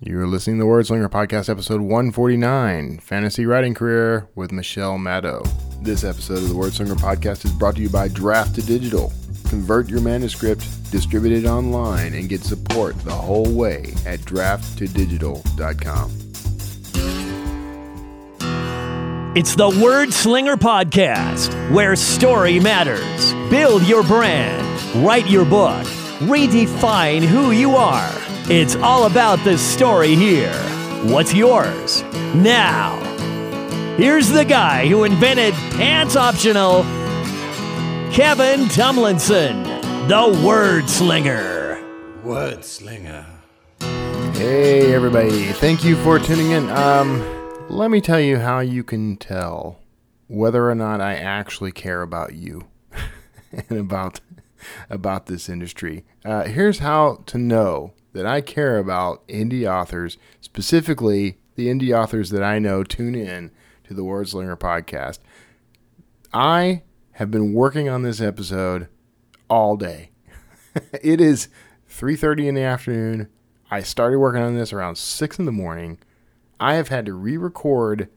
You're 0.00 0.26
listening 0.26 0.58
to 0.58 0.64
the 0.64 0.68
Wordslinger 0.68 1.08
Podcast, 1.08 1.48
episode 1.48 1.80
149 1.80 2.98
Fantasy 2.98 3.46
Writing 3.46 3.72
Career 3.72 4.28
with 4.34 4.52
Michelle 4.52 4.98
Madow. 4.98 5.42
This 5.82 6.04
episode 6.04 6.38
of 6.38 6.48
the 6.48 6.54
Wordslinger 6.54 6.96
Podcast 6.96 7.46
is 7.46 7.52
brought 7.52 7.76
to 7.76 7.80
you 7.82 7.88
by 7.88 8.08
Draft 8.08 8.54
to 8.56 8.62
Digital. 8.62 9.10
Convert 9.48 9.88
your 9.88 10.02
manuscript, 10.02 10.66
distribute 10.92 11.32
it 11.32 11.46
online, 11.46 12.12
and 12.12 12.28
get 12.28 12.42
support 12.42 12.94
the 13.04 13.14
whole 13.14 13.50
way 13.50 13.94
at 14.04 14.20
drafttodigital.com. 14.20 16.10
It's 19.34 19.54
the 19.54 19.68
Wordslinger 19.68 20.56
Podcast, 20.56 21.72
where 21.72 21.96
story 21.96 22.60
matters. 22.60 23.32
Build 23.50 23.82
your 23.84 24.02
brand, 24.02 24.62
write 25.06 25.26
your 25.26 25.46
book, 25.46 25.86
redefine 26.20 27.22
who 27.22 27.52
you 27.52 27.76
are. 27.76 28.12
It's 28.48 28.76
all 28.76 29.06
about 29.06 29.42
the 29.42 29.58
story 29.58 30.14
here. 30.14 30.54
What's 31.02 31.34
yours? 31.34 32.04
Now, 32.32 32.96
here's 33.96 34.28
the 34.28 34.44
guy 34.44 34.86
who 34.86 35.02
invented 35.02 35.52
pants 35.72 36.14
optional, 36.14 36.84
Kevin 38.12 38.66
Tumlinson, 38.66 39.64
the 40.06 40.46
Word 40.46 40.88
Slinger. 40.88 41.82
Word 42.22 42.64
slinger. 42.64 43.26
Hey, 43.80 44.94
everybody. 44.94 45.46
Thank 45.46 45.82
you 45.82 45.96
for 45.96 46.20
tuning 46.20 46.52
in. 46.52 46.70
Um, 46.70 47.24
let 47.68 47.90
me 47.90 48.00
tell 48.00 48.20
you 48.20 48.38
how 48.38 48.60
you 48.60 48.84
can 48.84 49.16
tell 49.16 49.80
whether 50.28 50.70
or 50.70 50.76
not 50.76 51.00
I 51.00 51.16
actually 51.16 51.72
care 51.72 52.02
about 52.02 52.34
you 52.34 52.68
and 53.68 53.80
about 53.80 54.20
about 54.88 55.26
this 55.26 55.48
industry. 55.48 56.04
Uh, 56.24 56.44
here's 56.44 56.78
how 56.78 57.24
to 57.26 57.38
know 57.38 57.92
that 58.16 58.26
I 58.26 58.40
care 58.40 58.78
about 58.78 59.28
indie 59.28 59.70
authors, 59.70 60.16
specifically 60.40 61.36
the 61.54 61.68
indie 61.68 61.94
authors 61.94 62.30
that 62.30 62.42
I 62.42 62.58
know 62.58 62.82
tune 62.82 63.14
in 63.14 63.50
to 63.84 63.92
the 63.92 64.04
Wordslinger 64.04 64.58
podcast. 64.58 65.18
I 66.32 66.82
have 67.12 67.30
been 67.30 67.52
working 67.52 67.90
on 67.90 68.02
this 68.02 68.22
episode 68.22 68.88
all 69.50 69.76
day. 69.76 70.12
it 71.02 71.20
is 71.20 71.48
3:30 71.90 72.48
in 72.48 72.54
the 72.54 72.62
afternoon. 72.62 73.28
I 73.70 73.82
started 73.82 74.18
working 74.18 74.40
on 74.40 74.56
this 74.56 74.72
around 74.72 74.96
6 74.96 75.38
in 75.38 75.44
the 75.44 75.52
morning. 75.52 75.98
I 76.58 76.76
have 76.76 76.88
had 76.88 77.04
to 77.06 77.12
re-record 77.12 78.08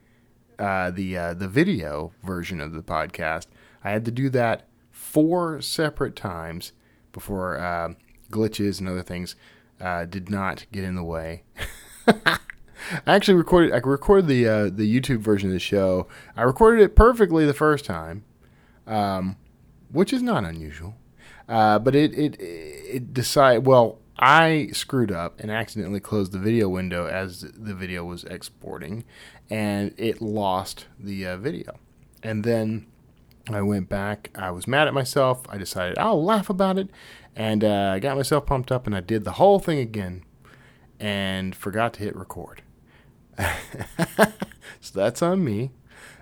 uh, 0.58 0.92
the 0.92 1.18
uh, 1.18 1.34
the 1.34 1.50
video 1.50 2.14
version 2.24 2.62
of 2.62 2.72
the 2.72 2.84
podcast. 2.84 3.48
I 3.84 3.92
had 3.92 4.06
to 4.06 4.12
do 4.12 4.30
that 4.30 4.66
four 4.92 5.60
separate 5.60 6.16
times 6.16 6.72
before 7.12 7.58
uh, 7.58 7.96
glitches 8.32 8.80
and 8.80 8.88
other 8.88 9.04
things 9.04 9.36
uh, 9.80 10.06
did 10.06 10.30
not 10.30 10.66
get 10.72 10.84
in 10.84 10.96
the 10.96 11.04
way. 11.04 11.44
I 12.08 13.16
actually 13.16 13.36
recorded. 13.36 13.74
I 13.74 13.78
recorded 13.78 14.28
the 14.28 14.48
uh, 14.48 14.64
the 14.66 15.00
YouTube 15.00 15.20
version 15.20 15.50
of 15.50 15.54
the 15.54 15.60
show. 15.60 16.08
I 16.36 16.44
recorded 16.44 16.82
it 16.82 16.96
perfectly 16.96 17.46
the 17.46 17.54
first 17.54 17.86
time, 17.86 18.24
um, 18.88 19.38
which 19.92 20.14
is 20.14 20.22
not 20.22 20.44
unusual. 20.44 20.96
Uh, 21.48 21.80
but 21.80 21.96
it 21.96 22.14
it 22.18 22.38
it 22.40 23.14
decided. 23.14 23.66
Well, 23.66 24.00
I 24.18 24.70
screwed 24.74 25.12
up 25.12 25.40
and 25.40 25.50
accidentally 25.50 26.00
closed 26.00 26.32
the 26.32 26.40
video 26.40 26.70
window 26.70 27.08
as 27.08 27.42
the 27.42 27.74
video 27.74 28.04
was 28.06 28.24
exporting, 28.26 29.04
and 29.50 29.94
it 29.98 30.22
lost 30.22 30.86
the 31.00 31.26
uh, 31.26 31.38
video. 31.38 31.80
And 32.22 32.44
then 32.44 32.88
I 33.50 33.62
went 33.62 33.90
back. 33.90 34.30
I 34.36 34.52
was 34.52 34.68
mad 34.68 34.88
at 34.88 34.94
myself. 34.94 35.42
I 35.50 35.58
decided 35.58 35.98
I'll 35.98 36.24
laugh 36.24 36.50
about 36.50 36.78
it, 36.78 36.90
and 37.36 37.64
uh, 37.64 37.92
I 37.96 38.00
got 38.00 38.18
myself 38.18 38.46
pumped 38.46 38.72
up, 38.72 38.86
and 38.86 38.96
I 38.96 39.02
did 39.02 39.24
the 39.24 39.34
whole 39.34 39.60
thing 39.60 39.80
again, 39.80 40.24
and 41.00 41.56
forgot 41.56 41.94
to 41.96 42.00
hit 42.02 42.16
record. 42.16 42.62
so 44.80 44.92
that's 44.94 45.22
on 45.22 45.44
me. 45.44 45.72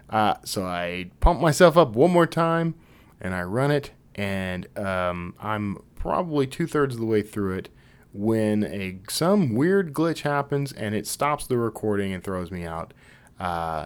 Uh, 0.10 0.36
so 0.44 0.66
I 0.66 1.12
pump 1.20 1.42
myself 1.42 1.78
up 1.78 1.96
one 1.96 2.12
more 2.12 2.28
time, 2.28 2.76
and 3.20 3.34
I 3.34 3.44
run 3.44 3.72
it, 3.72 3.92
and 4.16 4.68
um, 4.78 5.36
I'm 5.40 5.82
probably 5.96 6.48
two 6.48 6.68
thirds 6.68 6.96
of 6.96 7.02
the 7.02 7.08
way 7.08 7.22
through 7.22 7.56
it 7.56 7.70
when 8.14 8.64
a 8.64 9.00
some 9.10 9.54
weird 9.54 9.94
glitch 9.94 10.22
happens 10.22 10.72
and 10.72 10.96
it 10.96 11.06
stops 11.06 11.46
the 11.46 11.58
recording 11.58 12.14
and 12.14 12.24
throws 12.24 12.50
me 12.50 12.66
out. 12.66 12.94
Uh, 13.40 13.86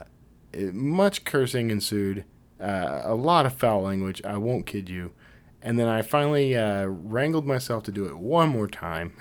it, 0.54 0.74
much 0.74 1.26
cursing 1.26 1.70
ensued, 1.70 2.24
uh, 2.60 3.02
a 3.04 3.16
lot 3.16 3.46
of 3.46 3.54
foul 3.54 3.82
language. 3.82 4.22
I 4.24 4.38
won't 4.38 4.66
kid 4.66 4.90
you. 4.90 5.12
And 5.62 5.78
then 5.78 5.88
I 5.88 6.02
finally 6.02 6.56
uh, 6.56 6.86
wrangled 6.86 7.46
myself 7.46 7.84
to 7.84 7.92
do 7.92 8.06
it 8.06 8.18
one 8.18 8.50
more 8.50 8.68
time. 8.68 9.14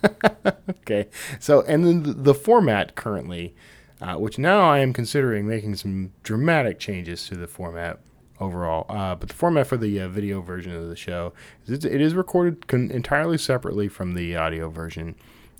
okay, 0.70 1.08
so 1.38 1.62
and 1.62 1.84
then 1.84 2.02
the, 2.02 2.12
the 2.12 2.34
format 2.34 2.96
currently, 2.96 3.54
uh, 4.00 4.14
which 4.16 4.38
now 4.38 4.68
I 4.68 4.78
am 4.78 4.92
considering 4.92 5.46
making 5.46 5.76
some 5.76 6.12
dramatic 6.22 6.78
changes 6.78 7.26
to 7.28 7.36
the 7.36 7.46
format 7.46 8.00
overall. 8.40 8.86
Uh, 8.88 9.14
but 9.14 9.28
the 9.28 9.34
format 9.34 9.66
for 9.66 9.76
the 9.76 10.00
uh, 10.00 10.08
video 10.08 10.40
version 10.40 10.74
of 10.74 10.88
the 10.88 10.96
show 10.96 11.32
is 11.66 11.84
it 11.84 12.00
is 12.00 12.14
recorded 12.14 12.66
con- 12.66 12.90
entirely 12.90 13.38
separately 13.38 13.88
from 13.88 14.14
the 14.14 14.34
audio 14.34 14.68
version. 14.70 15.14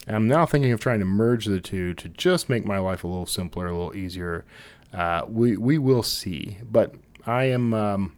And 0.07 0.17
I'm 0.17 0.27
now 0.27 0.47
thinking 0.47 0.73
of 0.73 0.81
trying 0.81 1.01
to 1.01 1.05
merge 1.05 1.45
the 1.45 1.61
two 1.61 1.95
to 1.95 2.09
just 2.09 2.49
make 2.49 2.65
my 2.65 2.79
life 2.79 3.05
a 3.05 3.07
little 3.07 3.27
simpler, 3.27 3.67
a 3.67 3.73
little 3.73 3.95
easier. 3.95 4.45
Uh, 4.93 5.23
we 5.29 5.57
we 5.57 5.79
will 5.79 6.03
see, 6.03 6.59
but 6.69 6.95
I 7.27 7.45
am. 7.45 7.75
Um, 7.75 8.17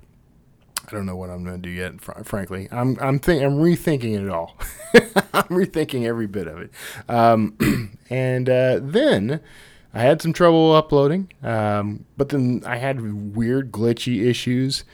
I 0.92 0.96
don't 0.96 1.06
know 1.06 1.16
what 1.16 1.30
I'm 1.30 1.42
going 1.42 1.60
to 1.60 1.68
do 1.68 1.70
yet. 1.70 2.00
Fr- 2.00 2.22
frankly, 2.22 2.68
I'm 2.70 2.98
I'm 3.00 3.18
think 3.18 3.42
I'm 3.42 3.56
rethinking 3.56 4.22
it 4.22 4.28
all. 4.28 4.56
I'm 5.32 5.48
rethinking 5.48 6.04
every 6.04 6.26
bit 6.26 6.46
of 6.46 6.60
it. 6.60 6.70
Um, 7.08 7.96
and 8.10 8.48
uh, 8.48 8.78
then 8.82 9.40
I 9.94 10.00
had 10.00 10.20
some 10.20 10.32
trouble 10.32 10.74
uploading, 10.74 11.32
um, 11.42 12.04
but 12.16 12.28
then 12.28 12.62
I 12.66 12.76
had 12.76 13.34
weird 13.34 13.72
glitchy 13.72 14.26
issues 14.26 14.84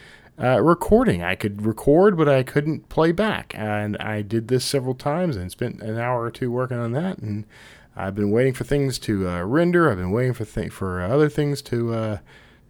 uh, 0.40 0.60
recording. 0.62 1.22
I 1.22 1.34
could 1.34 1.66
record, 1.66 2.16
but 2.16 2.28
I 2.28 2.44
couldn't 2.44 2.88
play 2.88 3.10
back, 3.10 3.52
and 3.56 3.96
I 3.96 4.22
did 4.22 4.46
this 4.46 4.64
several 4.64 4.94
times 4.94 5.36
and 5.36 5.50
spent 5.50 5.82
an 5.82 5.98
hour 5.98 6.22
or 6.22 6.30
two 6.30 6.52
working 6.52 6.78
on 6.78 6.92
that. 6.92 7.18
And 7.18 7.44
I've 7.96 8.14
been 8.14 8.30
waiting 8.30 8.54
for 8.54 8.62
things 8.62 9.00
to 9.00 9.28
uh, 9.28 9.42
render. 9.42 9.90
I've 9.90 9.98
been 9.98 10.12
waiting 10.12 10.32
for 10.32 10.44
th- 10.44 10.72
for 10.72 11.02
other 11.02 11.28
things 11.28 11.60
to 11.62 11.92
uh, 11.92 12.18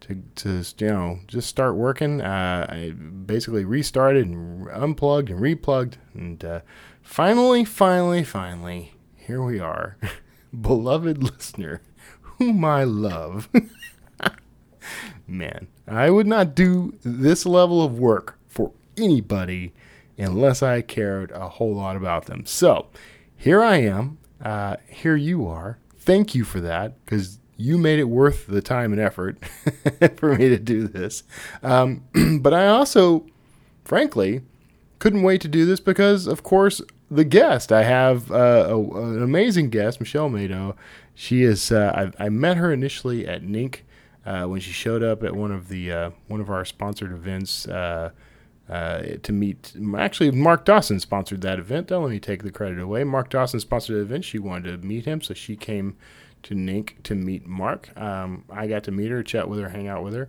to 0.00 0.22
to 0.36 0.64
you 0.78 0.90
know 0.90 1.20
just 1.26 1.48
start 1.48 1.74
working. 1.76 2.20
Uh, 2.20 2.66
I 2.68 2.90
basically 2.90 3.64
restarted 3.64 4.26
and 4.26 4.68
unplugged 4.70 5.30
and 5.30 5.40
replugged, 5.40 5.94
and 6.14 6.44
uh, 6.44 6.60
finally, 7.02 7.64
finally, 7.64 8.24
finally, 8.24 8.94
here 9.16 9.42
we 9.42 9.60
are, 9.60 9.96
beloved 10.60 11.22
listener, 11.22 11.82
whom 12.20 12.64
I 12.64 12.84
love. 12.84 13.48
Man, 15.26 15.68
I 15.86 16.08
would 16.10 16.26
not 16.26 16.54
do 16.54 16.94
this 17.02 17.44
level 17.44 17.82
of 17.82 17.98
work 17.98 18.38
for 18.48 18.72
anybody 18.96 19.74
unless 20.16 20.62
I 20.62 20.80
cared 20.80 21.30
a 21.32 21.48
whole 21.48 21.74
lot 21.74 21.96
about 21.96 22.26
them. 22.26 22.46
So 22.46 22.86
here 23.36 23.62
I 23.62 23.76
am. 23.76 24.18
Uh, 24.42 24.76
here 24.88 25.16
you 25.16 25.46
are. 25.46 25.78
Thank 25.98 26.34
you 26.34 26.44
for 26.44 26.60
that 26.60 27.04
because 27.04 27.38
you 27.58 27.76
made 27.76 27.98
it 27.98 28.04
worth 28.04 28.46
the 28.46 28.62
time 28.62 28.92
and 28.92 29.00
effort 29.00 29.36
for 30.16 30.36
me 30.36 30.48
to 30.48 30.58
do 30.58 30.86
this. 30.86 31.24
Um, 31.62 32.04
but 32.40 32.54
I 32.54 32.68
also, 32.68 33.26
frankly, 33.84 34.42
couldn't 35.00 35.22
wait 35.22 35.40
to 35.42 35.48
do 35.48 35.66
this 35.66 35.80
because, 35.80 36.28
of 36.28 36.44
course, 36.44 36.80
the 37.10 37.24
guest 37.24 37.72
I 37.72 37.82
have 37.82 38.30
uh, 38.30 38.68
a, 38.70 38.78
an 38.78 39.22
amazing 39.22 39.70
guest, 39.70 39.98
Michelle 39.98 40.30
Madow. 40.30 40.76
She 41.14 41.42
is. 41.42 41.72
Uh, 41.72 42.12
I, 42.18 42.26
I, 42.26 42.28
met 42.28 42.58
her 42.58 42.72
initially 42.72 43.26
at 43.26 43.42
NINC 43.42 43.80
uh, 44.24 44.44
when 44.44 44.60
she 44.60 44.70
showed 44.70 45.02
up 45.02 45.24
at 45.24 45.34
one 45.34 45.50
of 45.50 45.68
the 45.68 45.90
uh, 45.90 46.10
one 46.28 46.40
of 46.40 46.48
our 46.48 46.64
sponsored 46.64 47.10
events 47.10 47.66
uh, 48.68 49.02
to 49.22 49.32
meet. 49.32 49.72
Actually, 49.96 50.30
Mark 50.30 50.64
Dawson 50.64 51.00
sponsored 51.00 51.40
that 51.42 51.58
event. 51.58 51.88
Don't 51.88 52.02
let 52.02 52.10
me 52.10 52.20
take 52.20 52.42
the 52.42 52.50
credit 52.50 52.78
away. 52.78 53.04
Mark 53.04 53.30
Dawson 53.30 53.60
sponsored 53.60 53.96
the 53.96 54.00
event. 54.00 54.24
She 54.24 54.38
wanted 54.38 54.80
to 54.80 54.86
meet 54.86 55.04
him, 55.04 55.22
so 55.22 55.34
she 55.34 55.56
came 55.56 55.96
to 56.42 56.54
NINC 56.54 57.02
to 57.04 57.14
meet 57.14 57.46
Mark. 57.46 57.96
Um, 57.96 58.44
I 58.50 58.66
got 58.66 58.84
to 58.84 58.90
meet 58.90 59.10
her, 59.10 59.22
chat 59.22 59.48
with 59.48 59.58
her, 59.60 59.70
hang 59.70 59.88
out 59.88 60.04
with 60.04 60.14
her, 60.14 60.28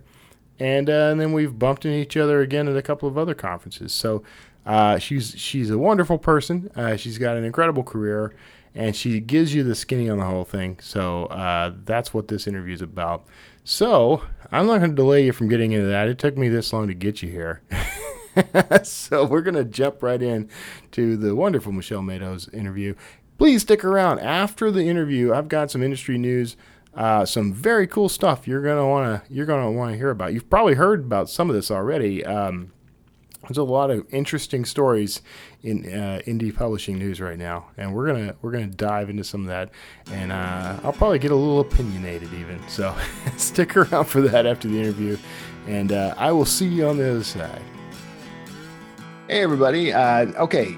and, 0.58 0.90
uh, 0.90 1.10
and 1.10 1.20
then 1.20 1.32
we've 1.32 1.58
bumped 1.58 1.84
into 1.84 1.98
each 1.98 2.16
other 2.16 2.40
again 2.40 2.66
at 2.68 2.76
a 2.76 2.82
couple 2.82 3.08
of 3.08 3.16
other 3.16 3.34
conferences. 3.34 3.92
So 3.92 4.22
uh, 4.66 4.98
she's 4.98 5.34
she's 5.38 5.70
a 5.70 5.78
wonderful 5.78 6.18
person. 6.18 6.70
Uh, 6.74 6.96
she's 6.96 7.18
got 7.18 7.36
an 7.36 7.44
incredible 7.44 7.82
career, 7.82 8.34
and 8.74 8.94
she 8.94 9.20
gives 9.20 9.54
you 9.54 9.62
the 9.62 9.74
skinny 9.74 10.08
on 10.08 10.18
the 10.18 10.24
whole 10.24 10.44
thing. 10.44 10.78
So 10.80 11.26
uh, 11.26 11.74
that's 11.84 12.12
what 12.12 12.28
this 12.28 12.46
interview 12.46 12.74
is 12.74 12.82
about. 12.82 13.26
So 13.64 14.22
I'm 14.50 14.66
not 14.66 14.78
going 14.78 14.90
to 14.90 14.96
delay 14.96 15.24
you 15.24 15.32
from 15.32 15.48
getting 15.48 15.72
into 15.72 15.86
that. 15.86 16.08
It 16.08 16.18
took 16.18 16.36
me 16.36 16.48
this 16.48 16.72
long 16.72 16.88
to 16.88 16.94
get 16.94 17.22
you 17.22 17.30
here. 17.30 17.62
so 18.82 19.24
we're 19.24 19.42
going 19.42 19.54
to 19.54 19.64
jump 19.64 20.02
right 20.02 20.22
in 20.22 20.48
to 20.92 21.16
the 21.16 21.34
wonderful 21.34 21.72
Michelle 21.72 22.02
Madow's 22.02 22.48
interview 22.50 22.94
please 23.40 23.62
stick 23.62 23.82
around 23.86 24.18
after 24.18 24.70
the 24.70 24.82
interview. 24.82 25.32
I've 25.32 25.48
got 25.48 25.70
some 25.70 25.82
industry 25.82 26.18
news, 26.18 26.58
uh, 26.94 27.24
some 27.24 27.54
very 27.54 27.86
cool 27.86 28.10
stuff 28.10 28.46
you're 28.46 28.62
gonna 28.62 28.86
wanna 28.86 29.22
you're 29.30 29.46
gonna 29.46 29.72
want 29.72 29.92
to 29.92 29.96
hear 29.96 30.10
about. 30.10 30.34
You've 30.34 30.50
probably 30.50 30.74
heard 30.74 31.00
about 31.00 31.30
some 31.30 31.48
of 31.48 31.56
this 31.56 31.70
already. 31.70 32.22
Um, 32.22 32.70
there's 33.44 33.56
a 33.56 33.62
lot 33.62 33.90
of 33.90 34.06
interesting 34.12 34.66
stories 34.66 35.22
in 35.62 35.86
uh, 35.86 36.20
indie 36.26 36.54
publishing 36.54 36.98
news 36.98 37.18
right 37.18 37.38
now, 37.38 37.70
and 37.78 37.94
we're 37.94 38.08
gonna 38.08 38.34
we're 38.42 38.50
gonna 38.50 38.66
dive 38.66 39.08
into 39.08 39.24
some 39.24 39.40
of 39.40 39.46
that, 39.46 39.70
and 40.12 40.30
uh, 40.30 40.78
I'll 40.84 40.92
probably 40.92 41.18
get 41.18 41.30
a 41.30 41.34
little 41.34 41.60
opinionated 41.60 42.34
even. 42.34 42.60
So 42.68 42.94
stick 43.38 43.74
around 43.74 44.04
for 44.04 44.20
that 44.20 44.44
after 44.44 44.68
the 44.68 44.78
interview, 44.78 45.16
and 45.66 45.92
uh, 45.92 46.14
I 46.18 46.30
will 46.32 46.44
see 46.44 46.66
you 46.66 46.86
on 46.88 46.98
the 46.98 47.10
other 47.10 47.24
side. 47.24 47.62
Hey 49.30 49.42
everybody! 49.42 49.92
Uh, 49.92 50.26
okay, 50.42 50.74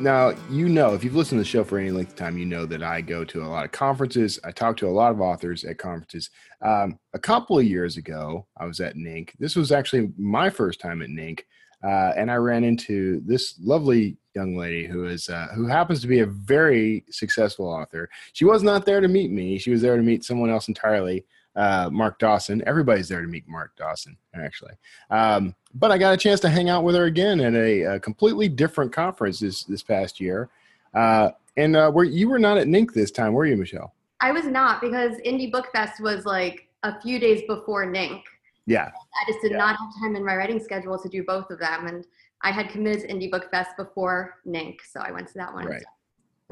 now 0.00 0.34
you 0.50 0.68
know 0.68 0.92
if 0.92 1.04
you've 1.04 1.14
listened 1.14 1.38
to 1.38 1.44
the 1.44 1.48
show 1.48 1.62
for 1.62 1.78
any 1.78 1.92
length 1.92 2.10
of 2.10 2.16
time, 2.16 2.36
you 2.36 2.44
know 2.44 2.66
that 2.66 2.82
I 2.82 3.00
go 3.00 3.22
to 3.22 3.44
a 3.44 3.46
lot 3.46 3.64
of 3.64 3.70
conferences. 3.70 4.40
I 4.42 4.50
talk 4.50 4.76
to 4.78 4.88
a 4.88 4.90
lot 4.90 5.12
of 5.12 5.20
authors 5.20 5.62
at 5.62 5.78
conferences. 5.78 6.28
Um, 6.62 6.98
a 7.14 7.20
couple 7.20 7.60
of 7.60 7.64
years 7.64 7.98
ago, 7.98 8.44
I 8.56 8.66
was 8.66 8.80
at 8.80 8.96
NINC. 8.96 9.30
This 9.38 9.54
was 9.54 9.70
actually 9.70 10.10
my 10.18 10.50
first 10.50 10.80
time 10.80 11.00
at 11.00 11.10
NINC. 11.10 11.42
Uh, 11.84 12.12
and 12.16 12.28
I 12.28 12.34
ran 12.34 12.64
into 12.64 13.20
this 13.24 13.54
lovely 13.60 14.16
young 14.34 14.56
lady 14.56 14.84
who 14.84 15.04
is 15.04 15.28
uh, 15.28 15.46
who 15.54 15.68
happens 15.68 16.00
to 16.00 16.08
be 16.08 16.20
a 16.20 16.26
very 16.26 17.04
successful 17.08 17.66
author. 17.66 18.10
She 18.32 18.44
was 18.44 18.64
not 18.64 18.84
there 18.84 19.00
to 19.00 19.06
meet 19.06 19.30
me; 19.30 19.58
she 19.58 19.70
was 19.70 19.80
there 19.80 19.96
to 19.96 20.02
meet 20.02 20.24
someone 20.24 20.50
else 20.50 20.66
entirely. 20.66 21.24
Uh, 21.54 21.90
Mark 21.92 22.18
Dawson. 22.18 22.62
Everybody's 22.66 23.08
there 23.08 23.20
to 23.20 23.26
meet 23.28 23.46
Mark 23.46 23.76
Dawson, 23.76 24.16
actually. 24.34 24.72
Um, 25.10 25.54
but 25.74 25.90
I 25.90 25.98
got 25.98 26.14
a 26.14 26.16
chance 26.16 26.40
to 26.40 26.48
hang 26.48 26.70
out 26.70 26.82
with 26.82 26.94
her 26.94 27.04
again 27.04 27.40
at 27.40 27.54
a, 27.54 27.82
a 27.82 28.00
completely 28.00 28.48
different 28.48 28.90
conference 28.92 29.40
this 29.40 29.64
this 29.64 29.82
past 29.82 30.18
year. 30.18 30.48
Uh, 30.94 31.30
and 31.58 31.76
uh, 31.76 31.90
where 31.90 32.04
you 32.06 32.28
were 32.28 32.38
not 32.38 32.56
at 32.56 32.66
NINC 32.68 32.94
this 32.94 33.10
time, 33.10 33.34
were 33.34 33.44
you, 33.44 33.56
Michelle? 33.56 33.92
I 34.20 34.32
was 34.32 34.46
not 34.46 34.80
because 34.80 35.18
Indie 35.26 35.52
Book 35.52 35.68
Fest 35.72 36.00
was 36.00 36.24
like 36.24 36.68
a 36.84 36.98
few 37.02 37.18
days 37.18 37.42
before 37.46 37.84
NINC. 37.84 38.22
Yeah. 38.66 38.90
I 38.90 39.30
just 39.30 39.42
did 39.42 39.50
Yeah. 39.52 39.58
not 39.58 39.76
have 39.76 39.88
time 40.00 40.16
in 40.16 40.24
my 40.24 40.36
writing 40.36 40.60
schedule 40.60 40.98
to 40.98 41.08
do 41.08 41.22
both 41.24 41.50
of 41.50 41.58
them. 41.58 41.86
And 41.86 42.06
I 42.42 42.50
had 42.50 42.70
committed 42.70 43.02
to 43.02 43.14
Indie 43.14 43.30
Book 43.30 43.50
Fest 43.50 43.76
before 43.76 44.38
NINC, 44.46 44.76
so 44.90 45.00
I 45.00 45.10
went 45.10 45.28
to 45.28 45.34
that 45.34 45.52
one. 45.52 45.66
Right. 45.66 45.82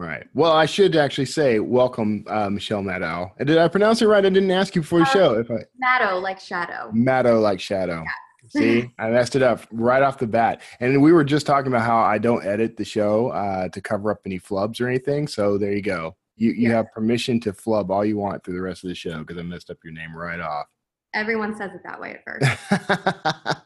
Right. 0.00 0.26
Well, 0.32 0.52
I 0.52 0.64
should 0.64 0.96
actually 0.96 1.26
say 1.26 1.58
welcome, 1.60 2.24
uh, 2.26 2.48
Michelle 2.48 2.82
Madow. 2.82 3.32
And 3.38 3.46
Did 3.46 3.58
I 3.58 3.68
pronounce 3.68 4.00
it 4.00 4.06
right? 4.06 4.24
I 4.24 4.30
didn't 4.30 4.50
ask 4.50 4.74
you 4.74 4.80
before 4.80 5.00
the 5.00 5.04
Uh, 5.04 5.08
show. 5.12 5.34
If 5.38 5.50
I 5.50 5.58
Madow, 5.84 6.22
like 6.22 6.40
shadow. 6.40 6.90
Madow 6.94 7.42
like 7.42 7.60
shadow. 7.60 8.02
See, 8.48 8.90
I 8.98 9.10
messed 9.10 9.36
it 9.36 9.42
up 9.42 9.66
right 9.70 10.02
off 10.02 10.16
the 10.18 10.26
bat. 10.26 10.62
And 10.80 11.02
we 11.02 11.12
were 11.12 11.22
just 11.22 11.46
talking 11.46 11.66
about 11.70 11.82
how 11.82 11.98
I 11.98 12.16
don't 12.16 12.42
edit 12.46 12.78
the 12.78 12.84
show 12.84 13.28
uh, 13.28 13.68
to 13.68 13.80
cover 13.82 14.10
up 14.10 14.20
any 14.24 14.40
flubs 14.40 14.80
or 14.80 14.88
anything. 14.88 15.28
So 15.28 15.58
there 15.58 15.72
you 15.72 15.82
go. 15.82 16.16
You 16.36 16.52
you 16.52 16.70
Yeah. 16.70 16.76
have 16.76 16.90
permission 16.92 17.38
to 17.40 17.52
flub 17.52 17.90
all 17.90 18.02
you 18.04 18.16
want 18.16 18.42
through 18.42 18.54
the 18.54 18.62
rest 18.62 18.82
of 18.84 18.88
the 18.88 18.94
show 18.94 19.18
because 19.18 19.36
I 19.36 19.42
messed 19.42 19.68
up 19.70 19.76
your 19.84 19.92
name 19.92 20.16
right 20.16 20.40
off. 20.40 20.66
Everyone 21.14 21.56
says 21.56 21.72
it 21.74 21.80
that 21.84 22.00
way 22.00 22.16
at 22.18 22.24
first. 22.24 23.60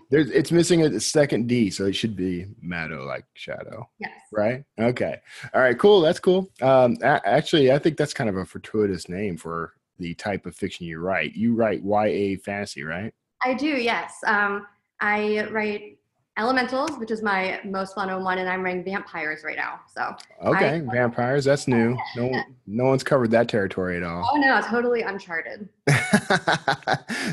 There's, 0.10 0.30
it's 0.30 0.50
missing 0.50 0.82
a 0.82 0.98
second 0.98 1.46
D, 1.46 1.70
so 1.70 1.86
it 1.86 1.94
should 1.94 2.16
be 2.16 2.46
Madow 2.64 3.06
like 3.06 3.24
shadow. 3.34 3.88
yes. 3.98 4.10
right? 4.32 4.64
Okay. 4.80 5.16
All 5.54 5.60
right. 5.60 5.78
Cool. 5.78 6.00
That's 6.00 6.18
cool. 6.18 6.50
Um, 6.62 6.96
a- 7.02 7.26
actually, 7.28 7.70
I 7.70 7.78
think 7.78 7.96
that's 7.96 8.14
kind 8.14 8.30
of 8.30 8.36
a 8.36 8.44
fortuitous 8.44 9.08
name 9.08 9.36
for 9.36 9.74
the 9.98 10.14
type 10.14 10.46
of 10.46 10.56
fiction 10.56 10.86
you 10.86 10.98
write. 11.00 11.34
You 11.34 11.54
write 11.54 11.82
YA 11.84 12.36
fantasy, 12.44 12.82
right? 12.82 13.12
I 13.44 13.54
do, 13.54 13.66
yes. 13.68 14.14
Um, 14.26 14.66
I 15.00 15.46
write 15.50 15.97
Elementals, 16.38 16.92
which 16.98 17.10
is 17.10 17.20
my 17.22 17.60
most 17.64 17.96
well-known 17.96 18.22
one, 18.22 18.38
and 18.38 18.48
I'm 18.48 18.62
writing 18.62 18.84
vampires 18.84 19.42
right 19.44 19.56
now. 19.56 19.80
So, 19.92 20.14
Okay. 20.44 20.82
Vampires. 20.92 21.44
That's 21.44 21.66
new. 21.66 21.96
No, 22.16 22.42
no 22.66 22.84
one's 22.84 23.02
covered 23.02 23.32
that 23.32 23.48
territory 23.48 23.96
at 23.96 24.04
all. 24.04 24.28
oh 24.32 24.36
no, 24.36 24.60
totally 24.62 25.02
uncharted. 25.02 25.68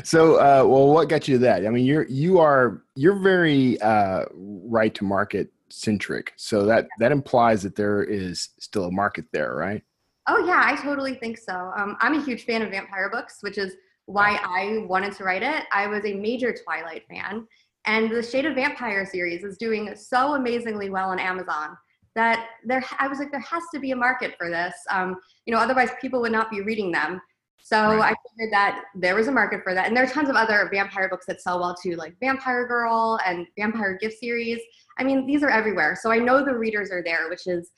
so, 0.04 0.36
uh, 0.36 0.64
well, 0.66 0.88
what 0.88 1.08
got 1.08 1.28
you 1.28 1.36
to 1.36 1.38
that? 1.38 1.64
I 1.64 1.70
mean, 1.70 1.84
you're 1.86 2.06
you 2.08 2.38
are 2.38 2.82
you're 2.96 3.18
very 3.18 3.80
uh, 3.80 4.24
right 4.34 4.92
to 4.94 5.04
market 5.04 5.50
centric. 5.68 6.32
So 6.36 6.64
that 6.66 6.88
that 6.98 7.12
implies 7.12 7.62
that 7.62 7.76
there 7.76 8.02
is 8.02 8.48
still 8.58 8.84
a 8.84 8.90
market 8.92 9.26
there, 9.32 9.54
right? 9.54 9.82
Oh 10.28 10.44
yeah, 10.44 10.62
I 10.64 10.74
totally 10.82 11.14
think 11.14 11.38
so. 11.38 11.72
Um, 11.76 11.96
I'm 12.00 12.14
a 12.14 12.24
huge 12.24 12.44
fan 12.44 12.62
of 12.62 12.70
vampire 12.70 13.08
books, 13.10 13.38
which 13.42 13.58
is 13.58 13.74
why 14.06 14.40
I 14.42 14.84
wanted 14.86 15.12
to 15.14 15.24
write 15.24 15.42
it. 15.42 15.64
I 15.72 15.86
was 15.86 16.04
a 16.04 16.14
major 16.14 16.52
Twilight 16.52 17.04
fan, 17.08 17.46
and 17.86 18.10
the 18.10 18.22
Shade 18.22 18.46
of 18.46 18.54
Vampire 18.54 19.06
series 19.06 19.44
is 19.44 19.56
doing 19.56 19.94
so 19.96 20.34
amazingly 20.34 20.90
well 20.90 21.10
on 21.10 21.18
Amazon 21.18 21.76
that 22.14 22.48
there. 22.64 22.84
I 22.98 23.08
was 23.08 23.18
like, 23.18 23.30
there 23.30 23.40
has 23.40 23.62
to 23.74 23.80
be 23.80 23.92
a 23.92 23.96
market 23.96 24.34
for 24.38 24.50
this. 24.50 24.74
Um, 24.90 25.16
you 25.44 25.54
know, 25.54 25.60
otherwise 25.60 25.90
people 26.00 26.20
would 26.20 26.32
not 26.32 26.50
be 26.50 26.62
reading 26.62 26.90
them. 26.90 27.20
So 27.62 27.76
Right. 27.76 28.12
I 28.12 28.30
figured 28.30 28.52
that 28.52 28.84
there 28.94 29.16
was 29.16 29.26
a 29.26 29.32
market 29.32 29.62
for 29.64 29.74
that, 29.74 29.88
and 29.88 29.96
there 29.96 30.04
are 30.04 30.08
tons 30.08 30.28
of 30.28 30.36
other 30.36 30.68
vampire 30.72 31.08
books 31.08 31.26
that 31.26 31.40
sell 31.40 31.58
well 31.58 31.74
too, 31.74 31.96
like 31.96 32.14
Vampire 32.20 32.66
Girl 32.66 33.18
and 33.26 33.46
Vampire 33.58 33.98
Gift 34.00 34.18
Series. 34.18 34.60
I 34.98 35.04
mean, 35.04 35.26
these 35.26 35.42
are 35.42 35.50
everywhere, 35.50 35.98
so 36.00 36.12
I 36.12 36.18
know 36.18 36.44
the 36.44 36.54
readers 36.54 36.92
are 36.92 37.02
there, 37.02 37.28
which 37.28 37.46
is 37.48 37.72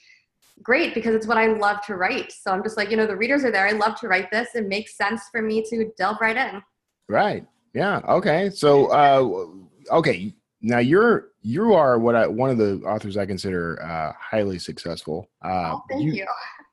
great 0.62 0.94
because 0.94 1.14
it's 1.14 1.26
what 1.26 1.38
I 1.38 1.46
love 1.46 1.81
to 1.87 1.94
write. 1.94 2.32
So 2.32 2.50
I'm 2.50 2.62
just 2.62 2.76
like, 2.76 2.90
you 2.90 2.96
know, 2.96 3.06
the 3.06 3.16
readers 3.16 3.44
are 3.44 3.50
there. 3.50 3.66
I 3.66 3.72
love 3.72 3.99
to 4.00 4.08
write 4.08 4.31
this. 4.31 4.54
It 4.54 4.66
makes 4.66 4.96
sense 4.96 5.22
for 5.32 5.40
me 5.40 5.62
to 5.70 5.90
delve 5.96 6.19
right 6.20 6.37
in. 6.37 6.62
Right. 7.08 7.46
Yeah. 7.75 8.00
Okay. 8.08 8.50
So, 8.50 8.87
uh, 8.88 9.46
okay. 9.90 10.35
Now 10.61 10.79
you're 10.79 11.29
you 11.43 11.73
are 11.75 11.99
what 11.99 12.14
I 12.14 12.26
one 12.26 12.50
of 12.50 12.58
the 12.58 12.81
authors 12.85 13.17
I 13.17 13.26
consider 13.26 13.81
uh, 13.82 14.12
highly 14.19 14.58
successful. 14.58 15.31
Uh, 15.44 15.75
oh, 15.75 15.82
thank 15.88 16.14
you. 16.14 16.26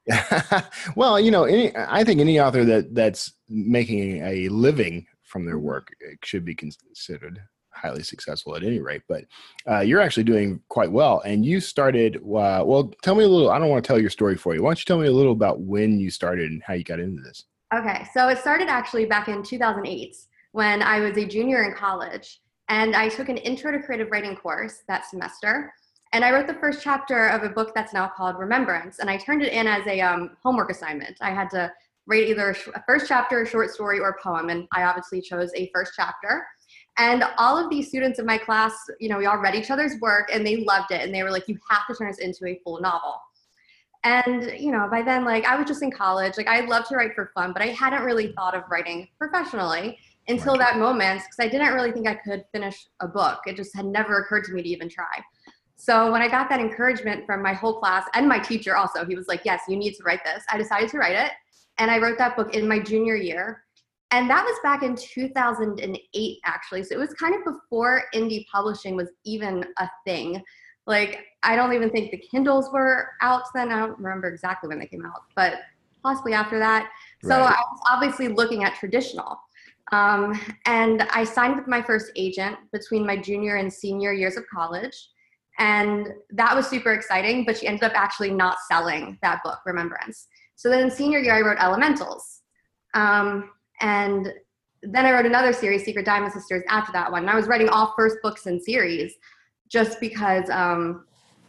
well, 0.96 1.20
you 1.20 1.32
know, 1.32 1.46
any, 1.46 1.76
I 1.76 2.04
think 2.04 2.20
any 2.20 2.40
author 2.40 2.64
that 2.66 2.94
that's 2.94 3.34
making 3.50 4.24
a 4.24 4.50
living 4.50 5.06
from 5.24 5.46
their 5.46 5.60
work 5.60 5.94
eh, 6.08 6.16
should 6.24 6.46
be 6.46 6.56
considered 6.56 7.40
highly 7.72 8.04
successful 8.04 8.56
at 8.56 8.64
any 8.64 8.80
rate. 8.80 9.02
But 9.08 9.26
uh, 9.70 9.82
you're 9.82 10.02
actually 10.02 10.24
doing 10.24 10.62
quite 10.70 10.92
well, 10.92 11.22
and 11.26 11.46
you 11.46 11.60
started. 11.60 12.18
Uh, 12.18 12.64
well, 12.66 12.94
tell 13.02 13.16
me 13.16 13.24
a 13.24 13.28
little. 13.28 13.52
I 13.52 13.60
don't 13.60 13.70
want 13.70 13.84
to 13.84 13.88
tell 13.88 14.00
your 14.00 14.10
story 14.10 14.36
for 14.36 14.56
you. 14.56 14.64
Why 14.64 14.70
don't 14.70 14.80
you 14.80 14.86
tell 14.86 15.00
me 15.00 15.08
a 15.08 15.12
little 15.12 15.34
about 15.34 15.62
when 15.62 16.00
you 16.00 16.10
started 16.10 16.52
and 16.52 16.64
how 16.64 16.74
you 16.74 16.84
got 16.84 17.00
into 17.00 17.22
this? 17.22 17.44
Okay, 17.74 18.06
so 18.14 18.28
it 18.30 18.38
started 18.38 18.68
actually 18.68 19.06
back 19.06 19.28
in 19.28 19.44
2008 19.44 20.16
when 20.52 20.82
I 20.82 21.00
was 21.00 21.18
a 21.18 21.26
junior 21.26 21.64
in 21.64 21.74
college, 21.76 22.40
and 22.70 22.96
I 22.96 23.10
took 23.10 23.30
an 23.30 23.38
intro 23.38 23.72
to 23.72 23.80
creative 23.80 24.10
writing 24.12 24.36
course 24.36 24.84
that 24.88 25.06
semester. 25.06 25.74
And 26.14 26.24
I 26.24 26.32
wrote 26.32 26.48
the 26.48 26.54
first 26.56 26.82
chapter 26.82 27.28
of 27.28 27.44
a 27.44 27.50
book 27.50 27.74
that's 27.76 27.94
now 27.94 28.08
called 28.08 28.38
Remembrance, 28.38 29.00
and 29.00 29.10
I 29.10 29.18
turned 29.18 29.42
it 29.42 29.52
in 29.52 29.68
as 29.68 29.86
a 29.88 30.00
um, 30.02 30.38
homework 30.42 30.72
assignment. 30.72 31.18
I 31.22 31.32
had 31.32 31.50
to 31.52 31.72
write 32.08 32.28
either 32.28 32.52
a, 32.52 32.54
sh- 32.54 32.70
a 32.74 32.84
first 32.88 33.08
chapter, 33.08 33.42
a 33.42 33.48
short 33.48 33.72
story, 33.72 34.00
or 34.00 34.10
a 34.10 34.22
poem, 34.22 34.50
and 34.50 34.68
I 34.74 34.84
obviously 34.84 35.22
chose 35.22 35.52
a 35.56 35.70
first 35.74 35.94
chapter. 35.96 36.46
And 36.98 37.26
all 37.38 37.58
of 37.58 37.70
these 37.70 37.90
students 37.90 38.20
in 38.20 38.26
my 38.26 38.38
class, 38.38 38.74
you 39.00 39.10
know, 39.10 39.18
we 39.18 39.26
all 39.26 39.38
read 39.38 39.56
each 39.56 39.70
other's 39.70 40.00
work 40.00 40.30
and 40.32 40.48
they 40.48 40.64
loved 40.64 40.92
it. 40.92 41.02
And 41.02 41.14
they 41.14 41.24
were 41.24 41.32
like, 41.32 41.48
you 41.48 41.58
have 41.70 41.86
to 41.88 41.96
turn 41.96 42.08
this 42.08 42.20
into 42.20 42.46
a 42.46 42.60
full 42.64 42.80
novel. 42.80 43.20
And, 44.06 44.54
you 44.58 44.72
know, 44.72 44.88
by 44.90 45.02
then, 45.02 45.26
like, 45.26 45.46
I 45.46 45.58
was 45.58 45.68
just 45.68 45.82
in 45.82 45.92
college. 45.92 46.38
Like, 46.38 46.48
I 46.48 46.62
love 46.62 46.88
to 46.88 46.96
write 46.96 47.14
for 47.16 47.32
fun, 47.34 47.52
but 47.52 47.62
I 47.62 47.68
hadn't 47.68 48.04
really 48.04 48.32
thought 48.34 48.56
of 48.56 48.64
writing 48.70 49.08
professionally 49.18 49.98
until 50.28 50.54
Right. 50.54 50.60
that 50.72 50.80
moment 50.80 51.22
because 51.22 51.40
I 51.40 51.48
didn't 51.48 51.74
really 51.74 51.92
think 51.92 52.08
I 52.08 52.16
could 52.16 52.46
finish 52.52 52.88
a 53.00 53.08
book. 53.08 53.40
It 53.46 53.56
just 53.56 53.76
had 53.76 53.86
never 53.86 54.20
occurred 54.20 54.44
to 54.46 54.54
me 54.54 54.64
to 54.64 54.70
even 54.70 54.90
try. 54.90 55.24
So 55.76 56.12
when 56.12 56.22
I 56.22 56.28
got 56.28 56.50
that 56.50 56.60
encouragement 56.60 57.26
from 57.26 57.42
my 57.44 57.54
whole 57.54 57.80
class 57.80 58.06
and 58.16 58.28
my 58.28 58.40
teacher 58.40 58.76
also, 58.76 59.06
he 59.06 59.16
was 59.16 59.28
like, 59.28 59.42
yes, 59.44 59.62
you 59.68 59.76
need 59.76 59.94
to 59.96 60.04
write 60.04 60.24
this. 60.24 60.44
I 60.50 60.58
decided 60.58 60.90
to 60.90 60.98
write 60.98 61.16
it. 61.16 61.32
And 61.78 61.92
I 61.92 62.00
wrote 62.00 62.18
that 62.18 62.36
book 62.38 62.56
in 62.56 62.68
my 62.68 62.80
junior 62.80 63.16
year. 63.16 63.64
And 64.12 64.30
that 64.30 64.46
was 64.46 64.58
back 64.64 64.84
in 64.84 64.96
2008, 64.96 66.40
actually. 66.46 66.84
So 66.84 66.96
it 66.96 67.00
was 67.00 67.14
kind 67.16 67.36
of 67.36 67.44
before 67.44 68.04
indie 68.14 68.46
publishing 68.52 68.96
was 68.96 69.10
even 69.26 69.66
a 69.80 69.90
thing. 70.06 70.42
Like, 70.88 71.26
I 71.44 71.56
don't 71.56 71.74
even 71.74 71.90
think 71.90 72.12
the 72.12 72.18
Kindles 72.18 72.70
were 72.72 73.10
out 73.22 73.44
then. 73.54 73.72
I 73.72 73.80
don't 73.80 73.98
remember 74.00 74.28
exactly 74.28 74.70
when 74.70 74.80
they 74.80 74.86
came 74.86 75.06
out, 75.06 75.24
but 75.36 75.56
possibly 76.04 76.34
after 76.34 76.60
that. 76.60 76.90
So 77.24 77.30
Right. 77.30 77.56
I 77.58 77.62
was 77.72 77.82
obviously 77.92 78.28
looking 78.30 78.64
at 78.64 78.76
traditional. 78.76 79.38
Um, 79.92 80.40
and 80.66 81.04
I 81.14 81.24
signed 81.24 81.56
with 81.56 81.68
my 81.68 81.82
first 81.82 82.12
agent 82.16 82.58
between 82.72 83.06
my 83.06 83.18
junior 83.18 83.58
and 83.58 83.72
senior 83.72 84.14
years 84.14 84.36
of 84.36 84.44
college. 84.52 85.10
And 85.60 86.08
that 86.32 86.56
was 86.56 86.68
super 86.68 86.94
exciting, 86.94 87.46
but 87.46 87.58
she 87.58 87.68
ended 87.68 87.84
up 87.84 87.94
actually 87.96 88.32
not 88.32 88.58
selling 88.70 89.18
that 89.22 89.42
book, 89.44 89.60
Remembrance. 89.66 90.28
So 90.56 90.70
then 90.70 90.82
in 90.82 90.92
senior 90.92 91.20
year, 91.20 91.36
I 91.36 91.42
wrote 91.42 91.58
Elementals. 91.60 92.42
Um, 92.94 93.52
and 93.82 94.34
then 94.82 95.06
I 95.06 95.12
wrote 95.12 95.26
another 95.26 95.54
series, 95.54 95.84
Secret 95.84 96.06
Diamond 96.06 96.34
Sisters, 96.34 96.64
after 96.68 96.92
that 96.94 97.12
one. 97.12 97.22
And 97.22 97.30
I 97.30 97.36
was 97.36 97.48
writing 97.48 97.70
all 97.70 97.94
first 97.96 98.18
books 98.22 98.48
in 98.48 98.60
series 98.60 99.14
just 99.70 100.00
because 100.00 100.50
um, 100.50 101.06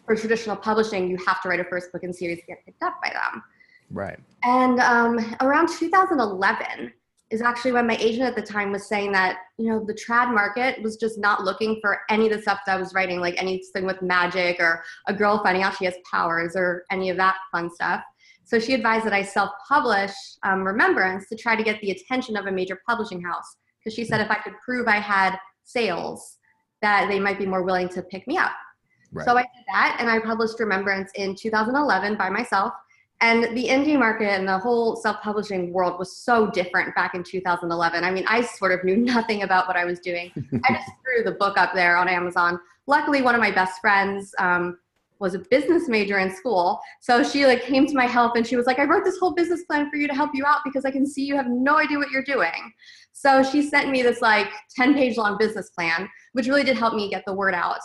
for 0.07 0.17
traditional 0.17 0.57
publishing, 0.57 1.09
you 1.09 1.19
have 1.27 1.43
to 1.43 1.49
write 1.49 1.61
a 1.61 1.65
first 1.65 1.93
book 1.93 2.03
in 2.03 2.13
series 2.13 2.41
to 2.41 2.47
get 2.47 2.65
picked 2.65 2.83
up 2.83 2.99
by 3.03 3.11
them. 3.11 3.43
Right. 3.91 4.19
And 4.45 4.81
um, 4.81 5.37
around 5.41 5.69
2011 5.69 6.93
is 7.31 7.43
actually 7.43 7.73
when 7.73 7.87
my 7.87 7.97
agent 7.97 8.23
at 8.23 8.37
the 8.37 8.43
time 8.43 8.71
was 8.71 8.87
saying 8.87 9.11
that, 9.13 9.39
you 9.59 9.69
know, 9.69 9.85
the 9.85 9.95
trad 9.95 10.33
market 10.33 10.81
was 10.83 10.97
just 10.97 11.19
not 11.19 11.43
looking 11.43 11.79
for 11.81 12.01
any 12.09 12.27
of 12.27 12.33
the 12.33 12.41
stuff 12.41 12.61
that 12.67 12.77
I 12.77 12.81
was 12.81 12.95
writing, 12.95 13.21
like 13.21 13.41
anything 13.41 13.85
with 13.85 14.01
magic 14.01 14.61
or 14.61 14.85
a 15.09 15.15
girl 15.15 15.43
finding 15.43 15.65
out 15.65 15.77
she 15.77 15.87
has 15.87 15.95
powers 16.09 16.55
or 16.55 16.85
any 16.91 17.11
of 17.11 17.17
that 17.17 17.37
fun 17.51 17.69
stuff. 17.75 18.03
So 18.45 18.61
she 18.61 18.75
advised 18.75 19.05
that 19.07 19.13
I 19.13 19.23
self 19.23 19.51
publish 19.69 20.13
um, 20.45 20.63
Remembrance 20.63 21.29
to 21.29 21.37
try 21.37 21.57
to 21.57 21.65
get 21.65 21.81
the 21.81 21.91
attention 21.91 22.37
of 22.37 22.47
a 22.47 22.53
major 22.53 22.81
publishing 22.89 23.21
house. 23.21 23.57
Because 23.81 23.95
she 23.95 24.05
said 24.05 24.21
if 24.21 24.31
I 24.31 24.37
could 24.37 24.55
prove 24.65 24.87
I 24.87 25.01
had 25.01 25.37
sales, 25.65 26.39
that 26.81 27.09
they 27.09 27.19
might 27.19 27.39
be 27.39 27.47
more 27.47 27.63
willing 27.63 27.89
to 27.89 28.03
pick 28.03 28.27
me 28.29 28.37
up. 28.39 28.53
Right. 29.13 29.25
So 29.25 29.37
I 29.37 29.43
did 29.43 29.65
that 29.69 29.97
and 29.99 30.09
I 30.09 30.21
published 30.21 30.61
Remembrance 30.61 31.11
in 31.17 31.35
2011 31.35 32.17
by 32.17 32.31
myself. 32.31 32.73
And 33.23 33.57
the 33.57 33.69
indie 33.69 33.99
market 33.99 34.29
and 34.29 34.47
the 34.47 34.59
whole 34.59 34.97
self 34.97 35.23
publishing 35.23 35.73
world 35.73 35.99
was 35.99 36.17
so 36.17 36.51
different 36.51 36.95
back 36.95 37.15
in 37.15 37.23
2011. 37.23 38.05
I 38.05 38.11
mean, 38.11 38.25
I 38.29 38.43
sort 38.43 38.73
of 38.73 38.85
knew 38.85 38.97
nothing 39.15 39.43
about 39.43 39.67
what 39.67 39.77
I 39.77 39.85
was 39.85 40.01
doing. 40.01 40.31
I 40.65 40.75
just 40.75 40.91
threw 41.03 41.25
the 41.25 41.37
book 41.39 41.59
up 41.59 41.73
there 41.75 41.97
on 41.97 42.09
Amazon. 42.09 42.59
Luckily, 42.87 43.23
one 43.23 43.35
of 43.35 43.41
my 43.41 43.51
best 43.51 43.81
friends 43.81 44.35
um, 44.39 44.79
was 45.19 45.35
a 45.35 45.39
business 45.51 45.89
major 45.89 46.19
in 46.19 46.35
school. 46.35 46.79
So 47.01 47.23
she 47.23 47.47
like 47.47 47.63
came 47.63 47.87
to 47.87 47.95
my 47.95 48.05
help 48.05 48.37
and 48.37 48.47
she 48.47 48.55
was 48.55 48.67
like, 48.67 48.79
I 48.79 48.85
wrote 48.85 49.05
this 49.05 49.19
whole 49.19 49.33
business 49.33 49.65
plan 49.65 49.89
for 49.91 49.97
you 49.97 50.07
to 50.09 50.15
help 50.15 50.33
you 50.35 50.45
out 50.45 50.61
because 50.65 50.85
I 50.85 50.91
can 50.91 51.07
see 51.07 51.25
you 51.25 51.37
have 51.37 51.49
no 51.49 51.79
idea 51.79 51.97
what 51.97 52.11
you're 52.11 52.23
doing. 52.23 52.73
So 53.13 53.43
she 53.43 53.63
sent 53.63 53.91
me 53.91 54.03
this 54.03 54.21
like 54.21 54.49
10 54.77 54.93
page 54.93 55.17
long 55.17 55.39
business 55.39 55.71
plan, 55.71 56.09
which 56.35 56.49
really 56.49 56.65
did 56.65 56.77
help 56.77 56.95
me 56.95 57.09
get 57.09 57.25
the 57.27 57.33
word 57.33 57.55
out. 57.55 57.81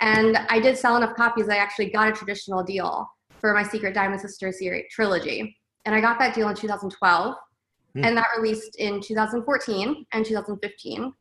And 0.00 0.36
I 0.48 0.58
did 0.58 0.76
sell 0.76 0.96
enough 0.96 1.14
copies, 1.14 1.48
I 1.48 1.56
actually 1.56 1.90
got 1.90 2.08
a 2.08 2.12
traditional 2.12 2.64
deal 2.64 3.08
for 3.44 3.52
my 3.52 3.62
Secret 3.62 3.92
Diamond 3.92 4.22
Sister 4.22 4.50
series 4.50 4.86
trilogy. 4.90 5.54
And 5.84 5.94
I 5.94 6.00
got 6.00 6.18
that 6.18 6.34
deal 6.34 6.48
in 6.48 6.56
2012. 6.56 7.34
Hmm. 7.94 8.02
And 8.02 8.16
that 8.16 8.28
released 8.38 8.76
in 8.76 9.02
2014 9.02 10.06
and 10.12 10.24
2015. 10.24 11.12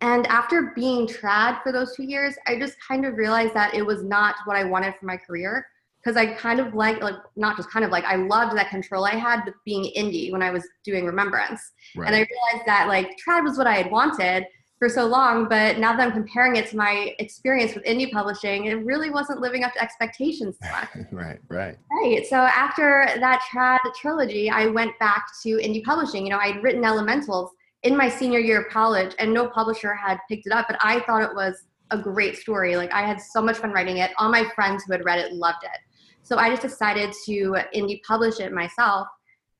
And 0.00 0.26
after 0.28 0.72
being 0.76 1.08
trad 1.08 1.60
for 1.64 1.72
those 1.72 1.96
two 1.96 2.04
years, 2.04 2.36
I 2.46 2.60
just 2.60 2.76
kind 2.86 3.04
of 3.04 3.16
realized 3.16 3.54
that 3.54 3.74
it 3.74 3.84
was 3.84 4.04
not 4.04 4.36
what 4.44 4.56
I 4.56 4.62
wanted 4.62 4.94
for 5.00 5.06
my 5.06 5.16
career. 5.16 5.66
Because 6.00 6.16
I 6.16 6.26
kind 6.26 6.60
of 6.60 6.74
like, 6.74 7.02
like 7.02 7.16
not 7.34 7.56
just 7.56 7.72
kind 7.72 7.84
of 7.84 7.90
like, 7.90 8.04
I 8.04 8.14
loved 8.14 8.56
that 8.56 8.70
control 8.70 9.04
I 9.04 9.16
had 9.16 9.44
with 9.44 9.54
being 9.64 9.92
indie 9.96 10.30
when 10.30 10.42
I 10.42 10.52
was 10.52 10.62
doing 10.84 11.06
Remembrance. 11.06 11.72
right. 11.96 12.06
And 12.06 12.14
I 12.14 12.20
realized 12.20 12.66
that 12.66 12.86
like 12.86 13.16
trad 13.18 13.42
was 13.42 13.58
what 13.58 13.66
I 13.66 13.74
had 13.74 13.90
wanted 13.90 14.44
for 14.78 14.88
so 14.88 15.06
long, 15.06 15.48
but 15.48 15.78
now 15.78 15.96
that 15.96 16.06
I'm 16.06 16.12
comparing 16.12 16.56
it 16.56 16.68
to 16.68 16.76
my 16.76 17.14
experience 17.18 17.74
with 17.74 17.84
indie 17.84 18.10
publishing, 18.10 18.66
it 18.66 18.74
really 18.84 19.10
wasn't 19.10 19.40
living 19.40 19.64
up 19.64 19.72
to 19.74 19.82
expectations 19.82 20.56
so 20.62 20.68
right. 21.12 21.38
Right. 21.48 21.76
Right. 21.90 22.26
So 22.26 22.36
after 22.36 23.08
that 23.18 23.42
trad 23.52 23.78
trilogy, 24.00 24.48
I 24.48 24.66
went 24.66 24.96
back 25.00 25.26
to 25.42 25.56
indie 25.56 25.82
publishing. 25.82 26.24
You 26.24 26.30
know, 26.30 26.38
I'd 26.38 26.62
written 26.62 26.84
Elementals 26.84 27.50
in 27.82 27.96
my 27.96 28.08
senior 28.08 28.38
year 28.38 28.62
of 28.62 28.68
college, 28.72 29.14
and 29.18 29.32
no 29.32 29.48
publisher 29.48 29.94
had 29.94 30.18
picked 30.28 30.46
it 30.46 30.52
up, 30.52 30.66
but 30.68 30.78
I 30.80 31.00
thought 31.00 31.22
it 31.22 31.34
was 31.34 31.64
a 31.90 31.98
great 31.98 32.36
story. 32.36 32.76
Like 32.76 32.92
I 32.92 33.02
had 33.02 33.20
so 33.20 33.42
much 33.42 33.58
fun 33.58 33.72
writing 33.72 33.98
it. 33.98 34.12
All 34.18 34.30
my 34.30 34.44
friends 34.54 34.84
who 34.84 34.92
had 34.92 35.04
read 35.04 35.18
it 35.18 35.32
loved 35.32 35.64
it. 35.64 35.80
So 36.22 36.36
I 36.36 36.50
just 36.50 36.62
decided 36.62 37.12
to 37.26 37.56
indie 37.74 38.02
publish 38.02 38.38
it 38.38 38.52
myself 38.52 39.08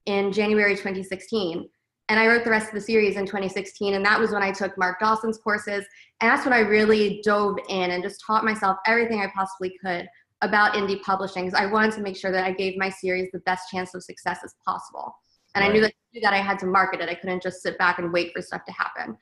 in 0.07 0.33
January 0.33 0.77
2016. 0.77 1.69
And 2.09 2.19
I 2.19 2.27
wrote 2.27 2.45
the 2.45 2.51
rest 2.51 2.69
of 2.69 2.75
the 2.75 2.81
series 2.81 3.17
in 3.17 3.27
2016. 3.27 3.95
And 3.95 4.05
that 4.05 4.19
was 4.19 4.31
when 4.31 4.43
I 4.43 4.51
took 4.51 4.77
Mark 4.79 4.99
Dawson's 5.01 5.39
courses. 5.39 5.85
And 6.21 6.31
that's 6.31 6.45
when 6.45 6.55
I 6.55 6.61
really 6.61 7.21
dove 7.23 7.59
in 7.69 7.91
and 7.91 8.03
just 8.03 8.23
taught 8.27 8.45
myself 8.45 8.79
everything 8.87 9.21
I 9.21 9.31
possibly 9.35 9.77
could 9.85 10.09
about 10.41 10.75
indie 10.75 11.03
publishing 11.03 11.47
because 11.47 11.61
I 11.61 11.67
wanted 11.67 11.93
to 11.95 12.01
make 12.01 12.17
sure 12.17 12.31
that 12.31 12.45
I 12.45 12.53
gave 12.53 12.79
my 12.79 12.89
series 12.89 13.29
the 13.33 13.41
best 13.41 13.71
chance 13.71 13.95
of 13.95 14.03
success 14.03 14.39
as 14.45 14.55
possible. 14.65 15.15
And 15.55 15.65
I 15.65 15.69
knew 15.69 15.81
that 15.81 15.89
to 15.89 15.95
do 16.15 16.21
that 16.21 16.33
I 16.33 16.41
had 16.41 16.59
to 16.61 16.67
market 16.67 17.01
it. 17.01 17.09
I 17.09 17.15
couldn't 17.15 17.43
just 17.43 17.63
sit 17.63 17.77
back 17.79 17.99
and 17.99 18.13
wait 18.13 18.33
for 18.33 18.41
stuff 18.41 18.65
to 18.67 18.73
happen. 18.73 19.17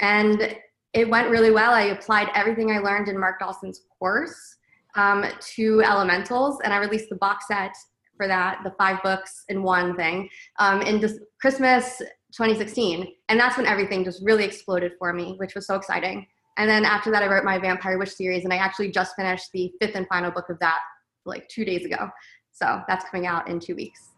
And 0.00 0.56
it 0.94 1.08
went 1.08 1.28
really 1.28 1.50
well. 1.50 1.72
I 1.72 1.82
applied 1.82 2.28
everything 2.34 2.70
I 2.70 2.78
learned 2.78 3.08
in 3.08 3.20
Mark 3.20 3.38
Dawson's 3.38 3.82
course 3.98 4.56
um, 4.94 5.24
to 5.54 5.82
Elementals, 5.82 6.58
and 6.64 6.72
I 6.72 6.78
released 6.78 7.10
the 7.10 7.16
box 7.16 7.48
set 7.48 7.74
for 8.16 8.26
that, 8.26 8.60
the 8.64 8.72
five 8.78 9.02
books 9.02 9.44
in 9.48 9.62
one 9.62 9.96
thing, 9.96 10.28
um, 10.58 10.82
in 10.82 11.00
just 11.00 11.20
Christmas 11.40 11.98
2016. 12.32 13.06
And 13.28 13.38
that's 13.38 13.56
when 13.56 13.66
everything 13.66 14.04
just 14.04 14.22
really 14.24 14.44
exploded 14.44 14.92
for 14.98 15.12
me, 15.12 15.34
which 15.38 15.54
was 15.54 15.66
so 15.66 15.74
exciting. 15.74 16.26
And 16.58 16.68
then 16.68 16.84
after 16.84 17.10
that, 17.10 17.22
I 17.22 17.28
wrote 17.28 17.44
my 17.44 17.58
Vampire 17.58 17.98
Witch 17.98 18.10
series, 18.14 18.44
and 18.44 18.52
I 18.52 18.56
actually 18.56 18.90
just 18.90 19.14
finished 19.16 19.50
the 19.52 19.70
fifth 19.80 19.94
and 19.94 20.06
final 20.08 20.30
book 20.30 20.48
of 20.48 20.58
that 20.60 20.78
like 21.26 21.46
two 21.48 21.64
days 21.64 21.84
ago. 21.84 22.08
So 22.52 22.80
that's 22.88 23.04
coming 23.10 23.26
out 23.26 23.48
in 23.48 23.60
two 23.60 23.74
weeks. 23.76 24.10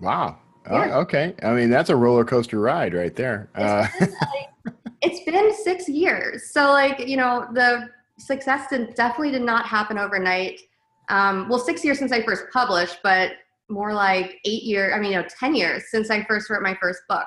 Wow. 0.00 0.38
Oh, 0.68 0.84
Yeah. 0.84 0.96
okay. 0.98 1.34
I 1.42 1.52
mean, 1.52 1.70
that's 1.70 1.90
a 1.90 1.96
roller 1.96 2.24
coaster 2.24 2.58
ride 2.60 2.94
right 2.94 3.14
there. 3.14 3.48
Uh, 3.54 3.86
It's 3.94 3.98
been, 3.98 4.10
like, 4.20 4.74
it's 5.02 5.24
been 5.24 5.54
six 5.64 5.88
years. 5.88 6.50
So, 6.52 6.70
like, 6.72 7.06
you 7.06 7.16
know, 7.16 7.46
the 7.52 7.88
success 8.18 8.68
did, 8.68 8.94
definitely 8.94 9.30
did 9.30 9.42
not 9.42 9.64
happen 9.66 9.98
overnight. 9.98 10.60
Um, 11.08 11.48
well, 11.48 11.58
six 11.58 11.84
years 11.84 11.98
since 11.98 12.12
I 12.12 12.22
first 12.22 12.44
published, 12.52 12.98
but 13.02 13.32
more 13.68 13.92
like 13.92 14.38
eight 14.44 14.62
years, 14.62 14.92
I 14.94 14.98
mean, 14.98 15.12
you 15.12 15.18
know, 15.18 15.28
10 15.38 15.54
years 15.54 15.84
since 15.90 16.10
I 16.10 16.24
first 16.24 16.50
wrote 16.50 16.62
my 16.62 16.76
first 16.80 17.00
book. 17.08 17.26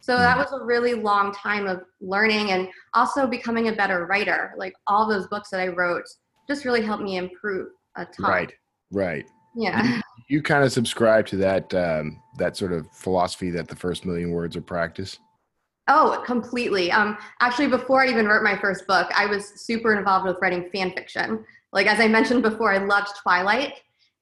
So 0.00 0.16
that 0.16 0.38
was 0.38 0.52
a 0.52 0.64
really 0.64 0.94
long 0.94 1.34
time 1.34 1.66
of 1.66 1.82
learning 2.00 2.52
and 2.52 2.68
also 2.94 3.26
becoming 3.26 3.68
a 3.68 3.72
better 3.72 4.06
writer. 4.06 4.54
Like 4.56 4.72
all 4.86 5.06
those 5.06 5.26
books 5.26 5.50
that 5.50 5.60
I 5.60 5.68
wrote 5.68 6.04
just 6.46 6.64
really 6.64 6.80
helped 6.80 7.02
me 7.02 7.18
improve 7.18 7.68
a 7.96 8.06
ton. 8.06 8.30
right. 8.30 8.52
Right. 8.90 9.26
Yeah. 9.54 10.00
You 10.30 10.42
kind 10.42 10.62
of 10.62 10.70
subscribe 10.70 11.24
to 11.28 11.36
that 11.38 11.72
um, 11.72 12.20
that 12.36 12.54
sort 12.54 12.74
of 12.74 12.86
philosophy 12.92 13.48
that 13.52 13.66
the 13.66 13.74
first 13.74 14.04
million 14.04 14.30
words 14.30 14.56
are 14.56 14.60
practice. 14.60 15.18
Oh, 15.88 16.22
completely. 16.26 16.92
Um, 16.92 17.16
actually, 17.40 17.68
before 17.68 18.04
I 18.04 18.08
even 18.08 18.26
wrote 18.26 18.42
my 18.42 18.58
first 18.58 18.86
book, 18.86 19.10
I 19.16 19.24
was 19.24 19.46
super 19.64 19.96
involved 19.96 20.26
with 20.26 20.36
writing 20.42 20.68
fan 20.70 20.92
fiction. 20.92 21.46
Like 21.72 21.86
as 21.86 22.00
I 22.00 22.08
mentioned 22.08 22.42
before, 22.42 22.72
I 22.72 22.78
loved 22.78 23.08
Twilight, 23.22 23.74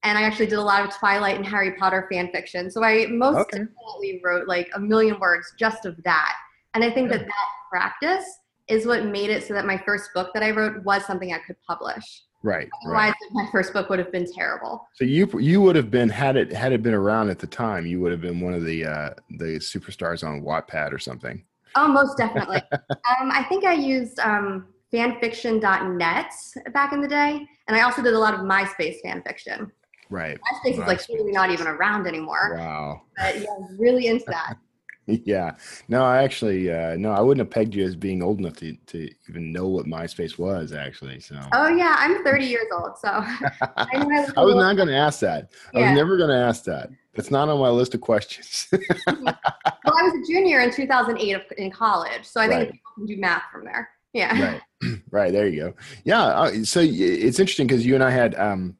and 0.02 0.18
I 0.18 0.22
actually 0.22 0.46
did 0.46 0.58
a 0.58 0.62
lot 0.62 0.84
of 0.84 0.94
Twilight 0.94 1.36
and 1.36 1.46
Harry 1.46 1.72
Potter 1.72 2.06
fan 2.10 2.30
fiction. 2.32 2.70
So 2.70 2.82
I 2.84 3.06
most 3.06 3.38
Okay. 3.38 3.58
definitely 3.58 4.20
wrote 4.24 4.48
like 4.48 4.68
a 4.74 4.80
million 4.80 5.18
words 5.18 5.52
just 5.58 5.84
of 5.86 6.02
that. 6.04 6.34
And 6.74 6.84
I 6.84 6.90
think 6.90 7.10
that 7.10 7.20
that 7.20 7.48
practice 7.70 8.24
is 8.68 8.86
what 8.86 9.04
made 9.04 9.30
it 9.30 9.44
so 9.44 9.54
that 9.54 9.64
my 9.64 9.78
first 9.86 10.10
book 10.14 10.32
that 10.34 10.42
I 10.42 10.50
wrote 10.50 10.84
was 10.84 11.04
something 11.06 11.32
I 11.32 11.38
could 11.38 11.56
publish. 11.66 12.22
Right. 12.42 12.68
Right. 12.84 13.12
Otherwise, 13.12 13.14
my 13.32 13.48
first 13.50 13.72
book 13.72 13.88
would 13.88 13.98
have 13.98 14.12
been 14.12 14.26
terrible. 14.32 14.86
So 14.94 15.04
you 15.04 15.26
you 15.40 15.60
would 15.60 15.76
have 15.76 15.90
been 15.90 16.08
had 16.08 16.36
it 16.36 16.52
had 16.52 16.72
it 16.72 16.82
been 16.82 16.94
around 16.94 17.30
at 17.30 17.38
the 17.38 17.46
time, 17.46 17.86
you 17.86 18.00
would 18.00 18.12
have 18.12 18.20
been 18.20 18.40
one 18.40 18.54
of 18.54 18.64
the 18.64 18.84
uh, 18.84 19.10
the 19.30 19.58
superstars 19.58 20.26
on 20.26 20.42
Wattpad 20.42 20.92
or 20.92 20.98
something. 20.98 21.44
Oh, 21.74 21.88
most 21.88 22.16
definitely. 22.16 22.62
um, 22.80 23.30
I 23.30 23.44
think 23.48 23.64
I 23.64 23.74
used 23.74 24.18
um, 24.20 24.66
fanfiction.net 24.96 26.32
back 26.72 26.92
in 26.92 27.00
the 27.00 27.08
day, 27.08 27.46
and 27.68 27.76
I 27.76 27.82
also 27.82 28.02
did 28.02 28.14
a 28.14 28.18
lot 28.18 28.34
of 28.34 28.40
MySpace 28.40 28.96
fanfiction. 29.04 29.70
Right. 30.10 30.38
MySpace 30.64 30.72
is 30.72 30.78
like 30.78 31.00
really 31.08 31.32
not 31.32 31.50
even 31.50 31.66
around 31.66 32.06
anymore, 32.06 32.56
Wow. 32.58 33.02
but 33.16 33.36
yeah, 33.36 33.42
was 33.58 33.74
really 33.78 34.06
into 34.06 34.24
that. 34.28 34.56
Yeah. 35.08 35.54
No, 35.86 36.02
I 36.04 36.24
actually 36.24 36.68
uh, 36.68 36.96
no, 36.96 37.12
I 37.12 37.20
wouldn't 37.20 37.46
have 37.46 37.54
pegged 37.54 37.76
you 37.76 37.84
as 37.84 37.94
being 37.94 38.24
old 38.24 38.40
enough 38.40 38.56
to, 38.56 38.74
to 38.86 39.08
even 39.28 39.52
know 39.52 39.68
what 39.68 39.86
MySpace 39.86 40.36
was 40.36 40.72
actually. 40.72 41.20
So 41.20 41.38
Oh 41.52 41.68
yeah, 41.68 41.94
I'm 41.96 42.24
30 42.24 42.44
years 42.44 42.66
old, 42.76 42.98
so 42.98 43.08
I 43.12 43.50
I, 43.76 43.86
a 43.94 44.32
I 44.40 44.42
was 44.44 44.56
not 44.56 44.74
going 44.74 44.88
to 44.88 44.96
ask 44.96 45.20
that. 45.20 45.52
I 45.76 45.78
was 45.78 45.92
never 45.92 46.16
going 46.16 46.30
to 46.30 46.36
ask 46.36 46.64
that. 46.64 46.88
It's 47.14 47.30
not 47.30 47.48
on 47.48 47.60
my 47.60 47.68
list 47.68 47.94
of 47.94 48.00
questions. 48.00 48.66
Well, 48.72 49.94
I 49.96 50.02
was 50.02 50.14
a 50.14 50.32
junior 50.32 50.58
in 50.58 50.72
2008 50.72 51.36
in 51.56 51.70
college, 51.70 52.24
so 52.24 52.40
I 52.40 52.48
think 52.48 52.58
Right. 52.62 52.72
people 52.72 52.90
can 52.96 53.06
do 53.06 53.16
math 53.18 53.44
from 53.52 53.64
there. 53.64 53.88
Yeah. 54.16 54.58
right. 54.82 55.00
right. 55.10 55.32
There 55.32 55.46
you 55.46 55.60
go. 55.60 55.74
Yeah. 56.04 56.24
Uh, 56.24 56.64
so 56.64 56.80
it's 56.82 57.38
interesting 57.38 57.66
because 57.66 57.84
you 57.84 57.94
and 57.94 58.02
I 58.02 58.10
had 58.10 58.34
um, 58.36 58.76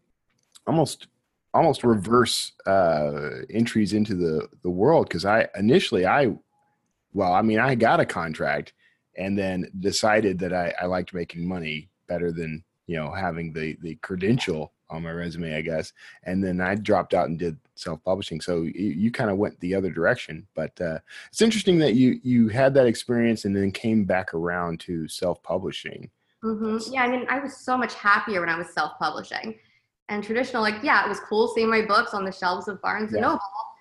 almost 0.67 1.09
almost 1.53 1.85
reverse 1.85 2.53
uh, 2.67 3.43
entries 3.51 3.93
into 3.93 4.15
the 4.15 4.49
the 4.63 4.71
world 4.71 5.09
because 5.09 5.25
I 5.25 5.47
initially 5.57 6.07
I 6.07 6.35
well 7.13 7.33
I 7.33 7.43
mean 7.43 7.59
I 7.59 7.75
got 7.75 8.01
a 8.01 8.07
contract 8.07 8.73
and 9.17 9.39
then 9.39 9.71
decided 9.81 10.39
that 10.41 10.53
I, 10.53 10.75
I 10.81 10.87
liked 10.87 11.15
making 11.15 11.47
money 11.47 11.89
better 12.09 12.33
than 12.33 12.65
you 12.87 12.97
know 12.97 13.11
having 13.11 13.53
the 13.53 13.77
the 13.83 13.97
credential 13.97 14.73
on 14.91 15.03
my 15.03 15.11
resume 15.11 15.55
I 15.57 15.61
guess 15.63 15.93
and 16.25 16.43
then 16.43 16.61
I 16.61 16.75
dropped 16.75 17.15
out 17.15 17.29
and 17.29 17.39
did 17.39 17.57
self 17.75 18.03
publishing 18.05 18.41
so 18.41 18.63
you, 18.63 18.73
you 18.73 19.11
kind 19.11 19.31
of 19.31 19.37
went 19.37 19.59
the 19.61 19.75
other 19.75 19.91
direction 19.91 20.47
but 20.55 20.79
uh, 20.81 20.99
it's 21.29 21.43
interesting 21.43 21.79
that 21.79 21.95
you 21.95 22.21
you 22.23 22.49
had 22.49 22.75
that 22.75 22.87
experience 22.87 23.45
and 23.45 23.55
then 23.57 23.71
came 23.71 24.05
back 24.05 24.35
around 24.35 24.81
to 24.81 25.09
self 25.09 25.43
publishing 25.43 26.11
hmm 26.43 26.79
Yeah, 26.91 27.03
I 27.03 27.09
mean, 27.09 27.27
I 27.29 27.39
was 27.41 27.57
so 27.57 27.77
much 27.77 27.95
happier 27.95 28.41
when 28.41 28.49
I 28.49 28.57
was 28.57 28.69
self-publishing. 28.71 29.59
And 30.09 30.23
traditional, 30.23 30.63
like, 30.63 30.77
yeah, 30.83 31.05
it 31.05 31.09
was 31.09 31.19
cool 31.21 31.49
seeing 31.49 31.69
my 31.69 31.83
books 31.83 32.15
on 32.15 32.25
the 32.25 32.31
shelves 32.31 32.69
of 32.69 32.81
Barnes 32.83 33.11
Yeah. 33.11 33.17
and 33.19 33.23
Noble. 33.23 33.41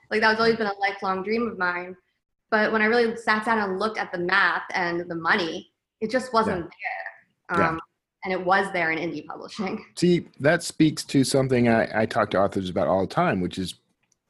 Like 0.10 0.22
that 0.22 0.32
was 0.32 0.40
always 0.40 0.56
been 0.56 0.68
a 0.68 0.74
lifelong 0.80 1.22
dream 1.24 1.48
of 1.48 1.58
mine. 1.58 1.96
But 2.50 2.72
when 2.72 2.82
I 2.82 2.86
really 2.86 3.16
sat 3.18 3.46
down 3.46 3.60
and 3.60 3.78
looked 3.80 3.98
at 3.98 4.12
the 4.12 4.18
math 4.20 4.64
and 4.74 5.02
the 5.08 5.16
money, 5.16 5.72
it 6.02 6.10
just 6.10 6.34
wasn't 6.34 6.62
there. 6.62 7.60
Yeah. 7.60 7.78
And 8.26 8.34
it 8.34 8.44
was 8.44 8.72
there 8.74 8.92
in 8.92 8.98
indie 8.98 9.26
publishing. 9.26 9.86
See, 9.96 10.28
that 10.40 10.64
speaks 10.64 11.04
to 11.06 11.24
something 11.24 11.70
I, 11.70 12.02
I 12.02 12.06
talk 12.08 12.32
to 12.32 12.40
authors 12.40 12.70
about 12.70 12.88
all 12.88 13.02
the 13.02 13.08
time, 13.08 13.40
which 13.40 13.60
is, 13.60 13.76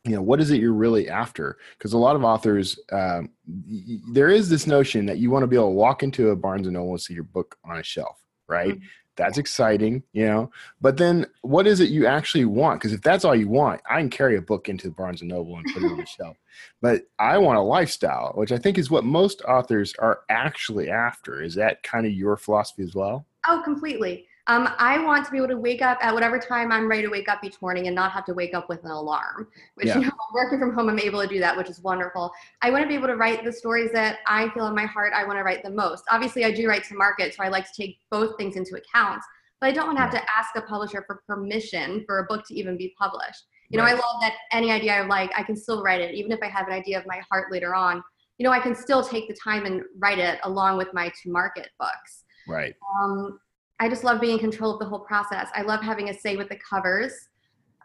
you 0.03 0.11
know, 0.15 0.21
what 0.21 0.41
is 0.41 0.51
it 0.51 0.59
you're 0.59 0.73
really 0.73 1.09
after? 1.09 1.57
Because 1.77 1.93
a 1.93 1.97
lot 1.97 2.15
of 2.17 2.23
authors, 2.23 2.77
um, 2.91 3.29
y- 3.47 3.99
there 4.11 4.27
is 4.29 4.49
this 4.49 4.67
notion 4.67 5.05
that 5.05 5.17
you 5.17 5.31
want 5.31 5.43
to 5.43 5.47
be 5.47 5.55
able 5.55 5.67
to 5.69 5.71
walk 5.75 6.03
into 6.03 6.29
a 6.29 6.35
Barnes 6.35 6.67
and 6.67 6.73
Noble 6.75 6.91
and 6.91 7.01
see 7.01 7.13
your 7.13 7.23
book 7.23 7.57
on 7.63 7.77
a 7.77 7.83
shelf, 7.83 8.21
right? 8.47 8.75
Mhm. 8.77 8.81
That's 9.15 9.37
exciting, 9.37 10.03
you 10.13 10.25
know. 10.25 10.51
But 10.81 10.97
then, 10.97 11.25
what 11.41 11.67
is 11.67 11.79
it 11.79 11.89
you 11.89 12.05
actually 12.05 12.45
want? 12.45 12.79
Because 12.79 12.93
if 12.93 13.01
that's 13.01 13.25
all 13.25 13.35
you 13.35 13.47
want, 13.47 13.81
I 13.89 13.99
can 13.99 14.09
carry 14.09 14.37
a 14.37 14.41
book 14.41 14.69
into 14.69 14.87
the 14.87 14.93
Barnes 14.93 15.21
and 15.21 15.29
Noble 15.29 15.55
and 15.55 15.65
put 15.73 15.83
it 15.83 15.91
on 15.91 15.97
the 15.97 16.05
shelf. 16.05 16.37
But 16.81 17.03
I 17.19 17.37
want 17.37 17.57
a 17.57 17.61
lifestyle, 17.61 18.33
which 18.35 18.51
I 18.51 18.57
think 18.57 18.77
is 18.77 18.91
what 18.91 19.03
most 19.03 19.41
authors 19.47 19.93
are 19.99 20.21
actually 20.29 20.89
after. 20.89 21.41
Is 21.41 21.55
that 21.55 21.83
kind 21.83 22.05
of 22.05 22.13
your 22.13 22.37
philosophy 22.37 22.83
as 22.83 22.95
well? 22.95 23.25
Oh, 23.47 23.61
completely. 23.63 24.27
Um, 24.47 24.69
I 24.77 24.99
want 24.99 25.25
to 25.25 25.31
be 25.31 25.37
able 25.37 25.47
to 25.47 25.57
wake 25.57 25.81
up 25.81 25.97
at 26.01 26.13
whatever 26.13 26.37
time 26.37 26.71
I'm 26.71 26.87
ready 26.87 27.01
to 27.01 27.09
wake 27.09 27.27
up 27.27 27.43
each 27.43 27.59
morning 27.63 27.87
and 27.87 27.95
not 27.95 28.11
have 28.11 28.25
to 28.25 28.33
wake 28.33 28.53
up 28.53 28.69
with 28.69 28.83
an 28.83 28.91
alarm. 28.91 29.47
Which, 29.73 29.87
Yeah. 29.87 29.97
you 29.97 30.05
know, 30.05 30.11
working 30.33 30.59
from 30.59 30.73
home, 30.73 30.87
I'm 30.87 30.99
able 30.99 31.19
to 31.21 31.27
do 31.27 31.39
that, 31.39 31.57
which 31.57 31.69
is 31.69 31.81
wonderful. 31.81 32.31
I 32.61 32.69
want 32.69 32.83
to 32.83 32.87
be 32.87 32.93
able 32.93 33.07
to 33.07 33.15
write 33.15 33.43
the 33.43 33.51
stories 33.51 33.91
that 33.93 34.19
I 34.27 34.49
feel 34.49 34.67
in 34.67 34.75
my 34.75 34.85
heart 34.85 35.13
I 35.15 35.25
want 35.25 35.39
to 35.39 35.43
write 35.43 35.63
the 35.63 35.71
most. 35.71 36.03
Obviously, 36.11 36.45
I 36.45 36.51
do 36.51 36.67
write 36.67 36.83
to 36.85 36.95
market, 36.95 37.33
so 37.33 37.43
I 37.43 37.47
like 37.47 37.65
to 37.65 37.73
take 37.75 37.97
both 38.11 38.37
things 38.37 38.55
into 38.55 38.75
account. 38.75 39.23
But 39.59 39.67
I 39.67 39.71
don't 39.71 39.87
want 39.87 39.97
to 39.97 40.01
have 40.03 40.11
to 40.11 40.21
ask 40.37 40.55
a 40.55 40.61
publisher 40.61 41.03
for 41.07 41.23
permission 41.27 42.03
for 42.05 42.19
a 42.19 42.25
book 42.25 42.45
to 42.47 42.53
even 42.53 42.77
be 42.77 42.93
published. 42.99 43.45
You 43.69 43.79
know, 43.79 43.85
I 43.85 43.93
love 43.93 44.21
that 44.21 44.35
any 44.51 44.71
idea 44.71 44.93
I 44.93 45.01
like, 45.01 45.31
I 45.35 45.41
can 45.41 45.55
still 45.55 45.81
write 45.81 46.01
it, 46.01 46.13
even 46.13 46.31
if 46.31 46.39
I 46.43 46.47
have 46.47 46.67
an 46.67 46.73
idea 46.73 46.99
of 46.99 47.05
my 47.07 47.19
heart 47.31 47.51
later 47.51 47.73
on. 47.73 48.03
You 48.37 48.43
know, 48.43 48.51
I 48.51 48.59
can 48.59 48.75
still 48.75 49.03
take 49.03 49.27
the 49.27 49.35
time 49.43 49.65
and 49.65 49.81
write 49.97 50.19
it 50.19 50.39
along 50.43 50.77
with 50.77 50.93
my 50.93 51.07
to 51.07 51.31
market 51.31 51.69
books. 51.79 52.25
Right. 52.47 52.75
Um, 53.01 53.39
I 53.79 53.89
just 53.89 54.03
love 54.03 54.21
being 54.21 54.33
in 54.33 54.39
control 54.39 54.73
of 54.73 54.79
the 54.79 54.85
whole 54.85 54.99
process. 54.99 55.49
I 55.53 55.61
love 55.61 55.81
having 55.81 56.09
a 56.09 56.13
say 56.13 56.35
with 56.37 56.49
the 56.49 56.57
covers. 56.57 57.11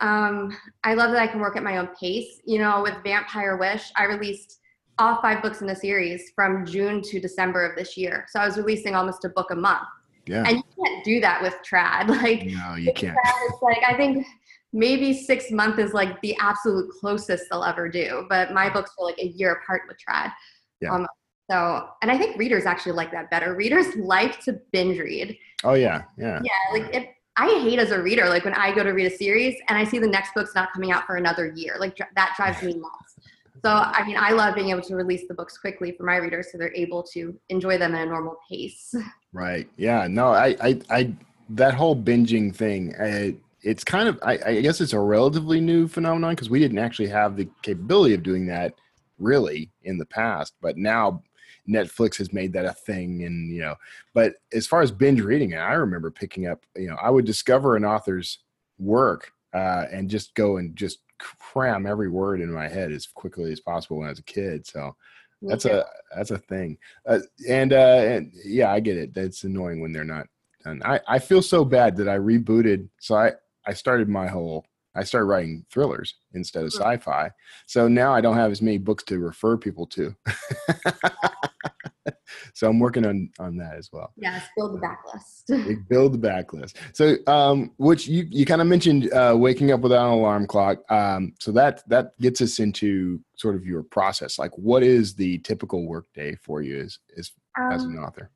Um, 0.00 0.56
I 0.84 0.94
love 0.94 1.10
that 1.12 1.20
I 1.20 1.26
can 1.26 1.40
work 1.40 1.56
at 1.56 1.62
my 1.62 1.78
own 1.78 1.88
pace. 1.88 2.40
You 2.44 2.58
know, 2.58 2.82
with 2.82 2.94
Vampire 3.04 3.56
Wish, 3.56 3.90
I 3.96 4.04
released 4.04 4.60
all 4.98 5.20
five 5.20 5.42
books 5.42 5.60
in 5.60 5.66
the 5.66 5.74
series 5.74 6.30
from 6.34 6.64
June 6.64 7.02
to 7.02 7.20
December 7.20 7.64
of 7.66 7.76
this 7.76 7.96
year. 7.96 8.26
So 8.28 8.38
I 8.38 8.46
was 8.46 8.56
releasing 8.56 8.94
almost 8.94 9.24
a 9.24 9.30
book 9.30 9.50
a 9.50 9.56
month. 9.56 9.88
Yeah. 10.26 10.44
And 10.46 10.58
you 10.58 10.84
can't 10.84 11.04
do 11.04 11.20
that 11.20 11.42
with 11.42 11.56
trad. 11.68 12.08
Like, 12.22 12.44
no, 12.46 12.76
you 12.76 12.92
can't. 12.92 13.16
it's 13.24 13.62
like 13.62 13.82
I 13.86 13.96
think 13.96 14.26
maybe 14.72 15.12
six 15.12 15.50
months 15.50 15.78
is 15.78 15.92
like 15.92 16.20
the 16.20 16.36
absolute 16.38 16.90
closest 17.00 17.46
they'll 17.50 17.64
ever 17.64 17.88
do. 17.88 18.26
But 18.28 18.52
my 18.52 18.70
books 18.70 18.92
were 18.98 19.06
like 19.06 19.18
a 19.18 19.28
year 19.28 19.52
apart 19.52 19.82
with 19.88 19.96
trad. 19.96 20.32
Yeah. 20.80 20.94
Um, 20.94 21.06
so, 21.50 21.88
and 22.00 22.10
I 22.10 22.16
think 22.18 22.38
readers 22.38 22.64
actually 22.64 22.92
like 22.92 23.10
that 23.10 23.30
better. 23.30 23.54
Readers 23.54 23.86
like 23.96 24.40
to 24.44 24.60
binge 24.72 24.98
read. 24.98 25.36
Oh 25.64 25.74
yeah, 25.74 26.02
yeah. 26.16 26.40
Yeah, 26.44 26.78
like 26.78 26.94
if 26.94 27.06
I 27.36 27.48
hate 27.60 27.78
as 27.78 27.90
a 27.90 28.00
reader, 28.00 28.28
like 28.28 28.44
when 28.44 28.54
I 28.54 28.74
go 28.74 28.82
to 28.82 28.90
read 28.90 29.10
a 29.10 29.16
series 29.16 29.56
and 29.68 29.76
I 29.76 29.84
see 29.84 29.98
the 29.98 30.06
next 30.06 30.34
book's 30.34 30.54
not 30.54 30.72
coming 30.72 30.92
out 30.92 31.06
for 31.06 31.16
another 31.16 31.52
year, 31.54 31.76
like 31.78 31.96
that 31.96 32.34
drives 32.36 32.62
me 32.62 32.74
nuts. 32.74 33.16
So, 33.62 33.70
I 33.70 34.06
mean, 34.06 34.16
I 34.18 34.30
love 34.30 34.54
being 34.54 34.70
able 34.70 34.82
to 34.82 34.94
release 34.94 35.28
the 35.28 35.34
books 35.34 35.58
quickly 35.58 35.92
for 35.92 36.04
my 36.04 36.16
readers 36.16 36.50
so 36.50 36.56
they're 36.56 36.74
able 36.74 37.02
to 37.12 37.38
enjoy 37.50 37.76
them 37.76 37.94
at 37.94 38.06
a 38.06 38.10
normal 38.10 38.36
pace. 38.48 38.94
Right. 39.32 39.68
Yeah. 39.76 40.08
No, 40.10 40.32
I, 40.32 40.56
I, 40.60 40.80
I, 40.90 41.14
that 41.50 41.74
whole 41.74 41.94
binging 41.94 42.52
thing, 42.52 42.96
uh, 42.96 43.38
it's 43.62 43.84
kind 43.84 44.08
of, 44.08 44.18
I, 44.24 44.40
I 44.44 44.60
guess 44.60 44.80
it's 44.80 44.92
a 44.92 44.98
relatively 44.98 45.60
new 45.60 45.86
phenomenon 45.86 46.34
because 46.34 46.50
we 46.50 46.58
didn't 46.58 46.80
actually 46.80 47.10
have 47.10 47.36
the 47.36 47.48
capability 47.62 48.14
of 48.14 48.24
doing 48.24 48.48
that 48.48 48.74
really 49.20 49.70
in 49.84 49.98
the 49.98 50.06
past. 50.06 50.54
But 50.60 50.78
now 50.78 51.22
Netflix 51.68 52.16
has 52.18 52.32
made 52.32 52.52
that 52.52 52.64
a 52.64 52.72
thing. 52.72 53.24
And, 53.24 53.52
you 53.52 53.60
know, 53.60 53.76
but 54.14 54.34
as 54.52 54.66
far 54.66 54.82
as 54.82 54.90
binge 54.90 55.20
reading, 55.20 55.54
I 55.54 55.72
remember 55.74 56.10
picking 56.10 56.46
up, 56.46 56.64
you 56.76 56.88
know, 56.88 56.96
I 57.00 57.10
would 57.10 57.24
discover 57.24 57.76
an 57.76 57.84
author's 57.84 58.38
work 58.78 59.32
uh, 59.54 59.86
and 59.92 60.10
just 60.10 60.34
go 60.34 60.56
and 60.56 60.74
just 60.76 61.00
cram 61.18 61.86
every 61.86 62.08
word 62.08 62.40
in 62.40 62.52
my 62.52 62.68
head 62.68 62.92
as 62.92 63.06
quickly 63.06 63.52
as 63.52 63.60
possible 63.60 63.98
when 63.98 64.06
I 64.06 64.10
was 64.10 64.18
a 64.18 64.24
kid. 64.24 64.66
So, 64.66 64.96
that's 65.42 65.64
a 65.64 65.86
that's 66.14 66.30
a 66.30 66.38
thing 66.38 66.76
uh, 67.06 67.20
and 67.48 67.72
uh 67.72 67.76
and 67.76 68.32
yeah 68.44 68.70
i 68.72 68.80
get 68.80 68.96
it 68.96 69.14
that's 69.14 69.44
annoying 69.44 69.80
when 69.80 69.92
they're 69.92 70.04
not 70.04 70.26
done 70.64 70.82
i 70.84 71.00
i 71.08 71.18
feel 71.18 71.42
so 71.42 71.64
bad 71.64 71.96
that 71.96 72.08
i 72.08 72.16
rebooted 72.16 72.88
so 72.98 73.14
i 73.16 73.32
i 73.66 73.72
started 73.72 74.08
my 74.08 74.26
whole 74.26 74.66
i 74.94 75.02
started 75.02 75.26
writing 75.26 75.64
thrillers 75.70 76.16
instead 76.34 76.64
of 76.64 76.72
sci-fi 76.72 77.30
so 77.66 77.88
now 77.88 78.12
i 78.12 78.20
don't 78.20 78.36
have 78.36 78.50
as 78.52 78.60
many 78.60 78.78
books 78.78 79.02
to 79.04 79.18
refer 79.18 79.56
people 79.56 79.86
to 79.86 80.14
so 82.54 82.68
i'm 82.68 82.78
working 82.78 83.06
on 83.06 83.30
on 83.38 83.56
that 83.56 83.76
as 83.76 83.90
well 83.92 84.12
Yes, 84.16 84.44
build 84.56 84.74
the 84.74 84.80
backlist. 84.86 85.88
Build 85.88 86.12
the 86.14 86.18
backlist. 86.28 86.74
So, 86.92 87.16
um, 87.26 87.72
which 87.78 88.06
you, 88.06 88.26
you 88.30 88.44
kind 88.46 88.60
of 88.60 88.66
mentioned 88.66 89.12
uh, 89.12 89.34
waking 89.36 89.72
up 89.72 89.80
without 89.80 90.06
an 90.12 90.18
alarm 90.18 90.46
clock. 90.46 90.78
Um, 90.90 91.34
so 91.38 91.52
that 91.52 91.82
that 91.88 92.18
gets 92.20 92.40
us 92.40 92.58
into 92.58 93.20
sort 93.36 93.54
of 93.56 93.64
your 93.66 93.82
process. 93.82 94.38
Like, 94.38 94.52
what 94.56 94.82
is 94.82 95.14
the 95.14 95.38
typical 95.38 95.86
workday 95.86 96.34
for 96.36 96.60
you 96.62 96.80
as 96.80 96.98
as, 97.16 97.32
as 97.72 97.84
an 97.84 97.98
Um, 97.98 98.04
author? 98.04 98.30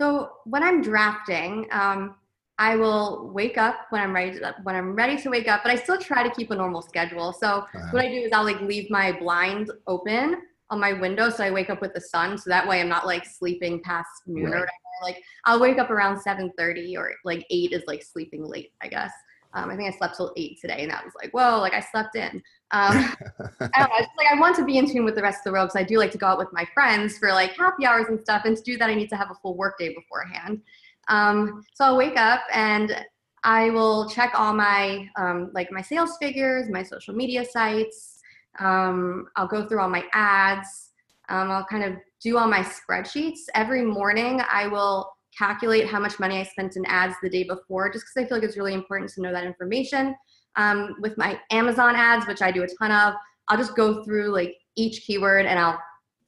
So 0.00 0.30
when 0.44 0.62
I'm 0.62 0.82
drafting, 0.82 1.66
um, 1.70 2.16
I 2.58 2.76
will 2.76 3.30
wake 3.32 3.58
up 3.58 3.76
when 3.90 4.02
I'm 4.02 4.14
ready 4.14 4.38
to, 4.38 4.54
when 4.62 4.74
I'm 4.74 4.94
ready 4.94 5.16
to 5.22 5.30
wake 5.30 5.48
up, 5.48 5.62
but 5.62 5.72
I 5.72 5.76
still 5.76 5.98
try 5.98 6.22
to 6.22 6.30
keep 6.34 6.50
a 6.50 6.56
normal 6.56 6.82
schedule. 6.82 7.32
So 7.32 7.48
Uh-huh. 7.48 7.88
what 7.92 8.02
I 8.04 8.08
do 8.08 8.20
is 8.26 8.32
I'll 8.32 8.44
like 8.44 8.60
leave 8.60 8.90
my 8.90 9.12
blind 9.12 9.70
open 9.86 10.42
on 10.70 10.80
my 10.80 10.92
window 10.92 11.30
so 11.30 11.44
I 11.44 11.50
wake 11.50 11.70
up 11.70 11.80
with 11.80 11.94
the 11.94 12.00
sun. 12.00 12.36
So 12.38 12.50
that 12.50 12.66
way 12.66 12.80
I'm 12.80 12.88
not 12.88 13.06
like 13.06 13.24
sleeping 13.24 13.80
past 13.82 14.08
noon 14.26 14.44
Right. 14.44 14.54
or 14.54 14.60
whatever. 14.60 14.70
Like 15.02 15.22
I'll 15.44 15.60
wake 15.60 15.78
up 15.78 15.90
around 15.90 16.18
7:30 16.18 16.96
or 16.96 17.12
like 17.24 17.46
eight 17.50 17.72
is 17.72 17.82
like 17.86 18.02
sleeping 18.02 18.44
late, 18.44 18.72
I 18.80 18.88
guess. 18.88 19.12
Um, 19.54 19.70
I 19.70 19.76
think 19.76 19.92
I 19.92 19.96
slept 19.96 20.16
till 20.16 20.32
eight 20.36 20.58
today, 20.60 20.82
and 20.82 20.90
that 20.90 21.02
was 21.02 21.14
like, 21.20 21.30
whoa, 21.32 21.60
like 21.60 21.72
I 21.72 21.80
slept 21.80 22.14
in. 22.14 22.42
Um, 22.72 22.92
I 23.60 23.78
don't 23.78 23.88
know. 23.88 23.96
It's 23.98 24.08
like 24.18 24.26
I 24.30 24.38
want 24.38 24.54
to 24.56 24.64
be 24.64 24.76
in 24.76 24.90
tune 24.90 25.04
with 25.04 25.14
the 25.14 25.22
rest 25.22 25.38
of 25.38 25.44
the 25.44 25.52
world 25.52 25.68
because 25.68 25.80
I 25.80 25.84
do 25.84 25.98
like 25.98 26.10
to 26.12 26.18
go 26.18 26.26
out 26.26 26.36
with 26.36 26.52
my 26.52 26.66
friends 26.74 27.16
for 27.16 27.30
like 27.32 27.56
happy 27.56 27.86
hours 27.86 28.06
and 28.08 28.20
stuff. 28.20 28.42
And 28.44 28.54
to 28.56 28.62
do 28.62 28.76
that, 28.76 28.90
I 28.90 28.94
need 28.94 29.08
to 29.10 29.16
have 29.16 29.30
a 29.30 29.34
full 29.36 29.56
work 29.56 29.78
day 29.78 29.94
beforehand. 29.94 30.60
Um, 31.08 31.62
so 31.74 31.84
I'll 31.86 31.96
wake 31.96 32.18
up 32.18 32.40
and 32.52 33.02
I 33.44 33.70
will 33.70 34.10
check 34.10 34.32
all 34.34 34.52
my 34.52 35.08
um, 35.16 35.50
like 35.54 35.70
my 35.72 35.80
sales 35.80 36.16
figures, 36.20 36.68
my 36.68 36.82
social 36.82 37.14
media 37.14 37.44
sites. 37.44 38.15
Um, 38.58 39.26
I'll 39.36 39.48
go 39.48 39.66
through 39.66 39.80
all 39.80 39.88
my 39.88 40.04
ads. 40.12 40.90
Um, 41.28 41.50
I'll 41.50 41.64
kind 41.64 41.84
of 41.84 41.94
do 42.22 42.38
all 42.38 42.48
my 42.48 42.60
spreadsheets 42.60 43.40
every 43.54 43.82
morning. 43.82 44.40
I 44.50 44.68
will 44.68 45.10
calculate 45.36 45.86
how 45.86 46.00
much 46.00 46.18
money 46.18 46.38
I 46.38 46.44
spent 46.44 46.76
in 46.76 46.84
ads 46.86 47.14
the 47.22 47.28
day 47.28 47.44
before, 47.44 47.90
just 47.90 48.06
because 48.06 48.24
I 48.24 48.28
feel 48.28 48.38
like 48.38 48.46
it's 48.46 48.56
really 48.56 48.74
important 48.74 49.10
to 49.12 49.22
know 49.22 49.32
that 49.32 49.44
information. 49.44 50.14
Um, 50.56 50.96
with 51.00 51.18
my 51.18 51.38
Amazon 51.50 51.94
ads, 51.94 52.26
which 52.26 52.40
I 52.40 52.50
do 52.50 52.62
a 52.62 52.68
ton 52.80 52.90
of, 52.90 53.14
I'll 53.48 53.58
just 53.58 53.76
go 53.76 54.02
through 54.02 54.30
like 54.30 54.56
each 54.76 55.02
keyword 55.02 55.46
and 55.46 55.58
I'll 55.58 55.78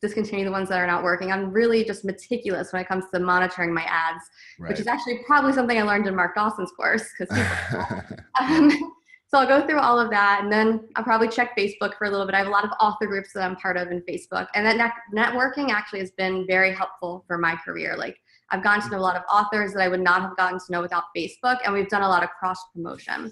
discontinue 0.01 0.45
the 0.45 0.51
ones 0.51 0.69
that 0.69 0.79
are 0.79 0.87
not 0.87 1.03
working. 1.03 1.33
I'm 1.33 1.51
really 1.51 1.85
just 1.85 2.05
meticulous 2.05 2.73
when 2.73 2.83
it 2.83 2.88
comes 2.88 3.05
to 3.12 3.21
monitoring 3.21 3.75
my 3.75 3.83
ads, 3.83 4.23
which 4.59 4.79
is 4.79 4.87
actually 4.87 5.21
probably 5.27 5.53
something 5.53 5.77
I 5.79 5.83
learned 5.83 6.07
in 6.07 6.14
Mark 6.14 6.35
Dawson's 6.37 6.71
course 6.73 7.05
because 7.19 7.37
um, 8.41 8.71
so 9.29 9.38
I'll 9.38 9.47
go 9.47 9.67
through 9.67 9.79
all 9.79 10.01
of 10.01 10.09
that, 10.11 10.41
and 10.43 10.51
then 10.51 10.88
I'll 10.97 11.05
probably 11.05 11.29
check 11.29 11.57
Facebook 11.57 11.97
for 11.99 12.07
a 12.07 12.11
little 12.11 12.25
bit. 12.25 12.35
I 12.35 12.38
have 12.38 12.47
a 12.47 12.51
lot 12.51 12.64
of 12.64 12.71
author 12.81 13.07
groups 13.07 13.35
that 13.35 13.43
I'm 13.43 13.57
part 13.57 13.77
of 13.77 13.88
in 13.91 14.01
Facebook, 14.03 14.47
and 14.55 14.64
that 14.64 14.77
net- 14.79 14.93
networking 15.14 15.69
actually 15.71 15.99
has 16.01 16.11
been 16.12 16.47
very 16.47 16.73
helpful 16.75 17.25
for 17.27 17.37
my 17.37 17.55
career. 17.57 17.95
Like 17.97 18.17
I've 18.51 18.62
gotten 18.62 18.81
to 18.83 18.91
know 18.91 18.99
a 18.99 19.01
lot 19.01 19.17
of 19.17 19.23
authors 19.31 19.75
that 19.75 19.83
I 19.83 19.88
would 19.88 20.01
not 20.01 20.23
have 20.23 20.35
gotten 20.38 20.59
to 20.59 20.73
know 20.73 20.81
without 20.81 21.05
Facebook, 21.14 21.59
and 21.64 21.75
we've 21.75 21.91
done 21.91 22.03
a 22.03 22.09
lot 22.09 22.23
of 22.23 22.31
cross 22.31 22.59
promotion. 22.75 23.31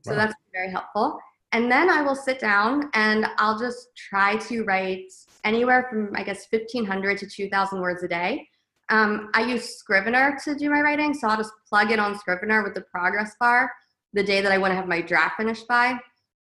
So 0.00 0.12
Wow. 0.12 0.16
that's 0.18 0.34
very 0.52 0.70
helpful. 0.70 1.18
And 1.52 1.70
then 1.70 1.90
I 1.90 2.00
will 2.00 2.16
sit 2.16 2.40
down 2.40 2.90
and 2.94 3.26
I'll 3.38 3.58
just 3.58 3.94
try 3.96 4.36
to 4.36 4.64
write 4.64 5.12
anywhere 5.44 5.86
from 5.88 6.10
I 6.16 6.22
guess 6.24 6.46
1,500 6.50 7.18
to 7.18 7.26
2,000 7.28 7.80
words 7.80 8.02
a 8.02 8.08
day. 8.08 8.48
Um, 8.88 9.30
I 9.34 9.42
use 9.44 9.76
Scrivener 9.76 10.38
to 10.44 10.54
do 10.54 10.68
my 10.68 10.80
writing, 10.80 11.14
so 11.14 11.28
I'll 11.28 11.36
just 11.36 11.52
plug 11.68 11.90
it 11.90 11.98
on 11.98 12.18
Scrivener 12.18 12.62
with 12.62 12.74
the 12.74 12.80
progress 12.82 13.36
bar 13.38 13.70
the 14.14 14.22
day 14.22 14.40
that 14.40 14.52
I 14.52 14.58
want 14.58 14.70
to 14.70 14.76
have 14.76 14.88
my 14.88 15.02
draft 15.02 15.36
finished 15.36 15.68
by, 15.68 15.98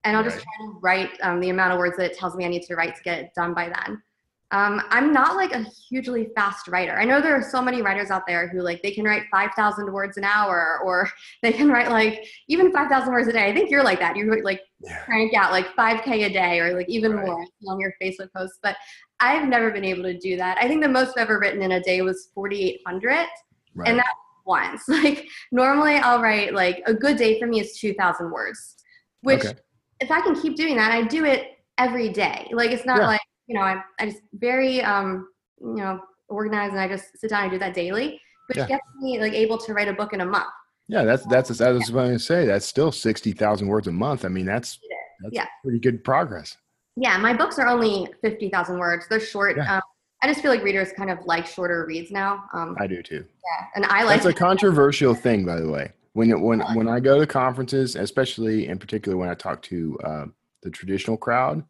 and 0.04 0.16
I'll 0.16 0.24
just 0.24 0.36
try 0.42 0.66
to 0.66 0.78
write 0.82 1.10
um, 1.22 1.40
the 1.40 1.50
amount 1.50 1.72
of 1.72 1.78
words 1.78 1.96
that 1.96 2.10
it 2.10 2.18
tells 2.18 2.34
me 2.36 2.44
I 2.44 2.48
need 2.48 2.62
to 2.64 2.74
write 2.74 2.94
to 2.96 3.02
get 3.02 3.18
it 3.20 3.30
done 3.34 3.54
by 3.54 3.68
then. 3.68 4.02
Um, 4.50 4.82
I'm 4.90 5.14
not 5.14 5.34
like 5.36 5.54
a 5.54 5.64
hugely 5.88 6.28
fast 6.36 6.68
writer. 6.68 6.92
I 6.98 7.06
know 7.06 7.22
there 7.22 7.34
are 7.34 7.42
so 7.42 7.62
many 7.62 7.80
writers 7.80 8.10
out 8.10 8.24
there 8.26 8.48
who 8.48 8.60
like 8.60 8.82
they 8.82 8.90
can 8.90 9.04
write 9.04 9.22
5,000 9.30 9.90
words 9.90 10.18
an 10.18 10.24
hour, 10.24 10.80
or 10.84 11.08
they 11.42 11.52
can 11.52 11.70
write 11.70 11.90
like 11.90 12.26
even 12.48 12.70
5,000 12.70 13.12
words 13.12 13.28
a 13.28 13.32
day. 13.32 13.46
I 13.48 13.54
think 13.54 13.70
you're 13.70 13.82
like 13.82 13.98
that. 14.00 14.16
You 14.16 14.30
like 14.44 14.60
Yeah. 14.80 15.02
crank 15.04 15.32
out 15.34 15.52
like 15.52 15.74
5k 15.74 16.26
a 16.26 16.32
day 16.32 16.60
or 16.60 16.76
like 16.76 16.88
even 16.90 17.14
Right. 17.14 17.24
more 17.24 17.46
on 17.68 17.80
your 17.80 17.94
Facebook 18.02 18.30
posts. 18.36 18.58
But 18.62 18.76
I've 19.20 19.48
never 19.48 19.70
been 19.70 19.84
able 19.84 20.02
to 20.02 20.18
do 20.18 20.36
that. 20.36 20.58
I 20.58 20.68
think 20.68 20.82
the 20.82 20.88
most 20.88 21.16
I've 21.16 21.22
ever 21.28 21.38
written 21.38 21.62
in 21.62 21.72
a 21.72 21.80
day 21.80 22.02
was 22.02 22.28
4,800 22.34 23.26
right. 23.74 23.88
and 23.88 23.98
that 23.98 24.12
once. 24.44 24.82
Like 24.88 25.26
normally 25.50 25.94
I'll 25.96 26.20
write 26.20 26.54
like 26.54 26.82
a 26.86 26.94
good 26.94 27.16
day 27.16 27.38
for 27.38 27.46
me 27.46 27.60
is 27.60 27.78
2,000 27.78 28.30
words, 28.30 28.76
which 29.22 29.44
Okay. 29.44 29.54
if 30.00 30.10
I 30.10 30.20
can 30.20 30.40
keep 30.40 30.56
doing 30.56 30.76
that, 30.76 30.90
I 30.92 31.02
do 31.02 31.24
it 31.24 31.48
every 31.78 32.08
day. 32.08 32.48
Like 32.52 32.70
it's 32.70 32.84
not 32.84 32.98
Yeah. 32.98 33.06
like, 33.06 33.20
you 33.46 33.54
know, 33.54 33.62
I, 33.62 33.80
I 33.98 34.06
just 34.06 34.20
very, 34.34 34.82
um, 34.82 35.28
you 35.60 35.76
know, 35.76 36.00
organized 36.28 36.72
and 36.72 36.80
I 36.80 36.88
just 36.88 37.18
sit 37.18 37.30
down 37.30 37.44
and 37.44 37.52
do 37.52 37.58
that 37.58 37.74
daily, 37.74 38.20
which 38.48 38.58
Yeah. 38.58 38.66
gets 38.66 38.84
me 39.00 39.20
like 39.20 39.32
able 39.32 39.58
to 39.58 39.74
write 39.74 39.88
a 39.88 39.92
book 39.92 40.12
in 40.12 40.20
a 40.20 40.26
month. 40.26 40.46
yeah, 40.88 41.04
that's 41.04 41.24
that's 41.26 41.50
as 41.50 41.60
I 41.60 41.70
was 41.70 41.88
going 41.90 42.12
to 42.12 42.18
say 42.18 42.44
that's 42.46 42.66
still 42.66 42.92
sixty 42.92 43.32
thousand 43.32 43.68
words 43.68 43.86
a 43.88 43.92
month. 43.92 44.24
I 44.24 44.28
mean, 44.28 44.46
that's 44.46 44.78
that's 45.22 45.34
Yeah. 45.34 45.46
pretty 45.62 45.78
good 45.78 46.02
progress. 46.04 46.56
Yeah, 46.96 47.16
my 47.16 47.32
books 47.32 47.58
are 47.58 47.68
only 47.68 48.06
50,000 48.20 48.78
words. 48.78 49.06
They're 49.08 49.18
short. 49.20 49.56
Yeah. 49.56 49.76
Um, 49.76 49.82
I 50.22 50.28
just 50.28 50.40
feel 50.40 50.50
like 50.52 50.62
readers 50.62 50.92
kind 50.92 51.10
of 51.10 51.18
like 51.26 51.46
shorter 51.46 51.84
reads 51.86 52.10
now. 52.12 52.44
Um, 52.52 52.76
I 52.78 52.86
do 52.86 53.02
too. 53.02 53.24
yeah, 53.26 53.66
and 53.74 53.84
I 53.86 54.04
like 54.04 54.18
It's 54.18 54.26
a 54.26 54.32
controversial 54.32 55.14
thing, 55.14 55.44
by 55.44 55.56
the 55.60 55.68
way. 55.68 55.92
When 56.12 56.30
it, 56.30 56.38
when 56.40 56.60
when 56.74 56.88
I 56.88 57.00
go 57.00 57.18
to 57.18 57.26
conferences, 57.26 57.96
especially 57.96 58.68
in 58.68 58.78
particular 58.78 59.16
when 59.16 59.28
I 59.28 59.34
talk 59.34 59.62
to 59.62 59.98
uh, 60.04 60.24
the 60.62 60.70
traditional 60.70 61.16
crowd, 61.16 61.64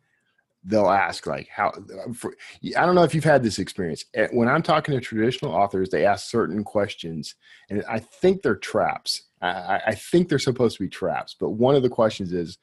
they'll 0.64 0.90
ask 0.90 1.26
like 1.26 1.48
how. 1.48 1.72
For, 2.12 2.34
I 2.76 2.84
don't 2.84 2.94
know 2.96 3.04
if 3.04 3.14
you've 3.14 3.24
had 3.24 3.42
this 3.42 3.58
experience. 3.58 4.04
Eh, 4.14 4.28
When 4.32 4.48
I'm 4.48 4.62
talking 4.62 4.94
to 4.94 5.00
traditional 5.00 5.52
authors, 5.52 5.90
they 5.90 6.04
ask 6.04 6.28
certain 6.28 6.62
questions, 6.64 7.36
and 7.70 7.84
I 7.88 8.00
think 8.00 8.42
they're 8.42 8.56
traps. 8.56 9.22
I, 9.40 9.48
I- 9.48 9.82
I 9.88 9.94
think 9.94 10.28
they're 10.28 10.38
supposed 10.40 10.76
to 10.76 10.82
be 10.82 10.88
traps. 10.90 11.36
But 11.38 11.50
one 11.50 11.74
of 11.76 11.82
the 11.84 11.88
questions 11.88 12.32
is, 12.32 12.58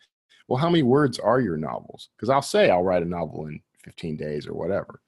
well, 0.49 0.57
how 0.59 0.69
many 0.69 0.83
words 0.83 1.17
are 1.17 1.39
your 1.39 1.57
novels? 1.57 2.09
Because 2.15 2.29
I'll 2.29 2.41
say 2.41 2.69
I'll 2.69 2.83
write 2.83 3.03
a 3.03 3.09
novel 3.09 3.47
in 3.47 3.61
15 3.85 4.17
days 4.17 4.47
or 4.47 4.53
whatever, 4.53 4.99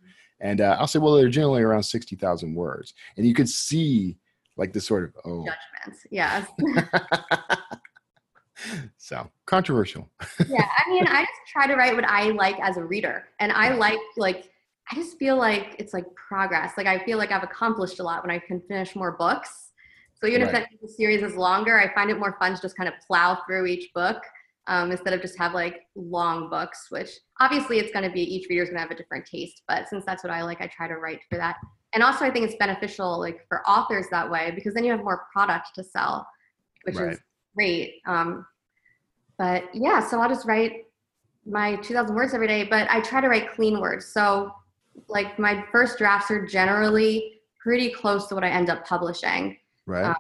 and 0.42 0.60
uh, 0.60 0.76
I'll 0.80 0.88
say, 0.88 1.00
well, 1.00 1.14
they're 1.16 1.30
generally 1.30 1.62
around 1.62 1.84
60,000 1.84 2.54
words, 2.54 2.94
and 3.16 3.26
you 3.26 3.34
could 3.34 3.48
see 3.48 4.18
like 4.58 4.74
this 4.74 4.86
sort 4.86 5.04
of 5.06 5.16
oh 5.26 5.46
judgments. 5.46 6.06
Yeah, 6.12 6.46
so 8.98 9.32
controversial 9.46 10.12
yeah. 10.48 10.68
I 10.86 10.90
mean, 10.90 11.08
I 11.08 11.22
just 11.22 11.52
try 11.52 11.68
to 11.68 11.76
write 11.76 11.96
what 11.96 12.06
I 12.06 12.30
like 12.32 12.60
as 12.60 12.78
a 12.78 12.84
reader, 12.84 13.26
and 13.40 13.52
I 13.52 13.74
like 13.76 14.00
like 14.18 14.50
I 14.92 14.96
just 14.96 15.18
feel 15.18 15.38
like 15.38 15.76
it's 15.80 15.94
like 15.94 16.06
progress. 16.16 16.74
Like 16.76 16.88
I 16.88 17.04
feel 17.06 17.18
like 17.18 17.32
I've 17.32 17.44
accomplished 17.44 18.00
a 18.00 18.04
lot 18.04 18.24
when 18.24 18.32
I 18.32 18.40
can 18.40 18.60
finish 18.62 18.96
more 18.96 19.14
books. 19.14 19.70
So 20.14 20.28
even 20.28 20.42
if 20.44 20.54
Right. 20.54 20.68
that 20.82 20.90
series 20.92 21.24
is 21.24 21.36
longer, 21.36 21.80
I 21.80 21.92
find 21.96 22.12
it 22.12 22.20
more 22.20 22.36
fun 22.40 22.56
to 22.56 22.62
just 22.62 22.78
kind 22.78 22.88
of 22.88 22.94
plow 23.08 23.42
through 23.48 23.66
each 23.66 23.92
book 23.94 24.22
um, 24.68 24.92
instead 24.92 25.14
of 25.14 25.22
just 25.22 25.38
have 25.38 25.54
like 25.54 25.82
long 25.96 26.50
books. 26.50 26.88
Which 26.90 27.10
obviously 27.40 27.80
it's 27.80 27.92
going 27.92 28.06
to 28.06 28.12
be 28.12 28.22
each 28.22 28.48
reader's 28.50 28.70
going 28.70 28.76
to 28.78 28.82
have 28.82 28.92
a 28.92 28.96
different 28.96 29.26
taste, 29.26 29.64
but 29.68 29.88
since 29.90 30.06
that's 30.06 30.24
what 30.24 30.32
I 30.32 30.44
like, 30.44 30.62
I 30.62 30.68
try 30.68 30.88
to 30.88 30.96
write 30.98 31.20
for 31.30 31.38
that. 31.38 31.58
And 31.94 32.02
also, 32.04 32.24
I 32.26 32.32
think 32.32 32.46
it's 32.46 32.56
beneficial 32.58 33.20
like 33.20 33.46
for 33.50 33.68
authors 33.68 34.06
that 34.12 34.30
way 34.30 34.52
because 34.56 34.74
then 34.74 34.84
you 34.86 34.92
have 34.92 35.02
more 35.04 35.26
product 35.34 35.70
to 35.76 35.84
sell, 35.84 36.26
which 36.84 36.96
Right. 36.96 37.14
is 37.14 37.20
great. 37.56 37.96
Um, 38.06 38.46
but 39.38 39.64
yeah, 39.74 40.00
so 40.08 40.22
I'll 40.22 40.30
just 40.30 40.46
write 40.48 40.86
my 41.46 41.76
2,000 41.78 42.16
words 42.16 42.34
every 42.34 42.48
day, 42.48 42.64
but 42.64 42.90
I 42.90 43.02
try 43.02 43.20
to 43.20 43.28
write 43.28 43.52
clean 43.52 43.82
words. 43.82 44.06
So, 44.06 44.54
like, 45.08 45.38
my 45.40 45.66
first 45.72 45.98
drafts 45.98 46.30
are 46.30 46.46
generally 46.46 47.42
pretty 47.60 47.90
close 47.92 48.28
to 48.28 48.36
what 48.36 48.44
I 48.44 48.50
end 48.50 48.70
up 48.70 48.86
publishing. 48.86 49.58
right 49.88 50.06
Uh, 50.12 50.16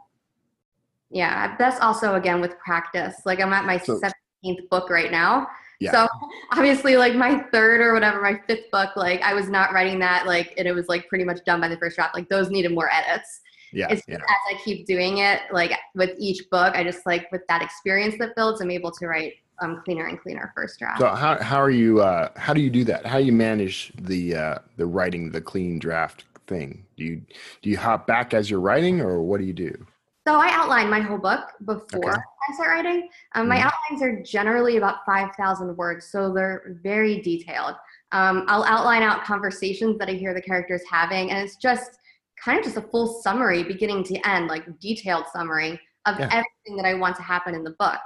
Yeah, 1.09 1.55
that's 1.57 1.79
also 1.81 2.15
again 2.15 2.41
with 2.41 2.57
practice. 2.59 3.15
Like, 3.25 3.39
I'm 3.39 3.53
at 3.53 3.65
my 3.65 3.77
So- 3.77 3.99
17th 4.43 4.69
book 4.69 4.89
right 4.89 5.11
now. 5.11 5.47
Yeah. 5.79 5.91
So, 5.91 6.07
obviously, 6.51 6.97
like, 6.97 7.15
my 7.15 7.39
third 7.51 7.81
or 7.81 7.93
whatever, 7.93 8.21
my 8.21 8.39
fifth 8.47 8.69
book, 8.71 8.95
like, 8.95 9.21
I 9.21 9.33
was 9.33 9.49
not 9.49 9.73
writing 9.73 9.99
that, 9.99 10.27
like, 10.27 10.53
and 10.57 10.67
it 10.67 10.73
was 10.73 10.87
like 10.87 11.07
pretty 11.07 11.23
much 11.23 11.43
done 11.45 11.61
by 11.61 11.67
the 11.67 11.77
first 11.77 11.95
draft. 11.95 12.15
Like, 12.15 12.29
those 12.29 12.49
needed 12.49 12.73
more 12.73 12.89
edits 12.91 13.41
yeah 13.73 13.87
it's 13.89 14.03
yeah 14.07 14.15
as 14.15 14.21
I 14.49 14.61
keep 14.63 14.85
doing 14.85 15.19
it, 15.19 15.41
like 15.51 15.71
with 15.95 16.11
each 16.17 16.49
book, 16.49 16.75
I 16.75 16.83
just 16.83 17.05
like 17.05 17.31
with 17.31 17.41
that 17.47 17.61
experience 17.61 18.15
that 18.19 18.35
builds, 18.35 18.61
I'm 18.61 18.71
able 18.71 18.91
to 18.91 19.07
write 19.07 19.33
um, 19.59 19.81
cleaner 19.85 20.07
and 20.07 20.19
cleaner 20.19 20.51
first 20.55 20.79
draft. 20.79 20.99
so 20.99 21.07
how, 21.09 21.41
how 21.41 21.61
are 21.61 21.69
you 21.69 22.01
uh 22.01 22.29
how 22.35 22.53
do 22.53 22.61
you 22.61 22.69
do 22.69 22.83
that 22.85 23.05
how 23.05 23.19
do 23.19 23.25
you 23.25 23.31
manage 23.31 23.93
the 23.95 24.35
uh 24.35 24.55
the 24.77 24.85
writing 24.85 25.29
the 25.31 25.41
clean 25.41 25.77
draft 25.77 26.25
thing 26.47 26.83
do 26.97 27.03
you 27.03 27.21
do 27.61 27.69
you 27.69 27.77
hop 27.77 28.07
back 28.07 28.33
as 28.33 28.49
you're 28.49 28.59
writing 28.59 29.01
or 29.01 29.21
what 29.21 29.39
do 29.39 29.45
you 29.45 29.53
do 29.53 29.85
So 30.27 30.35
I 30.35 30.49
outline 30.51 30.89
my 30.89 30.99
whole 30.99 31.17
book 31.17 31.49
before 31.65 32.11
Okay. 32.11 32.21
I 32.49 32.53
start 32.53 32.69
writing. 32.69 33.09
Um, 33.33 33.47
my 33.47 33.57
Mhm. 33.57 33.71
outlines 33.71 34.01
are 34.03 34.21
generally 34.21 34.77
about 34.77 35.03
5,000 35.05 35.75
words, 35.77 36.05
so 36.07 36.31
they're 36.31 36.77
very 36.83 37.21
detailed. 37.21 37.75
Um, 38.11 38.45
I'll 38.47 38.63
outline 38.65 39.01
out 39.01 39.23
conversations 39.23 39.97
that 39.97 40.09
I 40.09 40.13
hear 40.13 40.33
the 40.33 40.41
characters 40.41 40.83
having, 40.89 41.31
and 41.31 41.39
it's 41.39 41.55
just 41.55 41.97
kind 42.43 42.59
of 42.59 42.63
just 42.65 42.77
a 42.77 42.81
full 42.81 43.07
summary, 43.21 43.63
beginning 43.63 44.03
to 44.05 44.27
end, 44.27 44.47
like 44.47 44.79
detailed 44.79 45.25
summary 45.27 45.79
of 46.05 46.19
Yeah. 46.19 46.25
everything 46.31 46.75
that 46.77 46.85
I 46.85 46.93
want 46.95 47.15
to 47.15 47.23
happen 47.23 47.55
in 47.55 47.63
the 47.63 47.71
book. 47.79 47.99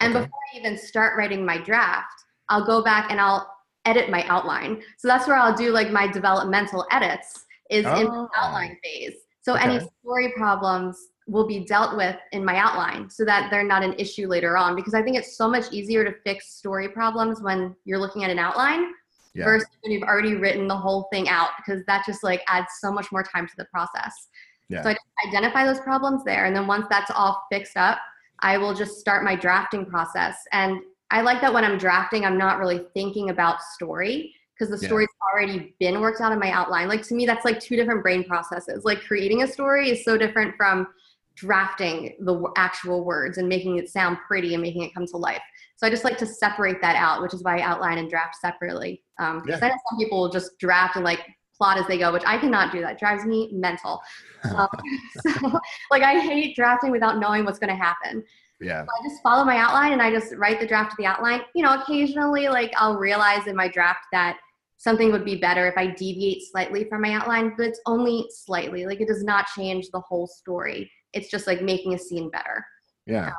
And 0.00 0.14
Okay. 0.14 0.24
before 0.24 0.40
I 0.54 0.58
even 0.58 0.76
start 0.76 1.16
writing 1.16 1.44
my 1.44 1.56
draft, 1.58 2.24
I'll 2.48 2.64
go 2.66 2.82
back 2.82 3.10
and 3.10 3.20
I'll 3.20 3.50
edit 3.86 4.10
my 4.10 4.24
outline. 4.26 4.82
So 4.98 5.08
that's 5.08 5.26
where 5.26 5.36
I'll 5.36 5.54
do 5.54 5.70
like 5.70 5.90
my 5.90 6.06
developmental 6.06 6.86
edits 6.90 7.46
is 7.70 7.86
in 7.86 8.04
the 8.06 8.10
Oh. 8.10 8.30
outline 8.36 8.76
phase. 8.82 9.14
So 9.40 9.54
Okay. 9.54 9.64
any 9.64 9.80
story 10.00 10.32
problems 10.36 11.08
will 11.28 11.46
be 11.46 11.64
dealt 11.64 11.96
with 11.96 12.16
in 12.32 12.44
my 12.44 12.56
outline 12.56 13.08
so 13.08 13.24
that 13.24 13.48
they're 13.50 13.64
not 13.64 13.82
an 13.82 13.94
issue 13.98 14.26
later 14.26 14.56
on 14.56 14.74
because 14.74 14.94
I 14.94 15.02
think 15.02 15.16
it's 15.16 15.36
so 15.36 15.48
much 15.48 15.72
easier 15.72 16.04
to 16.04 16.12
fix 16.24 16.54
story 16.54 16.88
problems 16.88 17.40
when 17.40 17.76
you're 17.84 17.98
looking 17.98 18.24
at 18.24 18.30
an 18.30 18.38
outline 18.38 18.92
yeah 19.34 19.44
versus 19.44 19.68
when 19.82 19.92
you've 19.92 20.02
already 20.02 20.34
written 20.34 20.66
the 20.68 20.76
whole 20.76 21.08
thing 21.12 21.28
out 21.28 21.50
because 21.56 21.82
that 21.86 22.04
just 22.04 22.22
like 22.22 22.42
adds 22.48 22.66
so 22.80 22.92
much 22.92 23.10
more 23.12 23.22
time 23.22 23.46
to 23.46 23.54
the 23.56 23.64
process. 23.66 24.28
Yeah. 24.68 24.82
So 24.82 24.90
I 24.90 24.96
identify 25.28 25.64
those 25.64 25.80
problems 25.80 26.24
there 26.24 26.46
and 26.46 26.54
then 26.56 26.66
once 26.66 26.86
that's 26.90 27.10
all 27.10 27.42
fixed 27.50 27.76
up, 27.76 27.98
I 28.40 28.58
will 28.58 28.74
just 28.74 28.98
start 28.98 29.22
my 29.24 29.36
drafting 29.36 29.86
process. 29.86 30.36
And 30.52 30.80
I 31.10 31.20
like 31.20 31.40
that 31.42 31.52
when 31.52 31.64
I'm 31.64 31.78
drafting, 31.78 32.24
I'm 32.24 32.38
not 32.38 32.58
really 32.58 32.86
thinking 32.94 33.30
about 33.30 33.62
story 33.62 34.34
because 34.54 34.68
the 34.68 34.84
Yeah. 34.84 34.88
story's 34.88 35.08
already 35.32 35.74
been 35.78 36.00
worked 36.00 36.20
out 36.20 36.32
in 36.32 36.38
my 36.38 36.50
outline. 36.50 36.88
Like 36.88 37.02
to 37.08 37.14
me, 37.14 37.26
that's 37.26 37.44
like 37.44 37.60
two 37.60 37.76
different 37.76 38.02
brain 38.02 38.24
processes. 38.24 38.84
Like 38.84 39.02
creating 39.02 39.42
a 39.42 39.46
story 39.46 39.90
is 39.90 40.04
so 40.04 40.16
different 40.18 40.56
from 40.56 40.88
drafting 41.34 42.16
the 42.20 42.50
actual 42.56 43.04
words 43.04 43.38
and 43.38 43.48
making 43.48 43.78
it 43.78 43.88
sound 43.88 44.18
pretty 44.26 44.54
and 44.54 44.62
making 44.62 44.82
it 44.82 44.94
come 44.94 45.06
to 45.06 45.16
life. 45.16 45.42
So 45.76 45.86
I 45.86 45.90
just 45.90 46.04
like 46.04 46.18
to 46.18 46.26
separate 46.26 46.80
that 46.82 46.96
out, 46.96 47.22
which 47.22 47.34
is 47.34 47.42
why 47.42 47.58
I 47.58 47.62
outline 47.62 47.98
and 47.98 48.08
draft 48.08 48.36
separately. 48.36 49.02
Um, 49.18 49.42
Yeah. 49.46 49.56
I 49.60 49.68
know 49.68 49.74
some 49.90 49.98
people 49.98 50.20
will 50.20 50.30
just 50.30 50.58
draft 50.58 50.96
and 50.96 51.04
like 51.04 51.20
plot 51.56 51.78
as 51.78 51.86
they 51.86 51.98
go, 51.98 52.12
which 52.12 52.22
I 52.26 52.38
cannot 52.38 52.72
do. 52.72 52.80
That 52.80 52.98
drives 52.98 53.24
me 53.24 53.50
mental. 53.52 54.00
Um, 54.44 54.66
so, 55.24 55.60
like 55.92 56.02
I 56.02 56.18
hate 56.18 56.56
drafting 56.56 56.90
without 56.90 57.18
knowing 57.20 57.44
what's 57.44 57.60
going 57.60 57.70
to 57.70 57.76
happen. 57.76 58.24
yeah 58.60 58.82
I 58.82 59.08
just 59.08 59.22
follow 59.22 59.44
my 59.44 59.56
outline 59.56 59.92
and 59.92 60.02
I 60.02 60.10
just 60.10 60.34
write 60.34 60.58
the 60.58 60.66
draft 60.66 60.90
of 60.92 60.96
the 60.98 61.06
outline. 61.06 61.42
You 61.54 61.62
know, 61.62 61.74
occasionally, 61.80 62.48
like 62.48 62.72
I'll 62.76 62.96
realize 62.98 63.46
in 63.46 63.54
my 63.54 63.68
draft 63.68 64.06
that 64.10 64.38
something 64.78 65.12
would 65.12 65.24
be 65.24 65.36
better 65.36 65.68
if 65.68 65.78
I 65.78 65.86
deviate 65.86 66.42
slightly 66.42 66.88
from 66.88 67.02
my 67.02 67.12
outline, 67.12 67.54
but 67.56 67.66
it's 67.68 67.80
only 67.86 68.26
slightly. 68.30 68.84
Like 68.84 69.00
it 69.00 69.06
does 69.06 69.22
not 69.22 69.46
change 69.56 69.90
the 69.92 70.00
whole 70.00 70.26
story. 70.26 70.90
It's 71.12 71.28
just 71.30 71.46
like 71.46 71.62
making 71.62 71.94
a 71.94 71.98
scene 71.98 72.30
better. 72.30 72.64
yeah 73.06 73.32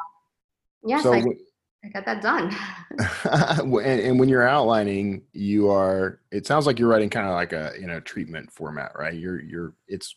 Yes, 0.86 1.04
so 1.04 1.14
I, 1.14 1.20
w- 1.20 1.40
I 1.86 1.88
got 1.90 2.06
that 2.06 2.22
done. 2.22 2.54
and, 3.86 4.02
and 4.02 4.20
when 4.20 4.28
you're 4.30 4.48
outlining 4.48 5.24
you 5.34 5.70
are 5.70 6.20
it 6.32 6.46
sounds 6.46 6.66
like 6.68 6.78
you're 6.80 6.90
writing 6.90 7.10
kind 7.10 7.28
of 7.28 7.34
like 7.34 7.54
a 7.54 7.72
you 7.80 7.88
know 7.88 8.00
treatment 8.02 8.52
format 8.52 8.92
right 8.98 9.14
you're 9.14 9.42
you're 9.42 9.74
it's 9.88 10.16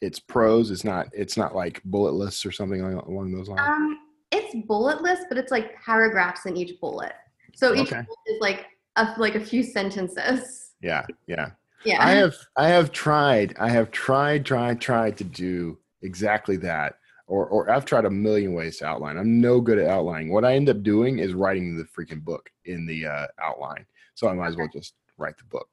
it's 0.00 0.18
prose 0.20 0.70
it's 0.70 0.84
not 0.84 1.08
it's 1.12 1.36
not 1.36 1.54
like 1.54 1.82
bullet 1.84 2.12
lists 2.14 2.46
or 2.46 2.52
something 2.52 2.80
along, 2.80 2.94
along 3.06 3.32
those 3.32 3.48
lines 3.48 3.60
um, 3.66 3.98
it's 4.34 4.54
bulletless, 4.66 5.20
but 5.28 5.36
it's 5.36 5.50
like 5.52 5.74
paragraphs 5.82 6.46
in 6.46 6.56
each 6.56 6.80
bullet. 6.80 7.12
So 7.54 7.74
each 7.74 7.92
Okay. 7.92 8.02
bullet 8.06 8.34
is 8.34 8.40
like 8.40 8.66
a, 8.96 9.14
like 9.18 9.34
a 9.34 9.40
few 9.40 9.62
sentences. 9.62 10.70
yeah 10.80 11.04
yeah 11.26 11.50
Yeah. 11.84 12.02
I 12.02 12.12
have 12.12 12.34
I 12.56 12.68
have 12.68 12.92
tried 12.92 13.54
I 13.58 13.68
have 13.68 13.90
tried 13.90 14.46
tried 14.46 14.80
tried 14.80 15.16
to 15.18 15.24
do 15.24 15.78
exactly 16.02 16.56
that 16.58 16.96
or 17.26 17.46
or 17.46 17.70
I've 17.70 17.84
tried 17.84 18.04
a 18.04 18.10
million 18.10 18.52
ways 18.52 18.78
to 18.78 18.86
outline. 18.86 19.16
I'm 19.16 19.40
no 19.40 19.60
good 19.60 19.78
at 19.78 19.88
outlining. 19.88 20.32
What 20.32 20.44
I 20.44 20.54
end 20.54 20.68
up 20.68 20.82
doing 20.82 21.18
is 21.18 21.34
writing 21.34 21.76
the 21.76 21.84
freaking 21.84 22.22
book 22.22 22.50
in 22.64 22.86
the 22.86 23.06
uh, 23.06 23.26
outline. 23.40 23.86
So 24.14 24.28
I 24.28 24.34
might 24.34 24.48
as 24.48 24.56
well 24.56 24.68
just 24.72 24.94
write 25.16 25.36
the 25.38 25.44
book. 25.44 25.68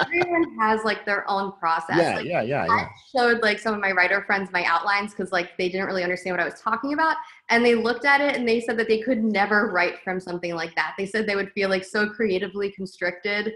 Everyone 0.00 0.58
has 0.58 0.84
like 0.84 1.06
their 1.06 1.28
own 1.30 1.52
process. 1.52 1.96
yeah, 1.96 2.16
Like, 2.16 2.26
yeah, 2.26 2.42
yeah, 2.42 2.66
I 2.68 2.76
yeah. 2.76 2.88
showed 3.16 3.42
like 3.42 3.58
some 3.58 3.74
of 3.74 3.80
my 3.80 3.92
writer 3.92 4.22
friends 4.26 4.50
my 4.52 4.64
outlines 4.64 5.12
because 5.12 5.32
like 5.32 5.56
they 5.56 5.68
didn't 5.68 5.86
really 5.86 6.02
understand 6.02 6.34
what 6.34 6.40
I 6.40 6.44
was 6.44 6.60
talking 6.60 6.92
about, 6.92 7.16
and 7.48 7.64
they 7.64 7.74
looked 7.74 8.04
at 8.04 8.20
it 8.20 8.36
and 8.36 8.46
they 8.46 8.60
said 8.60 8.76
that 8.78 8.88
they 8.88 9.00
could 9.00 9.22
never 9.22 9.70
write 9.70 10.00
from 10.00 10.20
something 10.20 10.54
like 10.54 10.74
that. 10.74 10.94
They 10.98 11.06
said 11.06 11.26
they 11.26 11.36
would 11.36 11.52
feel 11.52 11.70
like 11.70 11.84
so 11.84 12.08
creatively 12.08 12.72
constricted. 12.72 13.54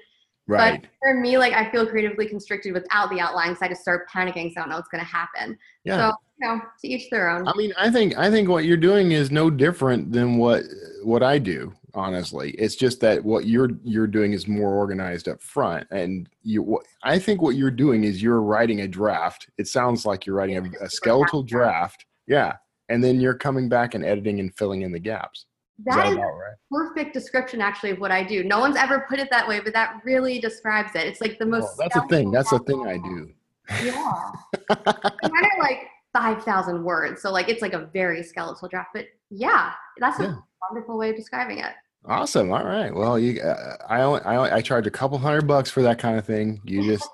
Right. 0.48 0.80
But 0.80 0.90
for 1.02 1.14
me, 1.14 1.38
like 1.38 1.52
I 1.52 1.70
feel 1.70 1.86
creatively 1.86 2.28
constricted 2.28 2.72
without 2.72 3.10
the 3.10 3.20
outlines. 3.20 3.58
I 3.60 3.68
just 3.68 3.82
start 3.82 4.08
panicking, 4.08 4.52
so 4.52 4.60
I 4.60 4.62
don't 4.62 4.70
know 4.70 4.76
what's 4.76 4.88
going 4.88 5.04
to 5.04 5.10
happen. 5.10 5.58
Yeah. 5.84 6.10
So 6.10 6.16
you 6.38 6.48
know, 6.48 6.60
to 6.80 6.88
each 6.88 7.10
their 7.10 7.28
own. 7.28 7.48
I 7.48 7.52
mean, 7.56 7.72
I 7.76 7.90
think 7.90 8.16
I 8.16 8.30
think 8.30 8.48
what 8.48 8.64
you're 8.64 8.76
doing 8.76 9.12
is 9.12 9.30
no 9.30 9.50
different 9.50 10.12
than 10.12 10.36
what 10.36 10.64
what 11.02 11.22
I 11.22 11.38
do. 11.38 11.72
Honestly, 11.94 12.50
it's 12.52 12.76
just 12.76 13.00
that 13.00 13.24
what 13.24 13.46
you're 13.46 13.70
you're 13.82 14.06
doing 14.06 14.34
is 14.34 14.46
more 14.46 14.74
organized 14.74 15.28
up 15.28 15.42
front, 15.42 15.86
and 15.90 16.28
you. 16.42 16.62
What, 16.62 16.84
I 17.02 17.18
think 17.18 17.40
what 17.40 17.56
you're 17.56 17.70
doing 17.70 18.04
is 18.04 18.22
you're 18.22 18.42
writing 18.42 18.82
a 18.82 18.88
draft. 18.88 19.48
It 19.56 19.66
sounds 19.66 20.04
like 20.04 20.26
you're 20.26 20.36
writing 20.36 20.58
a, 20.58 20.84
a 20.84 20.90
skeletal 20.90 21.42
draft, 21.42 22.04
yeah, 22.26 22.56
and 22.90 23.02
then 23.02 23.18
you're 23.18 23.34
coming 23.34 23.68
back 23.68 23.94
and 23.94 24.04
editing 24.04 24.40
and 24.40 24.54
filling 24.54 24.82
in 24.82 24.92
the 24.92 24.98
gaps. 24.98 25.46
That 25.84 26.06
is 26.06 26.14
about 26.14 26.32
right? 26.38 26.54
perfect 26.70 27.12
description 27.12 27.60
actually 27.60 27.90
of 27.90 27.98
what 27.98 28.10
I 28.10 28.22
do. 28.22 28.42
No 28.42 28.60
one's 28.60 28.76
ever 28.76 29.04
put 29.08 29.18
it 29.18 29.28
that 29.30 29.46
way, 29.46 29.60
but 29.60 29.72
that 29.74 30.00
really 30.04 30.38
describes 30.38 30.94
it. 30.94 31.06
It's 31.06 31.20
like 31.20 31.38
the 31.38 31.46
most. 31.46 31.76
That's 31.76 31.96
a 31.96 32.06
thing. 32.08 32.30
That's 32.30 32.52
a 32.52 32.58
thing 32.60 32.86
I 32.86 32.96
do. 32.96 33.30
Yeah. 33.84 34.32
Mine 34.70 35.44
are 35.44 35.58
like 35.60 35.88
5,000 36.14 36.82
words. 36.82 37.20
So, 37.20 37.30
like, 37.30 37.48
it's 37.48 37.60
like 37.62 37.74
a 37.74 37.90
very 37.92 38.22
skeletal 38.22 38.68
draft. 38.68 38.90
But 38.94 39.06
yeah, 39.30 39.72
that's 39.98 40.18
Yeah. 40.18 40.32
a 40.32 40.38
wonderful 40.70 40.96
way 40.96 41.10
of 41.10 41.16
describing 41.16 41.58
it. 41.58 41.72
Awesome. 42.06 42.52
All 42.52 42.64
right. 42.64 42.94
Well, 42.94 43.18
you, 43.18 43.42
uh, 43.42 43.76
I 43.88 44.00
only, 44.02 44.20
I 44.22 44.36
only, 44.36 44.50
I 44.50 44.62
charge 44.62 44.86
a 44.86 44.90
couple 44.90 45.18
hundred 45.18 45.46
bucks 45.46 45.70
for 45.70 45.82
that 45.82 45.98
kind 45.98 46.16
of 46.16 46.24
thing. 46.24 46.60
You 46.64 46.82
just, 46.96 47.08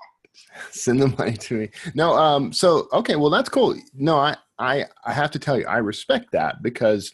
Send 0.71 1.01
the 1.01 1.07
money 1.09 1.33
to 1.37 1.53
me. 1.59 1.69
No, 1.93 2.13
um, 2.15 2.51
so 2.53 2.87
okay, 2.93 3.15
well 3.15 3.29
that's 3.29 3.49
cool. 3.49 3.75
No, 3.93 4.17
I 4.17 4.35
I 4.57 4.85
I 5.05 5.13
have 5.13 5.31
to 5.31 5.39
tell 5.39 5.57
you, 5.59 5.65
I 5.67 5.77
respect 5.77 6.31
that 6.31 6.61
because 6.63 7.13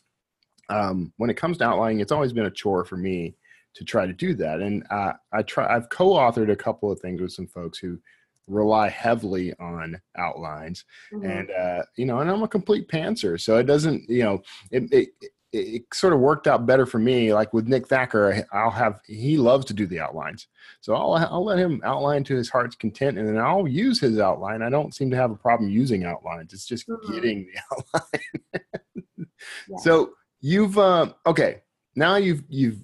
um 0.69 1.11
when 1.17 1.29
it 1.29 1.35
comes 1.37 1.57
to 1.57 1.65
outlining, 1.65 1.99
it's 1.99 2.11
always 2.11 2.33
been 2.33 2.45
a 2.45 2.51
chore 2.51 2.85
for 2.85 2.97
me 2.97 3.35
to 3.75 3.83
try 3.83 4.05
to 4.05 4.13
do 4.13 4.33
that. 4.35 4.61
And 4.61 4.83
uh, 4.89 5.13
I 5.31 5.43
try 5.43 5.73
I've 5.73 5.89
co-authored 5.89 6.51
a 6.51 6.55
couple 6.55 6.91
of 6.91 6.99
things 6.99 7.21
with 7.21 7.31
some 7.31 7.47
folks 7.47 7.77
who 7.77 7.99
rely 8.47 8.89
heavily 8.89 9.53
on 9.59 10.01
outlines 10.17 10.83
Mhm. 11.13 11.23
and 11.39 11.51
uh 11.51 11.83
you 11.97 12.05
know 12.07 12.17
and 12.19 12.31
i'm 12.31 12.41
a 12.41 12.47
complete 12.47 12.87
pantser 12.87 13.39
so 13.39 13.57
it 13.57 13.65
doesn't 13.67 14.09
you 14.09 14.23
know 14.23 14.41
it, 14.71 14.91
it 14.91 15.09
it 15.51 15.83
sort 15.93 16.13
of 16.13 16.19
worked 16.19 16.47
out 16.47 16.65
better 16.65 16.87
for 16.87 16.97
me 16.97 17.31
like 17.31 17.53
with 17.53 17.67
nick 17.67 17.87
thacker 17.87 18.43
i'll 18.51 18.71
have 18.71 19.01
he 19.05 19.37
loves 19.37 19.65
to 19.65 19.73
do 19.75 19.85
the 19.85 19.99
outlines 19.99 20.47
so 20.81 20.95
i'll 20.95 21.13
i'll 21.13 21.45
let 21.45 21.59
him 21.59 21.79
outline 21.83 22.23
to 22.23 22.35
his 22.35 22.49
heart's 22.49 22.75
content 22.75 23.19
and 23.19 23.27
then 23.27 23.37
i'll 23.37 23.67
use 23.67 23.99
his 23.99 24.17
outline 24.17 24.63
i 24.63 24.69
don't 24.69 24.95
seem 24.95 25.11
to 25.11 25.15
have 25.15 25.29
a 25.29 25.35
problem 25.35 25.69
using 25.69 26.03
outlines 26.03 26.51
it's 26.51 26.65
just 26.65 26.87
Mhm. 26.87 27.13
getting 27.13 27.47
the 27.53 27.61
outline 27.71 29.27
Yeah. 29.67 29.77
so 29.77 30.13
you've 30.41 30.77
uh 30.77 31.11
okay 31.25 31.61
now 31.95 32.15
you've 32.15 32.43
you've 32.49 32.79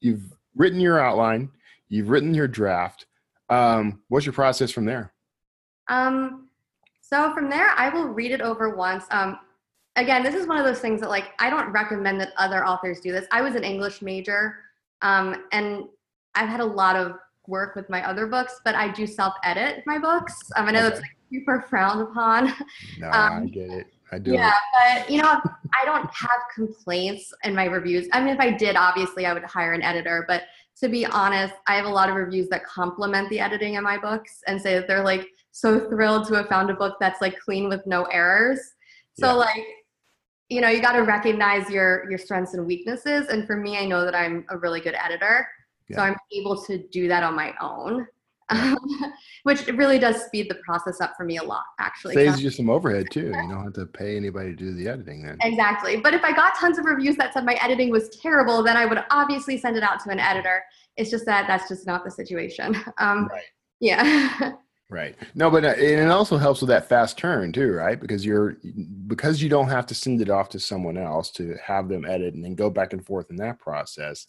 you've 0.00 0.22
written 0.56 0.80
your 0.80 1.00
outline 1.00 1.50
you've 1.88 2.08
written 2.08 2.34
your 2.34 2.48
draft 2.48 3.06
um 3.48 4.02
what's 4.08 4.26
your 4.26 4.32
process 4.32 4.70
from 4.70 4.84
there 4.84 5.12
Um, 5.88 6.48
so 7.00 7.34
from 7.34 7.50
there, 7.50 7.70
I 7.76 7.88
will 7.88 8.06
read 8.06 8.30
it 8.30 8.40
over 8.40 8.76
once. 8.76 9.04
Um, 9.10 9.38
again, 9.96 10.22
this 10.22 10.36
is 10.36 10.46
one 10.46 10.58
of 10.58 10.64
those 10.64 10.78
things 10.78 11.00
that 11.00 11.10
like 11.10 11.30
I 11.40 11.50
don't 11.50 11.72
recommend 11.72 12.20
that 12.20 12.32
other 12.36 12.64
authors 12.64 13.00
do 13.00 13.10
this. 13.10 13.26
I 13.32 13.40
was 13.42 13.56
an 13.56 13.64
English 13.64 14.00
major, 14.00 14.54
um, 15.02 15.44
and 15.50 15.86
I've 16.36 16.48
had 16.48 16.60
a 16.60 16.64
lot 16.64 16.94
of 16.94 17.16
work 17.48 17.74
with 17.74 17.90
my 17.90 18.06
other 18.08 18.28
books, 18.28 18.60
but 18.64 18.76
I 18.76 18.92
do 18.92 19.04
self-edit 19.08 19.82
my 19.86 19.98
books. 19.98 20.38
Um, 20.54 20.68
I 20.68 20.70
know 20.70 20.82
that's 20.84 21.00
like 21.00 21.16
super 21.32 21.60
frowned 21.68 22.02
upon. 22.02 22.52
no 23.00 23.08
i 23.12 23.26
Um, 23.38 23.46
get 23.48 23.68
it 23.70 23.86
i 24.12 24.18
do 24.20 24.32
Yeah, 24.34 24.52
but 24.76 25.10
you 25.10 25.20
know, 25.20 25.40
I 25.80 25.84
don't 25.84 26.08
have 26.12 26.40
complaints 26.54 27.32
in 27.44 27.54
my 27.54 27.64
reviews. 27.64 28.08
I 28.12 28.20
mean, 28.20 28.34
if 28.34 28.40
I 28.40 28.50
did, 28.50 28.76
obviously, 28.76 29.26
I 29.26 29.32
would 29.32 29.44
hire 29.44 29.72
an 29.72 29.82
editor. 29.82 30.24
But 30.26 30.44
to 30.80 30.88
be 30.88 31.04
honest, 31.06 31.54
I 31.66 31.74
have 31.76 31.84
a 31.84 31.90
lot 31.90 32.08
of 32.08 32.16
reviews 32.16 32.48
that 32.48 32.64
compliment 32.64 33.28
the 33.28 33.40
editing 33.40 33.74
in 33.74 33.84
my 33.84 33.98
books 33.98 34.42
and 34.46 34.60
say 34.60 34.74
that 34.74 34.88
they're 34.88 35.04
like 35.04 35.26
so 35.52 35.88
thrilled 35.88 36.26
to 36.28 36.34
have 36.34 36.48
found 36.48 36.70
a 36.70 36.74
book 36.74 36.96
that's 37.00 37.20
like 37.20 37.38
clean 37.38 37.68
with 37.68 37.86
no 37.86 38.04
errors. 38.04 38.60
So 39.18 39.26
Yeah. 39.26 39.32
like, 39.32 39.64
you 40.48 40.60
know, 40.60 40.68
you 40.68 40.80
got 40.80 40.92
to 40.92 41.02
recognize 41.02 41.68
your 41.70 42.08
your 42.10 42.18
strengths 42.18 42.54
and 42.54 42.66
weaknesses. 42.66 43.28
And 43.28 43.46
for 43.46 43.56
me, 43.56 43.78
I 43.78 43.84
know 43.86 44.04
that 44.04 44.14
I'm 44.14 44.44
a 44.48 44.56
really 44.58 44.80
good 44.80 44.94
editor, 44.94 45.46
so 45.92 46.00
I'm 46.02 46.16
able 46.32 46.62
to 46.64 46.78
do 46.88 47.08
that 47.08 47.22
on 47.22 47.34
my 47.34 47.54
own. 47.60 48.06
Which 49.44 49.66
really 49.68 49.98
does 49.98 50.24
speed 50.24 50.50
the 50.50 50.56
process 50.56 51.00
up 51.00 51.14
for 51.16 51.24
me 51.24 51.38
a 51.38 51.42
lot, 51.42 51.64
actually. 51.78 52.14
saves 52.14 52.42
you 52.42 52.50
some 52.50 52.68
overhead 52.68 53.06
too. 53.10 53.32
You 53.40 53.48
don't 53.48 53.64
have 53.64 53.72
to 53.74 53.86
pay 53.86 54.16
anybody 54.16 54.50
to 54.50 54.56
do 54.56 54.74
the 54.74 54.88
editing 54.88 55.22
then. 55.22 55.38
Exactly. 55.42 55.96
But 55.96 56.14
if 56.14 56.22
I 56.22 56.32
got 56.32 56.54
tons 56.56 56.78
of 56.78 56.84
reviews 56.84 57.16
that 57.16 57.32
said 57.32 57.44
my 57.44 57.58
editing 57.62 57.90
was 57.90 58.08
terrible, 58.10 58.62
then 58.62 58.76
I 58.76 58.84
would 58.84 59.02
obviously 59.10 59.56
send 59.56 59.76
it 59.76 59.82
out 59.82 60.00
to 60.04 60.10
an 60.10 60.20
editor. 60.20 60.62
It's 60.96 61.10
just 61.10 61.24
that 61.26 61.46
that's 61.46 61.68
just 61.68 61.86
not 61.86 62.04
the 62.04 62.10
situation. 62.10 62.76
Um, 62.98 63.28
Right. 63.30 63.44
Yeah. 63.80 64.52
Right. 64.90 65.14
No, 65.36 65.50
but 65.50 65.64
uh, 65.64 65.68
and 65.68 66.00
it 66.00 66.10
also 66.10 66.36
helps 66.36 66.60
with 66.60 66.68
that 66.68 66.88
fast 66.88 67.16
turn 67.16 67.52
too, 67.52 67.72
right? 67.72 67.98
Because 67.98 68.26
you're 68.26 68.56
because 69.06 69.40
you 69.40 69.48
don't 69.48 69.68
have 69.68 69.86
to 69.86 69.94
send 69.94 70.20
it 70.20 70.28
off 70.28 70.48
to 70.50 70.58
someone 70.58 70.98
else 70.98 71.30
to 71.32 71.56
have 71.64 71.88
them 71.88 72.04
edit 72.04 72.34
and 72.34 72.44
then 72.44 72.56
go 72.56 72.68
back 72.68 72.92
and 72.92 73.06
forth 73.06 73.30
in 73.30 73.36
that 73.36 73.60
process. 73.60 74.26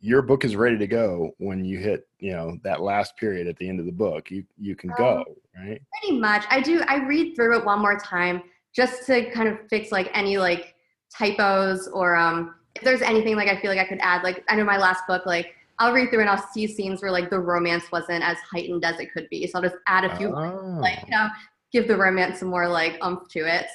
Your 0.00 0.22
book 0.22 0.44
is 0.44 0.56
ready 0.56 0.78
to 0.78 0.86
go 0.86 1.32
when 1.38 1.64
you 1.64 1.78
hit, 1.78 2.08
you 2.18 2.32
know, 2.32 2.56
that 2.64 2.80
last 2.80 3.16
period 3.16 3.46
at 3.46 3.56
the 3.58 3.68
end 3.68 3.80
of 3.80 3.86
the 3.86 3.92
book. 3.92 4.30
You 4.30 4.44
you 4.58 4.74
can 4.74 4.90
go, 4.96 5.24
right? 5.56 5.80
Pretty 6.00 6.18
much. 6.18 6.44
I 6.48 6.60
do. 6.60 6.82
I 6.88 7.04
read 7.06 7.34
through 7.34 7.58
it 7.58 7.64
one 7.64 7.80
more 7.80 7.98
time 7.98 8.42
just 8.74 9.06
to 9.06 9.30
kind 9.30 9.48
of 9.48 9.58
fix 9.68 9.92
like 9.92 10.10
any 10.14 10.38
like 10.38 10.74
typos 11.14 11.88
or 11.88 12.16
um, 12.16 12.54
if 12.76 12.82
there's 12.82 13.02
anything 13.02 13.36
like 13.36 13.48
I 13.48 13.60
feel 13.60 13.70
like 13.70 13.80
I 13.80 13.88
could 13.88 14.00
add. 14.00 14.22
Like 14.22 14.42
I 14.48 14.56
know 14.56 14.64
my 14.64 14.78
last 14.78 15.06
book, 15.06 15.26
like 15.26 15.54
I'll 15.78 15.92
read 15.92 16.10
through 16.10 16.20
and 16.20 16.30
I'll 16.30 16.46
see 16.52 16.66
scenes 16.66 17.02
where 17.02 17.10
like 17.10 17.28
the 17.28 17.38
romance 17.38 17.84
wasn't 17.92 18.24
as 18.24 18.38
heightened 18.50 18.84
as 18.84 19.00
it 19.00 19.12
could 19.12 19.28
be. 19.28 19.46
So 19.46 19.58
I'll 19.58 19.62
just 19.62 19.76
add 19.86 20.04
a 20.04 20.16
few 20.16 20.28
Oh, 20.34 20.78
like 20.80 20.98
you 21.04 21.10
know 21.10 21.28
give 21.72 21.86
the 21.86 21.96
romance 21.96 22.40
some 22.40 22.48
more 22.48 22.68
like 22.68 22.98
umph 23.00 23.28
to 23.28 23.40
it 23.40 23.66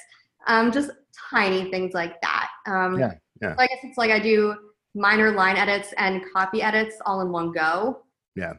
um 0.46 0.70
just 0.70 0.90
tiny 1.30 1.70
things 1.70 1.94
like 1.94 2.20
that 2.20 2.48
um 2.66 2.98
Yeah, 2.98 3.14
yeah. 3.40 3.54
so 3.56 3.62
i 3.62 3.66
guess 3.66 3.78
it's 3.82 3.96
like 3.96 4.10
i 4.10 4.18
do 4.18 4.54
minor 4.96 5.30
line 5.30 5.56
edits 5.56 5.92
and 5.98 6.22
copy 6.32 6.62
edits 6.62 6.96
all 7.06 7.20
in 7.20 7.30
one 7.30 7.52
go. 7.52 8.02
Yeah. 8.34 8.54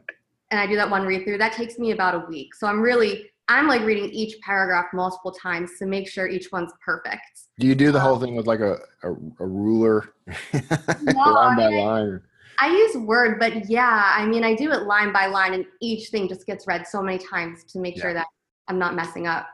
and 0.51 0.59
i 0.59 0.65
do 0.65 0.75
that 0.75 0.89
one 0.89 1.05
read 1.05 1.23
through 1.25 1.37
that 1.39 1.51
takes 1.53 1.77
me 1.77 1.91
about 1.91 2.15
a 2.15 2.23
week. 2.29 2.55
So 2.55 2.67
i'm 2.67 2.79
really 2.81 3.29
i'm 3.49 3.67
like 3.67 3.81
reading 3.83 4.09
each 4.11 4.39
paragraph 4.41 4.85
multiple 4.93 5.31
times 5.31 5.71
to 5.79 5.85
make 5.85 6.07
sure 6.07 6.27
each 6.27 6.51
one's 6.51 6.71
perfect. 6.85 7.25
Do 7.59 7.65
you 7.67 7.75
do 7.75 7.91
the 7.91 7.99
whole 7.99 8.15
Um, 8.15 8.21
thing 8.21 8.35
with 8.35 8.47
like 8.47 8.59
a 8.61 8.73
a, 9.03 9.11
a 9.45 9.47
ruler, 9.47 10.13
No, 10.53 11.13
line 11.33 11.57
by 11.57 11.65
I 11.65 11.69
mean, 11.69 11.79
I- 11.79 11.85
line? 11.85 12.21
i 12.59 12.67
use 12.69 12.95
word 12.97 13.37
but 13.39 13.69
yeah 13.69 14.11
i 14.15 14.25
mean 14.25 14.43
i 14.43 14.55
do 14.55 14.71
it 14.71 14.81
line 14.93 15.11
by 15.13 15.25
line 15.27 15.53
and 15.53 15.63
each 15.79 16.09
thing 16.09 16.27
just 16.27 16.43
gets 16.47 16.65
read 16.65 16.87
so 16.87 17.03
many 17.03 17.19
times 17.19 17.63
to 17.71 17.77
make 17.85 17.95
sure 18.01 18.13
that 18.15 18.25
i'm 18.67 18.79
not 18.79 18.95
messing 18.95 19.27
up. 19.27 19.45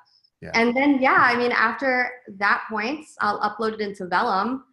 Yeah. 0.41 0.52
and 0.60 0.67
then 0.78 1.02
yeah 1.02 1.19
i 1.32 1.36
mean 1.36 1.52
after 1.52 1.89
that 2.43 2.60
point 2.69 3.06
i'll 3.19 3.41
upload 3.48 3.74
it 3.74 3.82
into 3.82 4.06
vellum 4.08 4.63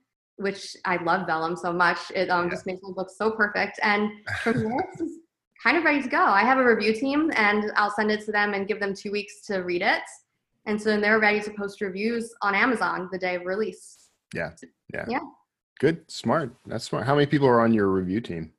which 0.41 0.77
i 0.85 0.97
love 1.03 1.27
vellum 1.27 1.55
so 1.57 1.73
much 1.73 1.99
it 2.15 2.29
um, 2.31 2.45
Yeah. 2.47 2.51
just 2.51 2.67
makes 2.67 2.81
my 2.83 2.93
book 2.95 3.11
so 3.15 3.31
perfect 3.31 3.79
and 3.83 4.11
from 4.43 4.63
there 4.65 4.89
it's 4.99 5.13
kind 5.63 5.77
of 5.77 5.85
ready 5.85 6.03
to 6.03 6.09
go 6.09 6.23
i 6.25 6.41
have 6.41 6.59
a 6.59 6.65
review 6.65 6.93
team 6.95 7.31
and 7.37 7.71
i'll 7.77 7.91
send 7.91 8.11
it 8.11 8.25
to 8.25 8.33
them 8.33 8.55
and 8.55 8.67
give 8.67 8.81
them 8.81 8.95
two 8.95 9.13
weeks 9.13 9.43
to 9.43 9.59
read 9.59 9.83
it 9.83 10.03
and 10.67 10.81
so 10.81 10.89
then 10.91 11.01
they're 11.01 11.19
ready 11.21 11.41
to 11.41 11.51
post 11.53 11.81
reviews 11.81 12.33
on 12.43 12.55
amazon 12.55 13.09
the 13.13 13.19
day 13.19 13.35
of 13.37 13.43
release 13.45 14.09
Yeah. 14.35 14.51
Yeah. 14.95 15.05
Yeah. 15.09 15.19
Good, 15.81 16.11
smart. 16.11 16.55
That's 16.67 16.85
smart. 16.85 17.07
How 17.07 17.15
many 17.15 17.27
people 17.27 17.49
are 17.49 17.61
on 17.63 17.73
your 17.73 17.89
review 17.89 18.21
team? 18.21 18.53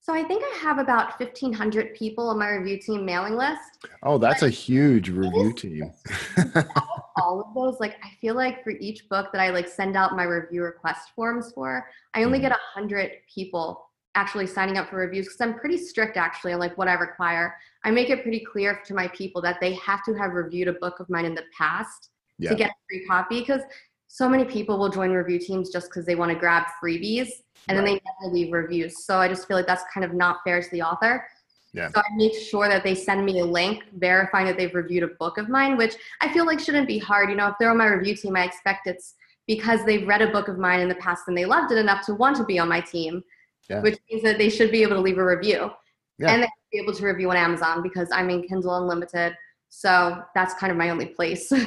so 0.00 0.12
i 0.12 0.22
think 0.22 0.42
i 0.44 0.56
have 0.58 0.78
about 0.78 1.18
1500 1.18 1.94
people 1.94 2.28
on 2.28 2.38
my 2.38 2.50
review 2.50 2.78
team 2.78 3.04
mailing 3.06 3.36
list 3.36 3.70
Oh, 4.02 4.18
that's 4.18 4.42
a 4.42 4.50
huge 4.50 5.08
review 5.08 5.52
team. 5.54 5.90
all 7.16 7.40
of 7.40 7.54
those 7.54 7.78
like 7.80 7.96
i 8.02 8.10
feel 8.20 8.34
like 8.34 8.62
for 8.64 8.70
each 8.70 9.08
book 9.08 9.28
that 9.32 9.40
i 9.40 9.50
like 9.50 9.68
send 9.68 9.96
out 9.96 10.16
my 10.16 10.24
review 10.24 10.62
request 10.62 11.10
forms 11.14 11.52
for 11.52 11.86
i 12.14 12.24
only 12.24 12.38
Mhm. 12.38 12.42
get 12.42 12.52
a 12.52 12.58
hundred 12.74 13.10
people 13.32 13.88
actually 14.16 14.46
signing 14.46 14.76
up 14.78 14.88
for 14.90 14.96
reviews 14.96 15.26
because 15.26 15.40
i'm 15.40 15.58
pretty 15.58 15.76
strict 15.76 16.16
actually 16.16 16.52
on 16.52 16.60
like 16.60 16.76
what 16.78 16.88
i 16.88 16.94
require 16.94 17.56
i 17.84 17.90
make 17.90 18.10
it 18.10 18.22
pretty 18.22 18.40
clear 18.44 18.80
to 18.84 18.94
my 18.94 19.08
people 19.08 19.40
that 19.42 19.58
they 19.60 19.74
have 19.74 20.02
to 20.04 20.14
have 20.14 20.32
reviewed 20.32 20.68
a 20.68 20.72
book 20.74 21.00
of 21.00 21.08
mine 21.08 21.24
in 21.24 21.34
the 21.34 21.44
past 21.56 22.10
Yeah. 22.38 22.50
to 22.50 22.56
get 22.56 22.70
a 22.70 22.74
free 22.88 23.06
copy 23.06 23.40
because 23.40 23.62
so 24.08 24.28
many 24.28 24.44
people 24.44 24.78
will 24.78 24.90
join 24.90 25.10
review 25.10 25.38
teams 25.38 25.70
just 25.70 25.88
because 25.88 26.06
they 26.06 26.14
want 26.14 26.30
to 26.32 26.38
grab 26.38 26.64
freebies 26.82 27.28
and 27.68 27.76
then 27.76 27.84
they 27.84 27.92
never 28.20 28.32
leave 28.34 28.52
reviews 28.52 29.04
so 29.04 29.18
i 29.18 29.28
just 29.28 29.46
feel 29.48 29.56
like 29.56 29.66
that's 29.66 29.84
kind 29.92 30.04
of 30.04 30.12
not 30.14 30.38
fair 30.44 30.60
to 30.62 30.70
the 30.70 30.82
author 30.82 31.26
Yeah. 31.74 31.88
so 31.88 32.00
I 32.00 32.04
make 32.14 32.34
sure 32.34 32.68
that 32.68 32.84
they 32.84 32.94
send 32.94 33.24
me 33.26 33.40
a 33.40 33.44
link 33.44 33.82
verifying 33.98 34.46
that 34.46 34.56
they've 34.56 34.74
reviewed 34.74 35.02
a 35.02 35.08
book 35.08 35.38
of 35.38 35.48
mine, 35.48 35.76
which 35.76 35.94
I 36.20 36.32
feel 36.32 36.46
like 36.46 36.60
shouldn't 36.60 36.86
be 36.86 36.98
hard. 36.98 37.28
You 37.30 37.34
know, 37.36 37.48
if 37.48 37.54
they're 37.58 37.70
on 37.70 37.76
my 37.78 37.86
review 37.86 38.14
team, 38.14 38.36
I 38.36 38.44
expect 38.44 38.86
it's 38.86 39.14
because 39.48 39.84
they've 39.84 40.06
read 40.06 40.22
a 40.22 40.28
book 40.30 40.46
of 40.46 40.56
mine 40.56 40.80
in 40.80 40.88
the 40.88 40.94
past 40.94 41.24
and 41.26 41.36
they 41.36 41.44
loved 41.44 41.72
it 41.72 41.78
enough 41.78 42.06
to 42.06 42.14
want 42.14 42.36
to 42.36 42.44
be 42.44 42.58
on 42.60 42.68
my 42.68 42.80
team, 42.80 43.22
Yeah. 43.68 43.80
which 43.82 43.98
means 44.08 44.22
that 44.22 44.38
they 44.38 44.48
should 44.50 44.70
be 44.70 44.82
able 44.82 44.94
to 44.94 45.00
leave 45.02 45.18
a 45.18 45.24
review. 45.24 45.70
Yeah. 46.18 46.30
And 46.32 46.42
they 46.42 46.46
should 46.46 46.70
be 46.70 46.78
able 46.78 46.94
to 46.94 47.04
review 47.04 47.30
on 47.30 47.36
Amazon 47.36 47.82
because 47.82 48.08
I'm 48.12 48.30
in 48.30 48.44
Kindle 48.44 48.76
Unlimited. 48.78 49.36
So 49.68 50.22
that's 50.36 50.54
kind 50.54 50.70
of 50.70 50.76
my 50.78 50.90
only 50.90 51.06
place. 51.06 51.52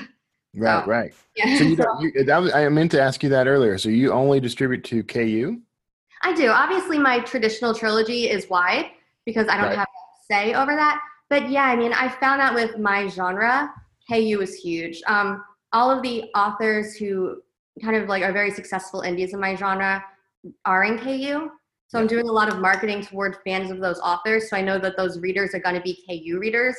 Right, 0.56 0.84
So- 0.86 0.90
right. 0.90 1.14
yeah. 1.36 1.58
So 1.58 1.64
you, 1.66 1.76
So- 1.76 1.84
don't, 1.84 2.02
you 2.02 2.24
that 2.24 2.38
was, 2.42 2.52
I 2.54 2.68
meant 2.70 2.90
to 2.92 3.02
ask 3.02 3.22
you 3.22 3.30
that 3.30 3.46
earlier. 3.48 3.78
So 3.78 3.90
you 3.90 4.12
only 4.12 4.40
distribute 4.40 4.84
to 4.86 5.04
KU? 5.04 5.60
I 6.24 6.34
do. 6.34 6.48
Obviously, 6.50 6.98
my 6.98 7.20
traditional 7.20 7.76
trilogy 7.76 8.28
is 8.30 8.50
wide 8.50 8.88
because 9.28 9.48
I 9.50 9.58
don't 9.58 9.66
Right. 9.66 9.78
have 9.78 9.88
say 10.32 10.54
over 10.54 10.74
that. 10.76 11.02
But 11.30 11.50
yeah, 11.50 11.66
I 11.66 11.76
mean, 11.76 11.92
I 11.94 12.08
found 12.08 12.42
out 12.42 12.56
with 12.56 12.80
my 12.80 13.08
genre, 13.08 13.74
KU 14.10 14.40
is 14.42 14.56
huge. 14.56 15.04
Um, 15.06 15.44
all 15.74 15.92
of 15.92 16.02
the 16.02 16.32
authors 16.34 16.96
who 16.96 17.42
kind 17.82 17.98
of 17.98 18.08
like 18.08 18.24
are 18.24 18.32
very 18.32 18.52
successful 18.52 19.02
indies 19.02 19.34
in 19.34 19.40
my 19.40 19.54
genre 19.54 20.04
are 20.66 20.84
in 20.86 20.98
KU. 20.98 21.50
So 21.90 22.00
I'm 22.00 22.08
doing 22.08 22.28
a 22.28 22.32
lot 22.32 22.50
of 22.50 22.60
marketing 22.60 23.02
toward 23.02 23.38
fans 23.46 23.70
of 23.70 23.80
those 23.80 24.00
authors. 24.00 24.50
So 24.50 24.58
I 24.58 24.62
know 24.62 24.80
that 24.80 24.98
those 24.98 25.20
readers 25.20 25.54
are 25.54 25.60
going 25.60 25.76
to 25.76 25.82
be 25.82 25.94
KU 26.08 26.40
readers. 26.40 26.76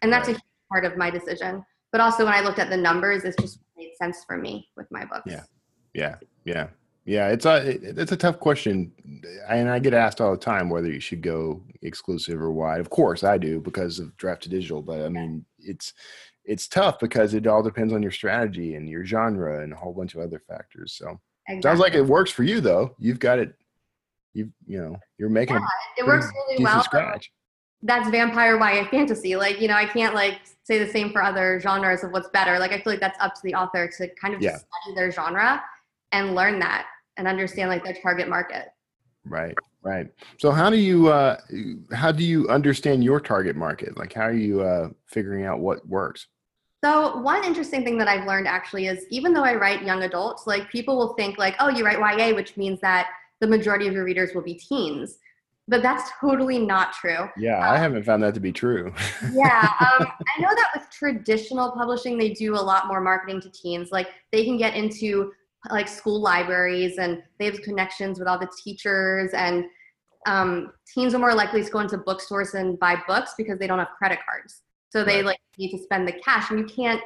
And 0.00 0.12
that's 0.12 0.28
a 0.28 0.32
huge 0.32 0.42
part 0.70 0.84
of 0.84 0.96
my 0.96 1.10
decision. 1.10 1.64
But 1.90 2.00
also 2.00 2.24
when 2.24 2.34
I 2.34 2.40
looked 2.40 2.58
at 2.58 2.70
the 2.70 2.76
numbers, 2.76 3.24
it's 3.24 3.36
just 3.36 3.60
made 3.76 3.92
sense 3.96 4.24
for 4.26 4.36
me 4.36 4.68
with 4.76 4.86
my 4.90 5.04
books. 5.04 5.24
Yeah. 5.26 5.44
Yeah, 5.94 6.16
yeah, 6.46 6.68
yeah. 7.04 7.28
It's 7.28 7.46
a 7.46 7.70
it- 7.70 7.98
it's 7.98 8.12
a 8.12 8.16
tough 8.16 8.38
question, 8.40 8.92
and 9.48 9.68
I 9.68 9.78
get 9.78 9.94
asked 9.94 10.20
all 10.20 10.30
the 10.32 10.36
time 10.36 10.70
whether 10.70 10.88
you 10.90 11.00
should 11.00 11.22
go 11.22 11.62
exclusive 11.82 12.40
or 12.40 12.52
wide. 12.52 12.80
Of 12.80 12.90
course, 12.90 13.24
I 13.24 13.38
do 13.38 13.60
because 13.60 13.98
of 13.98 14.16
draft 14.16 14.42
to 14.44 14.48
digital. 14.48 14.82
But 14.82 15.02
I 15.02 15.08
mean, 15.08 15.44
it's 15.58 15.92
it's 16.44 16.66
tough 16.68 16.98
because 16.98 17.34
it 17.34 17.46
all 17.46 17.62
depends 17.62 17.92
on 17.92 18.02
your 18.02 18.10
strategy 18.12 18.74
and 18.74 18.88
your 18.88 19.04
genre 19.04 19.62
and 19.62 19.72
a 19.72 19.76
whole 19.76 19.92
bunch 19.92 20.14
of 20.14 20.20
other 20.20 20.40
factors. 20.48 20.92
So 20.94 21.20
Exactly. 21.48 21.62
sounds 21.68 21.80
like 21.80 21.94
it 21.94 22.02
works 22.06 22.30
for 22.30 22.42
you 22.44 22.60
though. 22.60 22.94
You've 22.98 23.20
got 23.20 23.38
it. 23.38 23.54
You 24.34 24.50
you 24.66 24.78
know 24.80 24.96
you're 25.18 25.28
making 25.28 25.56
a 25.56 25.60
it 25.98 26.06
works 26.06 26.26
really 26.48 26.64
well. 26.64 26.82
scratch. 26.82 27.30
that's 27.82 28.08
vampire 28.10 28.56
YA 28.56 28.84
fantasy. 28.90 29.34
Like, 29.36 29.60
you 29.60 29.66
know, 29.68 29.74
I 29.74 29.84
can't 29.86 30.14
like 30.14 30.38
say 30.62 30.78
the 30.78 30.90
same 30.90 31.12
for 31.12 31.22
other 31.22 31.58
genres 31.60 32.02
of 32.04 32.12
what's 32.12 32.28
better. 32.28 32.58
Like, 32.58 32.70
I 32.72 32.76
feel 32.80 32.92
like 32.92 33.00
that's 33.00 33.18
up 33.20 33.34
to 33.34 33.40
the 33.42 33.54
author 33.54 33.88
to 33.98 34.08
kind 34.14 34.34
of 34.34 34.40
Yeah. 34.40 34.56
study 34.56 34.94
their 34.94 35.10
genre 35.10 35.62
and 36.12 36.34
learn 36.34 36.58
that 36.60 36.86
and 37.16 37.26
understand 37.26 37.70
like 37.70 37.84
their 37.84 37.96
target 38.02 38.28
market. 38.28 38.68
Right, 39.24 39.54
right. 39.82 40.08
So 40.38 40.50
how 40.50 40.70
do 40.70 40.76
you 40.76 41.08
uh, 41.08 41.38
how 41.92 42.12
do 42.12 42.24
you 42.24 42.48
understand 42.48 43.04
your 43.04 43.20
target 43.20 43.56
market? 43.56 43.96
Like, 43.96 44.12
how 44.12 44.22
are 44.22 44.32
you 44.32 44.62
uh, 44.62 44.90
figuring 45.06 45.44
out 45.44 45.60
what 45.60 45.86
works? 45.86 46.26
So 46.84 47.18
one 47.18 47.44
interesting 47.44 47.84
thing 47.84 47.96
that 47.98 48.08
I've 48.08 48.26
learned 48.26 48.48
actually 48.48 48.86
is 48.86 49.06
even 49.10 49.32
though 49.32 49.44
I 49.44 49.54
write 49.54 49.84
young 49.84 50.02
adults, 50.02 50.48
like 50.48 50.68
people 50.68 50.96
will 50.96 51.14
think 51.14 51.38
like, 51.38 51.54
oh, 51.60 51.68
you 51.68 51.84
write 51.84 51.98
YA, 51.98 52.34
which 52.34 52.56
means 52.56 52.80
that 52.80 53.08
the 53.40 53.46
majority 53.46 53.86
of 53.86 53.94
your 53.94 54.04
readers 54.04 54.34
will 54.34 54.42
be 54.42 54.54
teens. 54.54 55.18
But 55.68 55.80
that's 55.80 56.10
totally 56.20 56.58
not 56.58 56.92
true. 56.92 57.28
Yeah, 57.36 57.58
I 57.58 57.78
haven't 57.78 58.02
found 58.02 58.20
that 58.24 58.34
to 58.34 58.40
be 58.40 58.50
true. 58.50 58.92
yeah, 59.32 59.60
um, 59.80 60.06
I 60.08 60.40
know 60.40 60.48
that 60.48 60.70
with 60.74 60.90
traditional 60.90 61.70
publishing, 61.70 62.18
they 62.18 62.30
do 62.30 62.54
a 62.54 62.56
lot 62.56 62.88
more 62.88 63.00
marketing 63.00 63.40
to 63.42 63.50
teens. 63.50 63.90
Like 63.92 64.08
they 64.32 64.44
can 64.44 64.56
get 64.56 64.74
into 64.74 65.32
like 65.70 65.88
school 65.88 66.20
libraries, 66.20 66.98
and 66.98 67.22
they 67.38 67.46
have 67.46 67.60
connections 67.62 68.18
with 68.18 68.28
all 68.28 68.38
the 68.38 68.50
teachers. 68.62 69.30
And 69.32 69.64
um, 70.26 70.72
teens 70.92 71.14
are 71.14 71.18
more 71.18 71.34
likely 71.34 71.62
to 71.62 71.70
go 71.70 71.80
into 71.80 71.98
bookstores 71.98 72.54
and 72.54 72.78
buy 72.78 72.96
books 73.06 73.34
because 73.36 73.58
they 73.58 73.66
don't 73.66 73.78
have 73.78 73.90
credit 73.98 74.18
cards. 74.28 74.62
So 74.90 75.04
they 75.04 75.16
Right. 75.16 75.24
like 75.26 75.40
need 75.58 75.70
to 75.76 75.82
spend 75.82 76.06
the 76.06 76.12
cash, 76.12 76.50
and 76.50 76.58
you 76.58 76.66
can't 76.66 77.00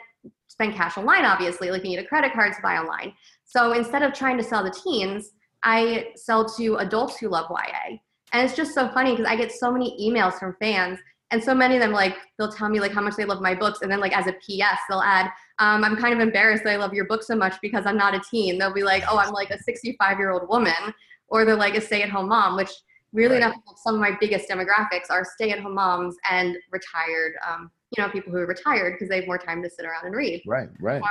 spend 0.49 0.75
cash 0.75 0.97
online. 0.97 1.25
Obviously, 1.25 1.71
like 1.71 1.85
you 1.85 1.91
need 1.91 1.99
a 1.99 2.07
credit 2.07 2.33
card 2.33 2.53
to 2.55 2.63
buy 2.63 2.77
online. 2.77 3.13
So 3.45 3.73
instead 3.73 4.03
of 4.03 4.13
trying 4.13 4.37
to 4.39 4.43
sell 4.43 4.65
to 4.65 4.81
teens, 4.81 5.31
I 5.63 6.09
sell 6.17 6.49
to 6.57 6.77
adults 6.77 7.19
who 7.19 7.29
love 7.29 7.47
YA. 7.51 7.99
And 8.33 8.45
it's 8.45 8.57
just 8.57 8.75
so 8.75 8.89
funny 8.89 9.13
because 9.13 9.27
I 9.27 9.37
get 9.37 9.53
so 9.53 9.71
many 9.71 9.97
emails 10.01 10.39
from 10.39 10.57
fans 10.61 10.99
and 11.31 11.43
so 11.43 11.55
many 11.55 11.77
of 11.77 11.81
them 11.81 11.93
like 11.93 12.17
they'll 12.39 12.53
tell 12.53 12.69
me 12.69 12.81
like 12.81 12.93
how 12.93 13.01
much 13.01 13.17
they 13.17 13.25
love 13.25 13.41
my 13.41 13.55
books 13.55 13.81
and 13.83 13.91
then 13.91 14.01
like 14.01 14.17
as 14.17 14.27
a 14.27 14.33
ps 14.33 14.79
they'll 14.89 15.01
add 15.03 15.31
um, 15.59 15.85
i'm 15.85 15.97
kind 15.97 16.15
of 16.15 16.21
embarrassed 16.21 16.65
that 16.65 16.73
i 16.73 16.77
love 16.77 16.93
your 16.95 17.07
book 17.07 17.23
so 17.23 17.35
much 17.37 17.55
because 17.63 17.87
i'm 17.87 17.97
not 17.97 18.15
a 18.15 18.21
teen 18.31 18.59
they'll 18.59 18.75
be 18.75 18.83
like 18.83 19.03
oh 19.11 19.19
i'm 19.19 19.33
like 19.33 19.51
a 19.51 19.59
65 19.63 20.19
year 20.19 20.31
old 20.31 20.49
woman 20.49 20.95
or 21.29 21.45
they're 21.45 21.57
like 21.57 21.77
a 21.77 21.81
stay-at-home 21.81 22.29
mom 22.29 22.57
which 22.57 22.71
really 23.13 23.37
Right. 23.37 23.45
enough 23.45 23.57
some 23.77 23.95
of 23.95 24.01
my 24.01 24.17
biggest 24.21 24.49
demographics 24.49 25.11
are 25.11 25.25
stay-at-home 25.25 25.75
moms 25.75 26.17
and 26.31 26.57
retired 26.71 27.35
um, 27.49 27.71
you 27.97 28.03
know 28.03 28.11
people 28.11 28.33
who 28.33 28.39
are 28.39 28.47
retired 28.47 28.95
because 28.95 29.09
they 29.09 29.17
have 29.17 29.27
more 29.27 29.39
time 29.39 29.63
to 29.63 29.71
sit 29.71 29.87
around 29.87 30.05
and 30.05 30.15
read 30.15 30.43
right, 30.47 30.69
right. 30.81 31.03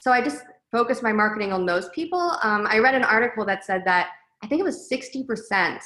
so 0.00 0.10
I 0.12 0.20
just 0.20 0.42
focused 0.72 1.02
my 1.02 1.12
marketing 1.12 1.52
on 1.52 1.64
those 1.64 1.88
people. 1.90 2.36
Um, 2.42 2.66
I 2.68 2.78
read 2.78 2.94
an 2.94 3.04
article 3.04 3.44
that 3.46 3.64
said 3.64 3.82
that 3.84 4.08
I 4.42 4.46
think 4.46 4.60
it 4.60 4.64
was 4.64 4.90
60%, 4.90 5.80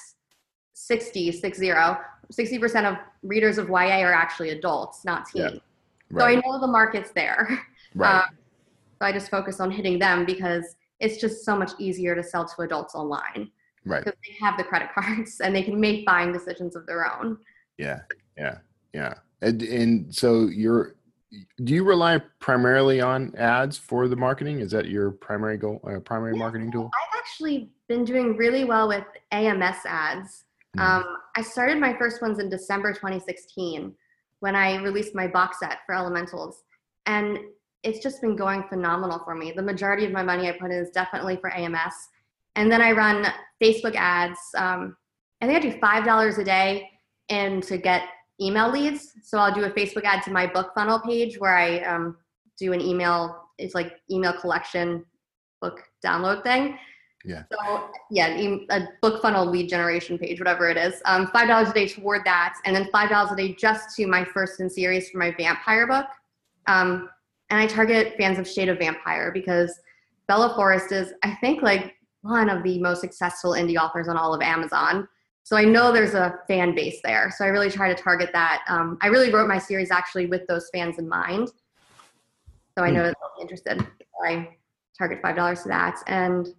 60, 0.73 1.33
60, 1.33 1.71
60% 1.71 2.91
of 2.91 2.97
readers 3.23 3.59
of 3.59 3.69
YA 3.69 4.01
are 4.01 4.13
actually 4.13 4.51
adults, 4.51 5.05
not 5.05 5.27
Yeah, 5.35 5.51
So 6.19 6.25
I 6.25 6.37
know 6.37 6.61
the 6.61 6.67
market's 6.67 7.11
there. 7.13 7.61
right. 7.95 8.23
Um, 8.23 8.37
so 9.01 9.07
I 9.07 9.13
just 9.13 9.31
focus 9.31 9.61
on 9.61 9.71
hitting 9.71 9.99
them 9.99 10.25
because 10.25 10.77
it's 10.99 11.19
just 11.19 11.45
so 11.45 11.57
much 11.57 11.73
easier 11.79 12.15
to 12.15 12.23
sell 12.23 12.47
to 12.47 12.63
adults 12.63 12.95
online 12.95 13.51
right. 13.85 14.05
because 14.05 14.19
they 14.27 14.45
have 14.45 14.59
the 14.59 14.65
credit 14.65 14.89
cards 14.95 15.41
and 15.41 15.55
they 15.55 15.63
can 15.63 15.79
make 15.81 16.05
buying 16.05 16.33
decisions 16.33 16.77
of 16.77 16.87
their 16.87 17.11
own. 17.11 17.39
Yeah, 17.79 18.01
yeah, 18.37 18.59
yeah. 18.93 19.15
And, 19.41 19.63
and 19.63 20.15
so 20.15 20.47
you're, 20.47 20.97
do 21.65 21.73
you 21.73 21.85
rely 21.85 22.21
primarily 22.41 23.01
on 23.01 23.35
ads 23.37 23.79
for 23.79 24.09
the 24.09 24.17
marketing? 24.17 24.61
Is 24.61 24.73
that 24.73 24.89
your 24.89 25.13
primary 25.13 25.57
goal, 25.57 25.81
uh, 25.89 26.01
primary 26.01 26.37
marketing 26.37 26.73
tool? 26.73 26.91
I've 26.93 27.19
actually 27.19 27.71
been 27.89 28.05
doing 28.05 28.37
really 28.37 28.65
well 28.65 28.89
with 28.89 29.05
AMS 29.31 29.77
ads. 29.87 30.45
Mm. 30.77 30.83
Um, 30.83 31.17
I 31.37 31.43
started 31.43 31.79
my 31.79 31.97
first 31.97 32.21
ones 32.21 32.39
in 32.39 32.51
December 32.51 32.93
2016 32.93 33.95
when 34.41 34.57
I 34.57 34.77
released 34.83 35.15
my 35.15 35.27
box 35.27 35.61
set 35.61 35.79
for 35.87 35.95
Elementals. 35.95 36.57
And 37.07 37.39
it's 37.83 38.01
just 38.01 38.21
been 38.21 38.37
going 38.37 38.65
phenomenal 38.69 39.21
for 39.25 39.35
me. 39.35 39.53
The 39.53 39.63
majority 39.63 40.05
of 40.05 40.13
my 40.13 40.23
money 40.23 40.49
I 40.49 40.53
put 40.53 40.71
in 40.71 40.79
is 40.79 40.91
definitely 40.91 41.37
for 41.37 41.55
AMS. 41.55 41.95
And 42.57 42.71
then 42.71 42.83
I 42.83 42.93
run 42.93 43.27
Facebook 43.63 43.95
ads. 43.95 44.39
Um, 44.57 44.97
I 45.41 45.47
think 45.47 45.59
I 45.59 45.71
do 45.71 45.79
$5 45.79 46.39
a 46.39 46.45
day 46.45 46.91
and 47.31 47.63
to 47.65 47.79
get 47.79 48.03
email 48.41 48.71
leads. 48.71 49.13
So 49.23 49.39
I'll 49.39 49.55
do 49.55 49.65
a 49.65 49.71
Facebook 49.71 50.05
ad 50.05 50.23
to 50.25 50.31
my 50.31 50.47
book 50.47 50.73
funnel 50.75 51.01
page 51.01 51.39
where 51.39 51.57
I 51.57 51.81
um, 51.81 52.17
do 52.59 52.73
an 52.73 52.81
email, 52.81 53.49
it's 53.59 53.75
like 53.75 53.93
email 54.11 54.33
collection 54.33 55.05
book 55.61 55.83
download 56.05 56.43
thing. 56.43 56.79
Yeah. 57.25 57.43
So 57.53 57.91
yeah, 58.11 58.29
a 58.71 58.89
book 59.03 59.21
funnel 59.21 59.45
lead 59.45 59.69
generation 59.69 60.19
page, 60.19 60.41
whatever 60.41 60.71
it 60.71 60.77
is. 60.77 61.03
Um, 61.05 61.27
five 61.29 61.49
dollars 61.49 61.69
a 61.69 61.73
day 61.75 61.87
toward 61.87 62.25
that, 62.25 62.55
and 62.65 62.75
then 62.75 62.89
five 62.91 63.11
dollars 63.11 63.33
a 63.33 63.37
day 63.37 63.55
just 63.55 63.95
to 63.97 64.07
my 64.07 64.25
first 64.25 64.61
in 64.61 64.71
series 64.71 65.11
for 65.11 65.19
my 65.19 65.35
vampire 65.37 65.87
book. 65.87 66.07
Um, 66.67 67.11
and 67.51 67.61
I 67.61 67.67
target 67.67 68.15
fans 68.17 68.39
of 68.39 68.49
Shade 68.49 68.69
of 68.69 68.79
Vampire 68.79 69.31
because 69.33 69.81
Bella 70.29 70.55
Forrest 70.55 70.93
is, 70.93 71.13
I 71.23 71.37
think, 71.41 71.63
like 71.63 71.97
one 72.23 72.49
of 72.49 72.63
the 72.63 72.79
most 72.79 73.01
successful 73.01 73.53
indie 73.53 73.77
authors 73.77 74.09
on 74.09 74.17
all 74.17 74.33
of 74.33 74.41
Amazon. 74.41 75.09
So 75.43 75.57
I 75.57 75.65
know 75.65 75.91
there's 75.91 76.15
a 76.15 76.39
fan 76.47 76.75
base 76.75 77.01
there. 77.03 77.33
So 77.37 77.45
I 77.45 77.49
really 77.49 77.71
try 77.71 77.93
to 77.93 78.01
target 78.01 78.31
that. 78.33 78.63
Um, 78.69 78.99
I 79.03 79.09
really 79.09 79.33
wrote 79.33 79.49
my 79.49 79.59
series 79.59 79.91
actually 79.91 80.27
with 80.27 80.47
those 80.47 80.71
fans 80.73 80.99
in 80.99 81.09
mind. 81.09 81.49
So 82.79 82.85
I 82.85 82.91
know 82.91 83.03
that 83.03 83.17
they'll 83.21 83.37
be 83.37 83.43
interested. 83.43 83.85
I 84.25 84.57
target 84.97 85.21
five 85.23 85.35
dollars 85.35 85.63
to 85.63 85.69
that, 85.69 85.97
and 86.07 86.55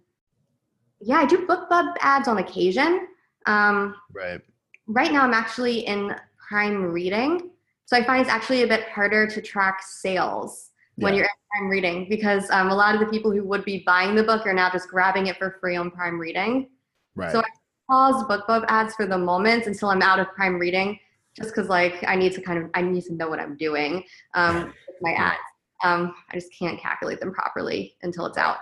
yeah, 1.02 1.18
I 1.18 1.26
do 1.26 1.46
BookBub 1.46 1.94
ads 2.00 2.28
on 2.28 2.38
occasion. 2.38 3.08
Um, 3.46 3.96
Right. 4.12 4.40
right 4.86 5.12
now, 5.12 5.22
I'm 5.24 5.34
actually 5.34 5.80
in 5.80 6.14
Prime 6.48 6.84
Reading, 6.92 7.50
so 7.86 7.96
I 7.96 8.04
find 8.04 8.20
it's 8.20 8.30
actually 8.30 8.62
a 8.62 8.66
bit 8.66 8.88
harder 8.88 9.26
to 9.26 9.42
track 9.42 9.82
sales 9.82 10.70
when 10.96 11.14
Yeah. 11.14 11.18
you're 11.18 11.26
in 11.26 11.30
Prime 11.50 11.68
Reading 11.70 12.06
because 12.08 12.48
um, 12.50 12.68
a 12.70 12.74
lot 12.74 12.94
of 12.94 13.00
the 13.00 13.06
people 13.06 13.30
who 13.32 13.42
would 13.44 13.64
be 13.64 13.82
buying 13.84 14.14
the 14.14 14.22
book 14.22 14.46
are 14.46 14.52
now 14.54 14.70
just 14.70 14.88
grabbing 14.88 15.26
it 15.26 15.36
for 15.38 15.56
free 15.60 15.76
on 15.76 15.90
Prime 15.90 16.18
Reading. 16.18 16.70
Right. 17.16 17.32
So 17.32 17.40
I 17.40 17.44
pause 17.90 18.24
BookBub 18.24 18.64
ads 18.68 18.94
for 18.94 19.06
the 19.06 19.18
moment 19.18 19.66
until 19.66 19.90
I'm 19.90 20.02
out 20.02 20.20
of 20.20 20.28
Prime 20.34 20.58
Reading, 20.58 20.98
just 21.36 21.50
because 21.54 21.68
like 21.68 22.04
I 22.06 22.14
need 22.16 22.32
to 22.34 22.40
kind 22.40 22.58
of 22.62 22.70
I 22.74 22.82
need 22.82 23.04
to 23.04 23.14
know 23.14 23.28
what 23.28 23.40
I'm 23.40 23.56
doing 23.56 24.04
um, 24.34 24.66
with 24.88 24.96
my 25.00 25.12
ads. 25.12 25.38
Um, 25.84 26.14
I 26.30 26.34
just 26.34 26.52
can't 26.56 26.78
calculate 26.80 27.18
them 27.18 27.32
properly 27.32 27.96
until 28.02 28.26
it's 28.26 28.38
out. 28.38 28.58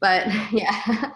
But 0.00 0.26
yeah, 0.52 1.12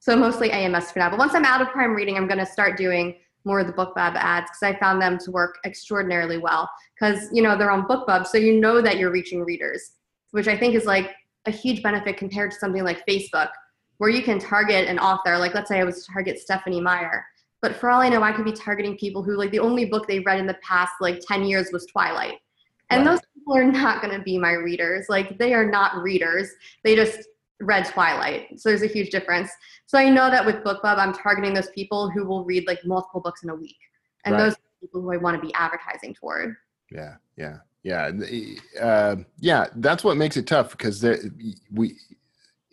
so 0.00 0.16
mostly 0.16 0.50
AMS 0.50 0.90
for 0.90 0.98
now. 0.98 1.10
But 1.10 1.18
once 1.18 1.34
I'm 1.34 1.44
out 1.44 1.60
of 1.60 1.68
Prime 1.68 1.94
Reading, 1.94 2.16
I'm 2.16 2.26
going 2.26 2.38
to 2.40 2.46
start 2.46 2.76
doing 2.76 3.16
more 3.44 3.60
of 3.60 3.66
the 3.66 3.72
BookBub 3.72 4.14
ads 4.16 4.50
because 4.50 4.62
I 4.62 4.78
found 4.78 5.00
them 5.00 5.18
to 5.18 5.30
work 5.30 5.58
extraordinarily 5.64 6.38
well. 6.38 6.68
Because 6.98 7.28
you 7.32 7.42
know 7.42 7.56
they're 7.56 7.70
on 7.70 7.86
BookBub, 7.86 8.26
so 8.26 8.38
you 8.38 8.58
know 8.60 8.80
that 8.80 8.98
you're 8.98 9.12
reaching 9.12 9.44
readers, 9.44 9.92
which 10.32 10.48
I 10.48 10.56
think 10.56 10.74
is 10.74 10.84
like 10.84 11.10
a 11.46 11.50
huge 11.50 11.82
benefit 11.82 12.16
compared 12.16 12.50
to 12.50 12.58
something 12.58 12.82
like 12.82 13.06
Facebook, 13.06 13.50
where 13.98 14.10
you 14.10 14.22
can 14.22 14.38
target 14.38 14.88
an 14.88 14.98
author. 14.98 15.38
Like 15.38 15.54
let's 15.54 15.68
say 15.68 15.80
I 15.80 15.84
was 15.84 16.04
to 16.04 16.12
target 16.12 16.38
Stephenie 16.38 16.80
Meyer, 16.80 17.24
but 17.62 17.76
for 17.76 17.90
all 17.90 18.00
I 18.00 18.08
know, 18.08 18.22
I 18.22 18.32
could 18.32 18.44
be 18.44 18.52
targeting 18.52 18.96
people 18.96 19.22
who 19.22 19.36
like 19.36 19.50
the 19.50 19.60
only 19.60 19.84
book 19.84 20.08
they 20.08 20.20
read 20.20 20.38
in 20.38 20.46
the 20.46 20.58
past 20.62 20.92
like 21.00 21.20
10 21.26 21.44
years 21.44 21.70
was 21.72 21.86
Twilight. 21.86 22.38
And 22.88 23.04
Right. 23.04 23.12
those 23.12 23.20
people 23.34 23.56
are 23.56 23.70
not 23.70 24.02
going 24.02 24.16
to 24.16 24.22
be 24.22 24.38
my 24.38 24.52
readers. 24.52 25.06
Like 25.08 25.38
they 25.38 25.54
are 25.54 25.64
not 25.64 26.02
readers. 26.02 26.50
They 26.82 26.96
just 26.96 27.28
read 27.60 27.84
Twilight. 27.86 28.58
So 28.58 28.68
there's 28.70 28.82
a 28.82 28.86
huge 28.86 29.10
difference. 29.10 29.50
So 29.86 29.98
I 29.98 30.08
know 30.08 30.30
that 30.30 30.44
with 30.44 30.56
BookBub, 30.64 30.98
I'm 30.98 31.12
targeting 31.12 31.54
those 31.54 31.70
people 31.70 32.10
who 32.10 32.24
will 32.24 32.44
read 32.44 32.66
like 32.66 32.84
multiple 32.84 33.20
books 33.20 33.42
in 33.42 33.50
a 33.50 33.54
week. 33.54 33.76
And 34.24 34.34
Right. 34.34 34.44
those 34.44 34.54
are 34.54 34.58
people 34.80 35.02
who 35.02 35.12
I 35.12 35.16
want 35.18 35.40
to 35.40 35.46
be 35.46 35.52
advertising 35.54 36.14
toward. 36.14 36.56
Yeah, 36.90 37.16
yeah, 37.36 37.58
yeah, 37.82 38.10
uh, 38.80 39.16
yeah. 39.38 39.66
That's 39.76 40.02
what 40.04 40.16
makes 40.16 40.36
it 40.36 40.46
tough 40.46 40.72
because 40.72 41.00
there, 41.00 41.18
we, 41.72 41.96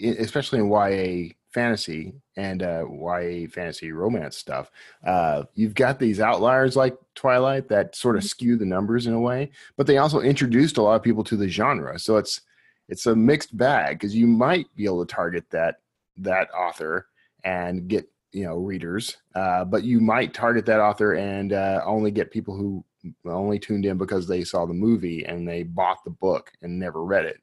especially 0.01 0.59
in 0.59 0.69
YA 0.69 1.33
fantasy 1.53 2.13
and 2.35 2.61
uh, 2.63 2.85
YA 2.89 3.47
fantasy 3.47 3.91
romance 3.91 4.37
stuff, 4.37 4.71
uh, 5.05 5.43
you've 5.55 5.75
got 5.75 5.99
these 5.99 6.19
outliers 6.19 6.75
like 6.75 6.97
Twilight 7.15 7.69
that 7.69 7.95
sort 7.95 8.15
of 8.15 8.23
skew 8.23 8.57
the 8.57 8.65
numbers 8.65 9.07
in 9.07 9.13
a 9.13 9.19
way, 9.19 9.51
but 9.75 9.87
they 9.87 9.97
also 9.97 10.19
introduced 10.19 10.77
a 10.77 10.81
lot 10.81 10.95
of 10.95 11.03
people 11.03 11.23
to 11.25 11.37
the 11.37 11.47
genre, 11.47 11.97
so 11.99 12.17
it's 12.17 12.41
it's 12.89 13.05
a 13.05 13.15
mixed 13.15 13.55
bag 13.57 13.99
because 13.99 14.15
you 14.15 14.27
might 14.27 14.67
be 14.75 14.85
able 14.85 15.05
to 15.05 15.13
target 15.13 15.45
that 15.49 15.81
that 16.17 16.49
author 16.51 17.07
and 17.43 17.87
get 17.87 18.09
you 18.31 18.43
know 18.43 18.57
readers 18.57 19.17
uh, 19.35 19.63
but 19.63 19.83
you 19.83 19.99
might 19.99 20.33
target 20.33 20.65
that 20.65 20.79
author 20.79 21.13
and 21.13 21.53
uh, 21.53 21.81
only 21.85 22.11
get 22.11 22.31
people 22.31 22.55
who 22.55 22.83
only 23.25 23.57
tuned 23.57 23.85
in 23.85 23.97
because 23.97 24.27
they 24.27 24.43
saw 24.43 24.65
the 24.65 24.73
movie 24.73 25.23
and 25.25 25.47
they 25.47 25.63
bought 25.63 26.03
the 26.03 26.09
book 26.09 26.51
and 26.61 26.77
never 26.77 27.05
read 27.05 27.25
it 27.25 27.39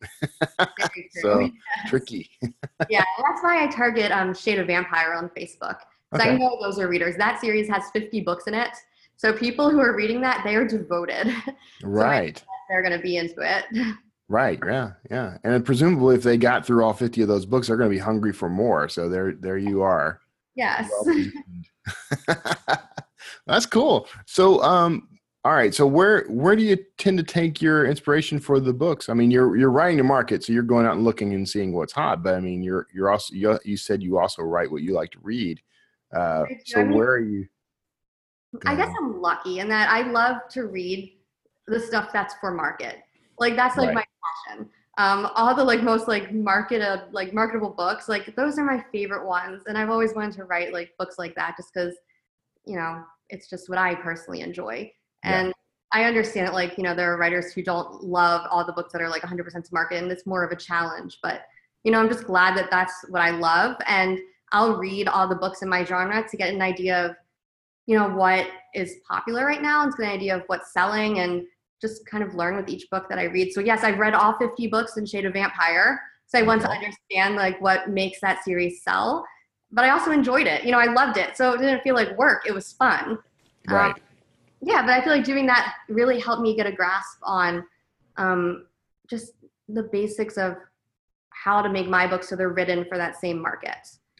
so 1.22 1.48
tricky 1.86 2.30
yeah, 2.90 3.04
that's 3.22 3.42
why 3.42 3.62
I 3.62 3.66
target 3.68 4.10
um, 4.10 4.34
Shade 4.34 4.58
of 4.58 4.66
Vampire 4.66 5.14
on 5.14 5.28
Facebook. 5.30 5.78
Because 6.10 6.26
I 6.26 6.36
know 6.36 6.58
those 6.60 6.78
are 6.78 6.88
readers. 6.88 7.16
That 7.16 7.40
series 7.40 7.68
has 7.68 7.90
50 7.92 8.20
books 8.20 8.46
in 8.46 8.54
it. 8.54 8.70
So 9.16 9.32
people 9.32 9.70
who 9.70 9.80
are 9.80 9.96
reading 9.96 10.20
that, 10.20 10.42
they 10.44 10.54
are 10.54 10.66
devoted. 10.66 11.32
right 11.82 12.42
They're 12.68 12.82
going 12.82 12.96
to 12.96 13.02
be 13.02 13.16
into 13.16 13.40
it. 13.40 13.64
Right 14.28 14.58
yeah 14.64 14.92
yeah 15.10 15.36
and 15.44 15.64
presumably 15.64 16.16
if 16.16 16.22
they 16.22 16.36
got 16.38 16.64
through 16.66 16.82
all 16.82 16.92
50 16.94 17.22
of 17.22 17.28
those 17.28 17.44
books 17.44 17.66
they're 17.68 17.76
going 17.76 17.90
to 17.90 17.94
be 17.94 18.00
hungry 18.00 18.32
for 18.32 18.48
more 18.48 18.88
so 18.88 19.08
there 19.08 19.32
there 19.32 19.58
you 19.58 19.82
are 19.82 20.20
Yes. 20.56 20.88
That's 23.46 23.66
cool 23.66 24.08
so 24.26 24.62
um 24.62 25.08
All 25.44 25.52
right. 25.52 25.74
So 25.74 25.86
where 25.86 26.24
where 26.28 26.56
do 26.56 26.62
you 26.62 26.78
tend 26.96 27.18
to 27.18 27.24
take 27.24 27.60
your 27.60 27.84
inspiration 27.86 28.38
for 28.38 28.60
the 28.60 28.72
books? 28.72 29.08
I 29.10 29.14
mean, 29.14 29.30
you're 29.30 29.56
you're 29.56 29.70
writing 29.70 29.98
to 29.98 30.02
market, 30.04 30.42
so 30.42 30.54
you're 30.54 30.62
going 30.62 30.86
out 30.86 30.94
and 30.94 31.04
looking 31.04 31.34
and 31.34 31.46
seeing 31.46 31.74
what's 31.74 31.92
hot. 31.92 32.22
But 32.22 32.34
I 32.36 32.40
mean, 32.40 32.62
you're 32.62 32.86
you're 32.94 33.10
also 33.10 33.34
you, 33.34 33.58
you 33.62 33.76
said 33.76 34.02
you 34.02 34.16
also 34.18 34.42
write 34.42 34.70
what 34.70 34.80
you 34.82 34.94
like 34.94 35.10
to 35.10 35.18
read. 35.22 35.60
Uh, 36.16 36.44
so 36.64 36.80
I 36.80 36.84
mean- 36.84 36.96
where 36.96 37.10
are 37.10 37.18
you? 37.20 37.46
I 38.64 38.74
guess 38.76 38.94
I'm 38.98 39.20
lucky 39.20 39.58
in 39.58 39.68
that 39.68 39.90
I 39.90 40.02
love 40.10 40.36
to 40.52 40.66
read 40.68 41.18
the 41.66 41.80
stuff 41.80 42.10
that's 42.12 42.34
for 42.40 42.50
market. 42.52 43.00
Like 43.38 43.56
that's 43.56 43.76
like 43.76 43.88
Right. 43.88 43.96
my 43.96 44.04
passion. 44.46 44.68
Um, 44.96 45.28
all 45.34 45.54
the 45.54 45.64
like 45.64 45.82
most 45.82 46.06
like 46.06 46.32
marketed 46.32 47.00
like 47.10 47.34
marketable 47.34 47.70
books, 47.70 48.08
like 48.08 48.34
those 48.36 48.58
are 48.58 48.64
my 48.64 48.84
favorite 48.92 49.26
ones. 49.26 49.64
And 49.66 49.76
I've 49.76 49.90
always 49.90 50.14
wanted 50.14 50.34
to 50.34 50.44
write 50.44 50.72
like 50.72 50.92
books 50.98 51.18
like 51.18 51.34
that 51.34 51.56
just 51.56 51.74
because, 51.74 51.94
you 52.64 52.76
know, 52.76 53.02
it's 53.28 53.48
just 53.48 53.68
what 53.68 53.78
I 53.78 53.94
personally 53.96 54.40
enjoy. 54.40 54.92
Yeah. 55.24 55.40
And 55.40 55.54
I 55.92 56.04
understand 56.04 56.48
it 56.48 56.52
like, 56.52 56.76
you 56.76 56.84
know, 56.84 56.94
there 56.94 57.12
are 57.12 57.16
writers 57.16 57.52
who 57.52 57.62
don't 57.62 58.02
love 58.04 58.46
all 58.50 58.64
the 58.64 58.72
books 58.72 58.92
that 58.92 59.02
are 59.02 59.08
like 59.08 59.22
100% 59.22 59.52
to 59.52 59.60
market 59.72 60.02
and 60.02 60.10
it's 60.10 60.26
more 60.26 60.44
of 60.44 60.52
a 60.52 60.56
challenge. 60.56 61.18
But, 61.22 61.42
you 61.82 61.92
know, 61.92 62.00
I'm 62.00 62.08
just 62.08 62.24
glad 62.24 62.56
that 62.56 62.70
that's 62.70 62.94
what 63.08 63.22
I 63.22 63.30
love. 63.30 63.76
And 63.86 64.18
I'll 64.52 64.76
read 64.76 65.08
all 65.08 65.28
the 65.28 65.34
books 65.34 65.62
in 65.62 65.68
my 65.68 65.84
genre 65.84 66.24
to 66.28 66.36
get 66.36 66.52
an 66.52 66.62
idea 66.62 67.06
of, 67.06 67.16
you 67.86 67.96
know, 67.96 68.08
what 68.08 68.46
is 68.74 68.96
popular 69.08 69.44
right 69.44 69.62
now 69.62 69.82
and 69.82 69.92
to 69.92 69.98
get 69.98 70.08
an 70.08 70.14
idea 70.14 70.36
of 70.36 70.42
what's 70.46 70.72
selling 70.72 71.18
and 71.20 71.44
just 71.80 72.06
kind 72.06 72.22
of 72.22 72.34
learn 72.34 72.56
with 72.56 72.68
each 72.68 72.88
book 72.90 73.08
that 73.08 73.18
I 73.18 73.24
read. 73.24 73.52
So 73.52 73.60
yes, 73.60 73.84
I've 73.84 73.98
read 73.98 74.14
all 74.14 74.36
50 74.38 74.66
books 74.68 74.96
in 74.96 75.06
Shade 75.06 75.26
of 75.26 75.32
Vampire. 75.32 76.00
So 76.26 76.38
I 76.38 76.42
want 76.42 76.62
to 76.62 76.70
understand 76.70 77.36
like 77.36 77.60
what 77.60 77.90
makes 77.90 78.20
that 78.20 78.42
series 78.44 78.82
sell. 78.82 79.24
But 79.70 79.84
I 79.84 79.90
also 79.90 80.10
enjoyed 80.10 80.46
it. 80.46 80.64
You 80.64 80.72
know, 80.72 80.78
I 80.78 80.86
loved 80.92 81.16
it. 81.16 81.36
So 81.36 81.52
it 81.52 81.58
didn't 81.58 81.82
feel 81.82 81.94
like 81.94 82.16
work. 82.16 82.46
It 82.46 82.52
was 82.52 82.72
fun. 82.72 83.18
Right. 83.68 83.90
Um, 83.90 84.00
yeah, 84.60 84.82
but 84.82 84.90
I 84.90 85.02
feel 85.02 85.12
like 85.12 85.24
doing 85.24 85.46
that 85.46 85.74
really 85.88 86.18
helped 86.18 86.42
me 86.42 86.56
get 86.56 86.66
a 86.66 86.72
grasp 86.72 87.18
on 87.22 87.64
um, 88.16 88.66
just 89.08 89.32
the 89.68 89.82
basics 89.92 90.36
of 90.36 90.56
how 91.30 91.60
to 91.60 91.68
make 91.68 91.88
my 91.88 92.06
books 92.06 92.28
so 92.28 92.36
they're 92.36 92.48
written 92.48 92.84
for 92.88 92.96
that 92.96 93.20
same 93.20 93.40
market. 93.40 93.76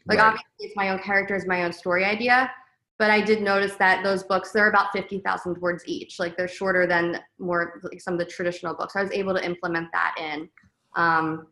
Like 0.07 0.19
Right. 0.19 0.27
obviously 0.27 0.47
it's 0.59 0.77
my 0.77 0.91
own 0.91 0.99
characters, 0.99 1.47
my 1.47 1.65
own 1.65 1.73
story 1.73 2.05
idea, 2.05 2.51
but 2.99 3.11
I 3.11 3.21
did 3.21 3.43
notice 3.43 3.75
that 3.77 4.05
those 4.05 4.23
books 4.23 4.53
they're 4.53 4.71
about 4.71 4.93
fifty 4.93 5.19
thousand 5.19 5.59
words 5.59 5.83
each. 5.87 6.19
Like 6.19 6.37
they're 6.37 6.49
shorter 6.49 6.87
than 6.87 7.21
more 7.39 7.81
like 7.83 8.01
some 8.01 8.15
of 8.15 8.21
the 8.21 8.25
traditional 8.25 8.75
books. 8.75 8.95
I 8.97 9.03
was 9.03 9.11
able 9.13 9.35
to 9.35 9.45
implement 9.45 9.89
that 9.93 10.15
in, 10.19 10.49
um, 10.97 11.47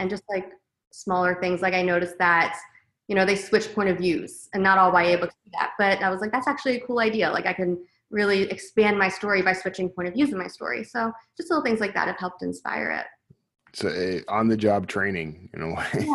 and 0.00 0.10
just 0.10 0.24
like 0.28 0.50
smaller 0.92 1.38
things. 1.40 1.62
Like 1.62 1.74
I 1.74 1.82
noticed 1.82 2.18
that 2.18 2.56
you 3.06 3.14
know 3.14 3.24
they 3.24 3.36
switch 3.36 3.72
point 3.74 3.88
of 3.88 3.98
views, 3.98 4.48
and 4.52 4.62
not 4.62 4.78
all 4.78 4.90
YA 4.92 5.16
books 5.16 5.34
do 5.44 5.50
that. 5.52 5.72
But 5.78 6.02
I 6.02 6.10
was 6.10 6.20
like, 6.20 6.32
that's 6.32 6.48
actually 6.48 6.76
a 6.76 6.86
cool 6.86 6.98
idea. 6.98 7.30
Like 7.30 7.46
I 7.46 7.52
can 7.52 7.78
really 8.10 8.42
expand 8.50 8.98
my 8.98 9.08
story 9.08 9.42
by 9.42 9.52
switching 9.52 9.88
point 9.88 10.08
of 10.08 10.14
views 10.14 10.32
in 10.32 10.38
my 10.38 10.46
story. 10.46 10.84
So 10.84 11.12
just 11.36 11.50
little 11.50 11.64
things 11.64 11.80
like 11.80 11.94
that 11.94 12.06
have 12.06 12.18
helped 12.18 12.42
inspire 12.42 12.90
it. 12.90 13.06
So 13.74 13.88
uh, 13.88 14.32
on 14.32 14.46
the 14.48 14.56
job 14.56 14.86
training 14.86 15.48
in 15.52 15.62
a 15.62 15.68
way. 15.68 16.06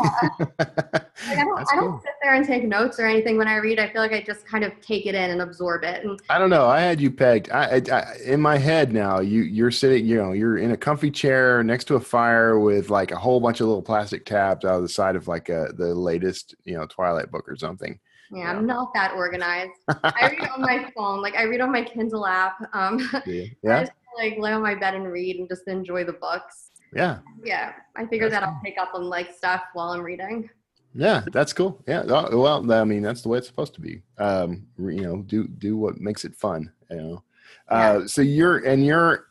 Like 0.60 1.38
I 1.38 1.44
don't, 1.44 1.66
I 1.72 1.76
don't 1.76 1.92
cool. 1.92 2.00
sit 2.04 2.14
there 2.22 2.34
and 2.34 2.46
take 2.46 2.64
notes 2.64 3.00
or 3.00 3.06
anything 3.06 3.38
when 3.38 3.48
I 3.50 3.58
read. 3.58 3.80
I 3.80 3.90
feel 3.92 4.02
like 4.02 4.14
I 4.14 4.22
just 4.22 4.46
kind 4.48 4.64
of 4.64 4.72
take 4.82 5.06
it 5.06 5.14
in 5.14 5.32
and 5.32 5.42
absorb 5.42 5.84
it. 5.84 6.06
And 6.06 6.20
I 6.30 6.38
don't 6.38 6.50
know. 6.50 6.68
I 6.68 6.80
had 6.80 7.02
you 7.02 7.12
pegged. 7.12 7.50
I, 7.52 7.76
I, 7.78 7.82
I 7.92 8.16
in 8.26 8.40
my 8.42 8.58
head 8.58 8.94
now. 8.94 9.20
You 9.20 9.42
you're 9.42 9.72
sitting. 9.72 10.06
You 10.06 10.16
know, 10.18 10.32
you're 10.32 10.58
in 10.58 10.72
a 10.72 10.78
comfy 10.78 11.12
chair 11.12 11.62
next 11.64 11.86
to 11.86 11.96
a 11.96 12.00
fire 12.00 12.60
with 12.60 12.90
like 12.90 13.12
a 13.12 13.18
whole 13.18 13.40
bunch 13.42 13.60
of 13.60 13.68
little 13.68 13.82
plastic 13.84 14.26
tabs 14.26 14.64
out 14.64 14.76
of 14.78 14.82
the 14.82 14.90
side 14.90 15.16
of 15.18 15.28
like 15.28 15.50
a, 15.50 15.74
the 15.78 15.94
latest 15.94 16.56
you 16.64 16.76
know 16.78 16.86
Twilight 16.86 17.30
book 17.30 17.48
or 17.50 17.58
something. 17.58 18.00
yeah, 18.32 18.52
I'm 18.52 18.66
not 18.66 18.94
that 18.94 19.14
organized. 19.16 19.72
I 20.04 20.30
read 20.40 20.50
on 20.50 20.62
my 20.62 20.90
phone. 20.96 21.22
Like 21.22 21.36
I 21.36 21.44
read 21.44 21.60
on 21.62 21.72
my 21.74 21.84
Kindle 21.84 22.26
app. 22.26 22.56
Um, 22.74 23.00
Yeah. 23.26 23.80
I 23.80 23.80
just 23.82 23.92
like 24.18 24.38
lay 24.40 24.54
on 24.54 24.62
my 24.62 24.76
bed 24.76 24.96
and 24.96 25.12
read 25.12 25.38
and 25.38 25.48
just 25.50 25.68
enjoy 25.68 26.04
the 26.04 26.14
books. 26.14 26.69
Yeah. 26.94 27.20
Yeah, 27.44 27.74
I 27.96 28.06
figure 28.06 28.30
That's 28.30 28.42
that 28.42 28.50
I'll 28.50 28.60
pick 28.64 28.78
up 28.78 28.92
on 28.94 29.04
like 29.06 29.36
stuff 29.36 29.64
while 29.74 29.90
I'm 29.90 30.02
reading. 30.02 30.50
Yeah. 30.94 31.24
That's 31.32 31.54
cool. 31.54 31.82
Yeah. 31.88 32.04
Well, 32.04 32.72
I 32.72 32.84
mean, 32.84 33.02
that's 33.02 33.22
the 33.22 33.30
way 33.30 33.38
it's 33.38 33.48
supposed 33.48 33.76
to 33.76 33.82
be. 33.82 34.02
Um, 34.18 34.68
you 34.78 35.02
know, 35.02 35.22
do 35.22 35.48
do 35.48 35.78
what 35.78 36.00
makes 36.00 36.26
it 36.26 36.36
fun. 36.36 36.72
You 36.90 36.98
know. 36.98 37.24
Uh, 37.68 38.08
so 38.08 38.22
you're 38.22 38.58
and 38.60 38.86
you're. 38.86 39.26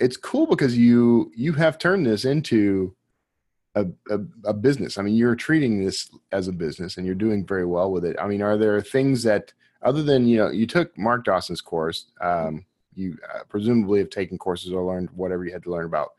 It's 0.00 0.16
cool 0.16 0.46
because 0.46 0.76
you 0.76 1.30
you 1.36 1.52
have 1.52 1.78
turned 1.78 2.06
this 2.06 2.24
into 2.24 2.96
a, 3.74 3.86
a, 4.10 4.20
a 4.44 4.52
business. 4.52 4.98
I 4.98 5.02
mean, 5.02 5.14
you're 5.14 5.36
treating 5.36 5.84
this 5.84 6.10
as 6.32 6.48
a 6.48 6.52
business 6.52 6.96
and 6.96 7.06
you're 7.06 7.14
doing 7.14 7.44
very 7.44 7.66
well 7.66 7.90
with 7.90 8.04
it. 8.04 8.16
I 8.20 8.26
mean, 8.26 8.42
are 8.42 8.56
there 8.56 8.80
things 8.80 9.22
that, 9.24 9.52
other 9.82 10.02
than, 10.02 10.26
you 10.26 10.38
know, 10.38 10.50
you 10.50 10.66
took 10.66 10.96
Mark 10.96 11.24
Dawson's 11.24 11.60
course, 11.60 12.06
um, 12.20 12.64
you 12.94 13.18
uh, 13.34 13.40
presumably 13.48 13.98
have 13.98 14.10
taken 14.10 14.38
courses 14.38 14.72
or 14.72 14.84
learned 14.84 15.10
whatever 15.10 15.44
you 15.44 15.52
had 15.52 15.64
to 15.64 15.70
learn 15.70 15.86
about 15.86 16.12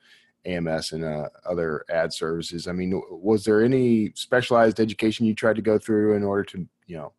AMS 0.45 0.91
and 0.91 1.03
uh, 1.03 1.29
other 1.45 1.85
ad 1.89 2.13
services. 2.13 2.67
I 2.67 2.71
mean, 2.71 3.01
was 3.09 3.43
there 3.43 3.63
any 3.63 4.11
specialized 4.15 4.79
education 4.79 5.25
you 5.25 5.33
tried 5.33 5.55
to 5.55 5.61
go 5.61 5.77
through 5.77 6.15
in 6.15 6.23
order 6.23 6.43
to, 6.45 6.67
you 6.87 6.97
know, 6.97 7.13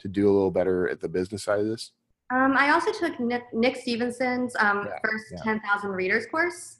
to 0.00 0.08
do 0.08 0.28
a 0.28 0.32
little 0.32 0.50
better 0.50 0.88
at 0.88 1.00
the 1.00 1.08
business 1.08 1.44
side 1.44 1.60
of 1.60 1.66
this? 1.66 1.92
Um, 2.30 2.56
I 2.56 2.70
also 2.70 2.92
took 2.92 3.18
Nick, 3.20 3.44
Nick 3.52 3.76
Stephenson's 3.76 4.56
um, 4.58 4.86
Yeah, 4.86 4.98
first 5.04 5.24
yeah. 5.32 5.42
10,000 5.42 5.90
readers 5.90 6.26
course. 6.26 6.78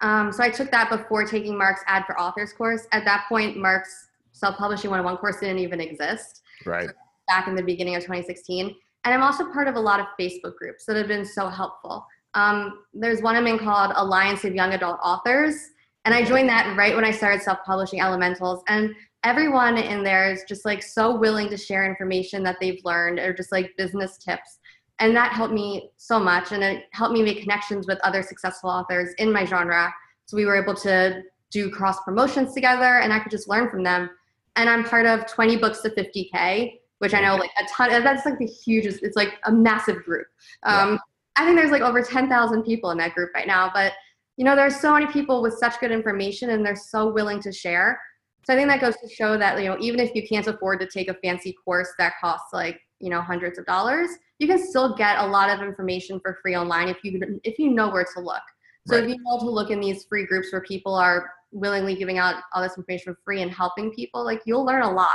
Um, 0.00 0.32
so 0.32 0.42
I 0.42 0.50
took 0.50 0.70
that 0.70 0.90
before 0.90 1.24
taking 1.24 1.56
Mark's 1.56 1.82
Ad 1.86 2.04
for 2.06 2.18
Authors 2.18 2.52
course. 2.52 2.86
At 2.92 3.04
that 3.04 3.26
point, 3.28 3.56
Mark's 3.56 4.08
Self 4.32 4.56
Publishing 4.56 4.90
101 4.90 5.18
course 5.18 5.38
didn't 5.40 5.58
even 5.58 5.80
exist 5.80 6.42
Right. 6.66 6.90
back 7.28 7.46
in 7.48 7.54
the 7.54 7.62
beginning 7.62 7.94
of 7.94 8.02
2016. 8.02 8.74
And 9.04 9.14
I'm 9.14 9.22
also 9.22 9.44
part 9.52 9.68
of 9.68 9.76
a 9.76 9.80
lot 9.80 10.00
of 10.00 10.06
Facebook 10.18 10.56
groups 10.56 10.84
that 10.86 10.96
have 10.96 11.06
been 11.08 11.24
so 11.24 11.48
helpful. 11.48 12.06
Um, 12.34 12.84
there's 12.92 13.22
one 13.22 13.36
I'm 13.36 13.46
in 13.46 13.58
called 13.58 13.92
Alliance 13.96 14.44
of 14.44 14.54
Young 14.54 14.72
Adult 14.72 14.98
Authors. 15.02 15.56
And 16.04 16.14
I 16.14 16.24
joined 16.24 16.48
that 16.48 16.76
right 16.76 16.94
when 16.94 17.04
I 17.04 17.10
started 17.10 17.42
self 17.42 17.58
publishing 17.64 18.00
Elementals. 18.00 18.62
And 18.68 18.94
everyone 19.22 19.78
in 19.78 20.04
there 20.04 20.30
is 20.30 20.44
just 20.46 20.64
like 20.64 20.82
so 20.82 21.16
willing 21.16 21.48
to 21.48 21.56
share 21.56 21.88
information 21.88 22.42
that 22.42 22.56
they've 22.60 22.80
learned 22.84 23.18
or 23.18 23.32
just 23.32 23.52
like 23.52 23.74
business 23.78 24.18
tips. 24.18 24.58
And 25.00 25.16
that 25.16 25.32
helped 25.32 25.54
me 25.54 25.90
so 25.96 26.20
much. 26.20 26.52
And 26.52 26.62
it 26.62 26.84
helped 26.92 27.14
me 27.14 27.22
make 27.22 27.40
connections 27.40 27.86
with 27.86 27.98
other 28.04 28.22
successful 28.22 28.70
authors 28.70 29.12
in 29.18 29.32
my 29.32 29.44
genre. 29.44 29.92
So 30.26 30.36
we 30.36 30.44
were 30.44 30.60
able 30.60 30.74
to 30.76 31.22
do 31.50 31.70
cross 31.70 32.02
promotions 32.02 32.52
together 32.52 32.98
and 32.98 33.12
I 33.12 33.20
could 33.20 33.30
just 33.30 33.48
learn 33.48 33.70
from 33.70 33.82
them. 33.82 34.10
And 34.56 34.68
I'm 34.68 34.84
part 34.84 35.06
of 35.06 35.26
20 35.26 35.56
books 35.56 35.80
to 35.80 35.90
50K, 35.90 36.78
which 36.98 37.14
I 37.14 37.20
know 37.20 37.36
like 37.36 37.50
a 37.58 37.64
ton, 37.68 37.90
that's 38.04 38.24
like 38.24 38.38
the 38.38 38.46
hugest, 38.46 39.02
it's 39.02 39.16
like 39.16 39.34
a 39.44 39.52
massive 39.52 40.04
group. 40.04 40.26
Um, 40.64 40.98
I 41.36 41.44
think 41.44 41.56
there's 41.56 41.70
like 41.70 41.82
over 41.82 42.02
10,000 42.02 42.62
people 42.62 42.90
in 42.90 42.98
that 42.98 43.14
group 43.14 43.30
right 43.34 43.46
now. 43.46 43.70
But, 43.72 43.92
you 44.36 44.44
know, 44.44 44.54
there's 44.54 44.80
so 44.80 44.92
many 44.92 45.06
people 45.06 45.42
with 45.42 45.54
such 45.54 45.78
good 45.80 45.90
information 45.90 46.50
and 46.50 46.64
they're 46.64 46.76
so 46.76 47.12
willing 47.12 47.40
to 47.42 47.52
share. 47.52 48.00
So 48.46 48.52
I 48.52 48.56
think 48.56 48.68
that 48.68 48.80
goes 48.80 48.94
to 48.96 49.08
show 49.08 49.38
that, 49.38 49.60
you 49.60 49.68
know, 49.68 49.76
even 49.80 50.00
if 50.00 50.14
you 50.14 50.26
can't 50.26 50.46
afford 50.46 50.80
to 50.80 50.86
take 50.86 51.08
a 51.08 51.14
fancy 51.14 51.54
course 51.64 51.88
that 51.98 52.14
costs 52.20 52.52
like, 52.52 52.78
you 53.00 53.10
know, 53.10 53.20
hundreds 53.20 53.58
of 53.58 53.66
dollars, 53.66 54.10
you 54.38 54.46
can 54.46 54.58
still 54.58 54.94
get 54.96 55.18
a 55.18 55.26
lot 55.26 55.50
of 55.50 55.66
information 55.66 56.20
for 56.20 56.38
free 56.42 56.56
online 56.56 56.88
if 56.88 56.98
you 57.02 57.40
if 57.44 57.58
you 57.58 57.70
know 57.70 57.88
where 57.90 58.06
to 58.14 58.20
look. 58.20 58.42
So 58.86 58.96
Right. 58.96 59.04
if 59.04 59.10
you 59.10 59.16
know 59.22 59.38
to 59.38 59.50
look 59.50 59.70
in 59.70 59.80
these 59.80 60.04
free 60.04 60.26
groups 60.26 60.52
where 60.52 60.60
people 60.60 60.94
are 60.94 61.30
willingly 61.52 61.94
giving 61.94 62.18
out 62.18 62.42
all 62.52 62.62
this 62.62 62.76
information 62.76 63.14
for 63.14 63.20
free 63.24 63.40
and 63.42 63.50
helping 63.50 63.92
people, 63.92 64.24
like 64.24 64.42
you'll 64.44 64.64
learn 64.64 64.82
a 64.82 64.90
lot. 64.90 65.08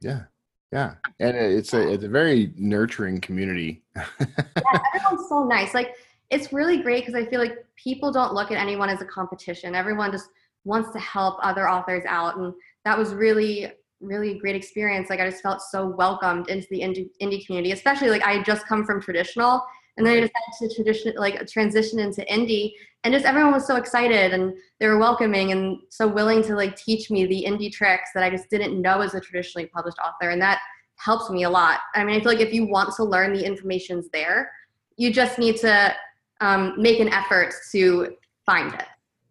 Yeah. 0.00 0.24
Yeah. 0.72 0.94
And 1.20 1.36
it's 1.36 1.72
a, 1.72 1.92
it's 1.92 2.04
a 2.04 2.08
very 2.08 2.52
nurturing 2.56 3.20
community. 3.20 3.82
yeah, 3.96 4.04
everyone's 4.94 5.28
so 5.28 5.44
nice. 5.44 5.74
Like 5.74 5.94
it's 6.30 6.52
really 6.52 6.82
great 6.82 7.06
because 7.06 7.14
I 7.14 7.28
feel 7.28 7.40
like 7.40 7.64
people 7.76 8.12
don't 8.12 8.34
look 8.34 8.50
at 8.50 8.58
anyone 8.58 8.90
as 8.90 9.00
a 9.00 9.06
competition. 9.06 9.74
Everyone 9.74 10.12
just 10.12 10.28
wants 10.64 10.92
to 10.92 10.98
help 10.98 11.38
other 11.42 11.68
authors 11.68 12.04
out, 12.06 12.36
and 12.36 12.52
that 12.84 12.98
was 12.98 13.14
really, 13.14 13.72
really 14.00 14.32
a 14.32 14.38
great 14.38 14.54
experience. 14.54 15.08
Like 15.08 15.20
I 15.20 15.30
just 15.30 15.42
felt 15.42 15.62
so 15.62 15.86
welcomed 15.86 16.50
into 16.50 16.66
the 16.70 16.80
indie, 16.80 17.08
indie 17.22 17.46
community, 17.46 17.72
especially 17.72 18.10
like 18.10 18.24
I 18.24 18.32
had 18.34 18.44
just 18.44 18.66
come 18.66 18.84
from 18.84 19.00
traditional, 19.00 19.62
and 19.98 20.06
then 20.06 20.16
I 20.16 20.20
decided 20.20 20.70
to 20.70 20.74
tradition 20.74 21.14
like 21.16 21.46
transition 21.46 21.98
into 21.98 22.22
indie, 22.22 22.72
and 23.04 23.12
just 23.12 23.26
everyone 23.26 23.52
was 23.52 23.66
so 23.66 23.76
excited 23.76 24.32
and 24.32 24.54
they 24.80 24.86
were 24.86 24.98
welcoming 24.98 25.52
and 25.52 25.78
so 25.90 26.06
willing 26.08 26.42
to 26.44 26.54
like 26.54 26.76
teach 26.76 27.10
me 27.10 27.26
the 27.26 27.44
indie 27.46 27.70
tricks 27.70 28.10
that 28.14 28.24
I 28.24 28.30
just 28.30 28.48
didn't 28.48 28.80
know 28.80 29.00
as 29.00 29.14
a 29.14 29.20
traditionally 29.20 29.66
published 29.66 29.98
author, 29.98 30.30
and 30.30 30.40
that 30.40 30.60
helps 30.96 31.28
me 31.30 31.42
a 31.42 31.50
lot. 31.50 31.80
I 31.94 32.04
mean, 32.04 32.16
I 32.16 32.20
feel 32.20 32.32
like 32.32 32.40
if 32.40 32.54
you 32.54 32.66
want 32.66 32.94
to 32.96 33.04
learn, 33.04 33.32
the 33.32 33.44
information's 33.44 34.08
there. 34.10 34.50
You 34.96 35.12
just 35.12 35.38
need 35.38 35.56
to 35.58 35.94
um, 36.40 36.74
make 36.76 36.98
an 37.00 37.08
effort 37.08 37.54
to 37.72 38.16
find 38.46 38.72
it. 38.74 38.86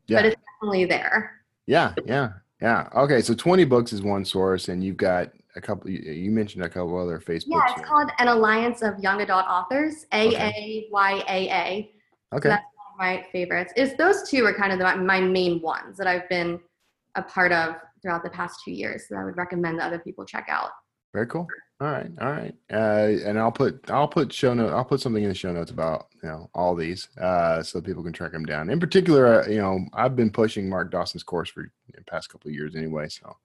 Yeah. 0.07 0.19
But 0.19 0.25
it's 0.27 0.41
definitely 0.53 0.85
there. 0.85 1.41
Yeah, 1.65 1.93
yeah, 2.05 2.29
yeah. 2.61 2.89
Okay, 2.95 3.21
so 3.21 3.33
twenty 3.33 3.65
books 3.65 3.91
is 3.91 4.01
one 4.01 4.23
source, 4.23 4.69
and 4.69 4.83
you've 4.83 4.97
got 4.97 5.31
a 5.57 5.61
couple. 5.61 5.89
You 5.89 6.31
mentioned 6.31 6.63
a 6.63 6.69
couple 6.69 6.97
other 6.97 7.19
Facebook. 7.19 7.47
Yeah, 7.47 7.73
it's 7.75 7.85
called 7.85 8.09
an 8.19 8.27
alliance 8.29 8.81
of 8.81 8.97
young 8.99 9.21
adult 9.21 9.45
authors, 9.47 10.05
A 10.13 10.35
A 10.35 10.87
Y 10.91 11.23
A 11.27 11.49
A. 11.49 11.91
Okay, 12.33 12.49
That's 12.49 12.63
one 12.75 12.93
of 12.93 12.97
my 12.99 13.25
favorites. 13.31 13.73
Is 13.75 13.95
those 13.95 14.29
two 14.29 14.45
are 14.45 14.53
kind 14.53 14.71
of 14.71 14.79
the, 14.79 15.03
my 15.03 15.19
main 15.19 15.61
ones 15.61 15.97
that 15.97 16.07
I've 16.07 16.29
been 16.29 16.59
a 17.15 17.23
part 17.23 17.51
of 17.51 17.75
throughout 18.01 18.23
the 18.23 18.29
past 18.29 18.61
two 18.63 18.71
years 18.71 19.05
that 19.09 19.17
I 19.17 19.25
would 19.25 19.37
recommend 19.37 19.79
that 19.79 19.87
other 19.87 19.99
people 19.99 20.23
check 20.23 20.47
out. 20.49 20.69
very 21.13 21.27
cool. 21.27 21.47
All 21.79 21.91
right, 21.91 22.09
all 22.19 22.31
right, 22.31 22.55
uh, 22.73 23.27
and 23.27 23.37
I'll 23.37 23.51
put 23.51 23.91
I'll 23.91 24.07
put 24.07 24.33
show 24.33 24.53
note 24.53 24.73
I'll 24.73 24.85
put 24.85 24.99
something 24.99 25.21
in 25.21 25.29
the 25.29 25.35
show 25.35 25.51
notes 25.51 25.69
about 25.69 26.07
you 26.23 26.29
know 26.29 26.49
all 26.55 26.75
these 26.75 27.07
uh, 27.21 27.61
so 27.61 27.81
people 27.81 28.03
can 28.03 28.13
track 28.13 28.31
them 28.31 28.45
down. 28.45 28.69
In 28.69 28.79
particular, 28.79 29.43
uh, 29.43 29.47
you 29.47 29.59
know 29.59 29.85
I've 29.93 30.15
been 30.15 30.31
pushing 30.31 30.67
Mark 30.67 30.91
Dawson's 30.91 31.23
course 31.23 31.49
for 31.49 31.71
the 31.93 32.03
past 32.05 32.29
couple 32.29 32.49
of 32.49 32.55
years 32.55 32.75
anyway, 32.75 33.09
so 33.09 33.35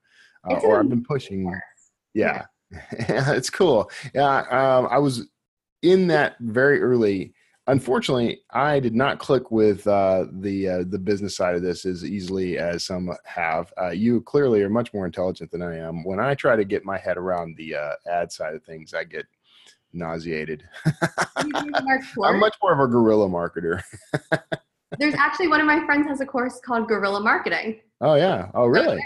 uh, 0.51 0.55
or 0.61 0.81
I've 0.81 0.89
been 0.89 1.05
pushing. 1.05 1.53
Course. 2.17 2.47
Yeah, 2.71 3.33
it's 3.35 3.51
cool. 3.51 3.91
Yeah, 4.15 4.39
um, 4.51 4.89
I 4.91 4.99
was 4.99 5.29
in 5.83 6.07
that 6.09 6.37
very 6.41 6.81
early. 6.81 7.35
Unfortunately, 7.69 8.41
I 8.51 8.81
did 8.81 8.95
not 8.95 9.21
click 9.21 9.53
with 9.53 9.87
uh, 9.87 10.27
the 10.33 10.69
uh, 10.69 10.85
the 10.89 10.99
business 10.99 11.37
side 11.37 11.55
of 11.55 11.63
this 11.63 11.85
as 11.85 12.05
easily 12.05 12.59
as 12.59 12.85
some 12.85 13.11
have. 13.25 13.73
Uh, 13.81 13.91
you 13.91 14.21
clearly 14.23 14.63
are 14.63 14.71
much 14.71 14.93
more 14.93 15.07
intelligent 15.07 15.51
than 15.51 15.63
I 15.63 15.77
am. 15.77 16.03
When 16.03 16.19
I 16.19 16.35
try 16.35 16.57
to 16.57 16.65
get 16.65 16.85
my 16.85 16.99
head 16.99 17.17
around 17.17 17.57
the 17.57 17.77
uh, 17.77 17.93
ad 18.11 18.33
side 18.33 18.55
of 18.55 18.65
things, 18.65 18.95
I 18.95 19.05
get 19.05 19.27
nauseated. 19.93 20.65
You 21.45 21.53
do 21.53 21.71
Mark's 21.83 22.09
I'm 22.25 22.41
much 22.41 22.57
more 22.63 22.73
of 22.73 22.81
a 22.81 22.91
guerrilla 22.91 23.29
marketer. 23.29 23.83
There's 24.99 25.15
actually 25.15 25.49
one 25.49 25.61
of 25.61 25.67
my 25.67 25.85
friends 25.87 26.07
has 26.09 26.21
a 26.21 26.27
course 26.27 26.61
called 26.65 26.89
Guerrilla 26.89 27.21
Marketing. 27.21 27.81
Oh 28.01 28.15
yeah. 28.15 28.51
Oh 28.55 28.67
really? 28.67 29.03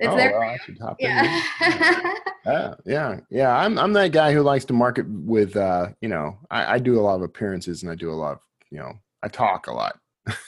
It's 0.00 0.12
oh, 0.12 0.16
there. 0.16 0.38
well, 0.38 0.48
I 0.48 0.58
should 0.58 0.78
hop 0.78 0.96
in. 1.00 1.08
Yeah. 1.10 2.14
Yeah, 2.46 2.74
yeah, 2.84 3.20
yeah. 3.30 3.56
I'm 3.56 3.78
I'm 3.78 3.94
that 3.94 4.12
guy 4.12 4.32
who 4.32 4.42
likes 4.42 4.66
to 4.66 4.74
market 4.74 5.06
with 5.08 5.56
uh, 5.56 5.88
you 6.02 6.08
know, 6.08 6.36
I, 6.50 6.74
I 6.74 6.78
do 6.78 6.98
a 6.98 7.02
lot 7.02 7.14
of 7.16 7.22
appearances 7.22 7.82
and 7.82 7.90
I 7.90 7.94
do 7.94 8.10
a 8.10 8.12
lot 8.12 8.32
of, 8.32 8.38
you 8.70 8.78
know, 8.78 8.92
I 9.22 9.28
talk 9.28 9.66
a 9.66 9.72
lot. 9.72 9.98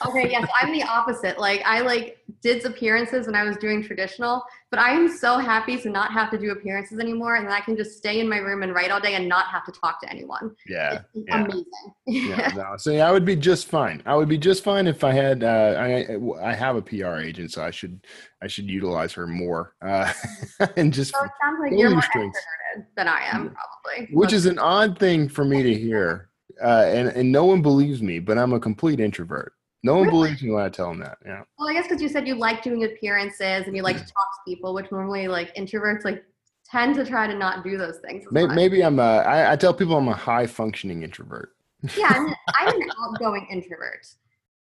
Okay, 0.07 0.29
yes, 0.29 0.49
I'm 0.59 0.71
the 0.71 0.83
opposite. 0.83 1.39
Like 1.39 1.61
I 1.65 1.81
like 1.81 2.17
did 2.41 2.65
appearances 2.65 3.25
when 3.27 3.35
I 3.35 3.43
was 3.43 3.57
doing 3.57 3.83
traditional, 3.83 4.43
but 4.71 4.79
I 4.79 4.91
am 4.91 5.07
so 5.07 5.37
happy 5.37 5.77
to 5.77 5.89
not 5.89 6.11
have 6.11 6.31
to 6.31 6.37
do 6.37 6.51
appearances 6.51 6.99
anymore 6.99 7.35
and 7.35 7.47
I 7.49 7.61
can 7.61 7.77
just 7.77 7.97
stay 7.97 8.19
in 8.19 8.27
my 8.27 8.37
room 8.37 8.63
and 8.63 8.73
write 8.73 8.91
all 8.91 8.99
day 8.99 9.15
and 9.15 9.27
not 9.27 9.45
have 9.47 9.65
to 9.65 9.71
talk 9.71 10.01
to 10.01 10.09
anyone. 10.09 10.55
Yeah. 10.67 11.01
It's 11.13 11.25
yeah. 11.27 11.43
amazing. 11.43 11.65
yeah, 12.07 12.51
no. 12.55 12.73
So 12.77 12.91
yeah, 12.91 13.07
I 13.07 13.11
would 13.11 13.25
be 13.25 13.35
just 13.35 13.67
fine. 13.67 14.01
I 14.05 14.15
would 14.15 14.29
be 14.29 14.37
just 14.37 14.63
fine 14.63 14.87
if 14.87 15.03
I 15.03 15.13
had. 15.13 15.43
Uh, 15.43 15.75
I 15.77 16.17
I 16.41 16.53
have 16.53 16.75
a 16.75 16.81
PR 16.81 17.17
agent, 17.17 17.51
so 17.51 17.63
I 17.63 17.71
should 17.71 18.05
I 18.41 18.47
should 18.47 18.69
utilize 18.69 19.13
her 19.13 19.27
more 19.27 19.73
uh, 19.81 20.11
and 20.77 20.93
just 20.93 21.13
So 21.13 21.23
it 21.23 21.31
sounds 21.41 21.59
like 21.61 21.71
you're 21.71 21.91
more 21.91 22.01
extroverted 22.01 22.85
than 22.95 23.07
I 23.07 23.21
am, 23.31 23.55
probably. 23.55 24.13
which 24.13 24.33
is 24.33 24.45
an 24.45 24.59
odd 24.59 24.99
thing 24.99 25.29
for 25.29 25.45
me 25.45 25.63
to 25.63 25.73
hear, 25.73 26.29
uh, 26.63 26.85
and 26.87 27.09
and 27.09 27.31
no 27.31 27.45
one 27.45 27.61
believes 27.61 28.01
me, 28.01 28.19
but 28.19 28.37
I'm 28.37 28.53
a 28.53 28.59
complete 28.59 28.99
introvert. 28.99 29.53
No 29.87 29.95
one 29.95 30.07
Really? 30.07 30.11
believes 30.27 30.43
me 30.43 30.51
when 30.51 30.63
I 30.65 30.69
tell 30.69 30.89
them 30.89 30.99
that. 30.99 31.17
Yeah, 31.25 31.43
well, 31.57 31.69
I 31.69 31.73
guess 31.73 31.87
because 31.87 32.01
you 32.01 32.09
said 32.09 32.27
you 32.27 32.35
like 32.35 32.61
doing 32.61 32.83
appearances 32.83 33.67
and 33.67 33.75
you 33.75 33.81
like 33.81 33.95
to 33.97 34.03
talk 34.03 34.27
to 34.35 34.39
people, 34.45 34.73
which 34.73 34.91
normally 34.91 35.27
like 35.27 35.55
introverts 35.55 36.03
like 36.03 36.23
tend 36.69 36.95
to 36.95 37.05
try 37.05 37.25
to 37.25 37.33
not 37.33 37.63
do 37.63 37.77
those 37.77 37.99
things. 37.99 38.25
maybe, 38.29 38.53
maybe 38.53 38.83
I'm. 38.83 38.99
A, 38.99 39.19
I, 39.19 39.53
I 39.53 39.55
tell 39.55 39.73
people 39.73 39.95
I'm 39.95 40.09
a 40.09 40.13
high 40.13 40.45
functioning 40.45 41.03
introvert. 41.03 41.55
yeah, 41.97 42.09
I'm, 42.09 42.27
I'm 42.55 42.81
an 42.81 42.89
outgoing 43.01 43.47
introvert. 43.49 44.05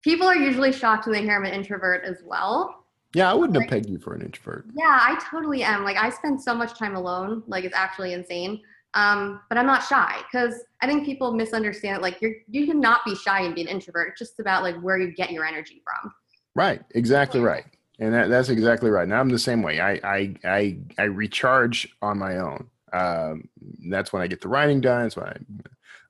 People 0.02 0.28
are 0.28 0.36
usually 0.36 0.72
shocked 0.72 1.06
when 1.06 1.14
they 1.14 1.22
hear 1.22 1.36
I'm 1.36 1.44
an 1.44 1.52
introvert 1.52 2.04
as 2.04 2.22
well. 2.24 2.84
Yeah, 3.14 3.30
I 3.30 3.34
wouldn't 3.34 3.60
have 3.60 3.68
pegged 3.68 3.88
you 3.88 3.98
for 3.98 4.14
an 4.14 4.22
introvert. 4.22 4.66
Yeah, 4.74 4.98
I 5.00 5.18
totally 5.30 5.62
am. 5.62 5.82
Like 5.82 5.96
I 5.96 6.10
spend 6.10 6.40
so 6.40 6.54
much 6.54 6.78
time 6.78 6.94
alone, 6.94 7.42
like 7.46 7.64
it's 7.64 7.74
actually 7.74 8.12
insane. 8.12 8.60
Um, 8.94 9.40
but 9.48 9.58
I'm 9.58 9.66
not 9.66 9.84
shy 9.84 10.16
because 10.30 10.54
I 10.80 10.86
think 10.86 11.04
people 11.04 11.32
misunderstand. 11.32 12.02
Like 12.02 12.20
you're 12.22 12.34
you 12.48 12.66
cannot 12.66 13.04
be 13.04 13.14
shy 13.14 13.42
and 13.42 13.54
be 13.54 13.60
an 13.60 13.68
introvert. 13.68 14.08
It's 14.10 14.18
just 14.18 14.40
about 14.40 14.62
like 14.62 14.80
where 14.80 14.98
you 14.98 15.12
get 15.12 15.30
your 15.30 15.44
energy 15.44 15.82
from. 15.84 16.12
Right, 16.54 16.80
exactly 16.94 17.40
right, 17.40 17.64
and 17.98 18.12
that, 18.14 18.28
that's 18.28 18.48
exactly 18.48 18.90
right. 18.90 19.06
Now 19.06 19.20
I'm 19.20 19.28
the 19.28 19.38
same 19.38 19.62
way. 19.62 19.80
I 19.80 19.92
I 20.02 20.34
I, 20.44 20.78
I 20.98 21.02
recharge 21.04 21.88
on 22.00 22.18
my 22.18 22.38
own. 22.38 22.68
Um, 22.92 23.48
that's 23.90 24.12
when 24.12 24.22
I 24.22 24.26
get 24.26 24.40
the 24.40 24.48
writing 24.48 24.80
done. 24.80 25.02
That's 25.02 25.16
when 25.16 25.26
I, 25.26 25.36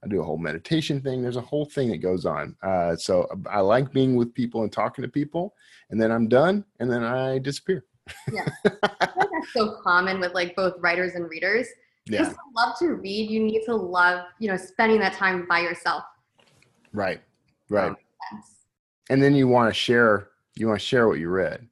I 0.05 0.09
do 0.09 0.21
a 0.21 0.25
whole 0.25 0.39
meditation 0.39 1.01
thing. 1.01 1.23
There's 1.23 1.37
a 1.37 1.41
whole 1.41 1.65
thing 1.65 1.89
that 1.91 1.99
goes 1.99 2.25
on. 2.25 2.55
Uh, 2.63 2.95
so 2.95 3.27
I 3.51 3.61
like 3.61 3.93
being 3.93 4.15
with 4.15 4.33
people 4.33 4.63
and 4.63 4.73
talking 4.73 5.03
to 5.03 5.09
people, 5.09 5.55
and 5.91 6.01
then 6.01 6.13
I'm 6.13 6.29
done, 6.29 6.65
and 6.79 6.91
then 6.91 7.03
I 7.03 7.39
disappear. 7.39 7.85
yeah, 8.33 8.47
I 8.65 9.11
like 9.17 9.29
that's 9.33 9.53
so 9.53 9.81
common 9.83 10.21
with 10.21 10.33
like 10.33 10.55
both 10.55 10.75
writers 10.79 11.15
and 11.15 11.29
readers. 11.29 11.67
Yeah, 12.09 12.21
Just 12.21 12.33
to 12.33 12.37
love 12.57 12.79
to 12.79 12.95
read, 12.95 13.31
you 13.31 13.43
need 13.43 13.63
to 13.67 13.75
love, 13.75 14.25
you 14.39 14.49
know, 14.49 14.57
spending 14.57 14.99
that 15.01 15.13
time 15.13 15.47
by 15.49 15.61
yourself. 15.61 16.05
right, 16.93 17.21
right. 17.69 17.95
And 19.11 19.23
then 19.23 19.35
you 19.35 19.49
want 19.49 19.71
to 19.71 19.75
share. 19.75 20.29
You 20.55 20.69
want 20.69 20.81
to 20.81 20.87
share 20.87 21.09
what 21.09 21.19
you 21.19 21.29
read. 21.29 21.67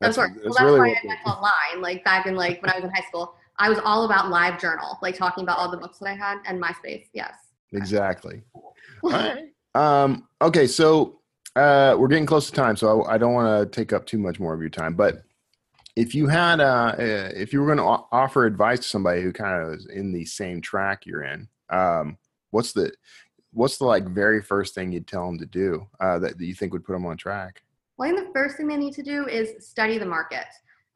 Of 0.00 0.14
course. 0.14 0.16
Well, 0.16 0.28
that's 0.28 0.44
that's 0.44 0.60
really 0.62 0.80
why 0.80 0.88
I 0.90 1.06
went 1.06 1.20
online. 1.26 1.82
Like 1.82 2.04
back 2.04 2.26
in 2.26 2.34
like 2.34 2.62
when 2.62 2.70
I 2.70 2.76
was 2.76 2.84
in 2.84 2.90
high 2.90 3.06
school, 3.08 3.34
I 3.58 3.68
was 3.68 3.78
all 3.84 4.06
about 4.06 4.30
live 4.30 4.58
journal, 4.58 4.98
like 5.02 5.14
talking 5.14 5.44
about 5.44 5.58
all 5.58 5.70
the 5.70 5.76
books 5.76 5.98
that 5.98 6.08
I 6.08 6.14
had 6.14 6.38
and 6.46 6.60
MySpace. 6.60 7.06
Yes. 7.12 7.34
Exactly. 7.72 8.42
All 9.04 9.10
right. 9.10 9.44
Um, 9.74 10.26
okay, 10.42 10.66
so 10.66 11.20
uh, 11.56 11.94
we're 11.98 12.08
getting 12.08 12.26
close 12.26 12.46
to 12.46 12.52
time, 12.52 12.76
so 12.76 13.02
I, 13.02 13.14
I 13.14 13.18
don't 13.18 13.34
want 13.34 13.70
to 13.72 13.76
take 13.78 13.92
up 13.92 14.06
too 14.06 14.18
much 14.18 14.40
more 14.40 14.54
of 14.54 14.60
your 14.60 14.70
time. 14.70 14.94
But 14.94 15.22
if 15.96 16.14
you 16.14 16.28
had, 16.28 16.60
uh, 16.60 16.94
uh, 16.98 17.30
if 17.34 17.52
you 17.52 17.60
were 17.60 17.66
going 17.66 17.78
to 17.78 18.04
offer 18.12 18.46
advice 18.46 18.80
to 18.80 18.86
somebody 18.86 19.22
who 19.22 19.32
kind 19.32 19.62
of 19.62 19.74
is 19.74 19.86
in 19.86 20.12
the 20.12 20.24
same 20.24 20.60
track 20.60 21.06
you're 21.06 21.24
in, 21.24 21.48
um, 21.70 22.16
what's 22.50 22.72
the 22.72 22.92
what's 23.52 23.78
the 23.78 23.84
like 23.84 24.06
very 24.08 24.40
first 24.40 24.74
thing 24.74 24.92
you'd 24.92 25.08
tell 25.08 25.26
them 25.26 25.38
to 25.38 25.46
do 25.46 25.86
uh, 25.98 26.18
that, 26.20 26.38
that 26.38 26.44
you 26.44 26.54
think 26.54 26.72
would 26.72 26.84
put 26.84 26.92
them 26.92 27.06
on 27.06 27.16
track? 27.16 27.62
Well, 27.96 28.08
I 28.08 28.12
think 28.12 28.28
the 28.28 28.32
first 28.32 28.56
thing 28.56 28.68
they 28.68 28.76
need 28.76 28.94
to 28.94 29.02
do 29.02 29.26
is 29.26 29.66
study 29.66 29.98
the 29.98 30.06
market. 30.06 30.46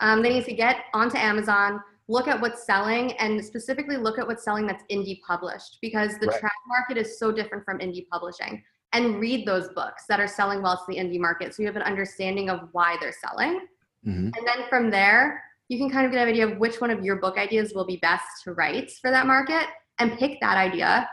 Um, 0.00 0.22
they 0.22 0.30
need 0.30 0.44
to 0.44 0.54
get 0.54 0.84
onto 0.94 1.16
Amazon, 1.16 1.80
look 2.08 2.28
at 2.28 2.40
what's 2.40 2.64
selling, 2.64 3.12
and 3.14 3.44
specifically 3.44 3.96
look 3.96 4.18
at 4.18 4.26
what's 4.26 4.44
selling 4.44 4.66
that's 4.66 4.84
indie 4.90 5.20
published 5.26 5.78
because 5.82 6.18
the 6.20 6.28
Right. 6.28 6.40
trad 6.40 6.50
market 6.68 6.96
is 6.96 7.18
so 7.18 7.32
different 7.32 7.64
from 7.64 7.78
indie 7.78 8.06
publishing. 8.08 8.62
And 8.92 9.18
read 9.18 9.44
those 9.44 9.70
books 9.70 10.04
that 10.08 10.20
are 10.20 10.28
selling 10.28 10.62
well 10.62 10.76
to 10.76 10.84
the 10.86 10.96
indie 10.96 11.18
market 11.18 11.52
so 11.52 11.62
you 11.62 11.66
have 11.66 11.74
an 11.74 11.82
understanding 11.82 12.48
of 12.48 12.68
why 12.70 12.96
they're 13.00 13.12
selling. 13.12 13.66
Mm-hmm. 14.06 14.26
And 14.36 14.46
then 14.46 14.68
from 14.68 14.90
there, 14.90 15.42
you 15.68 15.78
can 15.78 15.88
kind 15.90 16.04
of 16.06 16.12
get 16.12 16.22
an 16.22 16.28
idea 16.28 16.46
of 16.46 16.58
which 16.58 16.80
one 16.80 16.90
of 16.90 17.04
your 17.04 17.16
book 17.16 17.38
ideas 17.38 17.72
will 17.74 17.86
be 17.86 17.96
best 17.96 18.26
to 18.44 18.52
write 18.52 18.90
for 19.00 19.10
that 19.10 19.26
market 19.26 19.66
and 19.98 20.18
pick 20.18 20.40
that 20.40 20.56
idea 20.56 21.08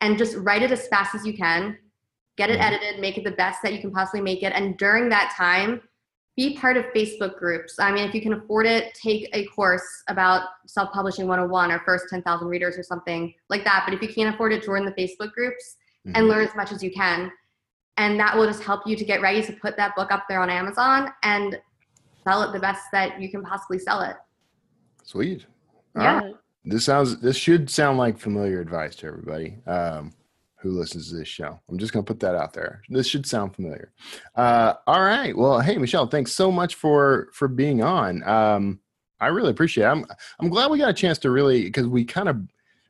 and 0.00 0.18
just 0.18 0.36
write 0.36 0.62
it 0.62 0.70
as 0.70 0.86
fast 0.88 1.14
as 1.14 1.24
you 1.26 1.34
can. 1.36 1.78
Get 2.36 2.50
it 2.50 2.58
Mhm. 2.58 2.64
edited, 2.64 3.00
make 3.00 3.16
it 3.16 3.24
the 3.24 3.30
best 3.30 3.62
that 3.62 3.72
you 3.72 3.80
can 3.80 3.90
possibly 3.90 4.20
make 4.20 4.42
it. 4.42 4.52
And 4.54 4.76
during 4.76 5.08
that 5.08 5.32
time, 5.36 5.80
be 6.36 6.54
part 6.58 6.76
of 6.76 6.84
Facebook 6.94 7.38
groups. 7.38 7.78
I 7.78 7.90
mean, 7.90 8.06
if 8.06 8.14
you 8.14 8.20
can 8.20 8.34
afford 8.34 8.66
it, 8.66 8.92
take 8.92 9.30
a 9.34 9.46
course 9.46 10.02
about 10.08 10.42
self 10.66 10.92
publishing 10.92 11.26
101 11.26 11.72
or 11.72 11.78
first 11.86 12.10
10,000 12.10 12.46
readers 12.48 12.76
or 12.76 12.82
something 12.82 13.32
like 13.48 13.64
that. 13.64 13.84
But 13.86 13.94
if 13.94 14.02
you 14.02 14.08
can't 14.12 14.34
afford 14.34 14.52
it, 14.52 14.62
join 14.62 14.84
the 14.84 14.92
Facebook 14.92 15.32
groups 15.32 15.76
Mm-hmm. 16.06 16.16
and 16.16 16.28
learn 16.28 16.46
as 16.46 16.54
much 16.54 16.70
as 16.70 16.84
you 16.84 16.92
can. 16.92 17.32
And 17.96 18.20
that 18.20 18.36
will 18.36 18.46
just 18.46 18.62
help 18.62 18.86
you 18.86 18.94
to 18.94 19.04
get 19.04 19.22
ready 19.22 19.42
to 19.42 19.52
put 19.54 19.76
that 19.78 19.96
book 19.96 20.12
up 20.12 20.26
there 20.28 20.40
on 20.40 20.50
Amazon 20.50 21.12
and 21.24 21.58
sell 22.26 22.42
it 22.42 22.52
the 22.52 22.58
best 22.60 22.84
that 22.92 23.20
you 23.20 23.30
can 23.30 23.42
possibly 23.42 23.78
sell 23.78 24.00
it. 24.02 24.16
Sweet. 25.04 25.46
All 25.96 26.02
Yeah. 26.02 26.20
right. 26.20 26.34
This 26.64 26.84
sounds. 26.84 27.20
This 27.20 27.36
should 27.36 27.70
sound 27.70 27.96
like 27.96 28.18
familiar 28.18 28.60
advice 28.60 28.96
to 28.96 29.06
everybody 29.06 29.58
um, 29.66 30.12
who 30.60 30.70
listens 30.72 31.10
to 31.10 31.16
this 31.16 31.28
show. 31.28 31.60
I'm 31.68 31.78
just 31.78 31.92
gonna 31.92 32.02
put 32.02 32.18
that 32.20 32.34
out 32.34 32.52
there. 32.52 32.82
This 32.88 33.06
should 33.06 33.24
sound 33.24 33.54
familiar. 33.54 33.92
Uh, 34.34 34.74
all 34.88 35.02
right. 35.02 35.36
Well, 35.36 35.60
hey 35.60 35.78
Michelle, 35.78 36.08
thanks 36.08 36.32
so 36.32 36.50
much 36.50 36.74
for 36.74 37.28
for 37.32 37.46
being 37.46 37.82
on. 37.82 38.24
Um, 38.24 38.80
I 39.20 39.28
really 39.28 39.50
appreciate 39.50 39.84
it. 39.84 39.88
I'm 39.90 40.04
I'm 40.40 40.48
glad 40.48 40.70
we 40.70 40.78
got 40.78 40.90
a 40.90 40.94
chance 40.94 41.18
to 41.18 41.30
really 41.30 41.62
because 41.62 41.86
we 41.86 42.04
kind 42.04 42.28
of 42.28 42.36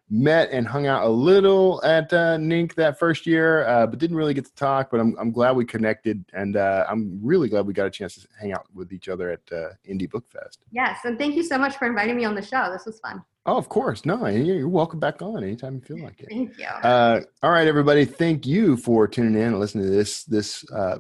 met 0.09 0.51
and 0.51 0.67
hung 0.67 0.87
out 0.87 1.05
a 1.05 1.09
little 1.09 1.83
at 1.85 2.13
uh, 2.13 2.37
NINC 2.37 2.75
that 2.75 2.99
first 2.99 3.27
year, 3.27 3.67
uh, 3.67 3.87
but 3.87 3.99
didn't 3.99 4.17
really 4.17 4.35
get 4.35 4.45
to 4.47 4.55
talk. 4.55 4.91
But 4.91 5.01
I'm 5.01 5.17
I'm 5.19 5.33
glad 5.33 5.57
we 5.57 5.65
connected, 5.65 6.25
and 6.33 6.57
uh, 6.57 6.87
I'm 6.89 7.19
really 7.23 7.49
glad 7.49 7.67
we 7.67 7.73
got 7.73 7.87
a 7.87 7.91
chance 7.91 8.15
to 8.17 8.29
hang 8.41 8.53
out 8.53 8.67
with 8.75 8.93
each 8.93 9.09
other 9.09 9.31
at 9.31 9.41
uh, 9.53 9.71
Indie 9.89 10.11
Book 10.11 10.25
Fest. 10.31 10.61
Yes, 10.71 11.01
and 11.05 11.19
thank 11.19 11.35
you 11.35 11.43
so 11.43 11.59
much 11.59 11.77
for 11.77 11.87
inviting 11.87 12.17
me 12.17 12.25
on 12.25 12.35
the 12.35 12.43
show. 12.43 12.71
This 12.73 12.87
was 12.87 12.99
fun. 13.01 13.23
Oh, 13.49 13.57
of 13.57 13.69
course. 13.69 14.05
No, 14.05 14.27
you're 14.27 14.69
welcome 14.69 14.99
back 14.99 15.23
on 15.23 15.45
anytime 15.45 15.77
you 15.77 15.81
feel 15.81 16.05
like 16.05 16.21
it. 16.21 16.27
Thank 16.29 16.59
you. 16.59 16.67
Uh, 16.67 17.21
all 17.45 17.53
right, 17.53 17.69
everybody. 17.69 18.05
Thank 18.05 18.45
you 18.45 18.77
for 18.77 19.07
tuning 19.07 19.35
in 19.41 19.49
and 19.49 19.61
listening 19.61 19.85
to 19.85 19.91
this 19.91 20.25
this 20.25 20.69
uh, 20.73 20.99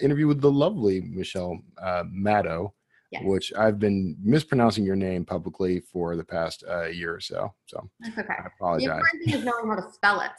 interview 0.00 0.28
with 0.28 0.40
the 0.40 0.50
lovely 0.50 1.00
Michelle 1.00 1.58
uh, 1.82 2.04
Madow, 2.04 2.72
Yes. 3.10 3.22
which 3.24 3.52
I've 3.54 3.80
been 3.80 4.16
mispronouncing 4.22 4.84
your 4.84 4.94
name 4.94 5.24
publicly 5.24 5.80
for 5.80 6.14
the 6.16 6.22
past 6.22 6.62
uh, 6.68 6.86
year 6.86 7.12
or 7.12 7.20
so. 7.20 7.52
So 7.66 7.90
That's 7.98 8.16
okay. 8.18 8.34
I 8.62 8.76
The 8.76 8.84
important 8.84 9.24
thing 9.24 9.34
is 9.34 9.44
knowing 9.44 9.66
how 9.66 9.74
to 9.74 9.92
spell 9.92 10.20
it 10.20 10.30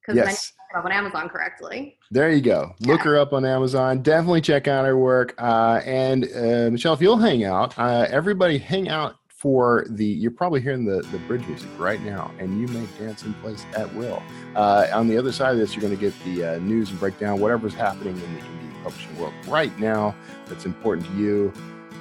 because 0.00 0.16
Yes, 0.16 0.52
can 0.52 0.56
look 0.58 0.70
it 0.70 0.78
up 0.78 0.84
on 0.86 0.92
Amazon 0.92 1.28
correctly. 1.28 1.98
there 2.10 2.30
you 2.32 2.40
go. 2.40 2.74
Look 2.80 3.02
her 3.02 3.16
up 3.16 3.32
on 3.32 3.44
Amazon. 3.44 4.02
Definitely 4.02 4.40
check 4.40 4.66
out 4.66 4.84
her 4.84 4.96
work. 4.98 5.34
Uh, 5.38 5.80
and 5.84 6.24
uh, 6.34 6.70
Michelle, 6.70 6.94
if 6.94 7.00
you'll 7.00 7.16
hang 7.16 7.44
out, 7.44 7.78
uh, 7.78 8.06
everybody 8.10 8.58
hang 8.58 8.88
out 8.88 9.16
for 9.28 9.86
the. 9.90 10.04
You're 10.04 10.30
probably 10.32 10.60
hearing 10.60 10.84
the 10.84 11.02
the 11.12 11.18
bridge 11.28 11.46
music 11.46 11.68
right 11.78 12.00
now, 12.02 12.32
and 12.40 12.60
you 12.60 12.66
may 12.68 12.86
dance 12.98 13.22
in 13.22 13.34
place 13.34 13.64
at 13.76 13.92
will. 13.94 14.22
Uh, 14.56 14.86
on 14.92 15.06
the 15.06 15.16
other 15.16 15.30
side 15.30 15.52
of 15.52 15.58
this, 15.58 15.74
you're 15.74 15.82
going 15.82 15.94
to 15.94 16.00
get 16.00 16.14
the 16.24 16.54
uh, 16.54 16.58
news 16.58 16.90
and 16.90 16.98
breakdown 16.98 17.38
whatever's 17.40 17.74
happening 17.74 18.14
in 18.14 18.34
the 18.34 18.40
indie 18.40 18.82
publishing 18.82 19.18
world 19.18 19.34
right 19.46 19.76
now 19.78 20.14
that's 20.46 20.64
important 20.66 21.06
to 21.06 21.12
you. 21.16 21.52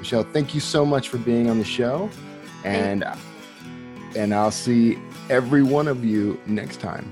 Michelle, 0.06 0.22
thank 0.22 0.54
you 0.54 0.60
so 0.60 0.86
much 0.86 1.10
for 1.10 1.18
being 1.18 1.50
on 1.50 1.58
the 1.58 1.66
show, 1.66 2.12
and 2.64 3.04
and 4.16 4.36
I'll 4.36 4.52
see 4.52 5.00
every 5.32 5.64
one 5.64 5.88
of 5.88 6.06
you 6.06 6.40
next 6.46 6.80
time. 6.80 7.12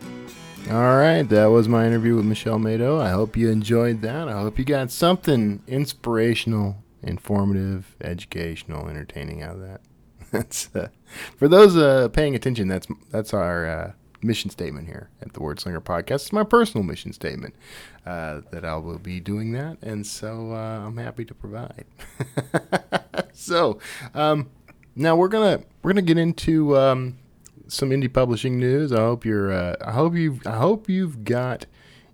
All 0.69 0.95
right, 0.97 1.23
that 1.23 1.47
was 1.47 1.67
my 1.67 1.87
interview 1.87 2.15
with 2.15 2.25
Michelle 2.25 2.59
Madow. 2.59 3.01
I 3.01 3.09
hope 3.09 3.35
you 3.35 3.49
enjoyed 3.49 4.03
that. 4.03 4.27
I 4.27 4.33
hope 4.33 4.59
you 4.59 4.63
got 4.63 4.91
something 4.91 5.63
inspirational, 5.65 6.83
informative, 7.01 7.95
educational, 7.99 8.87
entertaining 8.87 9.41
out 9.41 9.55
of 9.55 9.61
that. 9.61 9.81
That's 10.31 10.69
uh, 10.75 10.89
for 11.35 11.47
those 11.47 11.75
uh, 11.75 12.09
paying 12.09 12.35
attention. 12.35 12.67
That's 12.67 12.85
that's 13.09 13.33
our 13.33 13.65
uh, 13.65 13.91
mission 14.23 14.49
statement 14.49 14.87
here 14.87 15.09
at 15.21 15.33
the 15.33 15.39
Wordslinger 15.39 15.81
Podcast. 15.81 16.15
It's 16.15 16.33
my 16.33 16.43
personal 16.43 16.83
mission 16.83 17.13
statement 17.13 17.55
uh, 18.05 18.41
that 18.51 18.65
I 18.65 18.75
will 18.75 18.99
be 18.99 19.19
doing 19.19 19.51
that, 19.53 19.77
and 19.81 20.05
so 20.05 20.53
uh, 20.53 20.85
I'm 20.85 20.97
happy 20.97 21.25
to 21.25 21.33
provide. 21.33 21.85
so 23.33 23.79
um, 24.13 24.49
now 24.95 25.15
we're 25.15 25.27
gonna 25.27 25.61
we're 25.81 25.91
gonna 25.91 26.01
get 26.01 26.17
into 26.17 26.77
um, 26.77 27.17
some 27.67 27.89
indie 27.89 28.11
publishing 28.11 28.59
news. 28.59 28.91
I 28.91 28.97
hope 28.97 29.25
you're. 29.25 29.51
Uh, 29.51 29.75
I 29.81 29.91
hope 29.91 30.15
you. 30.15 30.39
I 30.45 30.57
hope 30.57 30.89
you've 30.89 31.23
got 31.23 31.65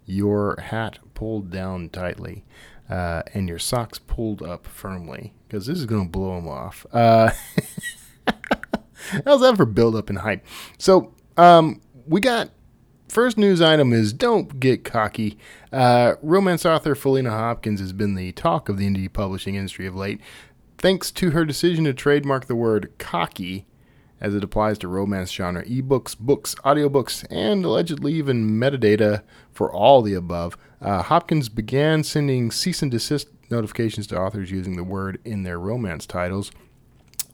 your 0.06 0.60
hat 0.60 1.00
pulled 1.14 1.52
down 1.52 1.90
tightly 1.90 2.44
uh, 2.90 3.22
and 3.34 3.48
your 3.48 3.60
socks 3.60 4.00
pulled 4.00 4.42
up 4.42 4.66
firmly 4.66 5.34
because 5.48 5.68
this 5.68 5.78
is 5.78 5.86
going 5.86 6.06
to 6.06 6.10
blow 6.10 6.36
them 6.36 6.48
off. 6.48 6.86
Uh, 6.92 7.32
how's 9.26 9.42
that 9.42 9.56
for 9.56 9.66
build 9.66 9.96
up 9.96 10.10
and 10.10 10.20
hype? 10.20 10.46
So 10.78 11.14
um, 11.38 11.82
we 12.10 12.20
got 12.20 12.50
first 13.08 13.38
news 13.38 13.62
item 13.62 13.94
is 13.94 14.12
don't 14.12 14.60
get 14.60 14.84
cocky. 14.84 15.38
Uh, 15.72 16.16
romance 16.24 16.66
author 16.66 16.96
Faleena 16.96 17.30
Hopkins 17.30 17.80
has 17.80 17.94
been 17.94 18.16
the 18.16 18.32
talk 18.32 18.68
of 18.68 18.78
the 18.78 18.88
indie 18.88 19.12
publishing 19.12 19.56
industry 19.56 19.86
of 19.86 19.96
late, 19.96 20.20
thanks 20.80 21.12
to 21.12 21.32
her 21.32 21.46
decision 21.46 21.86
to 21.86 21.94
trademark 21.94 22.48
the 22.48 22.56
word 22.56 22.92
cocky 22.98 23.68
as 24.20 24.36
it 24.36 24.44
applies 24.44 24.78
to 24.80 24.88
romance 24.88 25.32
genre 25.32 25.64
ebooks, 25.66 26.18
books, 26.18 26.56
audiobooks, 26.66 27.26
and 27.30 27.64
allegedly 27.64 28.14
even 28.14 28.60
metadata 28.60 29.22
for 29.52 29.72
all 29.72 30.02
the 30.02 30.16
above. 30.16 30.58
Uh, 30.82 31.04
Hopkins 31.04 31.48
began 31.48 32.04
sending 32.04 32.52
cease 32.52 32.82
and 32.82 32.92
desist 32.92 33.30
notifications 33.50 34.08
to 34.08 34.20
authors 34.20 34.52
using 34.52 34.76
the 34.76 34.84
word 34.84 35.20
in 35.24 35.44
their 35.44 35.60
romance 35.60 36.06
titles 36.06 36.52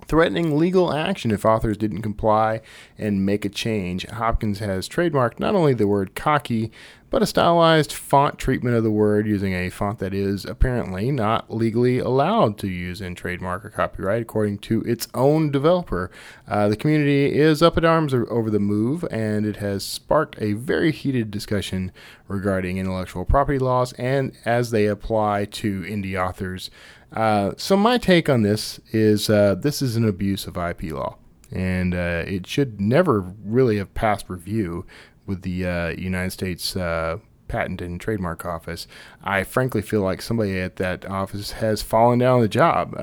threatening 0.07 0.57
legal 0.57 0.93
action 0.93 1.31
if 1.31 1.45
authors 1.45 1.77
didn't 1.77 2.01
comply 2.01 2.61
and 2.97 3.25
make 3.25 3.45
a 3.45 3.49
change. 3.49 4.05
Hopkins 4.07 4.59
has 4.59 4.87
trademarked 4.87 5.39
not 5.39 5.55
only 5.55 5.73
the 5.73 5.87
word 5.87 6.15
cocky, 6.15 6.71
but 7.15 7.21
a 7.21 7.25
stylized 7.25 7.93
font 7.93 8.37
treatment 8.37 8.75
of 8.75 8.83
the 8.83 8.91
word 8.91 9.25
using 9.25 9.53
a 9.53 9.69
font 9.69 9.99
that 9.99 10.13
is 10.13 10.43
apparently 10.43 11.11
not 11.11 11.53
legally 11.53 11.97
allowed 11.99 12.57
to 12.57 12.67
use 12.67 12.99
in 12.99 13.15
trademark 13.15 13.63
or 13.63 13.69
copyright, 13.69 14.21
according 14.21 14.57
to 14.57 14.81
its 14.81 15.07
own 15.13 15.49
developer. 15.49 16.11
Uh, 16.45 16.67
the 16.67 16.75
community 16.75 17.33
is 17.33 17.61
up 17.61 17.77
at 17.77 17.85
arms 17.85 18.13
over 18.13 18.49
the 18.49 18.59
move, 18.59 19.05
and 19.11 19.45
it 19.45 19.55
has 19.57 19.85
sparked 19.85 20.35
a 20.41 20.53
very 20.53 20.91
heated 20.91 21.31
discussion 21.31 21.91
regarding 22.27 22.77
intellectual 22.77 23.23
property 23.23 23.59
laws 23.59 23.93
and 23.93 24.35
as 24.43 24.71
they 24.71 24.85
apply 24.85 25.45
to 25.45 25.83
indie 25.83 26.21
authors. 26.21 26.69
Uh, 27.15 27.53
so 27.55 27.77
my 27.77 27.97
take 27.97 28.29
on 28.29 28.41
this 28.41 28.79
is 28.91 29.29
uh, 29.29 29.55
this 29.55 29.81
is 29.81 29.95
an 29.95 30.07
abuse 30.07 30.47
of 30.47 30.57
IP 30.57 30.91
law, 30.91 31.17
and 31.51 31.95
uh, 31.95 32.23
it 32.27 32.45
should 32.45 32.81
never 32.81 33.21
really 33.43 33.77
have 33.77 33.93
passed 33.93 34.29
review 34.29 34.85
with 35.25 35.41
the 35.41 35.65
uh, 35.65 35.89
United 35.89 36.31
States 36.31 36.75
uh, 36.75 37.17
Patent 37.47 37.81
and 37.81 38.01
Trademark 38.01 38.45
Office. 38.45 38.85
I 39.23 39.43
frankly 39.43 39.81
feel 39.81 40.01
like 40.01 40.21
somebody 40.21 40.59
at 40.59 40.75
that 40.75 41.05
office 41.05 41.53
has 41.53 41.81
fallen 41.81 42.19
down 42.19 42.41
the 42.41 42.49
job 42.49 42.93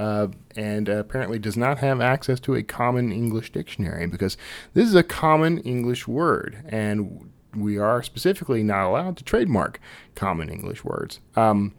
and 0.55 0.89
apparently 0.91 1.39
does 1.39 1.57
not 1.57 1.79
have 1.79 2.01
access 2.03 2.39
to 2.41 2.55
a 2.55 2.63
common 2.63 3.11
English 3.13 3.51
dictionary 3.53 4.07
because 4.07 4.37
this 4.75 4.87
is 4.87 4.95
a 4.95 5.03
common 5.03 5.59
English 5.61 6.07
word, 6.07 6.63
and 6.69 7.31
we 7.57 7.79
are 7.79 8.03
specifically 8.03 8.63
not 8.63 8.87
allowed 8.87 9.17
to 9.17 9.25
trademark 9.25 9.81
common 10.15 10.51
English 10.51 10.85
words. 10.85 11.21
Um, 11.35 11.75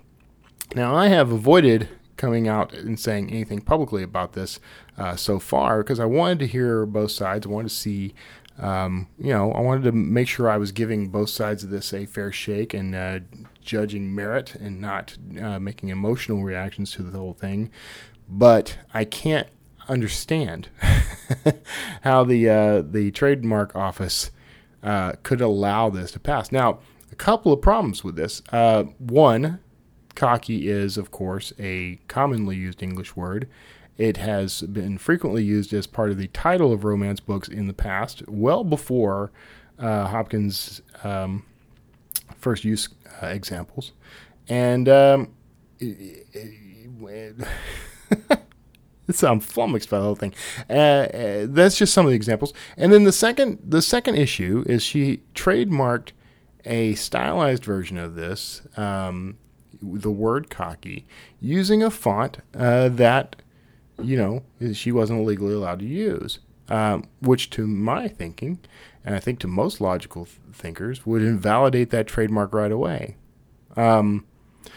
now, 0.75 0.95
I 0.95 1.07
have 1.07 1.31
avoided 1.31 1.89
coming 2.17 2.47
out 2.47 2.73
and 2.73 2.99
saying 2.99 3.29
anything 3.29 3.61
publicly 3.61 4.03
about 4.03 4.33
this 4.33 4.59
uh, 4.97 5.15
so 5.15 5.39
far 5.39 5.79
because 5.83 5.99
I 5.99 6.05
wanted 6.05 6.39
to 6.39 6.47
hear 6.47 6.85
both 6.85 7.11
sides. 7.11 7.45
I 7.45 7.49
wanted 7.49 7.69
to 7.69 7.75
see, 7.75 8.13
um, 8.59 9.07
you 9.17 9.33
know, 9.33 9.51
I 9.51 9.61
wanted 9.61 9.83
to 9.83 9.91
make 9.91 10.27
sure 10.27 10.49
I 10.49 10.57
was 10.57 10.71
giving 10.71 11.09
both 11.09 11.29
sides 11.29 11.63
of 11.63 11.69
this 11.69 11.93
a 11.93 12.05
fair 12.05 12.31
shake 12.31 12.73
and 12.73 12.93
uh, 12.93 13.19
judging 13.61 14.13
merit 14.13 14.55
and 14.55 14.79
not 14.79 15.17
uh, 15.41 15.59
making 15.59 15.89
emotional 15.89 16.43
reactions 16.43 16.91
to 16.91 17.03
the 17.03 17.17
whole 17.17 17.33
thing. 17.33 17.71
But 18.29 18.77
I 18.93 19.05
can't 19.05 19.47
understand 19.89 20.69
how 22.01 22.23
the 22.23 22.49
uh, 22.49 22.81
the 22.81 23.11
trademark 23.11 23.75
office 23.75 24.31
uh, 24.81 25.13
could 25.23 25.41
allow 25.41 25.89
this 25.89 26.11
to 26.11 26.19
pass. 26.19 26.51
Now, 26.51 26.79
a 27.11 27.15
couple 27.15 27.53
of 27.53 27.61
problems 27.61 28.03
with 28.03 28.15
this. 28.15 28.41
Uh, 28.51 28.83
one, 28.97 29.59
Cocky 30.15 30.69
is, 30.69 30.97
of 30.97 31.11
course, 31.11 31.53
a 31.59 31.99
commonly 32.07 32.55
used 32.55 32.83
English 32.83 33.15
word. 33.15 33.47
It 33.97 34.17
has 34.17 34.61
been 34.61 34.97
frequently 34.97 35.43
used 35.43 35.73
as 35.73 35.85
part 35.87 36.09
of 36.11 36.17
the 36.17 36.27
title 36.27 36.71
of 36.71 36.83
romance 36.83 37.19
books 37.19 37.47
in 37.47 37.67
the 37.67 37.73
past, 37.73 38.27
well 38.27 38.63
before 38.63 39.31
uh, 39.77 40.07
Hopkins' 40.07 40.81
um, 41.03 41.45
first 42.37 42.63
use 42.63 42.89
uh, 43.21 43.27
examples. 43.27 43.93
And 44.47 44.89
um, 44.89 45.33
it, 45.79 46.27
I'm 49.23 49.39
flummoxed 49.39 49.89
by 49.89 49.97
the 49.97 50.03
whole 50.03 50.15
thing. 50.15 50.33
Uh, 50.69 50.73
uh, 50.73 51.45
that's 51.49 51.77
just 51.77 51.93
some 51.93 52.05
of 52.05 52.09
the 52.11 52.15
examples. 52.15 52.53
And 52.77 52.91
then 52.91 53.03
the 53.03 53.11
second, 53.11 53.59
the 53.63 53.81
second 53.81 54.15
issue 54.15 54.63
is 54.67 54.81
she 54.81 55.21
trademarked 55.35 56.11
a 56.65 56.95
stylized 56.95 57.63
version 57.63 57.97
of 57.97 58.15
this 58.15 58.61
um, 58.77 59.37
the 59.83 60.11
word 60.11 60.49
cocky 60.49 61.05
using 61.39 61.83
a 61.83 61.91
font 61.91 62.37
uh, 62.55 62.89
that, 62.89 63.35
you 64.01 64.17
know, 64.17 64.43
she 64.73 64.91
wasn't 64.91 65.25
legally 65.25 65.53
allowed 65.53 65.79
to 65.79 65.85
use. 65.85 66.39
Um, 66.69 67.03
which, 67.19 67.49
to 67.51 67.67
my 67.67 68.07
thinking, 68.07 68.57
and 69.03 69.13
I 69.13 69.19
think 69.19 69.39
to 69.39 69.47
most 69.47 69.81
logical 69.81 70.25
th- 70.25 70.37
thinkers, 70.53 71.05
would 71.05 71.21
invalidate 71.21 71.89
that 71.89 72.07
trademark 72.07 72.53
right 72.53 72.71
away. 72.71 73.17
Um, 73.75 74.25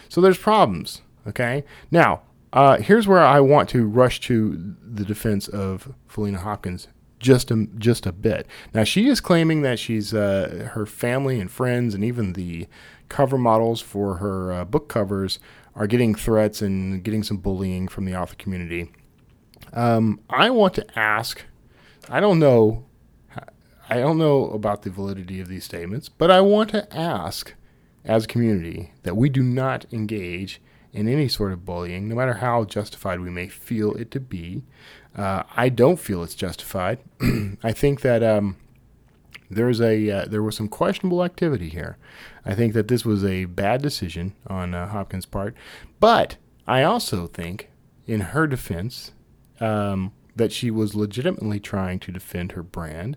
so 0.09 0.21
there's 0.21 0.37
problems. 0.37 1.03
Okay. 1.29 1.65
Now, 1.93 2.23
uh, 2.53 2.79
here's 2.79 3.07
where 3.07 3.25
I 3.25 3.39
want 3.41 3.69
to 3.71 3.87
rush 3.87 4.21
to 4.23 4.75
the 4.83 5.05
defense 5.05 5.47
of 5.47 5.95
Faleena 6.11 6.39
Hopkins 6.39 6.89
just 7.19 7.51
a, 7.51 7.67
just 7.79 8.07
a 8.07 8.13
bit. 8.13 8.47
Now 8.75 8.85
she 8.85 9.09
is 9.09 9.21
claiming 9.21 9.63
that 9.63 9.79
she's 9.79 10.13
uh, 10.13 10.71
her 10.73 10.87
family 10.87 11.41
and 11.41 11.51
friends 11.51 11.95
and 11.95 12.05
even 12.05 12.35
the 12.35 12.67
cover 13.09 13.39
models 13.39 13.81
for 13.81 14.17
her 14.17 14.53
uh, 14.53 14.65
book 14.65 14.89
covers 14.89 15.39
are 15.75 15.87
getting 15.87 16.15
threats 16.15 16.63
and 16.63 17.03
getting 17.03 17.23
some 17.23 17.37
bullying 17.37 17.89
from 17.89 18.05
the 18.05 18.17
author 18.17 18.35
community. 18.37 18.91
Um, 19.73 20.21
I 20.31 20.51
want 20.51 20.75
to 20.75 20.99
ask. 20.99 21.45
I 22.09 22.21
don't 22.21 22.39
know. 22.39 22.85
I 23.89 23.99
don't 23.99 24.19
know 24.19 24.51
about 24.51 24.83
the 24.83 24.91
validity 24.91 25.41
of 25.41 25.49
these 25.49 25.65
statements, 25.65 26.09
but 26.09 26.31
I 26.31 26.41
want 26.41 26.71
to 26.71 26.97
ask, 26.97 27.55
as 28.05 28.25
a 28.25 28.29
community, 28.29 28.93
that 29.05 29.17
we 29.17 29.29
do 29.29 29.43
not 29.43 29.87
engage 29.93 30.61
in 30.93 31.09
any 31.09 31.29
sort 31.29 31.53
of 31.53 31.65
bullying, 31.65 32.09
no 32.09 32.15
matter 32.17 32.35
how 32.35 32.65
justified 32.65 33.21
we 33.21 33.31
may 33.31 33.49
feel 33.49 33.95
it 33.95 34.11
to 34.11 34.19
be. 34.19 34.63
Uh, 35.15 35.45
I 35.57 35.69
don't 35.69 36.01
feel 36.01 36.23
it's 36.23 36.35
justified. 36.35 36.99
I 37.63 37.73
think 37.73 38.01
that 38.01 38.23
um, 38.23 38.57
there's 39.51 39.81
a 39.81 40.11
uh, 40.11 40.25
there 40.27 40.43
was 40.43 40.57
some 40.57 40.69
questionable 40.69 41.25
activity 41.25 41.69
here. 41.69 41.99
I 42.45 42.55
think 42.55 42.75
that 42.75 42.89
this 42.89 43.05
was 43.05 43.25
a 43.25 43.45
bad 43.47 43.83
decision 43.83 44.35
on 44.47 44.75
uh, 44.75 44.89
Hopkins' 44.89 45.27
part, 45.27 45.55
but 46.01 46.37
I 46.67 46.83
also 46.83 47.27
think, 47.27 47.71
in 48.07 48.21
her 48.21 48.47
defense, 48.47 49.13
um, 49.61 50.13
that 50.35 50.53
she 50.53 50.71
was 50.71 50.95
legitimately 50.95 51.61
trying 51.61 51.99
to 52.01 52.13
defend 52.13 52.53
her 52.53 52.63
brand 52.63 53.17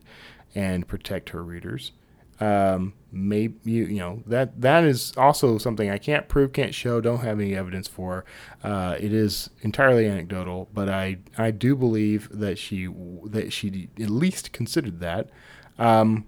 and 0.56 0.88
protect 0.88 1.30
her 1.30 1.44
readers. 1.44 1.92
Um, 2.40 2.94
maybe 3.12 3.60
you, 3.64 3.86
you 3.86 4.00
know 4.00 4.24
that 4.28 4.62
that 4.62 4.84
is 4.84 5.14
also 5.18 5.58
something 5.58 5.90
I 5.90 5.98
can't 5.98 6.28
prove, 6.28 6.54
can't 6.54 6.74
show, 6.74 7.02
don't 7.02 7.20
have 7.20 7.40
any 7.40 7.56
evidence 7.56 7.88
for. 7.88 8.24
Uh, 8.64 8.96
it 9.00 9.14
is 9.14 9.50
entirely 9.62 10.08
anecdotal, 10.08 10.70
but 10.74 10.90
I 10.90 11.18
I 11.38 11.52
do 11.52 11.76
believe 11.76 12.30
that 12.32 12.58
she 12.58 12.88
that 13.26 13.52
she 13.52 13.90
at 14.00 14.10
least 14.10 14.52
considered 14.54 15.00
that. 15.02 15.30
Um, 15.78 16.26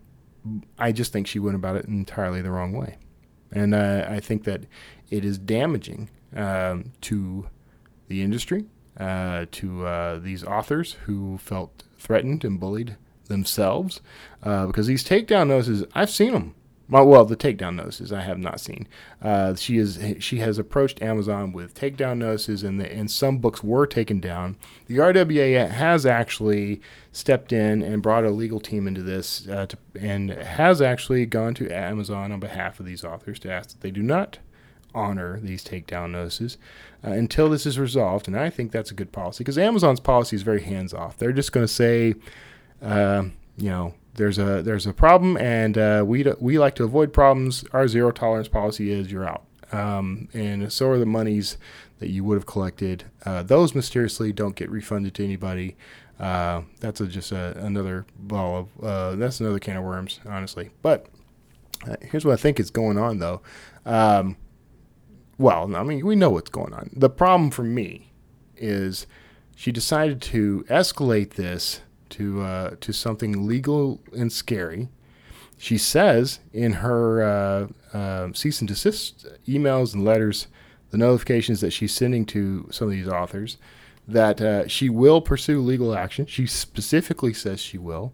I 0.78 0.92
just 0.92 1.14
think 1.14 1.28
she 1.28 1.40
went 1.40 1.56
about 1.56 1.76
it 1.76 1.86
entirely 1.86 2.42
the 2.42 2.52
wrong 2.52 2.74
way. 2.74 2.98
And 3.52 3.76
uh, 3.76 4.06
I 4.10 4.20
think 4.20 4.46
that 4.46 4.64
it 5.10 5.26
is 5.26 5.38
damaging 5.38 6.10
um, 6.36 6.94
to 7.02 7.48
the 8.08 8.22
industry, 8.22 8.66
uh, 8.98 9.46
to 9.52 9.86
uh, 9.86 10.20
these 10.20 10.44
authors 10.44 10.94
who 11.06 11.38
felt 11.38 11.84
threatened 11.98 12.44
and 12.44 12.60
bullied 12.60 12.98
themselves, 13.32 14.02
uh, 14.44 14.68
because 14.68 14.88
these 14.88 15.04
takedown 15.04 15.48
notices, 15.48 15.84
I've 15.96 16.10
seen 16.10 16.34
them. 16.34 16.56
Well, 16.90 17.24
the 17.24 17.38
takedown 17.38 17.76
notices 17.76 18.12
I 18.12 18.20
have 18.20 18.38
not 18.38 18.60
seen. 18.60 18.86
Uh, 19.22 19.56
she 19.56 19.78
is 19.78 19.98
she 20.20 20.40
has 20.40 20.58
approached 20.58 21.02
Amazon 21.02 21.54
with 21.54 21.74
takedown 21.74 22.18
notices, 22.18 22.64
and 22.64 22.82
the, 22.82 22.92
and 22.92 23.10
some 23.10 23.38
books 23.38 23.64
were 23.64 23.88
taken 23.88 24.20
down. 24.20 24.58
The 24.88 24.98
RWA 24.98 25.70
has 25.70 26.06
actually 26.06 26.82
stepped 27.14 27.54
in 27.54 27.82
and 27.82 28.04
brought 28.04 28.26
a 28.26 28.30
legal 28.30 28.60
team 28.60 28.90
into 28.90 29.02
this, 29.02 29.48
uh, 29.48 29.68
to, 29.68 29.78
and 30.02 30.32
has 30.32 30.82
actually 30.82 31.26
gone 31.26 31.54
to 31.56 31.72
Amazon 31.72 32.34
on 32.34 32.42
behalf 32.42 32.82
of 32.82 32.86
these 32.86 33.06
authors 33.06 33.40
to 33.40 33.52
ask 33.52 33.70
that 33.70 33.80
they 33.80 33.92
do 33.92 34.04
not 34.04 34.40
honor 34.94 35.40
these 35.40 35.64
takedown 35.64 36.12
notices 36.12 36.58
uh, 37.06 37.12
until 37.12 37.50
this 37.50 37.66
is 37.66 37.80
resolved. 37.80 38.28
And 38.28 38.38
I 38.38 38.50
think 38.50 38.74
that's 38.74 38.92
a 38.92 38.96
good 38.96 39.14
policy 39.14 39.46
because 39.46 39.58
Amazon's 39.58 40.02
policy 40.02 40.36
is 40.36 40.42
very 40.42 40.62
hands 40.62 40.94
off. 40.94 41.18
They're 41.18 41.32
just 41.32 41.54
going 41.54 41.66
to 41.66 41.74
say, 41.74 42.16
uh, 42.82 43.24
you 43.58 43.70
know 43.70 43.94
there's 44.16 44.38
a 44.38 44.62
there's 44.62 44.86
a 44.86 44.94
problem, 44.94 45.38
and 45.38 45.78
uh, 45.78 46.04
we 46.06 46.26
we 46.40 46.60
like 46.60 46.76
to 46.76 46.84
avoid 46.84 47.14
problems. 47.14 47.64
Our 47.74 47.88
zero 47.88 48.12
tolerance 48.12 48.48
policy 48.48 48.92
is 48.92 49.12
you're 49.12 49.28
out, 49.28 49.46
um, 49.72 50.28
and 50.34 50.72
so 50.72 50.90
are 50.90 50.98
the 50.98 51.06
monies 51.06 51.58
that 52.00 52.10
you 52.10 52.24
would 52.24 52.36
have 52.36 52.46
collected. 52.46 53.06
Uh, 53.26 53.44
those 53.44 53.76
mysteriously 53.76 54.34
don't 54.34 54.56
get 54.56 54.70
refunded 54.70 55.14
to 55.16 55.24
anybody. 55.24 55.78
Uh, 56.20 56.62
that's 56.80 57.02
a, 57.02 57.08
just 57.08 57.32
a, 57.32 57.58
another 57.58 58.06
ball 58.18 58.60
of 58.60 58.84
uh, 58.84 59.16
that's 59.16 59.40
another 59.40 59.60
can 59.60 59.78
of 59.78 59.84
worms, 59.84 60.20
honestly. 60.26 60.72
But 60.82 61.08
uh, 61.88 61.96
here's 62.02 62.26
what 62.26 62.34
I 62.34 62.38
think 62.38 62.60
is 62.60 62.70
going 62.70 62.98
on, 62.98 63.20
though. 63.20 63.42
Um, 63.86 64.38
well, 65.38 65.76
I 65.76 65.84
mean, 65.84 66.06
we 66.06 66.16
know 66.16 66.30
what's 66.30 66.52
going 66.52 66.74
on. 66.74 66.92
The 66.94 67.10
problem 67.10 67.50
for 67.50 67.64
me 67.64 68.12
is 68.56 69.08
she 69.56 69.72
decided 69.72 70.22
to 70.22 70.64
escalate 70.70 71.32
this 71.32 71.82
to 72.12 72.42
uh, 72.42 72.76
to 72.82 72.94
something 72.94 73.48
legal 73.48 74.02
and 74.16 74.32
scary. 74.32 74.90
She 75.58 75.78
says 75.78 76.40
in 76.54 76.74
her 76.74 77.22
uh, 77.22 77.68
uh, 77.96 78.34
cease 78.34 78.62
and 78.62 78.68
desist 78.68 79.28
emails 79.48 79.94
and 79.94 80.04
letters, 80.04 80.48
the 80.90 80.98
notifications 80.98 81.62
that 81.62 81.72
she's 81.72 81.94
sending 81.94 82.26
to 82.28 82.68
some 82.72 82.88
of 82.88 82.92
these 82.92 83.08
authors, 83.08 83.58
that 84.08 84.42
uh, 84.42 84.68
she 84.68 84.90
will 84.90 85.22
pursue 85.22 85.62
legal 85.62 85.96
action. 85.96 86.26
She 86.26 86.48
specifically 86.48 87.34
says 87.34 87.60
she 87.60 87.78
will. 87.78 88.12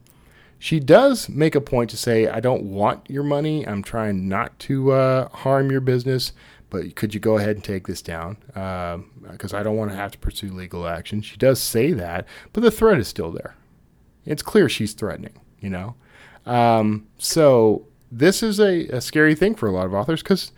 She 0.60 0.80
does 0.82 1.30
make 1.30 1.56
a 1.56 1.62
point 1.62 1.90
to 1.92 1.98
say, 1.98 2.28
I 2.28 2.40
don't 2.40 2.64
want 2.64 3.10
your 3.10 3.24
money. 3.24 3.66
I'm 3.66 3.84
trying 3.84 4.28
not 4.28 4.58
to 4.60 4.92
uh, 4.92 5.30
harm 5.30 5.72
your 5.72 5.82
business, 5.82 6.34
but 6.70 6.96
could 6.96 7.14
you 7.14 7.20
go 7.20 7.38
ahead 7.38 7.56
and 7.56 7.64
take 7.64 7.88
this 7.88 8.02
down? 8.02 8.38
Because 8.48 9.54
um, 9.54 9.60
I 9.60 9.64
don't 9.64 9.78
want 9.78 9.92
to 9.92 9.98
have 9.98 10.12
to 10.12 10.18
pursue 10.18 10.52
legal 10.52 10.88
action. 10.88 11.22
She 11.22 11.38
does 11.38 11.62
say 11.62 11.94
that, 11.94 12.28
but 12.52 12.62
the 12.62 12.72
threat 12.72 13.00
is 13.00 13.08
still 13.08 13.32
there 13.32 13.56
it's 14.28 14.44
clear 14.44 14.70
she's 14.70 14.94
threatening, 14.94 15.40
you 15.60 15.70
know? 15.70 15.96
Um, 16.46 17.08
so 17.18 17.88
this 18.12 18.44
is 18.44 18.60
a, 18.60 18.88
a, 18.88 19.02
scary 19.02 19.36
thing 19.36 19.56
for 19.56 19.68
a 19.68 19.72
lot 19.72 19.86
of 19.86 19.94
authors 19.94 20.24
because, 20.24 20.52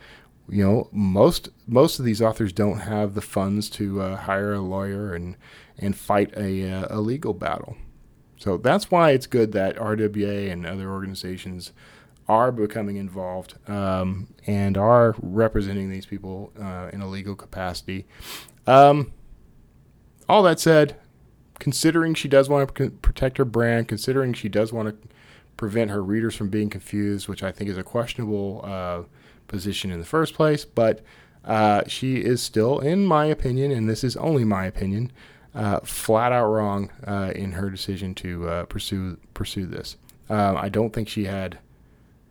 you 0.48 0.64
know, 0.64 0.88
most 0.92 1.48
most 1.66 1.98
of 1.98 2.04
these 2.04 2.22
authors 2.22 2.52
don't 2.52 2.80
have 2.80 3.14
the 3.14 3.20
funds 3.20 3.68
to 3.70 4.00
uh, 4.00 4.16
hire 4.16 4.52
a 4.52 4.60
lawyer 4.60 5.14
and 5.14 5.36
and 5.78 5.96
fight 5.96 6.32
a, 6.36 6.70
uh, 6.70 6.86
a 6.90 7.00
legal 7.00 7.32
battle. 7.32 7.76
So 8.36 8.56
that's 8.56 8.90
why 8.90 9.10
it's 9.10 9.26
good 9.26 9.52
that 9.52 9.76
RWA 9.76 10.50
and 10.50 10.64
other 10.64 10.90
organizations 10.90 11.72
are 12.28 12.52
becoming 12.52 12.96
involved 12.96 13.54
um, 13.68 14.28
and 14.46 14.78
are 14.78 15.16
representing 15.20 15.90
these 15.90 16.06
people 16.06 16.52
uh, 16.60 16.88
in 16.92 17.00
a 17.00 17.08
legal 17.08 17.34
capacity. 17.34 18.06
Um, 18.66 19.12
all 20.28 20.44
that 20.44 20.60
said, 20.60 20.96
considering 21.60 22.14
she 22.14 22.26
does 22.26 22.48
want 22.48 22.74
to 22.74 22.90
protect 22.90 23.38
her 23.38 23.44
brand, 23.44 23.86
considering 23.86 24.32
she 24.32 24.48
does 24.48 24.72
want 24.72 24.88
to 24.88 25.08
prevent 25.56 25.90
her 25.90 26.02
readers 26.02 26.34
from 26.34 26.48
being 26.48 26.70
confused, 26.70 27.28
which 27.28 27.42
I 27.42 27.52
think 27.52 27.70
is 27.70 27.78
a 27.78 27.84
questionable 27.84 28.62
uh, 28.64 29.02
position 29.46 29.92
in 29.92 30.00
the 30.00 30.06
first 30.06 30.34
place. 30.34 30.64
But 30.64 31.02
uh, 31.44 31.82
she 31.86 32.16
is 32.16 32.42
still, 32.42 32.80
in 32.80 33.06
my 33.06 33.26
opinion, 33.26 33.70
and 33.70 33.88
this 33.88 34.02
is 34.02 34.16
only 34.16 34.42
my 34.42 34.64
opinion, 34.64 35.12
uh, 35.54 35.80
flat 35.80 36.32
out 36.32 36.48
wrong 36.48 36.90
uh, 37.06 37.32
in 37.36 37.52
her 37.52 37.70
decision 37.70 38.14
to 38.16 38.48
uh, 38.48 38.64
pursue 38.64 39.18
pursue 39.34 39.66
this. 39.66 39.96
Um, 40.28 40.56
I 40.56 40.68
don't 40.68 40.92
think 40.92 41.08
she 41.08 41.24
had, 41.24 41.58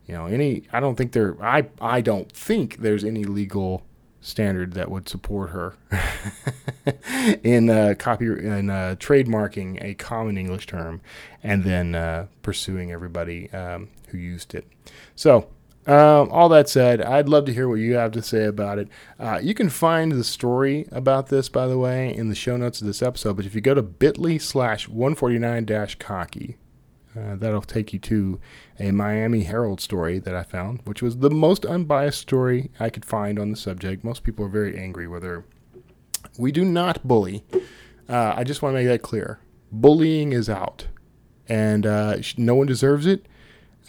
you 0.07 0.15
know, 0.15 0.25
any. 0.25 0.63
I 0.73 0.79
don't 0.79 0.95
think 0.95 1.11
there. 1.11 1.35
I 1.43 1.67
I 1.79 2.01
don't 2.01 2.31
think 2.31 2.77
there's 2.77 3.03
any 3.03 3.25
legal 3.25 3.83
standard 4.21 4.73
that 4.73 4.91
would 4.91 5.07
support 5.07 5.51
her 5.51 5.75
in 7.43 7.69
uh, 7.69 7.95
copy 7.97 8.25
in 8.25 8.69
uh, 8.69 8.95
trademarking 8.99 9.81
a 9.83 9.93
common 9.95 10.37
English 10.37 10.67
term 10.67 11.01
and 11.43 11.63
then 11.63 11.95
uh, 11.95 12.27
pursuing 12.41 12.91
everybody 12.91 13.51
um, 13.51 13.89
who 14.09 14.17
used 14.17 14.55
it. 14.55 14.67
So. 15.15 15.49
Um, 15.87 16.29
all 16.29 16.49
that 16.49 16.69
said, 16.69 17.01
I'd 17.01 17.29
love 17.29 17.45
to 17.45 17.53
hear 17.53 17.67
what 17.67 17.75
you 17.75 17.95
have 17.95 18.11
to 18.11 18.21
say 18.21 18.45
about 18.45 18.77
it. 18.77 18.89
Uh, 19.17 19.39
you 19.41 19.55
can 19.55 19.69
find 19.69 20.11
the 20.11 20.23
story 20.23 20.87
about 20.91 21.29
this, 21.29 21.49
by 21.49 21.65
the 21.65 21.79
way, 21.79 22.13
in 22.13 22.29
the 22.29 22.35
show 22.35 22.57
notes 22.57 22.79
of 22.79 22.85
this 22.85 23.01
episode. 23.01 23.37
But 23.37 23.47
if 23.47 23.55
you 23.55 23.61
go 23.61 23.73
to 23.73 23.81
bit.ly 23.81 24.37
slash 24.37 24.87
149 24.87 25.65
dash 25.65 25.95
cocky, 25.95 26.57
uh, 27.17 27.35
that'll 27.35 27.61
take 27.61 27.93
you 27.93 27.99
to 27.99 28.39
a 28.79 28.91
Miami 28.91 29.43
Herald 29.43 29.81
story 29.81 30.19
that 30.19 30.35
I 30.35 30.43
found, 30.43 30.81
which 30.85 31.01
was 31.01 31.17
the 31.17 31.29
most 31.29 31.65
unbiased 31.65 32.19
story 32.19 32.71
I 32.79 32.89
could 32.89 33.05
find 33.05 33.39
on 33.39 33.51
the 33.51 33.57
subject. 33.57 34.03
Most 34.03 34.23
people 34.23 34.45
are 34.45 34.49
very 34.49 34.77
angry 34.77 35.07
with 35.07 35.23
her. 35.23 35.45
We 36.37 36.51
do 36.51 36.63
not 36.63 37.05
bully. 37.07 37.43
Uh, 38.07 38.33
I 38.35 38.43
just 38.43 38.61
want 38.61 38.73
to 38.73 38.79
make 38.79 38.87
that 38.87 39.01
clear. 39.01 39.39
Bullying 39.71 40.33
is 40.33 40.49
out, 40.49 40.87
and 41.47 41.85
uh, 41.85 42.17
no 42.37 42.55
one 42.55 42.67
deserves 42.67 43.05
it. 43.05 43.25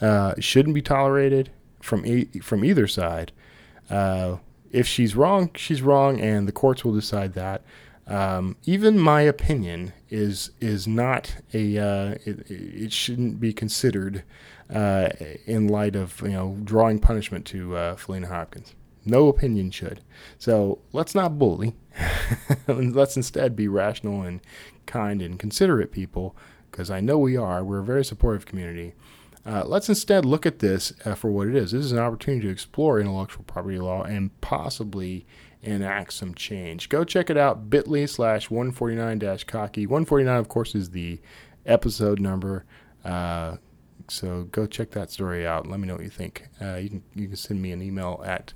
Uh, 0.01 0.35
it 0.37 0.45
shouldn't 0.45 0.75
be 0.75 0.83
tolerated 0.83 1.51
from 1.81 2.05
e- 2.07 2.41
from 2.43 2.65
either 2.65 2.87
side. 2.87 3.33
Uh, 3.89 4.37
if 4.71 4.87
she's 4.87 5.17
wrong, 5.17 5.51
she's 5.55 5.83
wrong, 5.83 6.21
and 6.21 6.47
the 6.47 6.53
courts 6.53 6.85
will 6.85 6.95
decide 6.95 7.35
that. 7.35 7.63
Um, 8.11 8.57
even 8.65 8.99
my 8.99 9.21
opinion 9.21 9.93
is 10.09 10.51
is 10.61 10.89
not 10.89 11.37
a 11.55 11.79
uh, 11.79 12.15
it, 12.27 12.51
it, 12.51 12.93
shouldn't 12.93 13.39
be 13.39 13.53
considered 13.53 14.25
uh, 14.69 15.11
in 15.47 15.69
light 15.69 15.95
of 15.95 16.21
you 16.23 16.31
know 16.31 16.57
drawing 16.65 16.99
punishment 16.99 17.47
to 17.47 17.77
uh, 17.77 17.95
Faleena 17.95 18.27
Hopkins. 18.27 18.75
No 19.05 19.29
opinion 19.29 19.71
should. 19.71 20.01
So 20.39 20.81
let's 20.93 21.15
not 21.15 21.39
bully. 21.39 21.77
let's 22.67 23.17
instead 23.17 23.55
be 23.55 23.69
rational 23.69 24.23
and 24.23 24.41
kind 24.87 25.23
and 25.23 25.39
considerate 25.39 25.93
people, 25.93 26.37
because 26.69 26.91
I 26.91 27.01
know 27.01 27.17
we 27.17 27.37
are. 27.37 27.63
We're 27.63 27.79
a 27.79 27.85
very 27.85 28.05
supportive 28.05 28.45
community. 28.45 28.93
Uh, 29.47 29.63
let's 29.65 29.89
instead 29.89 30.25
look 30.25 30.45
at 30.45 30.59
this 30.59 30.93
uh, 31.05 31.15
for 31.15 31.31
what 31.31 31.47
it 31.47 31.55
is. 31.55 31.71
This 31.71 31.85
is 31.85 31.93
an 31.93 31.99
opportunity 31.99 32.47
to 32.47 32.53
explore 32.53 32.99
intellectual 32.99 33.45
property 33.45 33.79
law 33.79 34.03
and 34.03 34.39
possibly 34.41 35.27
enact 35.63 36.13
some 36.13 36.35
change. 36.35 36.89
Go 36.89 37.05
check 37.05 37.31
it 37.31 37.37
out, 37.37 37.71
bit.ly 37.71 38.07
slash 38.07 38.51
149 38.51 39.39
cocky. 39.47 39.87
149, 39.87 40.37
of 40.37 40.49
course, 40.49 40.75
is 40.75 40.91
the 40.91 41.21
episode 41.67 42.21
number. 42.21 42.65
Uh, 43.05 43.57
so 44.09 44.45
go 44.51 44.67
check 44.67 44.91
that 44.91 45.11
story 45.11 45.47
out. 45.47 45.67
Let 45.67 45.81
me 45.81 45.87
know 45.87 45.95
what 45.95 46.05
you 46.05 46.11
think. 46.11 46.49
Uh, 46.61 46.77
you 46.77 46.89
can 46.89 47.03
you 47.15 47.29
can 47.29 47.37
send 47.37 47.63
me 47.63 47.73
an 47.73 47.83
email 47.83 48.23
at 48.25 48.53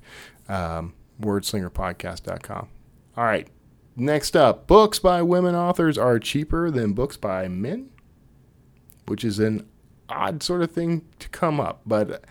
um, 0.48 0.94
wordslingerpodcast.com. 1.20 2.68
All 3.16 3.24
right. 3.24 3.48
Next 3.96 4.36
up, 4.36 4.66
books 4.66 4.98
by 4.98 5.22
women 5.22 5.54
authors 5.54 5.96
are 5.96 6.18
cheaper 6.18 6.68
than 6.70 6.94
books 6.94 7.16
by 7.16 7.46
men, 7.46 7.90
which 9.06 9.24
is 9.24 9.38
an 9.38 9.68
odd 10.08 10.42
sort 10.42 10.62
of 10.62 10.72
thing 10.72 11.04
to 11.20 11.28
come 11.28 11.60
up, 11.60 11.82
but 11.86 12.24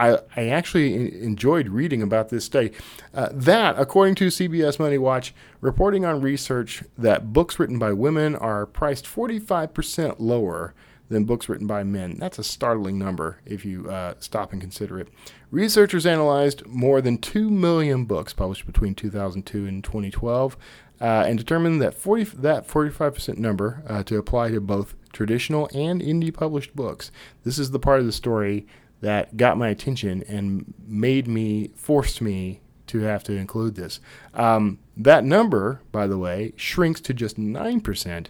I, 0.00 0.18
I 0.34 0.48
actually 0.48 1.22
enjoyed 1.22 1.68
reading 1.68 2.00
about 2.02 2.30
this 2.30 2.44
study. 2.44 2.72
Uh, 3.12 3.28
that, 3.32 3.78
according 3.78 4.14
to 4.16 4.28
CBS 4.28 4.78
Money 4.78 4.96
Watch, 4.96 5.34
reporting 5.60 6.06
on 6.06 6.22
research 6.22 6.82
that 6.96 7.34
books 7.34 7.58
written 7.58 7.78
by 7.78 7.92
women 7.92 8.34
are 8.34 8.64
priced 8.64 9.04
45% 9.04 10.16
lower 10.18 10.74
than 11.10 11.24
books 11.24 11.48
written 11.48 11.66
by 11.66 11.82
men. 11.82 12.16
That's 12.18 12.38
a 12.38 12.44
startling 12.44 12.98
number 12.98 13.40
if 13.44 13.64
you 13.64 13.90
uh, 13.90 14.14
stop 14.20 14.52
and 14.52 14.60
consider 14.60 14.98
it. 14.98 15.08
Researchers 15.50 16.06
analyzed 16.06 16.64
more 16.66 17.02
than 17.02 17.18
2 17.18 17.50
million 17.50 18.04
books 18.06 18.32
published 18.32 18.64
between 18.64 18.94
2002 18.94 19.66
and 19.66 19.84
2012 19.84 20.56
uh, 21.00 21.04
and 21.26 21.36
determined 21.36 21.82
that 21.82 21.94
40, 21.94 22.24
that 22.36 22.66
45% 22.66 23.36
number 23.38 23.82
uh, 23.86 24.02
to 24.04 24.16
apply 24.16 24.50
to 24.52 24.60
both 24.60 24.94
traditional 25.12 25.68
and 25.74 26.00
indie 26.00 26.32
published 26.32 26.76
books. 26.76 27.10
This 27.42 27.58
is 27.58 27.72
the 27.72 27.80
part 27.80 28.00
of 28.00 28.06
the 28.06 28.12
story 28.12 28.66
that 29.00 29.36
got 29.36 29.56
my 29.56 29.68
attention 29.68 30.22
and 30.28 30.74
made 30.86 31.26
me, 31.26 31.70
forced 31.74 32.20
me 32.20 32.60
to 32.88 33.00
have 33.00 33.22
to 33.24 33.32
include 33.32 33.76
this. 33.76 34.00
Um, 34.34 34.78
that 34.96 35.24
number, 35.24 35.80
by 35.92 36.06
the 36.06 36.18
way, 36.18 36.52
shrinks 36.56 37.00
to 37.02 37.14
just 37.14 37.38
9% 37.38 38.26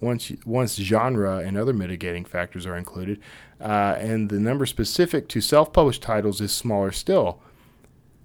once, 0.00 0.32
once 0.44 0.76
genre 0.76 1.38
and 1.38 1.56
other 1.56 1.72
mitigating 1.72 2.24
factors 2.24 2.66
are 2.66 2.76
included. 2.76 3.18
Uh, 3.60 3.96
and 3.98 4.28
the 4.28 4.38
number 4.38 4.66
specific 4.66 5.28
to 5.28 5.40
self 5.40 5.72
published 5.72 6.02
titles 6.02 6.40
is 6.40 6.52
smaller 6.52 6.92
still. 6.92 7.40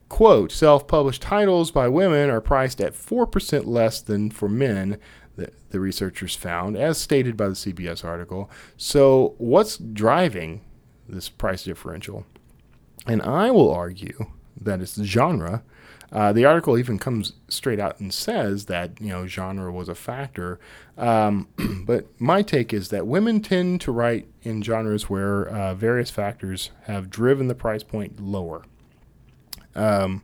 Quote 0.09 0.51
Self 0.51 0.87
published 0.87 1.21
titles 1.21 1.71
by 1.71 1.87
women 1.87 2.29
are 2.29 2.41
priced 2.41 2.81
at 2.81 2.93
4% 2.93 3.65
less 3.65 4.01
than 4.01 4.31
for 4.31 4.49
men, 4.49 4.97
the, 5.35 5.51
the 5.69 5.79
researchers 5.79 6.35
found, 6.35 6.75
as 6.75 6.97
stated 6.97 7.37
by 7.37 7.47
the 7.47 7.53
CBS 7.53 8.03
article. 8.03 8.49
So, 8.75 9.35
what's 9.37 9.77
driving 9.77 10.61
this 11.09 11.29
price 11.29 11.63
differential. 11.63 12.25
And 13.07 13.21
I 13.21 13.51
will 13.51 13.71
argue 13.71 14.27
that 14.59 14.81
it's 14.81 15.01
genre. 15.01 15.63
Uh, 16.11 16.33
the 16.33 16.45
article 16.45 16.77
even 16.77 16.97
comes 16.97 17.33
straight 17.47 17.79
out 17.79 17.99
and 17.99 18.13
says 18.13 18.65
that 18.65 18.99
you 18.99 19.09
know 19.09 19.27
genre 19.27 19.71
was 19.71 19.87
a 19.87 19.95
factor, 19.95 20.59
um, 20.97 21.47
but 21.85 22.07
my 22.19 22.41
take 22.41 22.73
is 22.73 22.89
that 22.89 23.05
women 23.05 23.41
tend 23.41 23.79
to 23.81 23.91
write 23.91 24.27
in 24.41 24.61
genres 24.63 25.09
where 25.09 25.47
uh, 25.47 25.75
various 25.75 26.09
factors 26.09 26.71
have 26.85 27.09
driven 27.09 27.47
the 27.47 27.55
price 27.55 27.83
point 27.83 28.19
lower. 28.19 28.63
Um, 29.75 30.23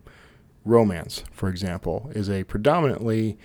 romance, 0.66 1.24
for 1.32 1.50
example, 1.50 2.12
is 2.16 2.30
a 2.30 2.44
predominantly 2.46 3.38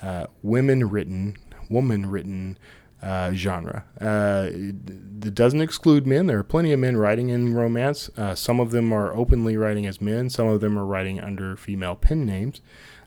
uh, 0.00 0.26
women-written, 0.42 1.38
woman-written 1.70 2.58
uh, 3.02 3.32
genre. 3.32 3.84
Uh, 4.00 4.48
it 4.52 5.34
doesn't 5.34 5.60
exclude 5.60 6.06
men. 6.06 6.26
There 6.26 6.38
are 6.38 6.44
plenty 6.44 6.72
of 6.72 6.80
men 6.80 6.96
writing 6.96 7.28
in 7.28 7.54
romance. 7.54 8.10
Uh, 8.16 8.34
some 8.34 8.60
of 8.60 8.70
them 8.70 8.92
are 8.92 9.14
openly 9.14 9.56
writing 9.56 9.86
as 9.86 10.00
men. 10.00 10.30
Some 10.30 10.48
of 10.48 10.60
them 10.60 10.78
are 10.78 10.86
writing 10.86 11.20
under 11.20 11.56
female 11.56 11.94
pen 11.94 12.24
names. 12.24 12.60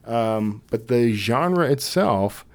Um, 0.06 0.64
but 0.70 0.88
the 0.88 1.14
genre 1.14 1.70
itself 1.70 2.46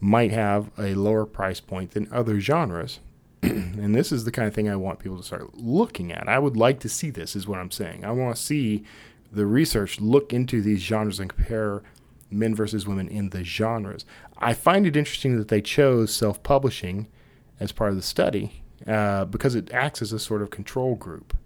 might 0.00 0.32
have 0.32 0.70
a 0.78 0.94
lower 0.94 1.24
price 1.24 1.60
point 1.60 1.92
than 1.92 2.08
other 2.12 2.40
genres. 2.40 3.00
and 3.42 3.94
this 3.94 4.12
is 4.12 4.24
the 4.24 4.32
kind 4.32 4.48
of 4.48 4.54
thing 4.54 4.68
I 4.68 4.76
want 4.76 4.98
people 4.98 5.16
to 5.16 5.22
start 5.22 5.54
looking 5.54 6.12
at. 6.12 6.28
I 6.28 6.38
would 6.38 6.56
like 6.56 6.80
to 6.80 6.88
see 6.88 7.10
this, 7.10 7.36
is 7.36 7.46
what 7.46 7.58
I'm 7.58 7.70
saying. 7.70 8.04
I 8.04 8.10
want 8.12 8.36
to 8.36 8.42
see 8.42 8.84
the 9.30 9.46
research 9.46 10.00
look 10.00 10.32
into 10.32 10.60
these 10.60 10.80
genres 10.80 11.18
and 11.18 11.30
compare 11.30 11.82
men 12.30 12.54
versus 12.54 12.86
women 12.86 13.08
in 13.08 13.30
the 13.30 13.44
genres. 13.44 14.04
I 14.42 14.54
find 14.54 14.86
it 14.86 14.96
interesting 14.96 15.38
that 15.38 15.48
they 15.48 15.62
chose 15.62 16.12
self 16.12 16.42
publishing 16.42 17.08
as 17.60 17.72
part 17.72 17.90
of 17.90 17.96
the 17.96 18.02
study 18.02 18.62
uh, 18.86 19.24
because 19.26 19.54
it 19.54 19.72
acts 19.72 20.02
as 20.02 20.12
a 20.12 20.18
sort 20.18 20.42
of 20.42 20.50
control 20.50 20.96
group. 20.96 21.36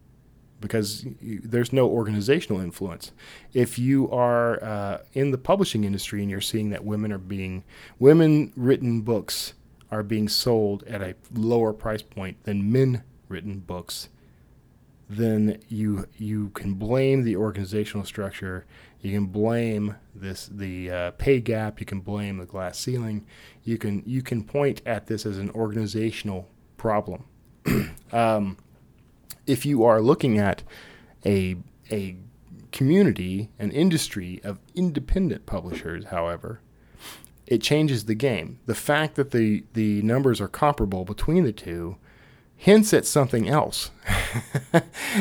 Because 0.58 1.04
you, 1.20 1.40
there's 1.44 1.70
no 1.70 1.86
organizational 1.86 2.62
influence. 2.62 3.12
If 3.52 3.78
you 3.78 4.10
are 4.10 4.62
uh, 4.64 4.98
in 5.12 5.30
the 5.30 5.38
publishing 5.38 5.84
industry 5.84 6.22
and 6.22 6.30
you're 6.30 6.40
seeing 6.40 6.70
that 6.70 6.82
women 6.82 7.12
are 7.12 7.18
being, 7.18 7.62
women 7.98 8.52
written 8.56 9.02
books 9.02 9.52
are 9.90 10.02
being 10.02 10.28
sold 10.28 10.82
at 10.84 11.02
a 11.02 11.14
lower 11.34 11.74
price 11.74 12.00
point 12.00 12.42
than 12.44 12.72
men 12.72 13.02
written 13.28 13.58
books, 13.58 14.08
then 15.08 15.60
you 15.68 16.08
you 16.16 16.50
can 16.50 16.74
blame 16.74 17.22
the 17.22 17.36
organizational 17.36 18.04
structure. 18.04 18.64
You 19.00 19.12
can 19.12 19.26
blame 19.26 19.96
this 20.14 20.46
the 20.46 20.90
uh, 20.90 21.10
pay 21.12 21.40
gap. 21.40 21.78
You 21.78 21.86
can 21.86 22.00
blame 22.00 22.38
the 22.38 22.46
glass 22.46 22.78
ceiling. 22.78 23.24
You 23.62 23.78
can 23.78 24.02
you 24.04 24.22
can 24.22 24.42
point 24.42 24.82
at 24.84 25.06
this 25.06 25.24
as 25.24 25.38
an 25.38 25.50
organizational 25.50 26.48
problem. 26.76 27.24
um, 28.12 28.56
if 29.46 29.64
you 29.64 29.84
are 29.84 30.00
looking 30.00 30.38
at 30.38 30.62
a 31.24 31.56
a 31.90 32.16
community, 32.72 33.50
an 33.58 33.70
industry 33.70 34.40
of 34.42 34.58
independent 34.74 35.46
publishers, 35.46 36.06
however, 36.06 36.60
it 37.46 37.62
changes 37.62 38.04
the 38.04 38.14
game. 38.14 38.58
The 38.66 38.74
fact 38.74 39.14
that 39.14 39.30
the 39.30 39.64
the 39.74 40.02
numbers 40.02 40.40
are 40.40 40.48
comparable 40.48 41.04
between 41.04 41.44
the 41.44 41.52
two 41.52 41.96
hints 42.56 42.92
at 42.92 43.06
something 43.06 43.48
else. 43.48 43.90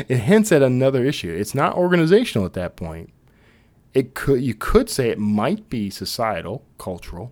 it 0.08 0.18
hints 0.18 0.52
at 0.52 0.64
another 0.64 1.06
issue. 1.06 1.32
It's 1.32 1.54
not 1.54 1.76
organizational 1.76 2.46
at 2.46 2.54
that 2.54 2.76
point. 2.76 3.12
It 3.94 4.14
could 4.14 4.42
you 4.42 4.54
could 4.54 4.90
say 4.90 5.10
it 5.10 5.20
might 5.20 5.70
be 5.70 5.90
societal, 5.90 6.66
cultural, 6.78 7.32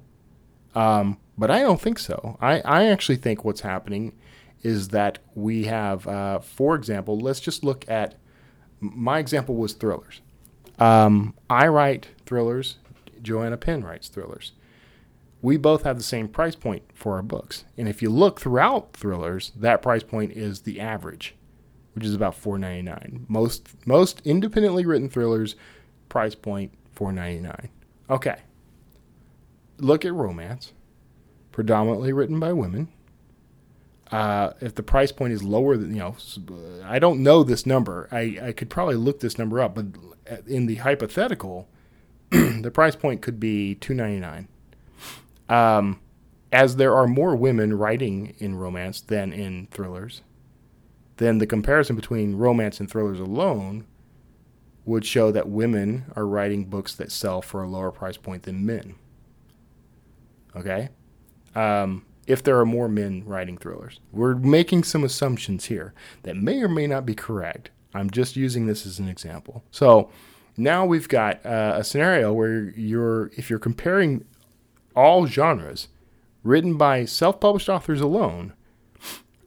um, 0.76 1.18
but 1.38 1.52
I 1.52 1.62
don't 1.62 1.82
think 1.82 2.00
so. 2.00 2.38
I, 2.40 2.62
I 2.62 2.86
actually 2.86 3.18
think 3.18 3.44
what's 3.44 3.62
happening 3.62 4.14
is 4.62 4.90
that 4.90 5.20
we 5.36 5.66
have, 5.66 6.08
uh, 6.08 6.40
for 6.40 6.76
example, 6.76 7.20
let's 7.20 7.42
just 7.42 7.64
look 7.66 7.90
at 7.90 8.16
my 8.80 9.20
example 9.20 9.56
was 9.56 9.74
thrillers. 9.74 10.22
Um, 10.80 11.34
I 11.50 11.68
write 11.68 12.08
thrillers. 12.26 12.78
Joanna 13.22 13.58
Penn 13.58 13.84
writes 13.84 14.08
thrillers 14.08 14.54
we 15.44 15.58
both 15.58 15.84
have 15.84 15.98
the 15.98 16.04
same 16.04 16.30
price 16.30 16.56
point 16.56 16.84
for 16.96 17.18
our 17.18 17.22
books. 17.22 17.66
And 17.78 17.90
if 17.90 18.02
you 18.02 18.10
look 18.10 18.40
throughout 18.40 18.94
thrillers, 18.94 19.52
that 19.58 19.82
price 19.82 20.02
point 20.02 20.32
is 20.32 20.62
the 20.62 20.80
average, 20.80 21.36
which 21.94 22.06
is 22.06 22.16
about 22.16 22.42
$4.99. 22.42 23.26
Most 23.28 23.68
most 23.86 24.22
independently 24.24 24.86
written 24.86 25.10
thrillers 25.10 25.56
price 26.08 26.34
point 26.34 26.72
$4.99. 26.96 27.68
Okay. 28.10 28.38
Look 29.80 30.06
at 30.06 30.14
romance, 30.14 30.72
predominantly 31.52 32.14
written 32.14 32.40
by 32.40 32.54
women. 32.54 32.88
Uh, 34.14 34.54
if 34.62 34.76
the 34.76 34.84
price 34.84 35.12
point 35.12 35.34
is 35.34 35.44
lower 35.44 35.76
than 35.76 35.94
you 35.94 36.00
know, 36.00 36.16
I 36.86 37.00
don't 37.00 37.22
know 37.22 37.44
this 37.44 37.66
number. 37.66 38.08
I, 38.14 38.40
I 38.42 38.52
could 38.54 38.70
probably 38.70 38.96
look 38.96 39.20
this 39.20 39.38
number 39.38 39.60
up, 39.60 39.76
but 39.76 39.88
in 40.48 40.68
the 40.68 40.76
hypothetical, 40.76 41.68
the 42.30 42.72
price 42.74 42.96
point 42.96 43.22
could 43.22 43.42
be 43.42 43.76
two 43.76 43.94
ninety 43.94 44.22
nine 44.22 44.48
um, 45.50 46.00
as 46.52 46.76
there 46.76 46.96
are 46.96 47.08
more 47.08 47.36
women 47.36 47.78
writing 47.78 48.36
in 48.38 48.56
romance 48.56 49.02
than 49.02 49.34
in 49.34 49.68
thrillers, 49.72 50.22
then 51.18 51.40
the 51.40 51.48
comparison 51.48 51.96
between 51.96 52.36
romance 52.36 52.80
and 52.80 52.90
thrillers 52.90 53.20
alone 53.20 53.86
would 54.86 55.06
show 55.06 55.32
that 55.32 55.50
women 55.50 56.06
are 56.16 56.28
writing 56.28 56.66
books 56.66 56.96
that 56.96 57.12
sell 57.12 57.42
for 57.42 57.64
a 57.64 57.68
lower 57.68 57.92
price 57.92 58.18
point 58.18 58.44
than 58.44 58.66
men. 58.66 58.96
Okay? 60.56 60.90
Um, 61.56 62.06
if 62.28 62.44
there 62.44 62.60
are 62.60 62.66
more 62.66 62.88
men 62.88 63.24
writing 63.26 63.58
thrillers, 63.58 64.00
we're 64.12 64.36
making 64.36 64.84
some 64.84 65.04
assumptions 65.04 65.66
here 65.66 65.94
that 66.24 66.36
may 66.36 66.62
or 66.62 66.70
may 66.70 66.88
not 66.88 67.06
be 67.06 67.16
correct. 67.16 67.70
I'm 67.94 68.10
just 68.10 68.36
using 68.36 68.66
this 68.66 68.86
as 68.86 69.00
an 69.00 69.08
example. 69.08 69.64
So 69.72 70.10
now 70.58 70.86
we've 70.86 71.08
got 71.08 71.46
uh, 71.46 71.74
a 71.78 71.84
scenario 71.84 72.34
where 72.34 72.70
you're, 72.72 73.28
if 73.38 73.50
you're 73.50 73.60
comparing 73.60 74.26
all 74.96 75.28
genres, 75.28 75.88
written 76.44 76.78
by 76.78 77.06
self 77.06 77.40
published 77.40 77.70
authors 77.70 78.02
alone. 78.02 78.54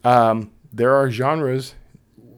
Um, 0.05 0.53
there 0.73 0.95
are 0.95 1.11
genres 1.11 1.75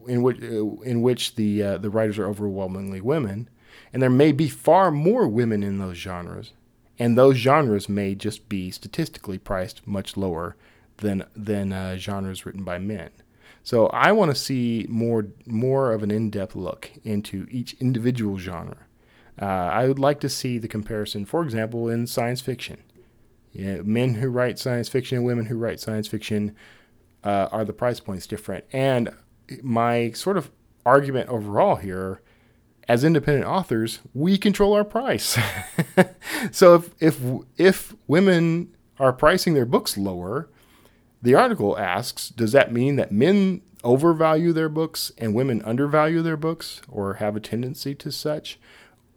in 0.07 0.23
which, 0.23 0.39
in 0.39 1.01
which 1.01 1.35
the, 1.35 1.61
uh, 1.61 1.77
the 1.77 1.89
writers 1.89 2.17
are 2.17 2.27
overwhelmingly 2.27 3.01
women, 3.01 3.49
and 3.93 4.01
there 4.01 4.09
may 4.09 4.31
be 4.31 4.49
far 4.49 4.91
more 4.91 5.27
women 5.27 5.63
in 5.63 5.77
those 5.77 5.97
genres, 5.97 6.53
and 6.97 7.17
those 7.17 7.37
genres 7.37 7.87
may 7.87 8.15
just 8.15 8.49
be 8.49 8.71
statistically 8.71 9.37
priced 9.37 9.85
much 9.87 10.17
lower 10.17 10.55
than, 10.97 11.25
than 11.35 11.71
uh, 11.71 11.97
genres 11.97 12.45
written 12.45 12.63
by 12.63 12.79
men. 12.79 13.11
So 13.63 13.87
I 13.87 14.11
want 14.11 14.31
to 14.31 14.35
see 14.35 14.85
more 14.89 15.27
more 15.45 15.91
of 15.91 16.01
an 16.01 16.11
in-depth 16.11 16.55
look 16.55 16.89
into 17.03 17.45
each 17.51 17.73
individual 17.79 18.37
genre. 18.37 18.77
Uh, 19.39 19.45
I 19.45 19.87
would 19.87 19.99
like 19.99 20.19
to 20.21 20.29
see 20.29 20.57
the 20.57 20.67
comparison, 20.67 21.25
for 21.25 21.43
example, 21.43 21.87
in 21.87 22.07
science 22.07 22.41
fiction. 22.41 22.77
Yeah, 23.51 23.81
men 23.83 24.15
who 24.15 24.29
write 24.29 24.59
science 24.59 24.89
fiction 24.89 25.17
and 25.17 25.25
women 25.25 25.45
who 25.45 25.57
write 25.57 25.79
science 25.79 26.07
fiction 26.07 26.55
uh, 27.23 27.49
are 27.51 27.65
the 27.65 27.73
price 27.73 27.99
points 27.99 28.27
different? 28.27 28.65
And 28.71 29.09
my 29.63 30.11
sort 30.11 30.37
of 30.37 30.51
argument 30.85 31.29
overall 31.29 31.75
here, 31.75 32.21
as 32.87 33.03
independent 33.03 33.45
authors, 33.45 33.99
we 34.13 34.37
control 34.37 34.73
our 34.73 34.83
price. 34.83 35.37
so 36.51 36.75
if 36.75 36.89
if 36.99 37.19
if 37.57 37.95
women 38.07 38.75
are 38.99 39.13
pricing 39.13 39.53
their 39.53 39.65
books 39.65 39.97
lower, 39.97 40.49
the 41.21 41.35
article 41.35 41.77
asks, 41.77 42.29
does 42.29 42.51
that 42.51 42.71
mean 42.71 42.95
that 42.97 43.11
men 43.11 43.61
overvalue 43.83 44.51
their 44.51 44.69
books 44.69 45.11
and 45.17 45.33
women 45.33 45.61
undervalue 45.63 46.21
their 46.21 46.37
books 46.37 46.81
or 46.89 47.15
have 47.15 47.35
a 47.35 47.39
tendency 47.39 47.95
to 47.95 48.11
such? 48.11 48.59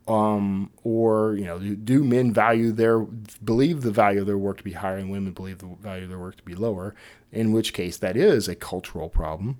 Um, 0.08 0.70
or 0.82 1.34
you 1.34 1.44
know, 1.44 1.58
do 1.58 2.02
men 2.02 2.32
value 2.32 2.72
their 2.72 3.00
believe 3.00 3.82
the 3.82 3.90
value 3.90 4.20
of 4.20 4.26
their 4.26 4.38
work 4.38 4.58
to 4.58 4.64
be 4.64 4.72
higher, 4.72 4.96
and 4.96 5.10
women 5.10 5.32
believe 5.32 5.58
the 5.58 5.66
value 5.80 6.04
of 6.04 6.08
their 6.08 6.18
work 6.18 6.36
to 6.36 6.42
be 6.42 6.54
lower? 6.54 6.94
In 7.30 7.52
which 7.52 7.72
case, 7.72 7.96
that 7.98 8.16
is 8.16 8.48
a 8.48 8.54
cultural 8.54 9.08
problem, 9.08 9.58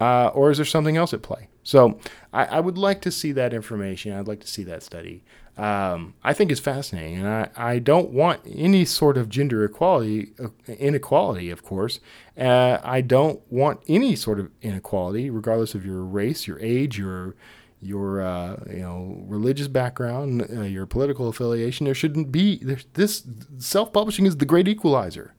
uh, 0.00 0.28
or 0.28 0.50
is 0.50 0.58
there 0.58 0.64
something 0.64 0.96
else 0.96 1.12
at 1.12 1.22
play? 1.22 1.48
So, 1.62 1.98
I, 2.32 2.44
I, 2.44 2.60
would 2.60 2.76
like 2.76 3.00
to 3.02 3.10
see 3.10 3.32
that 3.32 3.54
information. 3.54 4.12
I'd 4.12 4.28
like 4.28 4.40
to 4.40 4.46
see 4.46 4.64
that 4.64 4.82
study. 4.82 5.24
Um, 5.56 6.14
I 6.22 6.32
think 6.34 6.50
it's 6.50 6.60
fascinating, 6.60 7.18
and 7.18 7.28
I, 7.28 7.48
I 7.56 7.78
don't 7.78 8.10
want 8.10 8.40
any 8.44 8.84
sort 8.84 9.16
of 9.16 9.28
gender 9.28 9.64
equality, 9.64 10.32
uh, 10.42 10.48
inequality, 10.66 11.48
of 11.50 11.62
course. 11.62 12.00
Uh, 12.36 12.78
I 12.82 13.00
don't 13.02 13.40
want 13.50 13.80
any 13.86 14.16
sort 14.16 14.40
of 14.40 14.50
inequality, 14.62 15.30
regardless 15.30 15.74
of 15.74 15.86
your 15.86 16.02
race, 16.02 16.48
your 16.48 16.58
age, 16.58 16.98
your 16.98 17.36
your 17.84 18.22
uh, 18.22 18.56
you 18.68 18.80
know 18.80 19.22
religious 19.26 19.68
background, 19.68 20.46
uh, 20.50 20.62
your 20.62 20.86
political 20.86 21.28
affiliation. 21.28 21.84
There 21.84 21.94
shouldn't 21.94 22.32
be 22.32 22.56
this 22.94 23.24
self-publishing 23.58 24.26
is 24.26 24.38
the 24.38 24.46
great 24.46 24.68
equalizer. 24.68 25.34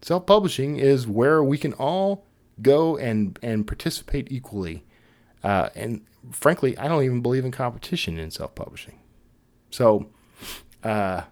Self-publishing 0.00 0.78
is 0.78 1.06
where 1.06 1.42
we 1.44 1.58
can 1.58 1.72
all 1.74 2.26
go 2.60 2.96
and 2.96 3.38
and 3.42 3.66
participate 3.66 4.30
equally. 4.30 4.84
Uh, 5.44 5.70
and 5.74 6.02
frankly, 6.30 6.76
I 6.78 6.88
don't 6.88 7.02
even 7.02 7.20
believe 7.20 7.44
in 7.44 7.50
competition 7.50 8.18
in 8.18 8.30
self-publishing. 8.30 8.98
So, 9.70 10.10
uh, 10.84 11.22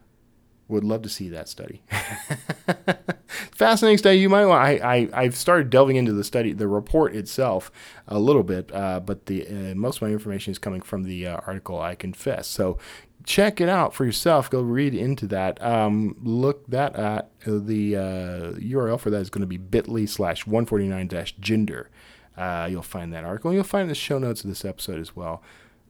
Would 0.71 0.85
love 0.85 1.03
to 1.03 1.09
see 1.09 1.29
that 1.31 1.49
study. 1.49 1.83
Fascinating 3.27 3.99
study. 3.99 4.19
You 4.19 4.29
might 4.29 4.47
want. 4.47 4.63
I, 4.63 4.71
I 4.75 5.09
I've 5.13 5.37
started 5.37 5.69
delving 5.69 5.97
into 5.97 6.13
the 6.13 6.25
study, 6.25 6.53
the 6.53 6.69
report 6.69 7.15
itself, 7.15 7.71
a 8.07 8.19
little 8.19 8.45
bit, 8.45 8.73
uh, 8.73 9.01
but 9.01 9.27
the 9.27 9.47
uh, 9.47 9.75
most 9.75 9.97
of 9.97 10.03
my 10.03 10.09
information 10.09 10.53
is 10.53 10.59
coming 10.59 10.81
from 10.81 11.03
the 11.03 11.27
uh, 11.27 11.41
article. 11.47 11.81
I 11.81 11.95
confess. 11.97 12.47
So 12.47 12.79
check 13.25 13.61
it 13.61 13.69
out 13.69 13.95
for 13.95 14.05
yourself. 14.05 14.49
Go 14.49 14.61
read 14.61 14.95
into 14.95 15.27
that. 15.27 15.63
Um, 15.63 16.17
look 16.23 16.67
that 16.69 16.97
at 16.97 17.31
the 17.45 17.93
URL 17.95 18.95
uh, 18.95 18.97
for 18.97 19.11
that 19.11 19.21
is 19.21 19.31
going 19.31 19.43
to 19.43 19.47
be 19.47 19.59
bit.ly 19.59 20.05
slash 20.05 20.47
149 20.47 21.09
dash 21.09 21.35
gender. 21.41 21.91
Uh, 22.37 22.69
you'll 22.71 22.83
find 22.83 23.13
that 23.13 23.25
article. 23.25 23.53
You'll 23.53 23.65
find 23.65 23.91
the 23.91 23.95
show 23.95 24.19
notes 24.19 24.45
of 24.45 24.49
this 24.49 24.65
episode 24.65 25.01
as 25.01 25.15
well. 25.15 25.43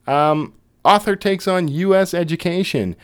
Um, 0.07 0.55
author 0.85 1.15
takes 1.15 1.47
on 1.47 1.69
U.S. 1.69 2.15
education. 2.15 2.97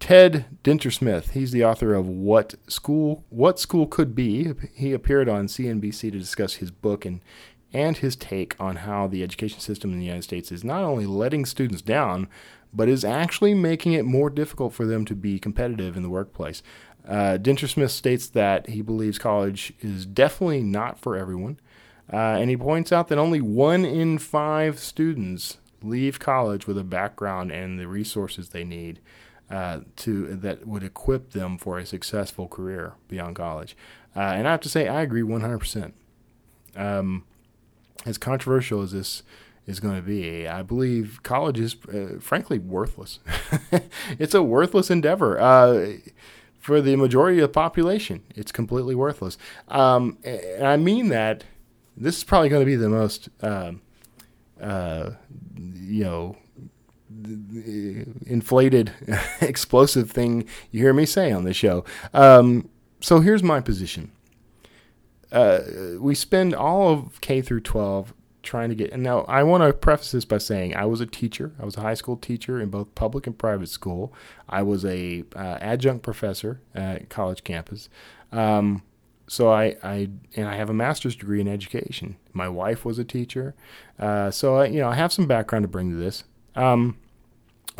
Ted 0.00 0.46
Dintersmith, 0.64 1.32
he's 1.32 1.52
the 1.52 1.64
author 1.64 1.94
of 1.94 2.08
What 2.08 2.54
School 2.66 3.24
What 3.28 3.60
School 3.60 3.86
Could 3.86 4.14
Be. 4.14 4.52
He 4.74 4.92
appeared 4.92 5.28
on 5.28 5.46
CNBC 5.46 6.00
to 6.00 6.18
discuss 6.18 6.54
his 6.54 6.70
book 6.70 7.04
and 7.04 7.20
and 7.72 7.98
his 7.98 8.16
take 8.16 8.56
on 8.58 8.76
how 8.76 9.06
the 9.06 9.22
education 9.22 9.60
system 9.60 9.92
in 9.92 10.00
the 10.00 10.04
United 10.04 10.24
States 10.24 10.50
is 10.50 10.64
not 10.64 10.82
only 10.82 11.06
letting 11.06 11.44
students 11.44 11.82
down, 11.82 12.26
but 12.72 12.88
is 12.88 13.04
actually 13.04 13.54
making 13.54 13.92
it 13.92 14.04
more 14.04 14.28
difficult 14.28 14.72
for 14.72 14.84
them 14.84 15.04
to 15.04 15.14
be 15.14 15.38
competitive 15.38 15.96
in 15.96 16.02
the 16.02 16.10
workplace. 16.10 16.64
Uh, 17.06 17.38
Dintersmith 17.40 17.90
states 17.90 18.26
that 18.28 18.70
he 18.70 18.82
believes 18.82 19.18
college 19.18 19.72
is 19.80 20.04
definitely 20.04 20.62
not 20.62 20.98
for 20.98 21.16
everyone, 21.16 21.60
uh, 22.12 22.16
and 22.16 22.50
he 22.50 22.56
points 22.56 22.90
out 22.90 23.06
that 23.06 23.18
only 23.18 23.40
one 23.40 23.84
in 23.84 24.18
five 24.18 24.80
students 24.80 25.58
leave 25.82 26.18
college 26.18 26.66
with 26.66 26.76
a 26.76 26.84
background 26.84 27.52
and 27.52 27.78
the 27.78 27.86
resources 27.86 28.48
they 28.48 28.64
need 28.64 28.98
uh, 29.50 29.80
to 29.96 30.36
that 30.36 30.66
would 30.66 30.82
equip 30.82 31.30
them 31.32 31.58
for 31.58 31.78
a 31.78 31.84
successful 31.84 32.46
career 32.46 32.94
beyond 33.08 33.36
college. 33.36 33.76
Uh, 34.14 34.20
and 34.20 34.46
I 34.46 34.52
have 34.52 34.60
to 34.60 34.68
say, 34.68 34.88
I 34.88 35.02
agree 35.02 35.22
100%. 35.22 35.92
Um, 36.76 37.24
as 38.06 38.16
controversial 38.16 38.82
as 38.82 38.92
this 38.92 39.22
is 39.66 39.80
going 39.80 39.96
to 39.96 40.02
be, 40.02 40.46
I 40.48 40.62
believe 40.62 41.20
college 41.22 41.58
is 41.58 41.76
uh, 41.92 42.18
frankly 42.20 42.58
worthless. 42.58 43.18
it's 44.18 44.34
a 44.34 44.42
worthless 44.42 44.90
endeavor. 44.90 45.38
Uh, 45.40 45.94
for 46.58 46.80
the 46.80 46.96
majority 46.96 47.38
of 47.38 47.42
the 47.42 47.52
population, 47.52 48.22
it's 48.34 48.52
completely 48.52 48.94
worthless. 48.94 49.38
Um, 49.68 50.18
and 50.24 50.66
I 50.66 50.76
mean 50.76 51.08
that 51.08 51.44
this 51.96 52.18
is 52.18 52.24
probably 52.24 52.48
going 52.48 52.62
to 52.62 52.66
be 52.66 52.76
the 52.76 52.88
most, 52.88 53.28
um, 53.42 53.82
uh, 54.60 55.10
you 55.56 56.04
know, 56.04 56.36
inflated, 58.26 58.92
explosive 59.40 60.10
thing 60.10 60.46
you 60.70 60.80
hear 60.80 60.92
me 60.92 61.06
say 61.06 61.32
on 61.32 61.44
the 61.44 61.54
show. 61.54 61.84
Um, 62.14 62.68
so 63.00 63.20
here's 63.20 63.42
my 63.42 63.60
position. 63.60 64.12
Uh, 65.32 65.60
we 65.98 66.14
spend 66.14 66.54
all 66.54 66.88
of 66.92 67.20
K 67.20 67.40
through 67.40 67.60
12 67.60 68.12
trying 68.42 68.68
to 68.70 68.74
get. 68.74 68.92
And 68.92 69.02
now 69.02 69.20
I 69.22 69.42
want 69.42 69.62
to 69.62 69.72
preface 69.72 70.12
this 70.12 70.24
by 70.24 70.38
saying 70.38 70.74
I 70.74 70.86
was 70.86 71.00
a 71.00 71.06
teacher. 71.06 71.52
I 71.60 71.64
was 71.64 71.76
a 71.76 71.80
high 71.80 71.94
school 71.94 72.16
teacher 72.16 72.60
in 72.60 72.70
both 72.70 72.94
public 72.94 73.26
and 73.26 73.36
private 73.36 73.68
school. 73.68 74.12
I 74.48 74.62
was 74.62 74.84
a 74.84 75.24
uh, 75.36 75.58
adjunct 75.60 76.02
professor 76.02 76.60
at 76.74 77.08
college 77.10 77.44
campus. 77.44 77.88
Um, 78.32 78.82
so 79.28 79.48
I, 79.48 79.76
I 79.84 80.10
and 80.34 80.48
I 80.48 80.56
have 80.56 80.70
a 80.70 80.74
master's 80.74 81.14
degree 81.14 81.40
in 81.40 81.46
education. 81.46 82.16
My 82.32 82.48
wife 82.48 82.84
was 82.84 82.98
a 82.98 83.04
teacher, 83.04 83.54
uh, 83.96 84.32
so 84.32 84.56
I, 84.56 84.66
you 84.66 84.80
know 84.80 84.88
I 84.88 84.96
have 84.96 85.12
some 85.12 85.28
background 85.28 85.62
to 85.62 85.68
bring 85.68 85.90
to 85.90 85.96
this. 85.96 86.24
Um, 86.54 86.98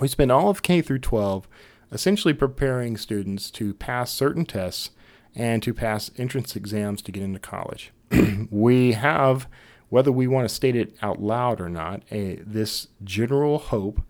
we 0.01 0.09
spend 0.09 0.33
all 0.33 0.49
of 0.49 0.63
K 0.63 0.81
through 0.83 1.01
12 1.01 1.49
essentially 1.93 2.35
preparing 2.35 2.97
students 2.97 3.51
to 3.51 3.75
pass 3.75 4.11
certain 4.13 4.45
tests 4.45 4.91
and 5.35 5.63
to 5.63 5.75
pass 5.75 6.11
entrance 6.17 6.57
exams 6.57 7.03
to 7.03 7.13
get 7.13 7.23
into 7.23 7.39
college. 7.39 7.93
we 8.51 8.93
have, 8.93 9.49
whether 9.89 10.13
we 10.13 10.27
want 10.27 10.49
to 10.49 10.55
state 10.55 10.77
it 10.77 10.95
out 11.03 11.21
loud 11.21 11.61
or 11.61 11.69
not, 11.69 12.03
a, 12.11 12.37
this 12.37 12.89
general 13.05 13.59
hope, 13.59 14.01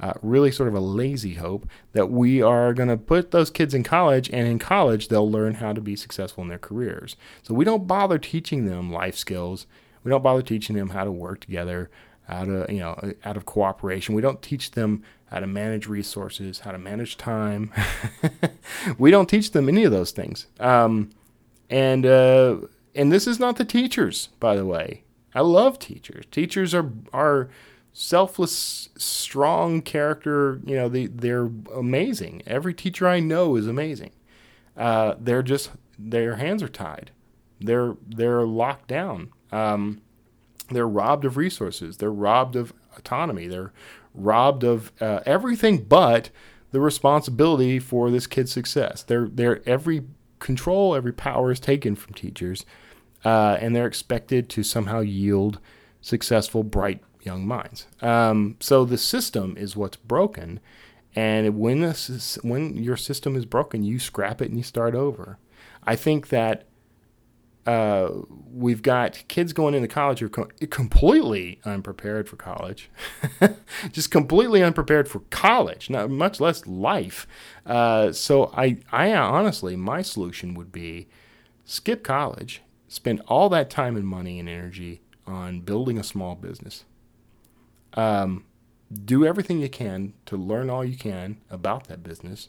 uh, 0.00 0.12
really 0.22 0.50
sort 0.50 0.68
of 0.68 0.74
a 0.74 0.80
lazy 0.80 1.34
hope, 1.34 1.68
that 1.92 2.10
we 2.10 2.42
are 2.42 2.74
going 2.74 2.88
to 2.88 2.96
put 2.96 3.30
those 3.30 3.50
kids 3.50 3.74
in 3.74 3.84
college, 3.84 4.28
and 4.30 4.48
in 4.48 4.58
college 4.58 5.08
they'll 5.08 5.30
learn 5.30 5.54
how 5.54 5.72
to 5.72 5.80
be 5.80 5.94
successful 5.94 6.42
in 6.42 6.48
their 6.48 6.58
careers. 6.58 7.16
So 7.42 7.54
we 7.54 7.64
don't 7.64 7.86
bother 7.86 8.18
teaching 8.18 8.64
them 8.64 8.92
life 8.92 9.16
skills. 9.16 9.66
We 10.02 10.10
don't 10.10 10.22
bother 10.22 10.42
teaching 10.42 10.76
them 10.76 10.90
how 10.90 11.04
to 11.04 11.12
work 11.12 11.40
together, 11.40 11.90
out 12.28 12.48
of 12.48 12.70
you 12.70 12.78
know 12.78 12.98
out 13.24 13.36
of 13.36 13.44
cooperation. 13.44 14.14
We 14.14 14.22
don't 14.22 14.42
teach 14.42 14.72
them 14.72 15.02
how 15.26 15.40
to 15.40 15.46
manage 15.46 15.86
resources, 15.86 16.60
how 16.60 16.72
to 16.72 16.78
manage 16.78 17.16
time. 17.16 17.72
we 18.98 19.10
don't 19.10 19.28
teach 19.28 19.50
them 19.52 19.68
any 19.68 19.84
of 19.84 19.92
those 19.92 20.12
things. 20.12 20.46
Um, 20.60 21.10
and 21.70 22.06
uh, 22.06 22.58
and 22.94 23.10
this 23.12 23.26
is 23.26 23.40
not 23.40 23.56
the 23.56 23.64
teachers, 23.64 24.28
by 24.40 24.56
the 24.56 24.66
way. 24.66 25.04
I 25.34 25.40
love 25.40 25.78
teachers. 25.78 26.24
Teachers 26.30 26.74
are 26.74 26.90
are 27.12 27.48
selfless, 27.92 28.90
strong 28.96 29.82
character. 29.82 30.60
You 30.64 30.76
know, 30.76 30.88
they 30.88 31.06
they're 31.06 31.50
amazing. 31.74 32.42
Every 32.46 32.74
teacher 32.74 33.08
I 33.08 33.20
know 33.20 33.56
is 33.56 33.66
amazing. 33.66 34.12
Uh, 34.76 35.14
they're 35.18 35.42
just 35.42 35.70
their 35.98 36.36
hands 36.36 36.62
are 36.62 36.68
tied. 36.68 37.10
They're 37.60 37.96
they're 38.06 38.44
locked 38.44 38.88
down. 38.88 39.32
Um, 39.50 40.02
they're 40.70 40.88
robbed 40.88 41.24
of 41.24 41.36
resources. 41.36 41.98
They're 41.98 42.10
robbed 42.10 42.56
of 42.56 42.72
autonomy. 42.96 43.46
They're 43.46 43.72
robbed 44.14 44.64
of 44.64 44.92
uh, 45.00 45.20
everything 45.26 45.84
but 45.84 46.30
the 46.70 46.80
responsibility 46.80 47.78
for 47.78 48.10
this 48.10 48.26
kid's 48.26 48.52
success. 48.52 49.02
They're, 49.02 49.28
they're 49.28 49.68
every 49.68 50.02
control, 50.38 50.94
every 50.94 51.12
power 51.12 51.50
is 51.50 51.60
taken 51.60 51.94
from 51.94 52.14
teachers, 52.14 52.64
uh, 53.24 53.58
and 53.60 53.74
they're 53.74 53.86
expected 53.86 54.48
to 54.50 54.62
somehow 54.62 55.00
yield 55.00 55.58
successful, 56.00 56.62
bright 56.62 57.00
young 57.22 57.46
minds. 57.46 57.86
Um, 58.00 58.56
so 58.60 58.84
the 58.84 58.98
system 58.98 59.56
is 59.56 59.76
what's 59.76 59.96
broken, 59.96 60.60
and 61.16 61.58
when 61.58 61.80
this 61.80 62.38
when 62.42 62.76
your 62.76 62.96
system 62.96 63.36
is 63.36 63.46
broken, 63.46 63.82
you 63.82 63.98
scrap 63.98 64.42
it 64.42 64.48
and 64.48 64.56
you 64.56 64.64
start 64.64 64.94
over. 64.94 65.38
I 65.84 65.96
think 65.96 66.28
that 66.28 66.66
uh, 67.66 68.10
we've 68.52 68.82
got 68.82 69.22
kids 69.28 69.52
going 69.52 69.74
into 69.74 69.88
college 69.88 70.20
who 70.20 70.26
are 70.26 70.30
co- 70.30 70.48
completely 70.70 71.60
unprepared 71.64 72.28
for 72.28 72.36
college, 72.36 72.90
just 73.92 74.10
completely 74.10 74.62
unprepared 74.62 75.08
for 75.08 75.20
college, 75.30 75.88
not 75.88 76.10
much 76.10 76.40
less 76.40 76.66
life. 76.66 77.26
Uh, 77.64 78.12
so 78.12 78.52
I, 78.54 78.78
I 78.92 79.12
honestly, 79.14 79.76
my 79.76 80.02
solution 80.02 80.54
would 80.54 80.72
be 80.72 81.08
skip 81.64 82.04
college, 82.04 82.62
spend 82.86 83.22
all 83.28 83.48
that 83.48 83.70
time 83.70 83.96
and 83.96 84.06
money 84.06 84.38
and 84.38 84.48
energy 84.48 85.00
on 85.26 85.60
building 85.60 85.98
a 85.98 86.04
small 86.04 86.34
business. 86.34 86.84
Um, 87.94 88.44
do 88.92 89.24
everything 89.24 89.60
you 89.60 89.70
can 89.70 90.12
to 90.26 90.36
learn 90.36 90.68
all 90.68 90.84
you 90.84 90.96
can 90.96 91.38
about 91.50 91.88
that 91.88 92.02
business 92.02 92.48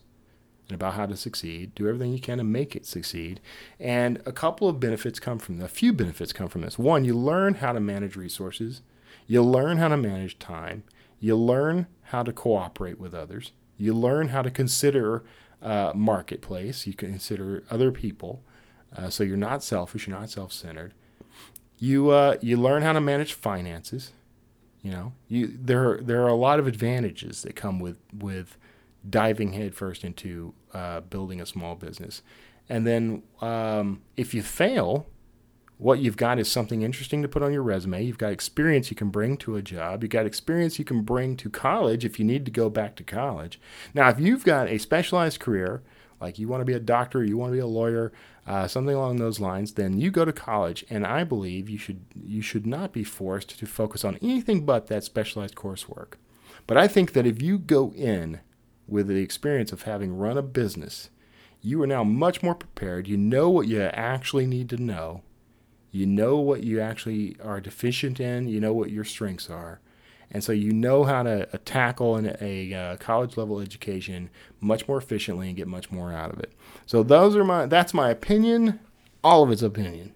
and 0.67 0.75
about 0.75 0.95
how 0.95 1.05
to 1.05 1.15
succeed. 1.15 1.75
Do 1.75 1.87
everything 1.87 2.11
you 2.11 2.19
can 2.19 2.37
to 2.39 2.43
make 2.43 2.75
it 2.75 2.85
succeed. 2.85 3.39
And 3.79 4.21
a 4.25 4.31
couple 4.31 4.67
of 4.67 4.79
benefits 4.79 5.19
come 5.19 5.37
from. 5.37 5.61
A 5.61 5.67
few 5.67 5.93
benefits 5.93 6.33
come 6.33 6.49
from 6.49 6.61
this. 6.61 6.79
One, 6.79 7.05
you 7.05 7.15
learn 7.15 7.55
how 7.55 7.73
to 7.73 7.79
manage 7.79 8.15
resources. 8.15 8.81
You 9.27 9.43
learn 9.43 9.77
how 9.77 9.89
to 9.89 9.97
manage 9.97 10.39
time. 10.39 10.83
You 11.19 11.35
learn 11.35 11.87
how 12.03 12.23
to 12.23 12.33
cooperate 12.33 12.99
with 12.99 13.13
others. 13.13 13.51
You 13.77 13.93
learn 13.93 14.29
how 14.29 14.41
to 14.41 14.51
consider 14.51 15.23
uh, 15.61 15.91
marketplace. 15.95 16.87
You 16.87 16.93
consider 16.93 17.63
other 17.69 17.91
people. 17.91 18.43
Uh, 18.95 19.09
so 19.09 19.23
you're 19.23 19.37
not 19.37 19.63
selfish. 19.63 20.07
You're 20.07 20.17
not 20.17 20.29
self-centered. 20.29 20.93
You 21.77 22.09
uh, 22.09 22.37
you 22.41 22.57
learn 22.57 22.83
how 22.83 22.93
to 22.93 23.01
manage 23.01 23.33
finances. 23.33 24.13
You 24.81 24.91
know, 24.91 25.13
you 25.27 25.57
there 25.59 25.91
are, 25.91 25.97
there 26.01 26.23
are 26.23 26.29
a 26.29 26.35
lot 26.35 26.59
of 26.59 26.67
advantages 26.67 27.41
that 27.41 27.55
come 27.55 27.79
with 27.79 27.97
with 28.17 28.57
diving 29.09 29.53
headfirst 29.53 30.03
into 30.03 30.53
uh, 30.73 31.01
building 31.01 31.41
a 31.41 31.45
small 31.45 31.75
business. 31.75 32.21
And 32.67 32.85
then 32.85 33.23
um, 33.41 34.01
if 34.17 34.33
you 34.33 34.41
fail, 34.41 35.07
what 35.77 35.99
you've 35.99 36.17
got 36.17 36.39
is 36.39 36.49
something 36.49 36.81
interesting 36.81 37.21
to 37.21 37.27
put 37.27 37.43
on 37.43 37.51
your 37.51 37.61
resume. 37.61 38.03
You've 38.03 38.17
got 38.17 38.31
experience 38.31 38.89
you 38.89 38.95
can 38.95 39.09
bring 39.09 39.37
to 39.37 39.57
a 39.57 39.61
job. 39.61 40.03
You've 40.03 40.11
got 40.11 40.25
experience 40.25 40.79
you 40.79 40.85
can 40.85 41.01
bring 41.01 41.35
to 41.37 41.49
college 41.49 42.05
if 42.05 42.17
you 42.17 42.25
need 42.25 42.45
to 42.45 42.51
go 42.51 42.69
back 42.69 42.95
to 42.95 43.03
college. 43.03 43.59
Now, 43.93 44.09
if 44.09 44.19
you've 44.19 44.45
got 44.45 44.69
a 44.69 44.77
specialized 44.77 45.39
career, 45.39 45.83
like 46.21 46.39
you 46.39 46.47
want 46.47 46.61
to 46.61 46.65
be 46.65 46.73
a 46.73 46.79
doctor, 46.79 47.23
you 47.23 47.37
want 47.37 47.51
to 47.51 47.55
be 47.55 47.59
a 47.59 47.67
lawyer, 47.67 48.13
uh, 48.47 48.67
something 48.67 48.95
along 48.95 49.17
those 49.17 49.39
lines, 49.39 49.73
then 49.73 49.99
you 49.99 50.11
go 50.11 50.23
to 50.23 50.31
college. 50.31 50.85
And 50.89 51.05
I 51.05 51.23
believe 51.25 51.69
you 51.69 51.77
should 51.77 52.05
you 52.15 52.41
should 52.41 52.65
not 52.65 52.93
be 52.93 53.03
forced 53.03 53.59
to 53.59 53.65
focus 53.65 54.05
on 54.05 54.17
anything 54.21 54.65
but 54.65 54.87
that 54.87 55.03
specialized 55.03 55.55
coursework. 55.55 56.13
But 56.67 56.77
I 56.77 56.87
think 56.87 57.13
that 57.13 57.27
if 57.27 57.41
you 57.41 57.59
go 57.59 57.91
in 57.91 58.39
with 58.87 59.07
the 59.07 59.21
experience 59.21 59.71
of 59.71 59.83
having 59.83 60.15
run 60.15 60.37
a 60.37 60.41
business, 60.41 61.09
you 61.61 61.81
are 61.81 61.87
now 61.87 62.03
much 62.03 62.43
more 62.43 62.55
prepared. 62.55 63.07
You 63.07 63.17
know 63.17 63.49
what 63.49 63.67
you 63.67 63.81
actually 63.81 64.45
need 64.45 64.69
to 64.69 64.77
know. 64.77 65.23
You 65.91 66.05
know 66.05 66.37
what 66.37 66.63
you 66.63 66.79
actually 66.79 67.37
are 67.43 67.61
deficient 67.61 68.19
in. 68.19 68.47
You 68.47 68.59
know 68.59 68.73
what 68.73 68.91
your 68.91 69.03
strengths 69.03 69.49
are. 69.49 69.79
And 70.31 70.43
so 70.43 70.51
you 70.51 70.73
know 70.73 71.03
how 71.03 71.23
to 71.23 71.47
uh, 71.53 71.57
tackle 71.65 72.15
an, 72.17 72.35
a 72.41 72.73
uh, 72.73 72.97
college 72.97 73.37
level 73.37 73.59
education 73.59 74.29
much 74.59 74.87
more 74.87 74.97
efficiently 74.97 75.47
and 75.47 75.57
get 75.57 75.67
much 75.67 75.91
more 75.91 76.11
out 76.11 76.31
of 76.31 76.39
it. 76.39 76.51
So 76.85 77.03
those 77.03 77.35
are 77.35 77.43
my 77.43 77.65
that's 77.67 77.93
my 77.93 78.09
opinion. 78.09 78.79
All 79.23 79.43
of 79.43 79.51
it's 79.51 79.61
opinion. 79.61 80.13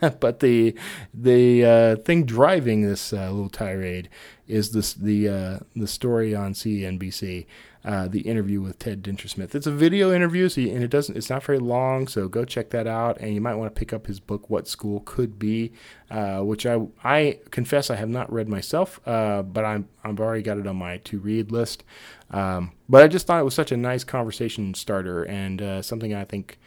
but 0.20 0.40
the 0.40 0.74
the 1.12 1.64
uh, 1.64 1.96
thing 1.96 2.24
driving 2.24 2.82
this 2.82 3.12
uh, 3.12 3.30
little 3.30 3.50
tirade 3.50 4.08
is 4.46 4.72
this 4.72 4.94
the 4.94 5.28
uh, 5.28 5.58
the 5.74 5.86
story 5.86 6.34
on 6.34 6.54
CNBC, 6.54 7.46
uh, 7.86 8.08
the 8.08 8.22
interview 8.22 8.60
with 8.60 8.80
Ted 8.80 9.00
Dintersmith. 9.00 9.54
It's 9.54 9.68
a 9.68 9.70
video 9.70 10.12
interview, 10.12 10.48
so 10.48 10.60
you, 10.60 10.74
and 10.74 10.82
it 10.82 10.90
doesn't 10.90 11.16
it's 11.16 11.30
not 11.30 11.44
very 11.44 11.60
long, 11.60 12.08
so 12.08 12.26
go 12.26 12.44
check 12.44 12.70
that 12.70 12.88
out. 12.88 13.16
And 13.20 13.32
you 13.32 13.40
might 13.40 13.54
want 13.54 13.72
to 13.72 13.78
pick 13.78 13.92
up 13.92 14.08
his 14.08 14.18
book, 14.18 14.50
What 14.50 14.66
School 14.66 15.02
Could 15.04 15.38
Be, 15.38 15.72
uh, 16.10 16.40
which 16.40 16.66
I 16.66 16.80
I 17.04 17.38
confess 17.52 17.88
I 17.88 17.94
have 17.94 18.08
not 18.08 18.30
read 18.32 18.48
myself, 18.48 19.00
uh, 19.06 19.42
but 19.42 19.64
I'm 19.64 19.88
I've 20.02 20.18
already 20.18 20.42
got 20.42 20.58
it 20.58 20.66
on 20.66 20.76
my 20.76 20.96
to 20.98 21.20
read 21.20 21.52
list. 21.52 21.84
Um, 22.32 22.72
but 22.88 23.04
I 23.04 23.08
just 23.08 23.28
thought 23.28 23.38
it 23.38 23.44
was 23.44 23.54
such 23.54 23.70
a 23.70 23.76
nice 23.76 24.02
conversation 24.02 24.74
starter 24.74 25.22
and 25.22 25.84
something 25.84 26.12
I 26.12 26.24
think 26.24 26.58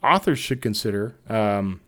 authors 0.00 0.38
should 0.38 0.62
consider. 0.62 1.16
Um, 1.28 1.80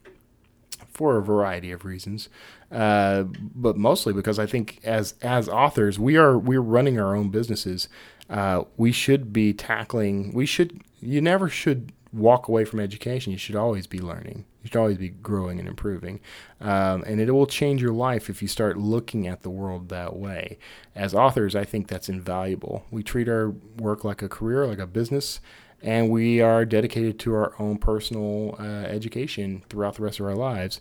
for 0.93 1.17
a 1.17 1.23
variety 1.23 1.73
of 1.73 1.87
reasons, 1.87 2.29
uh, 2.71 3.23
but 3.23 3.75
mostly 3.79 4.13
because 4.13 4.39
I 4.39 4.45
think 4.45 4.81
as 4.85 5.15
as 5.23 5.49
authors, 5.49 5.99
we 5.99 6.19
are 6.19 6.37
we're 6.37 6.61
running 6.61 7.01
our 7.01 7.17
own 7.17 7.31
businesses. 7.31 7.89
Uh, 8.31 8.65
we 8.77 8.93
should 8.93 9.33
be 9.33 9.53
tackling. 9.53 10.33
We 10.33 10.47
should. 10.47 10.83
You 11.01 11.21
never 11.21 11.49
should 11.49 11.93
walk 12.13 12.49
away 12.49 12.65
from 12.65 12.81
education. 12.81 13.33
You 13.33 13.39
should 13.39 13.57
always 13.57 13.87
be 13.87 13.99
learning. 13.99 14.45
You 14.63 14.69
should 14.69 14.77
always 14.77 14.99
be 14.99 15.09
growing 15.09 15.59
and 15.59 15.69
improving. 15.69 16.21
Um, 16.61 17.03
and 17.07 17.21
it 17.21 17.31
will 17.33 17.47
change 17.47 17.81
your 17.81 17.93
life 17.93 18.29
if 18.29 18.43
you 18.43 18.49
start 18.49 18.77
looking 18.77 19.27
at 19.27 19.43
the 19.43 19.51
world 19.51 19.89
that 19.89 20.17
way. 20.17 20.59
As 20.95 21.15
authors, 21.15 21.57
I 21.57 21.65
think 21.65 21.89
that's 21.89 22.09
invaluable. 22.09 22.85
We 22.91 23.03
treat 23.03 23.29
our 23.29 23.51
work 23.79 24.05
like 24.05 24.23
a 24.23 24.29
career, 24.29 24.67
like 24.67 24.79
a 24.79 24.87
business, 24.87 25.41
and 25.83 26.11
we 26.11 26.41
are 26.41 26.65
dedicated 26.65 27.19
to 27.21 27.35
our 27.35 27.55
own 27.59 27.79
personal 27.79 28.57
uh, 28.59 28.63
education 28.63 29.63
throughout 29.71 29.95
the 29.95 30.03
rest 30.03 30.21
of 30.21 30.27
our 30.27 30.35
lives, 30.35 30.81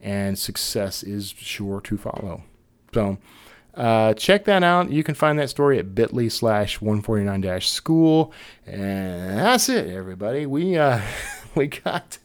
and 0.00 0.38
success 0.38 1.02
is 1.02 1.34
sure 1.36 1.80
to 1.82 1.96
follow. 1.96 2.42
So, 2.92 3.18
uh, 3.74 4.14
check 4.14 4.44
that 4.44 4.62
out. 4.62 4.90
You 4.90 5.04
can 5.04 5.14
find 5.14 5.38
that 5.38 5.50
story 5.50 5.78
at 5.78 5.94
bit.ly 5.94 6.28
slash 6.28 6.80
149 6.80 7.60
school. 7.60 8.32
And 8.66 9.38
that's 9.38 9.68
it, 9.68 9.88
everybody. 9.88 10.46
We, 10.46 10.76
uh, 10.76 11.00
we 11.54 11.68
got 11.68 12.18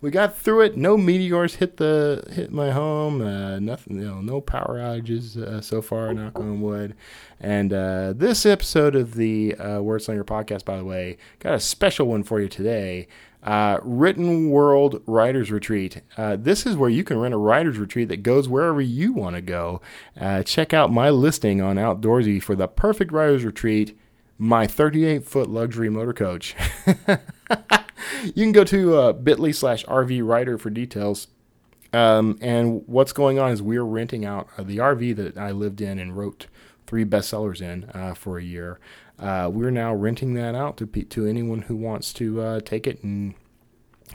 we 0.00 0.10
got 0.10 0.36
through 0.36 0.62
it. 0.62 0.76
No 0.76 0.96
meteors 0.96 1.56
hit 1.56 1.76
the 1.76 2.24
hit 2.32 2.52
my 2.52 2.70
home. 2.70 3.20
Uh, 3.20 3.58
nothing, 3.58 3.98
you 3.98 4.06
know, 4.06 4.20
no 4.20 4.40
power 4.40 4.78
outages 4.78 5.36
uh, 5.36 5.60
so 5.60 5.82
far. 5.82 6.12
Knock 6.12 6.38
on 6.38 6.60
wood. 6.60 6.94
And 7.40 7.72
uh, 7.72 8.12
this 8.14 8.44
episode 8.44 8.94
of 8.94 9.14
the 9.14 9.54
uh, 9.58 9.78
Wordslinger 9.78 10.24
podcast, 10.24 10.64
by 10.64 10.76
the 10.76 10.84
way, 10.84 11.16
got 11.38 11.54
a 11.54 11.60
special 11.60 12.06
one 12.06 12.22
for 12.22 12.40
you 12.40 12.48
today. 12.48 13.08
Uh, 13.42 13.78
Written 13.82 14.50
World 14.50 15.02
Writers 15.06 15.50
Retreat. 15.50 16.02
Uh, 16.16 16.36
this 16.36 16.66
is 16.66 16.76
where 16.76 16.90
you 16.90 17.04
can 17.04 17.18
rent 17.18 17.32
a 17.32 17.38
writers 17.38 17.78
retreat 17.78 18.08
that 18.08 18.22
goes 18.22 18.48
wherever 18.48 18.80
you 18.80 19.12
want 19.12 19.36
to 19.36 19.42
go. 19.42 19.80
Uh, 20.18 20.42
check 20.42 20.74
out 20.74 20.92
my 20.92 21.08
listing 21.08 21.60
on 21.62 21.76
Outdoorsy 21.76 22.42
for 22.42 22.54
the 22.54 22.68
perfect 22.68 23.12
writers 23.12 23.44
retreat. 23.44 23.98
My 24.36 24.66
38 24.66 25.24
foot 25.24 25.48
luxury 25.48 25.90
motor 25.90 26.12
coach. 26.12 26.54
you 28.24 28.32
can 28.32 28.52
go 28.52 28.64
to 28.64 28.96
uh, 28.96 29.12
bit.ly 29.12 29.52
slash 29.52 29.84
RV 29.86 30.26
Writer 30.26 30.58
for 30.58 30.70
details. 30.70 31.28
Um, 31.92 32.38
and 32.40 32.82
what's 32.86 33.12
going 33.12 33.38
on 33.38 33.50
is 33.50 33.62
we're 33.62 33.82
renting 33.82 34.24
out 34.24 34.48
uh, 34.56 34.62
the 34.62 34.78
RV 34.78 35.16
that 35.16 35.36
I 35.36 35.50
lived 35.50 35.80
in 35.80 35.98
and 35.98 36.16
wrote 36.16 36.46
three 36.86 37.04
bestsellers 37.04 37.60
in 37.60 37.90
uh, 37.94 38.14
for 38.14 38.38
a 38.38 38.42
year. 38.42 38.78
Uh, 39.20 39.50
we're 39.52 39.70
now 39.70 39.94
renting 39.94 40.34
that 40.34 40.54
out 40.54 40.76
to 40.78 40.86
to 40.86 41.26
anyone 41.26 41.62
who 41.62 41.76
wants 41.76 42.12
to 42.14 42.40
uh, 42.40 42.60
take 42.60 42.86
it, 42.86 43.02
and 43.04 43.34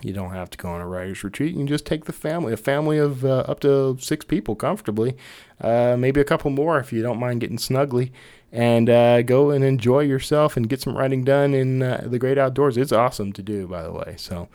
you 0.01 0.13
don't 0.13 0.31
have 0.31 0.49
to 0.49 0.57
go 0.57 0.69
on 0.69 0.81
a 0.81 0.87
writer's 0.87 1.23
retreat. 1.23 1.51
You 1.51 1.59
can 1.59 1.67
just 1.67 1.85
take 1.85 2.05
the 2.05 2.13
family, 2.13 2.51
a 2.51 2.57
family 2.57 2.97
of 2.97 3.23
uh, 3.23 3.45
up 3.47 3.59
to 3.61 3.97
six 3.99 4.25
people 4.25 4.55
comfortably, 4.55 5.15
uh, 5.61 5.95
maybe 5.97 6.19
a 6.19 6.25
couple 6.25 6.49
more 6.49 6.79
if 6.79 6.91
you 6.91 7.01
don't 7.01 7.19
mind 7.19 7.41
getting 7.41 7.57
snuggly, 7.57 8.11
and 8.51 8.89
uh, 8.89 9.21
go 9.21 9.51
and 9.51 9.63
enjoy 9.63 10.01
yourself 10.01 10.57
and 10.57 10.69
get 10.69 10.81
some 10.81 10.97
writing 10.97 11.23
done 11.23 11.53
in 11.53 11.83
uh, 11.83 12.03
the 12.05 12.19
great 12.19 12.37
outdoors. 12.37 12.75
It's 12.75 12.91
awesome 12.91 13.31
to 13.33 13.43
do, 13.43 13.67
by 13.67 13.83
the 13.83 13.91
way. 13.91 14.15
So 14.17 14.49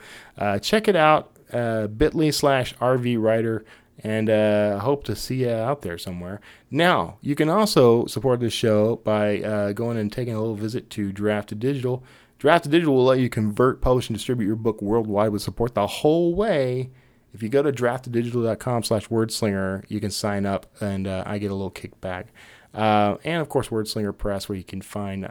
check 0.60 0.88
it 0.88 0.96
out, 0.96 1.30
uh, 1.52 1.86
bit.ly 1.86 2.30
slash 2.30 2.74
RV 2.76 3.22
Writer, 3.22 3.64
and 4.02 4.28
uh, 4.30 4.78
hope 4.78 5.04
to 5.04 5.16
see 5.16 5.42
you 5.42 5.50
out 5.50 5.82
there 5.82 5.98
somewhere. 5.98 6.40
Now, 6.70 7.18
you 7.20 7.34
can 7.34 7.48
also 7.48 8.06
support 8.06 8.40
this 8.40 8.52
show 8.52 8.96
by 8.96 9.40
uh, 9.40 9.72
going 9.72 9.98
and 9.98 10.12
taking 10.12 10.34
a 10.34 10.40
little 10.40 10.56
visit 10.56 10.90
to 10.90 11.12
Draft2Digital. 11.12 12.02
Drafted 12.38 12.72
Digital 12.72 12.94
will 12.94 13.04
let 13.04 13.18
you 13.18 13.28
convert, 13.28 13.80
publish, 13.80 14.08
and 14.08 14.16
distribute 14.16 14.46
your 14.46 14.56
book 14.56 14.80
worldwide 14.80 15.30
with 15.30 15.42
support 15.42 15.74
the 15.74 15.86
whole 15.86 16.34
way. 16.34 16.90
If 17.32 17.42
you 17.42 17.48
go 17.48 17.62
to 17.62 17.70
draft2digital.com 17.70 18.82
slash 18.82 19.08
wordslinger, 19.08 19.84
you 19.88 20.00
can 20.00 20.10
sign 20.10 20.46
up, 20.46 20.66
and 20.80 21.06
I 21.06 21.38
get 21.38 21.50
a 21.50 21.54
little 21.54 21.70
kickback. 21.70 22.26
Uh, 22.72 23.16
and 23.24 23.40
of 23.40 23.48
course, 23.48 23.68
Wordslinger 23.68 24.16
Press, 24.16 24.48
where 24.48 24.56
you 24.56 24.64
can 24.64 24.80
find. 24.80 25.24
Uh, 25.24 25.30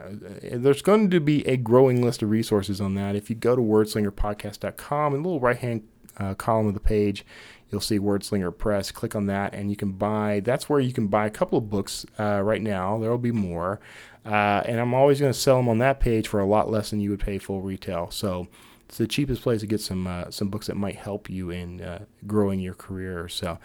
there's 0.52 0.82
going 0.82 1.10
to 1.10 1.20
be 1.20 1.46
a 1.46 1.56
growing 1.56 2.04
list 2.04 2.22
of 2.22 2.30
resources 2.30 2.80
on 2.80 2.94
that. 2.94 3.16
If 3.16 3.30
you 3.30 3.36
go 3.36 3.56
to 3.56 3.62
wordslingerpodcast.com, 3.62 5.14
in 5.14 5.22
the 5.22 5.28
little 5.28 5.40
right 5.40 5.56
hand 5.56 5.82
uh, 6.18 6.34
column 6.34 6.66
of 6.66 6.74
the 6.74 6.80
page, 6.80 7.24
you'll 7.70 7.80
see 7.80 7.98
Wordslinger 7.98 8.56
Press. 8.56 8.90
Click 8.90 9.14
on 9.14 9.26
that, 9.26 9.54
and 9.54 9.70
you 9.70 9.76
can 9.76 9.92
buy. 9.92 10.40
That's 10.40 10.68
where 10.68 10.80
you 10.80 10.92
can 10.92 11.06
buy 11.08 11.26
a 11.26 11.30
couple 11.30 11.58
of 11.58 11.70
books 11.70 12.06
uh, 12.18 12.42
right 12.42 12.62
now. 12.62 12.98
There 12.98 13.10
will 13.10 13.18
be 13.18 13.32
more, 13.32 13.80
uh, 14.24 14.62
and 14.66 14.80
I'm 14.80 14.94
always 14.94 15.20
going 15.20 15.32
to 15.32 15.38
sell 15.38 15.56
them 15.56 15.68
on 15.68 15.78
that 15.78 16.00
page 16.00 16.28
for 16.28 16.40
a 16.40 16.46
lot 16.46 16.70
less 16.70 16.90
than 16.90 17.00
you 17.00 17.10
would 17.10 17.20
pay 17.20 17.38
full 17.38 17.62
retail. 17.62 18.10
So 18.10 18.48
it's 18.88 18.98
the 18.98 19.06
cheapest 19.06 19.42
place 19.42 19.60
to 19.60 19.66
get 19.66 19.80
some 19.80 20.06
uh, 20.06 20.30
some 20.30 20.48
books 20.48 20.66
that 20.66 20.76
might 20.76 20.96
help 20.96 21.30
you 21.30 21.50
in 21.50 21.80
uh, 21.80 22.04
growing 22.26 22.60
your 22.60 22.74
career. 22.74 23.28
So 23.28 23.58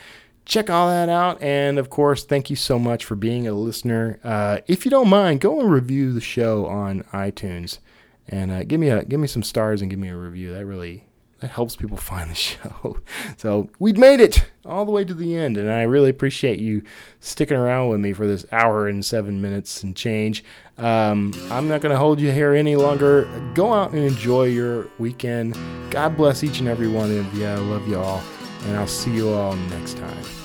check 0.46 0.70
all 0.70 0.88
that 0.88 1.10
out. 1.10 1.42
And 1.42 1.80
of 1.80 1.90
course, 1.90 2.24
thank 2.24 2.50
you 2.50 2.56
so 2.56 2.78
much 2.78 3.04
for 3.04 3.16
being 3.16 3.48
a 3.48 3.54
listener. 3.54 4.20
Uh, 4.24 4.60
if 4.68 4.86
you 4.86 4.92
don't 4.92 5.10
mind, 5.10 5.42
go 5.42 5.60
and 5.60 5.72
review 5.72 6.14
the 6.14 6.22
show 6.22 6.68
on 6.68 7.04
iTunes 7.12 7.80
and 8.28 8.52
uh, 8.52 8.64
give 8.64 8.80
me 8.80 8.90
a 8.90 9.04
give 9.04 9.20
me 9.20 9.28
some 9.28 9.44
stars 9.44 9.82
and 9.82 9.90
give 9.90 10.00
me 10.00 10.10
a 10.10 10.16
review. 10.16 10.54
That 10.54 10.66
really 10.66 11.06
that 11.40 11.52
helps 11.52 11.76
people 11.76 11.98
find 11.98 12.30
the 12.30 12.36
show. 12.36 12.98
So 13.38 13.70
we've 13.80 13.98
made 13.98 14.20
it 14.20 14.46
all 14.66 14.86
the 14.86 14.92
way 14.92 15.04
to 15.04 15.14
the 15.14 15.36
end, 15.36 15.58
and 15.58 15.72
I 15.72 15.84
really 15.84 16.10
appreciate 16.10 16.60
you 16.60 16.82
sticking 17.20 17.58
around 17.58 17.90
with 17.90 18.00
me 18.00 18.14
for 18.14 18.26
this 18.26 18.46
hour 18.52 18.88
and 18.88 19.06
seven 19.06 19.42
minutes 19.42 19.84
and 19.84 19.96
change. 19.96 20.44
Um, 20.78 21.34
I'm 21.52 21.68
not 21.68 21.82
going 21.82 21.92
to 21.92 21.98
hold 21.98 22.20
you 22.20 22.32
here 22.32 22.54
any 22.54 22.76
longer. 22.76 23.26
Go 23.54 23.74
out 23.74 23.92
and 23.92 24.04
enjoy 24.04 24.46
your 24.46 24.88
weekend. 24.98 25.56
God 25.92 26.18
bless 26.18 26.44
each 26.44 26.60
and 26.60 26.68
every 26.68 26.88
one 26.88 27.16
of 27.16 27.34
you. 27.34 27.46
I 27.46 27.56
love 27.56 27.88
you 27.88 28.00
all, 28.00 28.24
and 28.64 28.76
I'll 28.76 28.88
see 28.88 29.14
you 29.14 29.30
all 29.30 29.56
next 29.56 29.98
time. 29.98 30.45